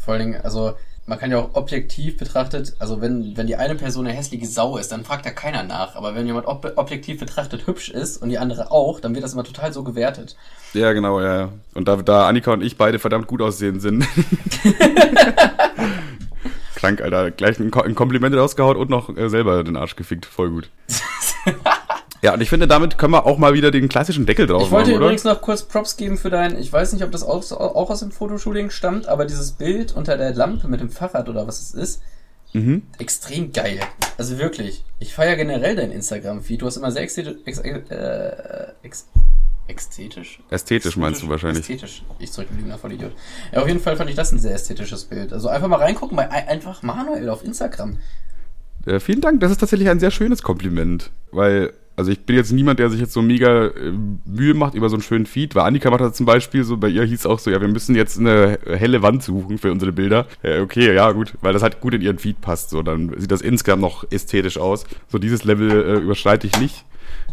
vor 0.03 0.15
allen 0.15 0.31
Dingen, 0.31 0.41
also 0.41 0.73
man 1.05 1.19
kann 1.19 1.29
ja 1.29 1.37
auch 1.37 1.51
objektiv 1.53 2.17
betrachtet, 2.17 2.75
also 2.79 2.99
wenn, 2.99 3.37
wenn 3.37 3.45
die 3.45 3.57
eine 3.57 3.75
Person 3.75 4.07
eine 4.07 4.17
hässliche 4.17 4.47
Sau 4.47 4.77
ist, 4.77 4.91
dann 4.91 5.05
fragt 5.05 5.27
ja 5.27 5.31
keiner 5.31 5.61
nach. 5.61 5.95
Aber 5.95 6.15
wenn 6.15 6.25
jemand 6.25 6.47
ob 6.47 6.73
objektiv 6.77 7.19
betrachtet 7.19 7.67
hübsch 7.67 7.89
ist 7.89 8.19
und 8.19 8.29
die 8.29 8.39
andere 8.39 8.71
auch, 8.71 8.99
dann 8.99 9.13
wird 9.13 9.23
das 9.23 9.33
immer 9.33 9.43
total 9.43 9.71
so 9.71 9.83
gewertet. 9.83 10.35
Ja, 10.73 10.93
genau, 10.93 11.21
ja, 11.21 11.41
ja. 11.41 11.49
Und 11.75 11.87
da, 11.87 11.97
da 11.97 12.27
Annika 12.27 12.51
und 12.53 12.63
ich 12.63 12.75
beide 12.75 12.97
verdammt 12.97 13.27
gut 13.27 13.43
aussehen 13.43 13.79
sind. 13.79 14.03
Krank, 16.85 17.01
Alter. 17.01 17.31
Gleich 17.31 17.59
ein, 17.59 17.73
ein 17.73 17.95
Kompliment 17.95 18.35
rausgehaut 18.35 18.77
und 18.77 18.89
noch 18.89 19.15
äh, 19.15 19.29
selber 19.29 19.63
den 19.63 19.75
Arsch 19.75 19.95
gefickt. 19.95 20.25
Voll 20.25 20.51
gut. 20.51 20.69
ja, 22.21 22.33
und 22.33 22.41
ich 22.41 22.49
finde, 22.49 22.67
damit 22.67 22.97
können 22.97 23.13
wir 23.13 23.25
auch 23.25 23.37
mal 23.37 23.53
wieder 23.53 23.71
den 23.71 23.89
klassischen 23.89 24.25
Deckel 24.25 24.47
drauf 24.47 24.63
Ich 24.63 24.71
wollte 24.71 24.91
machen, 24.91 25.01
übrigens 25.01 25.23
noch 25.23 25.41
kurz 25.41 25.63
Props 25.63 25.97
geben 25.97 26.17
für 26.17 26.29
dein, 26.29 26.57
ich 26.59 26.71
weiß 26.71 26.93
nicht, 26.93 27.03
ob 27.03 27.11
das 27.11 27.23
auch, 27.23 27.51
auch 27.51 27.89
aus 27.89 27.99
dem 27.99 28.11
Fotoshooting 28.11 28.69
stammt, 28.69 29.07
aber 29.07 29.25
dieses 29.25 29.53
Bild 29.53 29.95
unter 29.95 30.17
der 30.17 30.33
Lampe 30.33 30.67
mit 30.67 30.79
dem 30.79 30.89
Fahrrad 30.89 31.27
oder 31.27 31.47
was 31.47 31.61
es 31.61 31.73
ist, 31.73 32.01
Mhm. 32.53 32.83
extrem 32.99 33.51
geil. 33.51 33.79
Also 34.17 34.37
wirklich. 34.37 34.85
Ich 34.99 35.13
feiere 35.13 35.35
generell 35.35 35.75
dein 35.75 35.91
Instagram-Feed. 35.91 36.61
Du 36.61 36.67
hast 36.67 36.77
immer 36.77 36.89
sehr 36.89 37.01
ex, 37.01 37.17
äh, 37.17 38.67
ex, 38.81 39.09
ästhetisch? 39.67 40.39
Ästhetisch 40.49 40.97
meinst 40.97 41.23
du 41.23 41.29
wahrscheinlich. 41.29 41.61
Ästhetisch. 41.61 42.03
Ich 42.19 42.31
zurückgebliebener 42.31 42.77
Vollidiot. 42.77 43.11
Ja, 43.51 43.61
auf 43.61 43.67
jeden 43.67 43.79
Fall 43.79 43.97
fand 43.97 44.09
ich 44.09 44.15
das 44.15 44.31
ein 44.31 44.39
sehr 44.39 44.53
ästhetisches 44.53 45.05
Bild. 45.05 45.33
Also 45.33 45.47
einfach 45.49 45.67
mal 45.67 45.79
reingucken 45.79 46.15
bei 46.15 46.29
ein- 46.29 46.47
einfach 46.47 46.83
Manuel 46.83 47.29
auf 47.29 47.43
Instagram. 47.43 47.97
Äh, 48.85 48.99
vielen 48.99 49.21
Dank, 49.21 49.39
das 49.39 49.51
ist 49.51 49.57
tatsächlich 49.59 49.89
ein 49.89 49.99
sehr 49.99 50.11
schönes 50.11 50.43
Kompliment. 50.43 51.09
Weil, 51.31 51.73
also 51.95 52.11
ich 52.11 52.23
bin 52.25 52.35
jetzt 52.35 52.51
niemand, 52.51 52.77
der 52.77 52.91
sich 52.91 52.99
jetzt 52.99 53.13
so 53.13 53.23
mega 53.23 53.65
äh, 53.69 53.91
Mühe 54.25 54.53
macht 54.53 54.75
über 54.75 54.89
so 54.89 54.95
einen 54.95 55.01
schönen 55.01 55.25
Feed. 55.25 55.55
Weil 55.55 55.63
Annika 55.63 55.89
macht 55.89 56.01
das 56.01 56.13
zum 56.13 56.27
Beispiel 56.27 56.63
so, 56.63 56.77
bei 56.77 56.89
ihr 56.89 57.03
hieß 57.03 57.25
auch 57.25 57.39
so, 57.39 57.49
ja, 57.49 57.59
wir 57.59 57.67
müssen 57.67 57.95
jetzt 57.95 58.19
eine 58.19 58.59
helle 58.67 59.01
Wand 59.01 59.23
suchen 59.23 59.57
für 59.57 59.71
unsere 59.71 59.91
Bilder. 59.91 60.27
Äh, 60.43 60.59
okay, 60.59 60.93
ja, 60.93 61.11
gut, 61.13 61.33
weil 61.41 61.53
das 61.53 61.63
halt 61.63 61.81
gut 61.81 61.95
in 61.95 62.01
ihren 62.01 62.19
Feed 62.19 62.41
passt. 62.41 62.69
So, 62.69 62.83
dann 62.83 63.19
sieht 63.19 63.31
das 63.31 63.41
insgesamt 63.41 63.81
noch 63.81 64.05
ästhetisch 64.11 64.59
aus. 64.59 64.85
So 65.07 65.17
dieses 65.17 65.43
Level 65.43 65.71
äh, 65.71 65.93
überschreite 66.03 66.45
ich 66.45 66.59
nicht. 66.59 66.85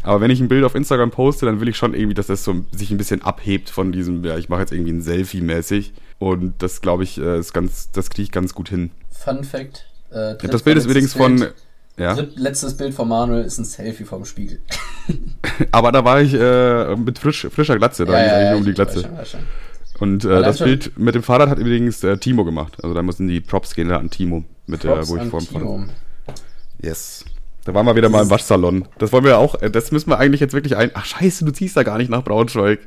Aber 0.03 0.21
wenn 0.21 0.31
ich 0.31 0.41
ein 0.41 0.49
Bild 0.49 0.65
auf 0.65 0.75
Instagram 0.75 1.11
poste, 1.11 1.47
dann 1.47 1.61
will 1.61 1.69
ich 1.69 1.77
schon 1.77 1.95
irgendwie, 1.95 2.15
dass 2.15 2.27
das 2.27 2.45
so 2.45 2.65
sich 2.73 2.91
ein 2.91 2.97
bisschen 2.97 3.23
abhebt 3.23 3.71
von 3.71 3.93
diesem, 3.93 4.25
ja, 4.25 4.37
ich 4.37 4.49
mache 4.49 4.61
jetzt 4.61 4.73
irgendwie 4.73 4.93
ein 4.93 5.03
Selfie 5.03 5.41
mäßig. 5.41 5.93
Und 6.19 6.55
das 6.63 6.81
glaube 6.81 7.05
ich, 7.05 7.19
äh, 7.19 7.39
ist 7.39 7.53
ganz, 7.53 7.91
das 7.93 8.11
kriege 8.11 8.25
ich 8.25 8.33
ganz 8.33 8.55
gut 8.55 8.69
hin. 8.69 8.91
Fun 9.11 9.45
Fact. 9.45 9.87
Äh, 10.11 10.37
Das 10.49 10.63
Bild 10.63 10.77
ist 10.77 10.87
übrigens 10.87 11.15
von, 11.15 11.47
ja. 11.99 12.17
Letztes 12.37 12.77
Bild 12.77 12.95
von 12.95 13.09
Manuel 13.09 13.45
ist 13.45 13.59
ein 13.59 13.65
Selfie 13.65 14.05
vom 14.05 14.25
Spiegel. 14.25 14.61
Aber 15.73 15.93
da 15.93 16.05
war 16.05 16.21
ich 16.21 16.35
äh, 16.35 16.97
mit 16.97 17.19
frisch, 17.19 17.47
frischer 17.51 17.77
Glatze, 17.77 18.05
da 18.07 18.13
ging 18.13 18.25
es 18.25 18.33
eigentlich 18.33 18.51
nur 18.51 18.59
um 18.59 18.65
die 18.65 18.73
Glatze. 18.73 19.03
schon, 19.03 19.17
weiß 19.17 19.31
schon. 19.31 19.41
Und 20.01 20.25
äh, 20.25 20.43
das 20.43 20.59
Bild 20.59 20.99
mit 20.99 21.15
dem 21.15 21.23
Fahrrad 21.23 21.49
hat 21.49 21.59
übrigens 21.59 22.03
äh, 22.03 22.17
Timo 22.17 22.45
gemacht. 22.45 22.83
Also 22.83 22.95
da 22.95 23.03
müssen 23.03 23.29
die 23.29 23.41
Props 23.41 23.75
gehen 23.75 23.89
da 23.89 23.99
an 23.99 24.11
Timo, 24.11 24.45
mit 24.67 24.83
der, 24.83 24.95
Props 24.97 25.11
wo 25.11 25.39
ich 25.39 25.49
Timo. 25.49 25.85
Yes. 26.81 27.25
Da 27.65 27.75
waren 27.75 27.87
wir 27.87 27.95
wieder 27.95 28.09
mal 28.09 28.23
im 28.23 28.31
Waschsalon. 28.31 28.89
Das 28.99 29.13
wollen 29.13 29.25
wir 29.25 29.39
auch, 29.39 29.61
äh, 29.63 29.71
das 29.71 29.93
müssen 29.93 30.11
wir 30.11 30.19
eigentlich 30.19 30.41
jetzt 30.41 30.53
wirklich 30.53 30.77
ein. 30.77 30.91
Ach 30.95 31.05
scheiße, 31.05 31.45
du 31.45 31.53
ziehst 31.53 31.77
da 31.77 31.85
gar 31.85 31.99
nicht 31.99 32.11
nach 32.11 32.25
Braunschweig. 32.25 32.81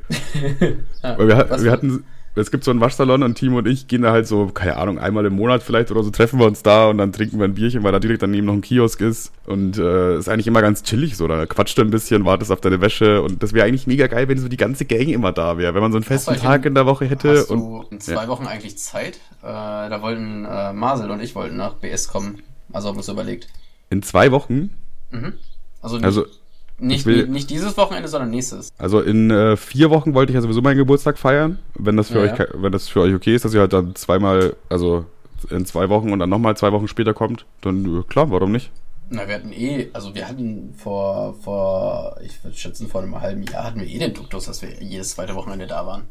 Weil 1.02 1.28
wir, 1.28 1.62
wir 1.62 1.70
hatten, 1.70 2.04
es 2.34 2.50
gibt 2.50 2.64
so 2.64 2.70
einen 2.70 2.82
Waschsalon 2.82 3.22
und 3.22 3.36
Timo 3.36 3.58
und 3.58 3.66
ich 3.66 3.88
gehen 3.88 4.02
da 4.02 4.12
halt 4.12 4.26
so, 4.26 4.48
keine 4.48 4.76
Ahnung, 4.76 4.98
einmal 4.98 5.24
im 5.24 5.34
Monat 5.34 5.62
vielleicht 5.62 5.90
oder 5.90 6.02
so, 6.02 6.10
treffen 6.10 6.38
wir 6.38 6.46
uns 6.46 6.62
da 6.62 6.88
und 6.88 6.98
dann 6.98 7.10
trinken 7.10 7.38
wir 7.38 7.46
ein 7.46 7.54
Bierchen, 7.54 7.82
weil 7.82 7.92
da 7.92 7.98
direkt 7.98 8.22
daneben 8.22 8.46
noch 8.46 8.52
ein 8.52 8.60
Kiosk 8.60 9.00
ist. 9.00 9.32
Und 9.46 9.78
äh, 9.78 10.18
ist 10.18 10.28
eigentlich 10.28 10.46
immer 10.46 10.60
ganz 10.60 10.82
chillig 10.82 11.16
so. 11.16 11.26
Da 11.26 11.46
quatscht 11.46 11.78
du 11.78 11.82
ein 11.82 11.90
bisschen, 11.90 12.26
wartest 12.26 12.52
auf 12.52 12.60
deine 12.60 12.82
Wäsche 12.82 13.22
und 13.22 13.42
das 13.42 13.54
wäre 13.54 13.66
eigentlich 13.66 13.86
mega 13.86 14.06
geil, 14.08 14.28
wenn 14.28 14.36
so 14.36 14.48
die 14.48 14.58
ganze 14.58 14.84
Gang 14.84 15.08
immer 15.08 15.32
da 15.32 15.56
wäre. 15.56 15.72
Wenn 15.74 15.80
man 15.80 15.92
so 15.92 15.96
einen 15.96 16.04
festen 16.04 16.36
Tag 16.36 16.66
in 16.66 16.74
der 16.74 16.84
Woche 16.84 17.06
hätte. 17.06 17.38
Hast 17.38 17.50
und 17.50 17.60
du 17.60 17.84
in 17.90 18.00
zwei 18.00 18.24
ja. 18.24 18.28
Wochen 18.28 18.46
eigentlich 18.46 18.76
Zeit? 18.76 19.16
Äh, 19.42 19.46
da 19.46 20.02
wollten 20.02 20.44
äh, 20.44 20.74
Marcel 20.74 21.10
und 21.10 21.22
ich 21.22 21.34
wollten 21.34 21.56
nach 21.56 21.74
BS 21.74 22.08
kommen. 22.08 22.42
Also 22.70 22.88
haben 22.88 22.96
wir 22.96 22.98
uns 22.98 23.08
überlegt. 23.08 23.48
In 23.90 24.02
zwei 24.02 24.30
Wochen, 24.32 24.70
Mhm. 25.10 25.34
Also, 25.80 25.98
also 25.98 26.26
nicht, 26.78 27.00
ich 27.00 27.06
will- 27.06 27.28
nicht 27.28 27.48
dieses 27.48 27.76
Wochenende, 27.76 28.08
sondern 28.08 28.30
nächstes. 28.30 28.70
Also 28.76 29.00
in 29.00 29.30
äh, 29.30 29.56
vier 29.56 29.88
Wochen 29.90 30.14
wollte 30.14 30.32
ich 30.32 30.34
ja 30.34 30.40
sowieso 30.42 30.60
meinen 30.62 30.76
Geburtstag 30.78 31.16
feiern. 31.16 31.58
Wenn 31.78 31.96
das 31.96 32.08
für 32.08 32.26
Ja, 32.26 32.32
euch, 32.34 32.48
wenn 32.54 32.72
das 32.72 32.88
für 32.88 33.00
euch 33.02 33.14
okay 33.14 33.34
ist, 33.36 33.44
dass 33.44 33.54
ihr 33.54 33.60
halt 33.60 33.72
dann 33.72 33.94
zweimal, 33.94 34.56
also 34.68 35.04
in 35.50 35.64
zwei 35.64 35.88
Wochen 35.88 36.12
und 36.12 36.18
dann 36.18 36.28
nochmal 36.28 36.56
zwei 36.56 36.72
Wochen 36.72 36.88
später 36.88 37.14
kommt, 37.14 37.46
dann 37.60 38.04
klar, 38.08 38.30
warum 38.30 38.50
nicht? 38.52 38.70
Na, 39.08 39.28
wir 39.28 39.34
hatten 39.36 39.52
eh, 39.52 39.88
also 39.92 40.14
wir 40.14 40.28
hatten 40.28 40.74
vor, 40.76 41.34
vor, 41.34 42.16
ich 42.24 42.42
würde 42.42 42.56
schätzen, 42.56 42.88
vor 42.88 43.02
einem 43.02 43.20
halben 43.20 43.44
Jahr 43.44 43.64
hatten 43.64 43.80
wir 43.80 43.86
eh 43.86 43.98
den 43.98 44.14
Duktus, 44.14 44.46
dass 44.46 44.62
wir 44.62 44.82
jedes 44.82 45.10
zweite 45.10 45.34
Wochenende 45.34 45.66
da 45.66 45.86
waren. 45.86 46.08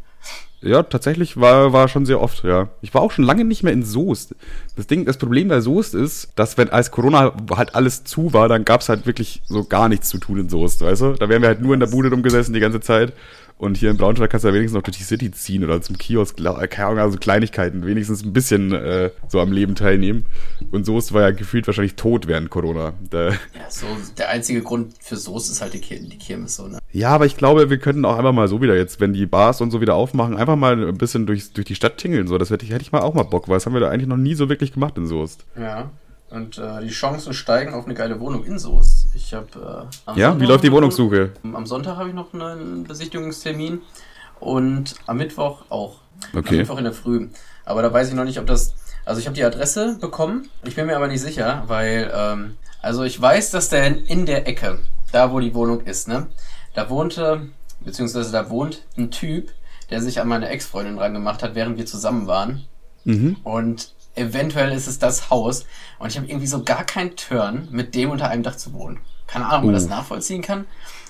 Ja, 0.62 0.82
tatsächlich 0.82 1.38
war, 1.38 1.74
war 1.74 1.88
schon 1.88 2.06
sehr 2.08 2.20
oft, 2.22 2.44
ja. 2.44 2.70
Ich 2.82 2.94
war 2.94 3.02
auch 3.02 3.12
schon 3.12 3.26
lange 3.26 3.46
nicht 3.46 3.62
mehr 3.62 3.74
in 3.74 3.84
Soest. 3.84 4.34
Das 4.76 4.88
Ding, 4.88 5.06
das 5.06 5.18
Problem 5.18 5.50
bei 5.50 5.60
Soest 5.62 5.94
ist, 5.94 6.30
dass 6.36 6.58
wenn 6.58 6.70
als 6.70 6.90
Corona 6.90 7.34
halt 7.56 7.76
alles 7.76 8.04
zu 8.04 8.34
war, 8.34 8.48
dann 8.48 8.66
gab's 8.66 8.90
halt 8.90 9.06
wirklich 9.06 9.44
so 9.46 9.66
gar 9.66 9.90
nichts 9.90 10.10
zu 10.10 10.18
tun 10.18 10.40
in 10.40 10.50
Soest, 10.50 10.82
weißt 10.82 11.02
du? 11.02 11.14
Da 11.14 11.30
wären 11.30 11.44
wir 11.44 11.50
halt 11.50 11.62
nur 11.62 11.76
in 11.76 11.82
der 11.82 11.88
Bude 11.88 12.10
rumgesessen 12.10 12.54
die 12.54 12.60
ganze 12.62 12.80
Zeit. 12.80 13.14
Und 13.58 13.78
hier 13.78 13.90
in 13.90 13.98
Braunschweig 13.98 14.30
kannst 14.30 14.44
du 14.44 14.50
ja 14.50 14.54
wenigstens 14.54 14.76
noch 14.76 14.84
durch 14.84 14.98
die 14.98 15.04
City 15.04 15.32
ziehen 15.32 15.64
oder 15.64 15.82
zum 15.82 15.98
Kiosk, 15.98 16.36
klar, 16.36 16.68
keine 16.68 16.90
Ahnung, 16.90 17.00
also 17.00 17.18
Kleinigkeiten, 17.18 17.86
wenigstens 17.86 18.24
ein 18.24 18.34
bisschen 18.34 18.74
äh, 18.74 19.12
so 19.30 19.40
am 19.40 19.54
Leben 19.54 19.76
teilnehmen. 19.76 20.26
Und 20.72 20.86
Soest 20.86 21.14
war 21.14 21.22
ja 21.22 21.32
gefühlt 21.32 21.66
wahrscheinlich 21.66 21.96
tot 21.96 22.28
während 22.28 22.50
Corona. 22.50 22.94
Da, 23.10 23.30
Ja, 23.30 23.38
so, 23.70 23.86
der 24.18 24.30
einzige 24.30 24.62
Grund 24.62 24.94
für 25.00 25.16
Soße 25.16 25.54
ist 25.54 25.62
halt 25.62 25.74
die, 25.74 25.80
Kir 25.80 26.00
die 26.00 26.18
Kirmes, 26.18 26.58
so, 26.58 26.68
ne? 26.68 26.80
Ja, 26.92 27.10
aber 27.10 27.26
ich 27.26 27.38
glaube, 27.38 27.70
wir 27.70 27.78
könnten 27.78 28.04
auch 28.04 28.18
einfach 28.18 28.34
mal 28.34 28.50
so 28.50 28.62
wieder 28.62 28.76
jetzt, 28.76 29.00
wenn 29.00 29.14
die 29.14 29.26
Bars 29.26 29.62
und 29.62 29.72
so 29.72 29.80
wieder 29.80 29.96
aufmachen, 29.96 30.36
einfach 30.36 30.58
mal 30.58 30.88
ein 30.88 30.98
bisschen 30.98 31.26
durch, 31.26 31.54
durch 31.54 31.66
die 31.66 31.76
Stadt 31.76 31.98
tingeln. 31.98 32.28
So, 32.28 32.38
das 32.38 32.50
hätte 32.50 32.66
ich, 32.66 32.72
hätte 32.72 32.82
ich 32.82 32.92
mal 32.92 33.02
auch 33.02 33.14
mal 33.14 33.24
Bock, 33.24 33.48
weil 33.48 33.56
das 33.56 33.66
haben 33.66 33.74
wir 33.74 33.80
da 33.80 33.90
eigentlich 33.90 34.08
noch 34.08 34.18
nie 34.18 34.36
so 34.36 34.50
wirklich 34.50 34.74
gemacht 34.74 34.98
in 34.98 35.08
Soest. 35.08 35.46
Ja. 35.58 35.92
Und 36.30 36.58
äh, 36.58 36.82
die 36.82 36.90
Chancen 36.90 37.34
steigen 37.34 37.74
auf 37.74 37.86
eine 37.86 37.94
geile 37.94 38.20
Wohnung 38.20 38.44
in 38.46 38.58
Soest. 38.58 39.08
Ich 39.14 39.34
habe 39.34 39.48
äh, 40.08 40.20
Ja, 40.20 40.30
Sonntag 40.30 40.40
wie 40.40 40.46
läuft 40.46 40.64
die 40.64 40.72
Wohnungssuche? 40.72 41.32
Am 41.44 41.66
Sonntag 41.66 41.98
habe 41.98 42.10
ich 42.10 42.16
noch 42.16 42.34
einen 42.34 42.84
Besichtigungstermin 42.84 43.82
und 44.40 44.96
am 45.06 45.18
Mittwoch 45.18 45.66
auch. 45.70 46.00
Okay. 46.36 46.50
Am 46.50 46.58
Mittwoch 46.58 46.78
in 46.78 46.84
der 46.84 46.94
Früh. 46.94 47.28
Aber 47.64 47.82
da 47.82 47.94
weiß 47.94 48.10
ich 48.10 48.16
noch 48.16 48.24
nicht, 48.26 48.40
ob 48.40 48.48
das. 48.48 48.74
Also 49.06 49.20
ich 49.20 49.28
habe 49.28 49.36
die 49.36 49.44
Adresse 49.44 49.98
bekommen. 50.02 50.50
Ich 50.64 50.76
bin 50.76 50.88
mir 50.88 50.96
aber 50.96 51.08
nicht 51.08 51.22
sicher, 51.22 51.64
weil 51.68 52.12
ähm, 52.14 52.58
also 52.82 53.04
ich 53.04 53.22
weiß, 53.22 53.52
dass 53.52 53.70
der 53.70 53.86
in 54.08 54.26
der 54.26 54.48
Ecke, 54.48 54.80
da 55.12 55.32
wo 55.32 55.40
die 55.40 55.54
Wohnung 55.54 55.82
ist, 55.82 56.08
ne, 56.08 56.26
da 56.74 56.90
wohnte 56.90 57.50
beziehungsweise 57.82 58.32
da 58.32 58.50
wohnt 58.50 58.84
ein 58.98 59.12
Typ, 59.12 59.52
der 59.90 60.02
sich 60.02 60.20
an 60.20 60.28
meine 60.28 60.50
Ex-Freundin 60.50 60.98
rangemacht 60.98 61.44
hat, 61.44 61.56
während 61.56 61.78
wir 61.78 61.86
zusammen 61.86 62.28
waren. 62.28 62.66
Mhm. 63.04 63.38
Und 63.44 63.94
eventuell 64.16 64.72
ist 64.72 64.88
es 64.88 65.00
das 65.00 65.30
Haus. 65.30 65.66
Und 66.00 66.08
ich 66.10 66.18
habe 66.18 66.28
irgendwie 66.28 66.48
so 66.48 66.64
gar 66.64 66.84
keinen 66.84 67.16
Turn, 67.16 67.68
mit 67.72 67.96
dem 67.96 68.10
unter 68.12 68.30
einem 68.30 68.44
Dach 68.44 68.56
zu 68.56 68.74
wohnen. 68.74 69.00
Keine 69.28 69.46
Ahnung, 69.46 69.60
ob 69.60 69.66
man 69.66 69.74
das 69.74 69.88
nachvollziehen 69.88 70.42
kann. 70.42 70.66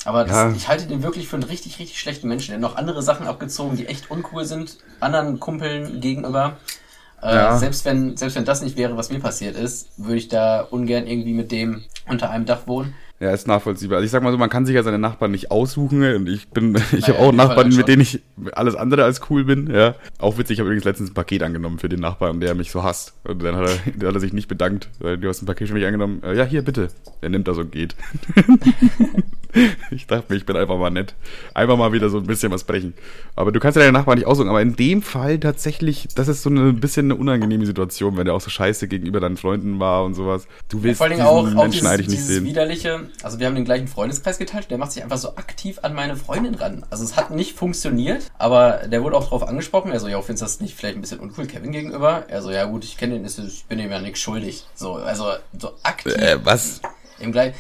Aber 0.06 0.24
das, 0.24 0.36
Ja. 0.36 0.52
ich 0.52 0.68
halte 0.68 0.86
den 0.88 1.04
wirklich 1.04 1.28
für 1.28 1.36
einen 1.36 1.44
richtig, 1.44 1.80
richtig 1.80 2.00
schlechten 2.00 2.28
Menschen. 2.28 2.48
Der 2.52 2.56
hat 2.56 2.62
noch 2.62 2.76
andere 2.78 3.02
Sachen 3.02 3.28
abgezogen, 3.28 3.76
die 3.78 3.88
echt 3.88 4.10
uncool 4.12 4.46
sind, 4.46 4.78
anderen 5.00 5.40
Kumpeln 5.40 6.00
gegenüber. 6.00 6.58
Äh, 7.22 7.34
Ja. 7.36 7.58
selbst, 7.58 7.86
wenn, 7.86 8.16
selbst 8.18 8.36
wenn 8.36 8.46
das 8.46 8.62
nicht 8.62 8.78
wäre, 8.78 8.98
was 8.98 9.10
mir 9.10 9.20
passiert 9.20 9.56
ist, 9.56 9.90
würde 9.98 10.18
ich 10.18 10.28
da 10.28 10.62
ungern 10.62 11.08
irgendwie 11.08 11.34
mit 11.34 11.52
dem 11.52 11.84
unter 12.08 12.30
einem 12.30 12.46
Dach 12.46 12.68
wohnen. 12.68 12.94
Ja, 13.18 13.32
ist 13.32 13.48
nachvollziehbar. 13.48 13.98
Also 13.98 14.06
ich 14.06 14.12
sag 14.12 14.24
mal 14.24 14.32
so, 14.32 14.38
man 14.38 14.50
kann 14.50 14.66
sich 14.66 14.76
ja 14.76 14.84
seine 14.84 15.00
Nachbarn 15.00 15.32
nicht 15.32 15.50
aussuchen 15.50 16.04
und 16.04 16.28
ich 16.28 16.50
bin, 16.50 16.78
ich 16.92 17.08
habe 17.08 17.20
auch 17.20 17.32
Nachbarn, 17.32 17.74
mit 17.74 17.88
denen 17.88 18.02
ich 18.02 18.22
alles 18.52 18.76
andere 18.76 19.06
als 19.06 19.22
cool 19.30 19.46
bin, 19.46 19.74
ja. 19.74 19.96
Auch 20.20 20.38
witzig, 20.38 20.56
ich 20.56 20.60
habe 20.60 20.68
übrigens 20.68 20.84
letztens 20.84 21.12
ein 21.12 21.14
Paket 21.14 21.42
angenommen 21.42 21.80
für 21.80 21.88
den 21.88 22.02
Nachbarn, 22.02 22.42
der 22.42 22.56
mich 22.56 22.72
so 22.72 22.84
hasst. 22.84 23.14
Und 23.24 23.42
dann 23.42 23.56
hat 23.56 23.70
er, 23.70 23.92
dann 23.98 24.10
hat 24.10 24.16
er 24.16 24.20
sich 24.20 24.34
nicht 24.34 24.50
bedankt, 24.50 24.90
weil 25.00 25.18
du 25.18 25.30
hast 25.30 25.42
ein 25.42 25.46
Paket 25.46 25.70
für 25.70 25.74
mich 25.74 25.86
angenommen. 25.86 26.22
Äh, 26.24 26.36
ja, 26.36 26.44
hier, 26.44 26.62
bitte. 26.62 26.90
Er 27.22 27.30
nimmt 27.30 27.48
das 27.48 27.58
und 27.58 27.72
geht. 27.72 27.96
ich 29.92 30.08
dachte 30.08 30.26
mir, 30.30 30.36
ich 30.36 30.46
bin 30.46 30.58
einfach 30.58 30.78
mal 30.78 30.90
nett. 30.90 31.16
Einfach 31.54 31.78
mal 31.78 31.94
wieder 31.94 32.10
so 32.10 32.18
ein 32.18 32.28
bisschen 32.28 32.52
was 32.52 32.66
brechen. 32.66 32.94
Aber 33.36 33.54
du 33.54 33.62
kannst 33.62 33.78
ja 33.78 33.84
deinen 33.84 33.94
Nachbarn 33.94 34.18
nicht 34.18 34.28
aussuchen. 34.28 34.50
Aber 34.50 34.62
in 34.62 34.76
dem 34.76 35.02
Fall 35.02 35.40
tatsächlich, 35.40 36.10
das 36.16 36.28
ist 36.28 36.44
so 36.44 36.50
eine 36.50 36.66
ein 36.66 36.80
bisschen 36.82 37.06
eine 37.06 37.16
unangenehme 37.16 37.66
Situation, 37.66 38.18
wenn 38.18 38.26
der 38.26 38.34
auch 38.34 38.42
so 38.42 38.50
scheiße 38.50 38.88
gegenüber 38.90 39.22
deinen 39.22 39.38
Freunden 39.38 39.80
war 39.80 40.04
und 40.04 40.16
sowas. 40.16 40.48
Du 40.68 40.84
willst 40.84 40.98
Vor 40.98 41.06
allen 41.06 41.18
Dingen 41.18 41.26
diesen 41.26 41.38
auch, 41.38 41.60
auch 41.60 41.64
Menschen 41.64 41.72
dieses, 41.72 41.86
eigentlich 41.88 42.08
nicht 42.08 42.18
dieses 42.18 42.36
sehen. 42.36 42.46
widerliche, 42.46 43.05
also 43.24 43.40
wir 43.40 43.48
haben 43.48 43.56
den 43.56 43.66
gleichen 43.66 43.88
Freundeskreis 43.88 44.38
geteilt, 44.38 44.70
der 44.72 44.78
macht 44.78 44.92
sich 44.92 45.04
einfach 45.04 45.18
so 45.18 45.36
aktiv 45.36 45.80
an 45.82 45.94
meine 45.94 46.16
Freundin 46.16 46.56
ran. 46.56 46.86
Also 46.90 47.04
es 47.04 47.16
hat 47.16 47.32
nicht 47.32 47.56
funktioniert, 47.58 48.24
aber 48.38 48.82
der 48.88 49.04
wurde 49.04 49.18
auch 49.18 49.28
drauf 49.30 49.44
angesprochen, 49.48 49.92
er 49.92 50.00
so, 50.00 50.08
ja, 50.08 50.22
findest 50.22 50.42
du 50.42 50.46
das 50.46 50.60
nicht 50.62 50.76
vielleicht 50.76 50.98
ein 50.98 51.02
bisschen 51.02 51.20
uncool 51.20 51.46
Kevin 51.48 51.72
gegenüber? 51.72 52.26
Er 52.28 52.42
so, 52.42 52.52
ja 52.52 52.66
gut, 52.66 52.84
ich 52.84 52.98
kenne 52.98 53.14
den, 53.16 53.26
ist- 53.26 53.40
ich 53.40 53.66
bin 53.66 53.80
ihm 53.80 53.92
ja 53.92 54.00
nichts 54.00 54.20
schuldig. 54.20 54.66
So, 54.76 54.94
also 54.96 55.32
so 55.58 55.72
aktiv 55.84 56.14
Äh, 56.16 56.38
was? 56.44 56.82
im 57.20 57.32
gleich. 57.32 57.54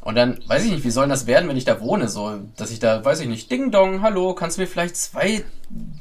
Und 0.00 0.14
dann 0.14 0.38
weiß 0.46 0.64
ich 0.64 0.70
nicht, 0.70 0.84
wie 0.84 0.90
soll 0.90 1.08
das 1.08 1.26
werden, 1.26 1.48
wenn 1.48 1.56
ich 1.56 1.64
da 1.66 1.80
wohne? 1.80 2.08
So, 2.08 2.38
dass 2.56 2.70
ich 2.70 2.78
da, 2.78 3.04
weiß 3.04 3.20
ich 3.20 3.28
nicht, 3.28 3.50
Ding 3.50 3.70
Dong, 3.72 4.00
hallo, 4.00 4.32
kannst 4.34 4.56
du 4.56 4.62
mir 4.62 4.66
vielleicht 4.68 4.96
zwei, 4.96 5.44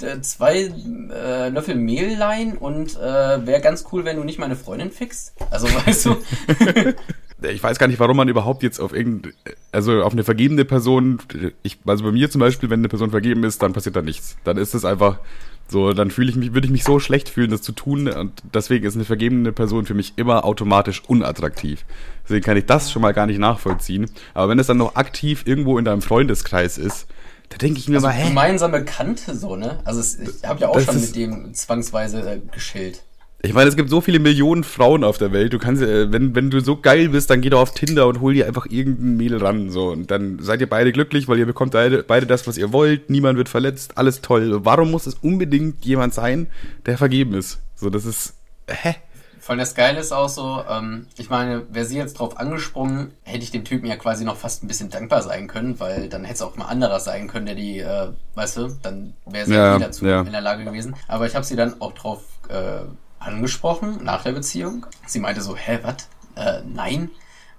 äh, 0.01 0.21
zwei 0.21 0.71
äh, 1.11 1.49
Löffel 1.49 1.75
Mehl 1.75 2.15
leihen 2.15 2.57
und 2.57 2.95
äh, 2.95 3.45
wäre 3.45 3.59
ganz 3.59 3.85
cool, 3.91 4.05
wenn 4.05 4.15
du 4.15 4.23
nicht 4.23 4.39
meine 4.39 4.55
Freundin 4.55 4.91
fixst? 4.91 5.33
Also 5.49 5.67
weißt 5.85 6.05
du? 6.05 6.15
ich 7.41 7.61
weiß 7.61 7.77
gar 7.77 7.88
nicht, 7.88 7.99
warum 7.99 8.17
man 8.17 8.27
überhaupt 8.29 8.63
jetzt 8.63 8.79
auf 8.79 8.93
irgendein, 8.93 9.33
also 9.71 10.01
auf 10.01 10.13
eine 10.13 10.23
vergebene 10.23 10.65
Person, 10.65 11.19
ich, 11.63 11.77
also 11.85 12.03
bei 12.03 12.11
mir 12.11 12.29
zum 12.31 12.39
Beispiel, 12.39 12.69
wenn 12.69 12.79
eine 12.79 12.89
Person 12.89 13.11
vergeben 13.11 13.43
ist, 13.43 13.61
dann 13.61 13.73
passiert 13.73 13.95
da 13.95 14.01
nichts. 14.01 14.38
Dann 14.43 14.57
ist 14.57 14.73
es 14.73 14.85
einfach 14.85 15.19
so, 15.67 15.93
dann 15.93 16.11
fühle 16.11 16.29
ich 16.29 16.35
mich, 16.35 16.53
würde 16.53 16.65
ich 16.65 16.71
mich 16.71 16.83
so 16.83 16.99
schlecht 16.99 17.29
fühlen, 17.29 17.51
das 17.51 17.61
zu 17.61 17.73
tun 17.73 18.07
und 18.07 18.41
deswegen 18.53 18.85
ist 18.85 18.95
eine 18.95 19.03
vergebene 19.05 19.51
Person 19.51 19.85
für 19.85 19.93
mich 19.93 20.13
immer 20.15 20.45
automatisch 20.45 21.03
unattraktiv. 21.07 21.85
Deswegen 22.23 22.43
kann 22.43 22.57
ich 22.57 22.65
das 22.65 22.91
schon 22.91 23.01
mal 23.01 23.13
gar 23.13 23.27
nicht 23.27 23.39
nachvollziehen. 23.39 24.09
Aber 24.33 24.49
wenn 24.49 24.59
es 24.59 24.67
dann 24.67 24.77
noch 24.77 24.95
aktiv 24.95 25.43
irgendwo 25.45 25.77
in 25.77 25.85
deinem 25.85 26.01
Freundeskreis 26.01 26.77
ist, 26.77 27.07
da 27.49 27.57
denke 27.57 27.79
ich 27.79 27.88
mir 27.88 27.95
Also 27.95 28.07
mal, 28.07 28.13
hä? 28.13 28.27
gemeinsame 28.29 28.83
Kante, 28.83 29.35
so, 29.35 29.55
ne? 29.55 29.79
Also 29.85 29.99
es, 29.99 30.17
ich 30.19 30.43
habe 30.43 30.61
ja 30.61 30.69
auch 30.69 30.79
schon 30.79 30.99
mit 30.99 31.15
dem 31.15 31.53
zwangsweise 31.53 32.21
äh, 32.29 32.39
geschillt. 32.51 33.03
Ich 33.43 33.53
meine, 33.53 33.69
es 33.69 33.75
gibt 33.75 33.89
so 33.89 34.01
viele 34.01 34.19
Millionen 34.19 34.63
Frauen 34.63 35.03
auf 35.03 35.19
der 35.19 35.31
Welt. 35.31 35.53
Du 35.53 35.59
kannst, 35.59 35.83
äh, 35.83 36.11
wenn, 36.11 36.33
wenn 36.33 36.49
du 36.49 36.59
so 36.59 36.77
geil 36.77 37.09
bist, 37.09 37.29
dann 37.29 37.41
geh 37.41 37.49
doch 37.49 37.61
auf 37.61 37.73
Tinder 37.73 38.07
und 38.07 38.19
hol 38.19 38.33
dir 38.33 38.47
einfach 38.47 38.65
irgendein 38.65 39.15
Mädel 39.15 39.43
ran. 39.43 39.69
So. 39.69 39.89
Und 39.89 40.09
dann 40.09 40.39
seid 40.41 40.59
ihr 40.59 40.69
beide 40.69 40.91
glücklich, 40.91 41.27
weil 41.27 41.38
ihr 41.38 41.45
bekommt 41.45 41.73
beide, 41.73 42.01
beide 42.03 42.25
das, 42.25 42.47
was 42.47 42.57
ihr 42.57 42.73
wollt. 42.73 43.11
Niemand 43.11 43.38
wird 43.38 43.47
verletzt. 43.47 43.97
Alles 43.97 44.21
toll. 44.21 44.65
Warum 44.65 44.89
muss 44.89 45.05
es 45.05 45.15
unbedingt 45.15 45.85
jemand 45.85 46.15
sein, 46.15 46.47
der 46.88 46.97
vergeben 46.97 47.35
ist? 47.35 47.59
So, 47.75 47.91
das 47.91 48.05
ist. 48.05 48.33
Hä? 48.67 48.95
Vor 49.39 49.53
allem 49.53 49.59
das 49.59 49.75
Geile 49.75 50.01
ist 50.01 50.11
auch 50.11 50.27
so, 50.27 50.61
ähm, 50.69 51.07
ich 51.17 51.29
meine, 51.29 51.63
wäre 51.71 51.85
sie 51.85 51.95
jetzt 51.95 52.15
drauf 52.19 52.38
angesprungen, 52.38 53.11
hätte 53.23 53.43
ich 53.43 53.51
dem 53.51 53.63
Typen 53.63 53.88
ja 53.88 53.95
quasi 53.95 54.25
noch 54.25 54.35
fast 54.35 54.61
ein 54.61 54.67
bisschen 54.67 54.89
dankbar 54.89 55.21
sein 55.21 55.47
können, 55.47 55.79
weil 55.79 56.09
dann 56.09 56.25
hätte 56.25 56.33
es 56.33 56.41
auch 56.41 56.57
mal 56.57 56.65
anderer 56.65 56.99
sein 56.99 57.29
können, 57.29 57.45
der 57.45 57.55
die, 57.55 57.79
äh, 57.79 58.09
weißt 58.35 58.57
du, 58.57 58.77
dann 58.81 59.13
wäre 59.25 59.45
sie 59.45 59.53
Ja, 59.53 59.67
ja, 59.67 59.75
eh 59.77 59.79
dazu 59.79 60.05
ja. 60.05 60.19
in 60.19 60.33
der 60.33 60.41
Lage 60.41 60.65
gewesen. 60.65 60.97
Aber 61.07 61.27
ich 61.27 61.35
habe 61.35 61.45
sie 61.45 61.55
dann 61.55 61.79
auch 61.79 61.93
drauf 61.93 62.23
äh, 62.49 62.81
angesprochen 63.28 63.99
nach 64.03 64.23
der 64.23 64.32
Beziehung. 64.32 64.86
Sie 65.05 65.19
meinte 65.19 65.41
so, 65.41 65.55
hä, 65.55 65.80
was? 65.84 66.07
Äh, 66.36 66.61
nein. 66.65 67.09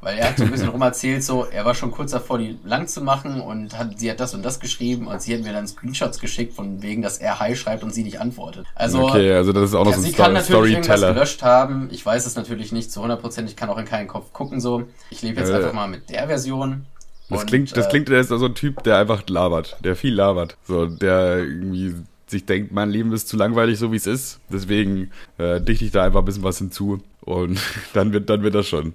Weil 0.00 0.16
er 0.18 0.28
hat 0.28 0.38
so 0.38 0.44
ein 0.44 0.50
bisschen 0.52 0.68
rum 0.70 0.80
erzählt, 0.82 1.24
so, 1.24 1.44
er 1.44 1.64
war 1.64 1.74
schon 1.74 1.90
kurz 1.90 2.12
davor, 2.12 2.38
die 2.38 2.56
lang 2.64 2.86
zu 2.86 3.02
machen 3.02 3.40
und 3.40 3.76
hat, 3.76 3.98
sie 3.98 4.08
hat 4.08 4.20
das 4.20 4.32
und 4.32 4.44
das 4.44 4.60
geschrieben 4.60 5.08
und 5.08 5.20
sie 5.20 5.34
hat 5.34 5.42
mir 5.42 5.52
dann 5.52 5.66
Screenshots 5.66 6.20
geschickt, 6.20 6.54
von 6.54 6.82
wegen, 6.82 7.02
dass 7.02 7.18
er 7.18 7.40
Hi 7.40 7.56
schreibt 7.56 7.82
und 7.82 7.92
sie 7.92 8.04
nicht 8.04 8.20
antwortet. 8.20 8.66
Also, 8.76 9.08
okay, 9.08 9.32
also 9.32 9.52
das 9.52 9.70
ist 9.70 9.74
auch 9.74 9.84
noch 9.84 9.90
ja, 9.90 9.98
so 9.98 10.04
ein 10.04 10.10
sie 10.10 10.16
kann 10.16 10.32
natürlich 10.34 10.74
irgendwas 10.74 11.00
gelöscht 11.00 11.42
haben. 11.42 11.88
Ich 11.90 12.06
weiß 12.06 12.26
es 12.26 12.36
natürlich 12.36 12.70
nicht 12.70 12.92
zu 12.92 13.02
100%. 13.02 13.46
Ich 13.46 13.56
kann 13.56 13.68
auch 13.70 13.78
in 13.78 13.86
keinen 13.86 14.06
Kopf 14.06 14.32
gucken 14.32 14.60
so. 14.60 14.84
Ich 15.10 15.22
lebe 15.22 15.40
jetzt 15.40 15.50
Äh, 15.50 15.56
einfach 15.56 15.72
mal 15.72 15.88
mit 15.88 16.10
der 16.10 16.28
Version. 16.28 16.86
Das 17.28 17.40
Und, 17.40 17.46
klingt, 17.48 17.76
das 17.76 17.86
äh, 17.86 17.90
klingt, 17.90 18.08
der 18.08 18.20
ist 18.20 18.28
so 18.28 18.44
ein 18.44 18.54
Typ, 18.54 18.84
der 18.84 18.98
einfach 18.98 19.24
labert, 19.28 19.76
der 19.84 19.96
viel 19.96 20.14
labert. 20.14 20.56
So, 20.66 20.86
der 20.86 21.38
irgendwie 21.38 21.94
sich 22.30 22.46
denkt, 22.46 22.72
mein 22.72 22.90
Leben 22.90 23.12
ist 23.12 23.28
zu 23.28 23.36
langweilig, 23.36 23.78
so 23.78 23.92
wie 23.92 23.96
es 23.96 24.06
ist. 24.06 24.40
Deswegen 24.50 25.10
äh, 25.38 25.60
dichte 25.60 25.84
ich 25.84 25.90
da 25.90 26.04
einfach 26.04 26.20
ein 26.20 26.24
bisschen 26.24 26.42
was 26.44 26.58
hinzu. 26.58 27.00
Und 27.20 27.58
dann 27.94 28.12
wird, 28.12 28.28
dann 28.30 28.42
wird 28.42 28.54
das 28.54 28.66
schon. 28.68 28.94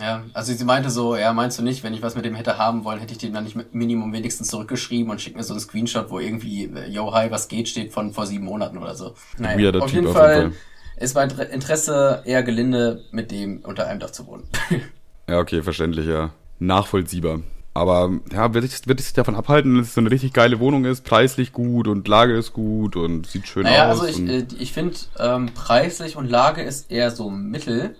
Ja, 0.00 0.22
also 0.32 0.52
sie 0.52 0.64
meinte 0.64 0.90
so, 0.90 1.16
ja, 1.16 1.32
meinst 1.32 1.58
du 1.58 1.62
nicht, 1.64 1.82
wenn 1.82 1.92
ich 1.92 2.02
was 2.02 2.14
mit 2.14 2.24
dem 2.24 2.36
hätte 2.36 2.56
haben 2.56 2.84
wollen, 2.84 3.00
hätte 3.00 3.12
ich 3.12 3.18
dem 3.18 3.32
dann 3.34 3.42
nicht 3.42 3.56
mit 3.56 3.74
Minimum 3.74 4.12
wenigstens 4.12 4.46
zurückgeschrieben 4.48 5.10
und 5.10 5.20
schickt 5.20 5.36
mir 5.36 5.42
so 5.42 5.54
einen 5.54 5.60
Screenshot, 5.60 6.08
wo 6.10 6.20
irgendwie, 6.20 6.66
äh, 6.66 6.88
yo, 6.88 7.12
hi, 7.12 7.30
was 7.32 7.48
geht, 7.48 7.68
steht 7.68 7.92
von 7.92 8.12
vor 8.12 8.24
sieben 8.26 8.44
Monaten 8.44 8.78
oder 8.78 8.94
so. 8.94 9.14
Weirder 9.38 9.82
auf 9.82 9.86
Typ 9.90 9.94
jeden 9.96 10.06
auf 10.06 10.12
Fall 10.16 10.36
jeden 10.36 10.52
Fall. 10.52 10.60
ist 11.02 11.14
mein 11.16 11.30
Inter- 11.30 11.50
Interesse 11.50 12.22
eher 12.24 12.44
gelinde, 12.44 13.02
mit 13.10 13.32
dem 13.32 13.58
unter 13.64 13.88
einem 13.88 13.98
Dach 14.00 14.10
zu 14.10 14.26
wohnen. 14.26 14.44
Ja, 15.30 15.40
okay, 15.40 15.62
verständlich, 15.62 16.06
ja. 16.06 16.30
Nachvollziehbar. 16.58 17.40
Aber 17.78 18.10
ja, 18.32 18.52
wird 18.54 18.64
ich, 18.64 18.72
ich 18.84 19.00
sich 19.04 19.12
davon 19.12 19.36
abhalten, 19.36 19.78
dass 19.78 19.88
es 19.88 19.94
so 19.94 20.00
eine 20.00 20.10
richtig 20.10 20.32
geile 20.32 20.58
Wohnung 20.58 20.84
ist, 20.84 21.04
preislich 21.04 21.52
gut 21.52 21.86
und 21.86 22.08
Lage 22.08 22.36
ist 22.36 22.52
gut 22.52 22.96
und 22.96 23.26
sieht 23.26 23.46
schön 23.46 23.62
Naja, 23.62 23.92
aus. 23.92 24.00
also 24.00 24.06
ich, 24.06 24.28
äh, 24.28 24.46
ich 24.58 24.72
finde, 24.72 24.96
ähm, 25.18 25.50
preislich 25.54 26.16
und 26.16 26.28
Lage 26.28 26.62
ist 26.62 26.90
eher 26.90 27.12
so 27.12 27.30
mittel. 27.30 27.94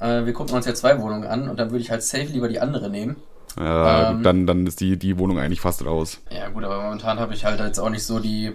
Äh, 0.00 0.24
wir 0.24 0.32
gucken 0.32 0.54
uns 0.54 0.64
ja 0.64 0.72
zwei 0.74 0.98
Wohnungen 1.00 1.24
an 1.24 1.48
und 1.50 1.58
dann 1.58 1.70
würde 1.70 1.82
ich 1.82 1.90
halt 1.90 2.02
safe 2.02 2.24
lieber 2.24 2.48
die 2.48 2.58
andere 2.60 2.88
nehmen. 2.88 3.16
ja, 3.58 4.12
ähm, 4.12 4.22
dann, 4.22 4.46
dann 4.46 4.66
ist 4.66 4.80
die, 4.80 4.96
die 4.96 5.18
Wohnung 5.18 5.38
eigentlich 5.38 5.60
fast 5.60 5.84
raus. 5.84 6.20
Ja 6.30 6.48
gut, 6.48 6.64
aber 6.64 6.82
momentan 6.82 7.18
habe 7.18 7.34
ich 7.34 7.44
halt 7.44 7.60
jetzt 7.60 7.78
auch 7.78 7.90
nicht 7.90 8.04
so 8.04 8.20
die... 8.20 8.52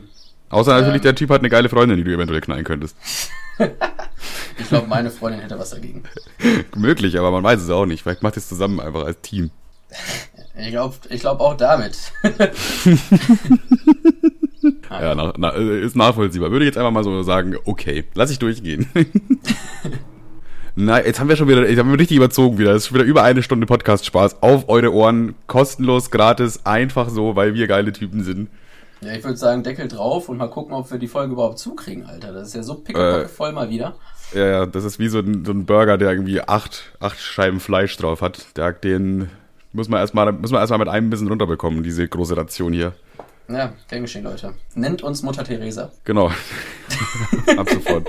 Außer 0.49 0.73
natürlich, 0.73 0.97
Ähm. 0.97 1.03
der 1.03 1.15
Typ 1.15 1.29
hat 1.29 1.39
eine 1.39 1.49
geile 1.49 1.69
Freundin, 1.69 1.97
die 1.97 2.03
du 2.03 2.11
eventuell 2.13 2.41
knallen 2.41 2.65
könntest. 2.65 2.95
Ich 4.57 4.67
glaube, 4.69 4.87
meine 4.87 5.09
Freundin 5.09 5.41
hätte 5.41 5.57
was 5.57 5.71
dagegen. 5.71 6.03
Möglich, 6.75 7.17
aber 7.17 7.31
man 7.31 7.43
weiß 7.43 7.59
es 7.61 7.69
auch 7.69 7.85
nicht. 7.85 8.03
Vielleicht 8.03 8.21
macht 8.23 8.35
ihr 8.35 8.39
es 8.39 8.47
zusammen 8.47 8.79
einfach 8.79 9.03
als 9.03 9.19
Team. 9.21 9.49
Ich 10.55 10.69
glaube 10.69 10.95
ich 11.09 11.21
glaub 11.21 11.39
auch 11.39 11.55
damit. 11.57 11.97
Ja, 14.89 15.15
na, 15.15 15.33
na, 15.37 15.49
ist 15.49 15.95
nachvollziehbar. 15.95 16.51
Würde 16.51 16.63
ich 16.65 16.69
jetzt 16.69 16.77
einfach 16.77 16.91
mal 16.91 17.03
so 17.03 17.21
sagen, 17.23 17.57
okay, 17.65 18.05
lass 18.13 18.31
ich 18.31 18.39
durchgehen. 18.39 18.87
Na, 20.75 21.03
jetzt 21.05 21.19
haben 21.19 21.27
wir 21.29 21.35
schon 21.35 21.47
wieder, 21.47 21.67
jetzt 21.69 21.77
haben 21.79 21.91
wir 21.91 21.99
richtig 21.99 22.17
überzogen 22.17 22.57
wieder. 22.57 22.71
Es 22.71 22.83
ist 22.83 22.87
schon 22.87 22.95
wieder 22.95 23.05
über 23.05 23.23
eine 23.23 23.43
Stunde 23.43 23.65
Podcast-Spaß 23.67 24.41
auf 24.41 24.69
eure 24.69 24.93
Ohren. 24.93 25.35
Kostenlos, 25.47 26.11
gratis, 26.11 26.65
einfach 26.65 27.09
so, 27.09 27.35
weil 27.35 27.53
wir 27.55 27.67
geile 27.67 27.91
Typen 27.91 28.23
sind. 28.23 28.49
Ja, 29.01 29.11
ich 29.13 29.23
würde 29.23 29.37
sagen, 29.37 29.63
Deckel 29.63 29.87
drauf 29.87 30.29
und 30.29 30.37
mal 30.37 30.47
gucken, 30.47 30.73
ob 30.73 30.89
wir 30.91 30.97
die 30.97 31.07
Folge 31.07 31.33
überhaupt 31.33 31.59
zukriegen, 31.59 32.05
Alter. 32.05 32.31
Das 32.31 32.47
ist 32.47 32.55
ja 32.55 32.63
so 32.63 32.75
pickepacke 32.75 33.23
Äh. 33.25 33.27
voll 33.27 33.51
mal 33.51 33.69
wieder. 33.69 33.95
Ja, 34.33 34.45
ja, 34.47 34.65
das 34.65 34.83
ist 34.85 34.97
wie 34.97 35.09
so 35.09 35.19
ein, 35.19 35.43
so 35.45 35.51
ein 35.51 35.65
Burger, 35.65 35.97
der 35.97 36.09
irgendwie 36.11 36.41
acht, 36.41 36.93
acht 36.99 37.19
Scheiben 37.19 37.59
Fleisch 37.59 37.97
drauf 37.97 38.21
hat. 38.21 38.45
Der, 38.57 38.71
den 38.71 39.29
muss 39.73 39.89
man 39.89 39.99
erstmal, 39.99 40.31
muss 40.31 40.51
man 40.51 40.61
erstmal 40.61 40.79
mit 40.79 40.87
einem 40.87 41.09
bisschen 41.09 41.27
runterbekommen, 41.27 41.83
diese 41.83 42.07
große 42.07 42.37
Ration 42.37 42.73
hier. 42.73 42.93
Ja, 43.49 43.73
gern 43.89 44.03
geschehen, 44.03 44.23
Leute. 44.23 44.53
Nennt 44.75 45.03
uns 45.03 45.21
Mutter 45.21 45.43
Teresa. 45.43 45.91
Genau. 46.05 46.27
Ab 47.57 47.69
sofort. 47.69 48.07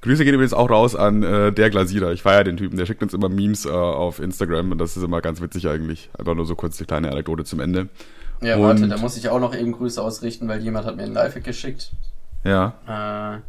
Grüße 0.00 0.24
gehen 0.24 0.34
übrigens 0.34 0.52
auch 0.52 0.70
raus 0.70 0.94
an 0.94 1.22
äh, 1.22 1.52
der 1.52 1.70
Glasierer. 1.70 2.12
Ich 2.12 2.22
feiere 2.22 2.44
den 2.44 2.56
Typen. 2.56 2.76
Der 2.76 2.86
schickt 2.86 3.02
uns 3.02 3.14
immer 3.14 3.28
Memes 3.28 3.64
äh, 3.64 3.70
auf 3.70 4.20
Instagram 4.20 4.70
und 4.72 4.78
das 4.78 4.96
ist 4.96 5.02
immer 5.02 5.20
ganz 5.20 5.40
witzig 5.40 5.66
eigentlich. 5.68 6.10
Einfach 6.16 6.34
nur 6.34 6.46
so 6.46 6.54
kurz 6.54 6.78
eine 6.78 6.86
kleine 6.86 7.10
Anekdote 7.10 7.44
zum 7.44 7.60
Ende. 7.60 7.88
Ja, 8.40 8.56
Und- 8.56 8.62
warte, 8.62 8.88
da 8.88 8.98
muss 8.98 9.16
ich 9.16 9.28
auch 9.28 9.40
noch 9.40 9.54
eben 9.56 9.72
Grüße 9.72 10.00
ausrichten, 10.00 10.46
weil 10.46 10.60
jemand 10.60 10.86
hat 10.86 10.96
mir 10.96 11.02
einen 11.04 11.14
Lifehack 11.14 11.44
geschickt. 11.44 11.90
Ja. 12.44 12.74
Äh, 12.86 13.40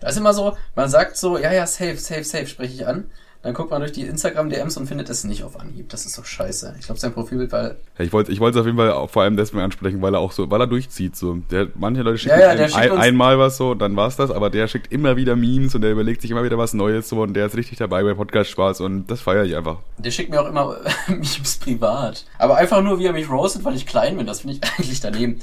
das 0.00 0.12
ist 0.14 0.18
immer 0.18 0.34
so, 0.34 0.56
man 0.74 0.88
sagt 0.88 1.16
so, 1.16 1.38
ja, 1.38 1.52
ja, 1.52 1.66
safe, 1.66 1.96
safe, 1.96 2.24
safe, 2.24 2.46
spreche 2.46 2.74
ich 2.74 2.86
an. 2.86 3.04
Dann 3.44 3.52
guckt 3.52 3.70
man 3.70 3.80
durch 3.80 3.92
die 3.92 4.06
Instagram-DMs 4.06 4.78
und 4.78 4.86
findet 4.86 5.10
es 5.10 5.22
nicht 5.22 5.44
auf 5.44 5.60
Anhieb. 5.60 5.90
Das 5.90 6.06
ist 6.06 6.16
doch 6.16 6.24
scheiße. 6.24 6.76
Ich 6.78 6.86
glaube, 6.86 6.98
sein 6.98 7.12
Profilbild 7.12 7.52
war. 7.52 7.72
Ja, 7.98 8.04
Ich 8.04 8.10
wollte 8.10 8.32
ich 8.32 8.40
es 8.40 8.56
auf 8.56 8.64
jeden 8.64 8.78
Fall 8.78 8.90
auch 8.90 9.10
vor 9.10 9.22
allem 9.22 9.36
deswegen 9.36 9.62
ansprechen, 9.62 10.00
weil 10.00 10.14
er 10.14 10.20
auch 10.20 10.32
so, 10.32 10.50
weil 10.50 10.62
er 10.62 10.66
durchzieht. 10.66 11.14
So. 11.14 11.34
Der, 11.50 11.68
manche 11.74 12.00
Leute 12.00 12.16
schicken 12.16 12.40
Ja, 12.40 12.54
ja, 12.54 12.74
ein, 12.74 12.92
einmal 12.92 13.38
was 13.38 13.58
so, 13.58 13.74
dann 13.74 13.96
war's 13.96 14.16
das, 14.16 14.30
aber 14.30 14.48
der 14.48 14.66
schickt 14.66 14.90
immer 14.90 15.16
wieder 15.18 15.36
Memes 15.36 15.74
und 15.74 15.82
der 15.82 15.92
überlegt 15.92 16.22
sich 16.22 16.30
immer 16.30 16.42
wieder 16.42 16.56
was 16.56 16.72
Neues 16.72 17.06
so 17.06 17.20
und 17.20 17.34
der 17.34 17.44
ist 17.44 17.54
richtig 17.54 17.76
dabei 17.76 18.02
bei 18.02 18.14
Podcast 18.14 18.48
Spaß 18.48 18.80
und 18.80 19.08
das 19.08 19.20
feiere 19.20 19.44
ich 19.44 19.54
einfach. 19.54 19.76
Der 19.98 20.10
schickt 20.10 20.30
mir 20.30 20.40
auch 20.40 20.48
immer 20.48 20.78
Memes 21.08 21.58
privat. 21.60 22.24
Aber 22.38 22.56
einfach 22.56 22.82
nur, 22.82 22.98
wie 22.98 23.04
er 23.04 23.12
mich 23.12 23.28
roastet, 23.28 23.62
weil 23.62 23.76
ich 23.76 23.84
klein 23.84 24.16
bin. 24.16 24.26
Das 24.26 24.40
finde 24.40 24.54
ich 24.54 24.60
eigentlich 24.78 25.00
daneben. 25.02 25.40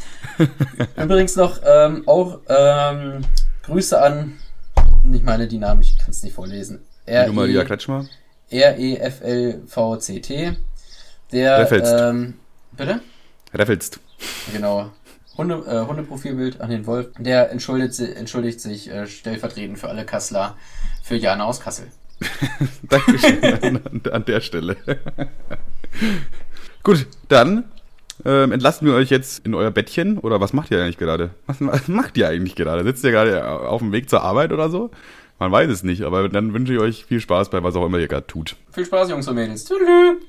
Übrigens 0.97 1.35
noch 1.35 1.59
ähm, 1.63 2.01
auch 2.07 2.39
ähm, 2.49 3.21
Grüße 3.61 4.01
an. 4.01 4.39
Ich 5.13 5.21
meine 5.21 5.47
die 5.47 5.59
Namen, 5.59 5.81
ich 5.81 5.99
kann 5.99 6.09
es 6.09 6.23
nicht 6.23 6.33
vorlesen. 6.33 6.81
R 7.11 7.25
Liebe 7.25 7.35
Maria 7.35 7.61
E 7.61 7.65
Kretschmer. 7.65 8.05
R-E-F-L-V-C-T. 8.49 10.55
Der. 11.33 11.59
Reffelst. 11.59 11.93
Ähm, 11.97 12.35
bitte? 12.71 13.01
Reffelst. 13.53 13.99
Genau. 14.53 14.91
Hunde, 15.37 15.55
äh, 15.55 15.87
Hundeprofilbild 15.87 16.61
an 16.61 16.69
den 16.69 16.87
Wolf. 16.87 17.07
Der 17.17 17.51
entschuldigt, 17.51 17.99
entschuldigt 17.99 18.61
sich 18.61 18.89
äh, 18.89 19.07
stellvertretend 19.07 19.77
für 19.77 19.89
alle 19.89 20.05
Kassler 20.05 20.55
für 21.03 21.15
Jana 21.15 21.45
aus 21.45 21.59
Kassel. 21.59 21.87
Dankeschön 22.83 23.43
an, 23.43 23.81
an 24.09 24.25
der 24.25 24.39
Stelle. 24.39 24.77
Gut, 26.83 27.07
dann 27.27 27.65
ähm, 28.23 28.51
entlassen 28.51 28.87
wir 28.87 28.93
euch 28.93 29.09
jetzt 29.09 29.45
in 29.45 29.53
euer 29.53 29.71
Bettchen. 29.71 30.17
Oder 30.17 30.39
was 30.39 30.53
macht 30.53 30.71
ihr 30.71 30.81
eigentlich 30.81 30.97
gerade? 30.97 31.31
Was, 31.45 31.57
was 31.59 31.87
macht 31.87 32.17
ihr 32.17 32.29
eigentlich 32.29 32.55
gerade? 32.55 32.83
Sitzt 32.83 33.03
ihr 33.03 33.11
gerade 33.11 33.47
auf 33.47 33.81
dem 33.81 33.91
Weg 33.91 34.09
zur 34.09 34.21
Arbeit 34.21 34.51
oder 34.51 34.69
so? 34.69 34.91
Man 35.41 35.51
weiß 35.51 35.71
es 35.71 35.81
nicht, 35.81 36.03
aber 36.03 36.29
dann 36.29 36.53
wünsche 36.53 36.71
ich 36.71 36.79
euch 36.79 37.05
viel 37.05 37.19
Spaß 37.19 37.49
bei 37.49 37.63
was 37.63 37.75
auch 37.75 37.83
immer 37.83 37.97
ihr 37.97 38.07
gerade 38.07 38.27
tut. 38.27 38.57
Viel 38.69 38.85
Spaß, 38.85 39.09
Jungs 39.09 39.27
und 39.27 39.33
Mädels. 39.33 39.65
Tüdelü. 39.65 40.19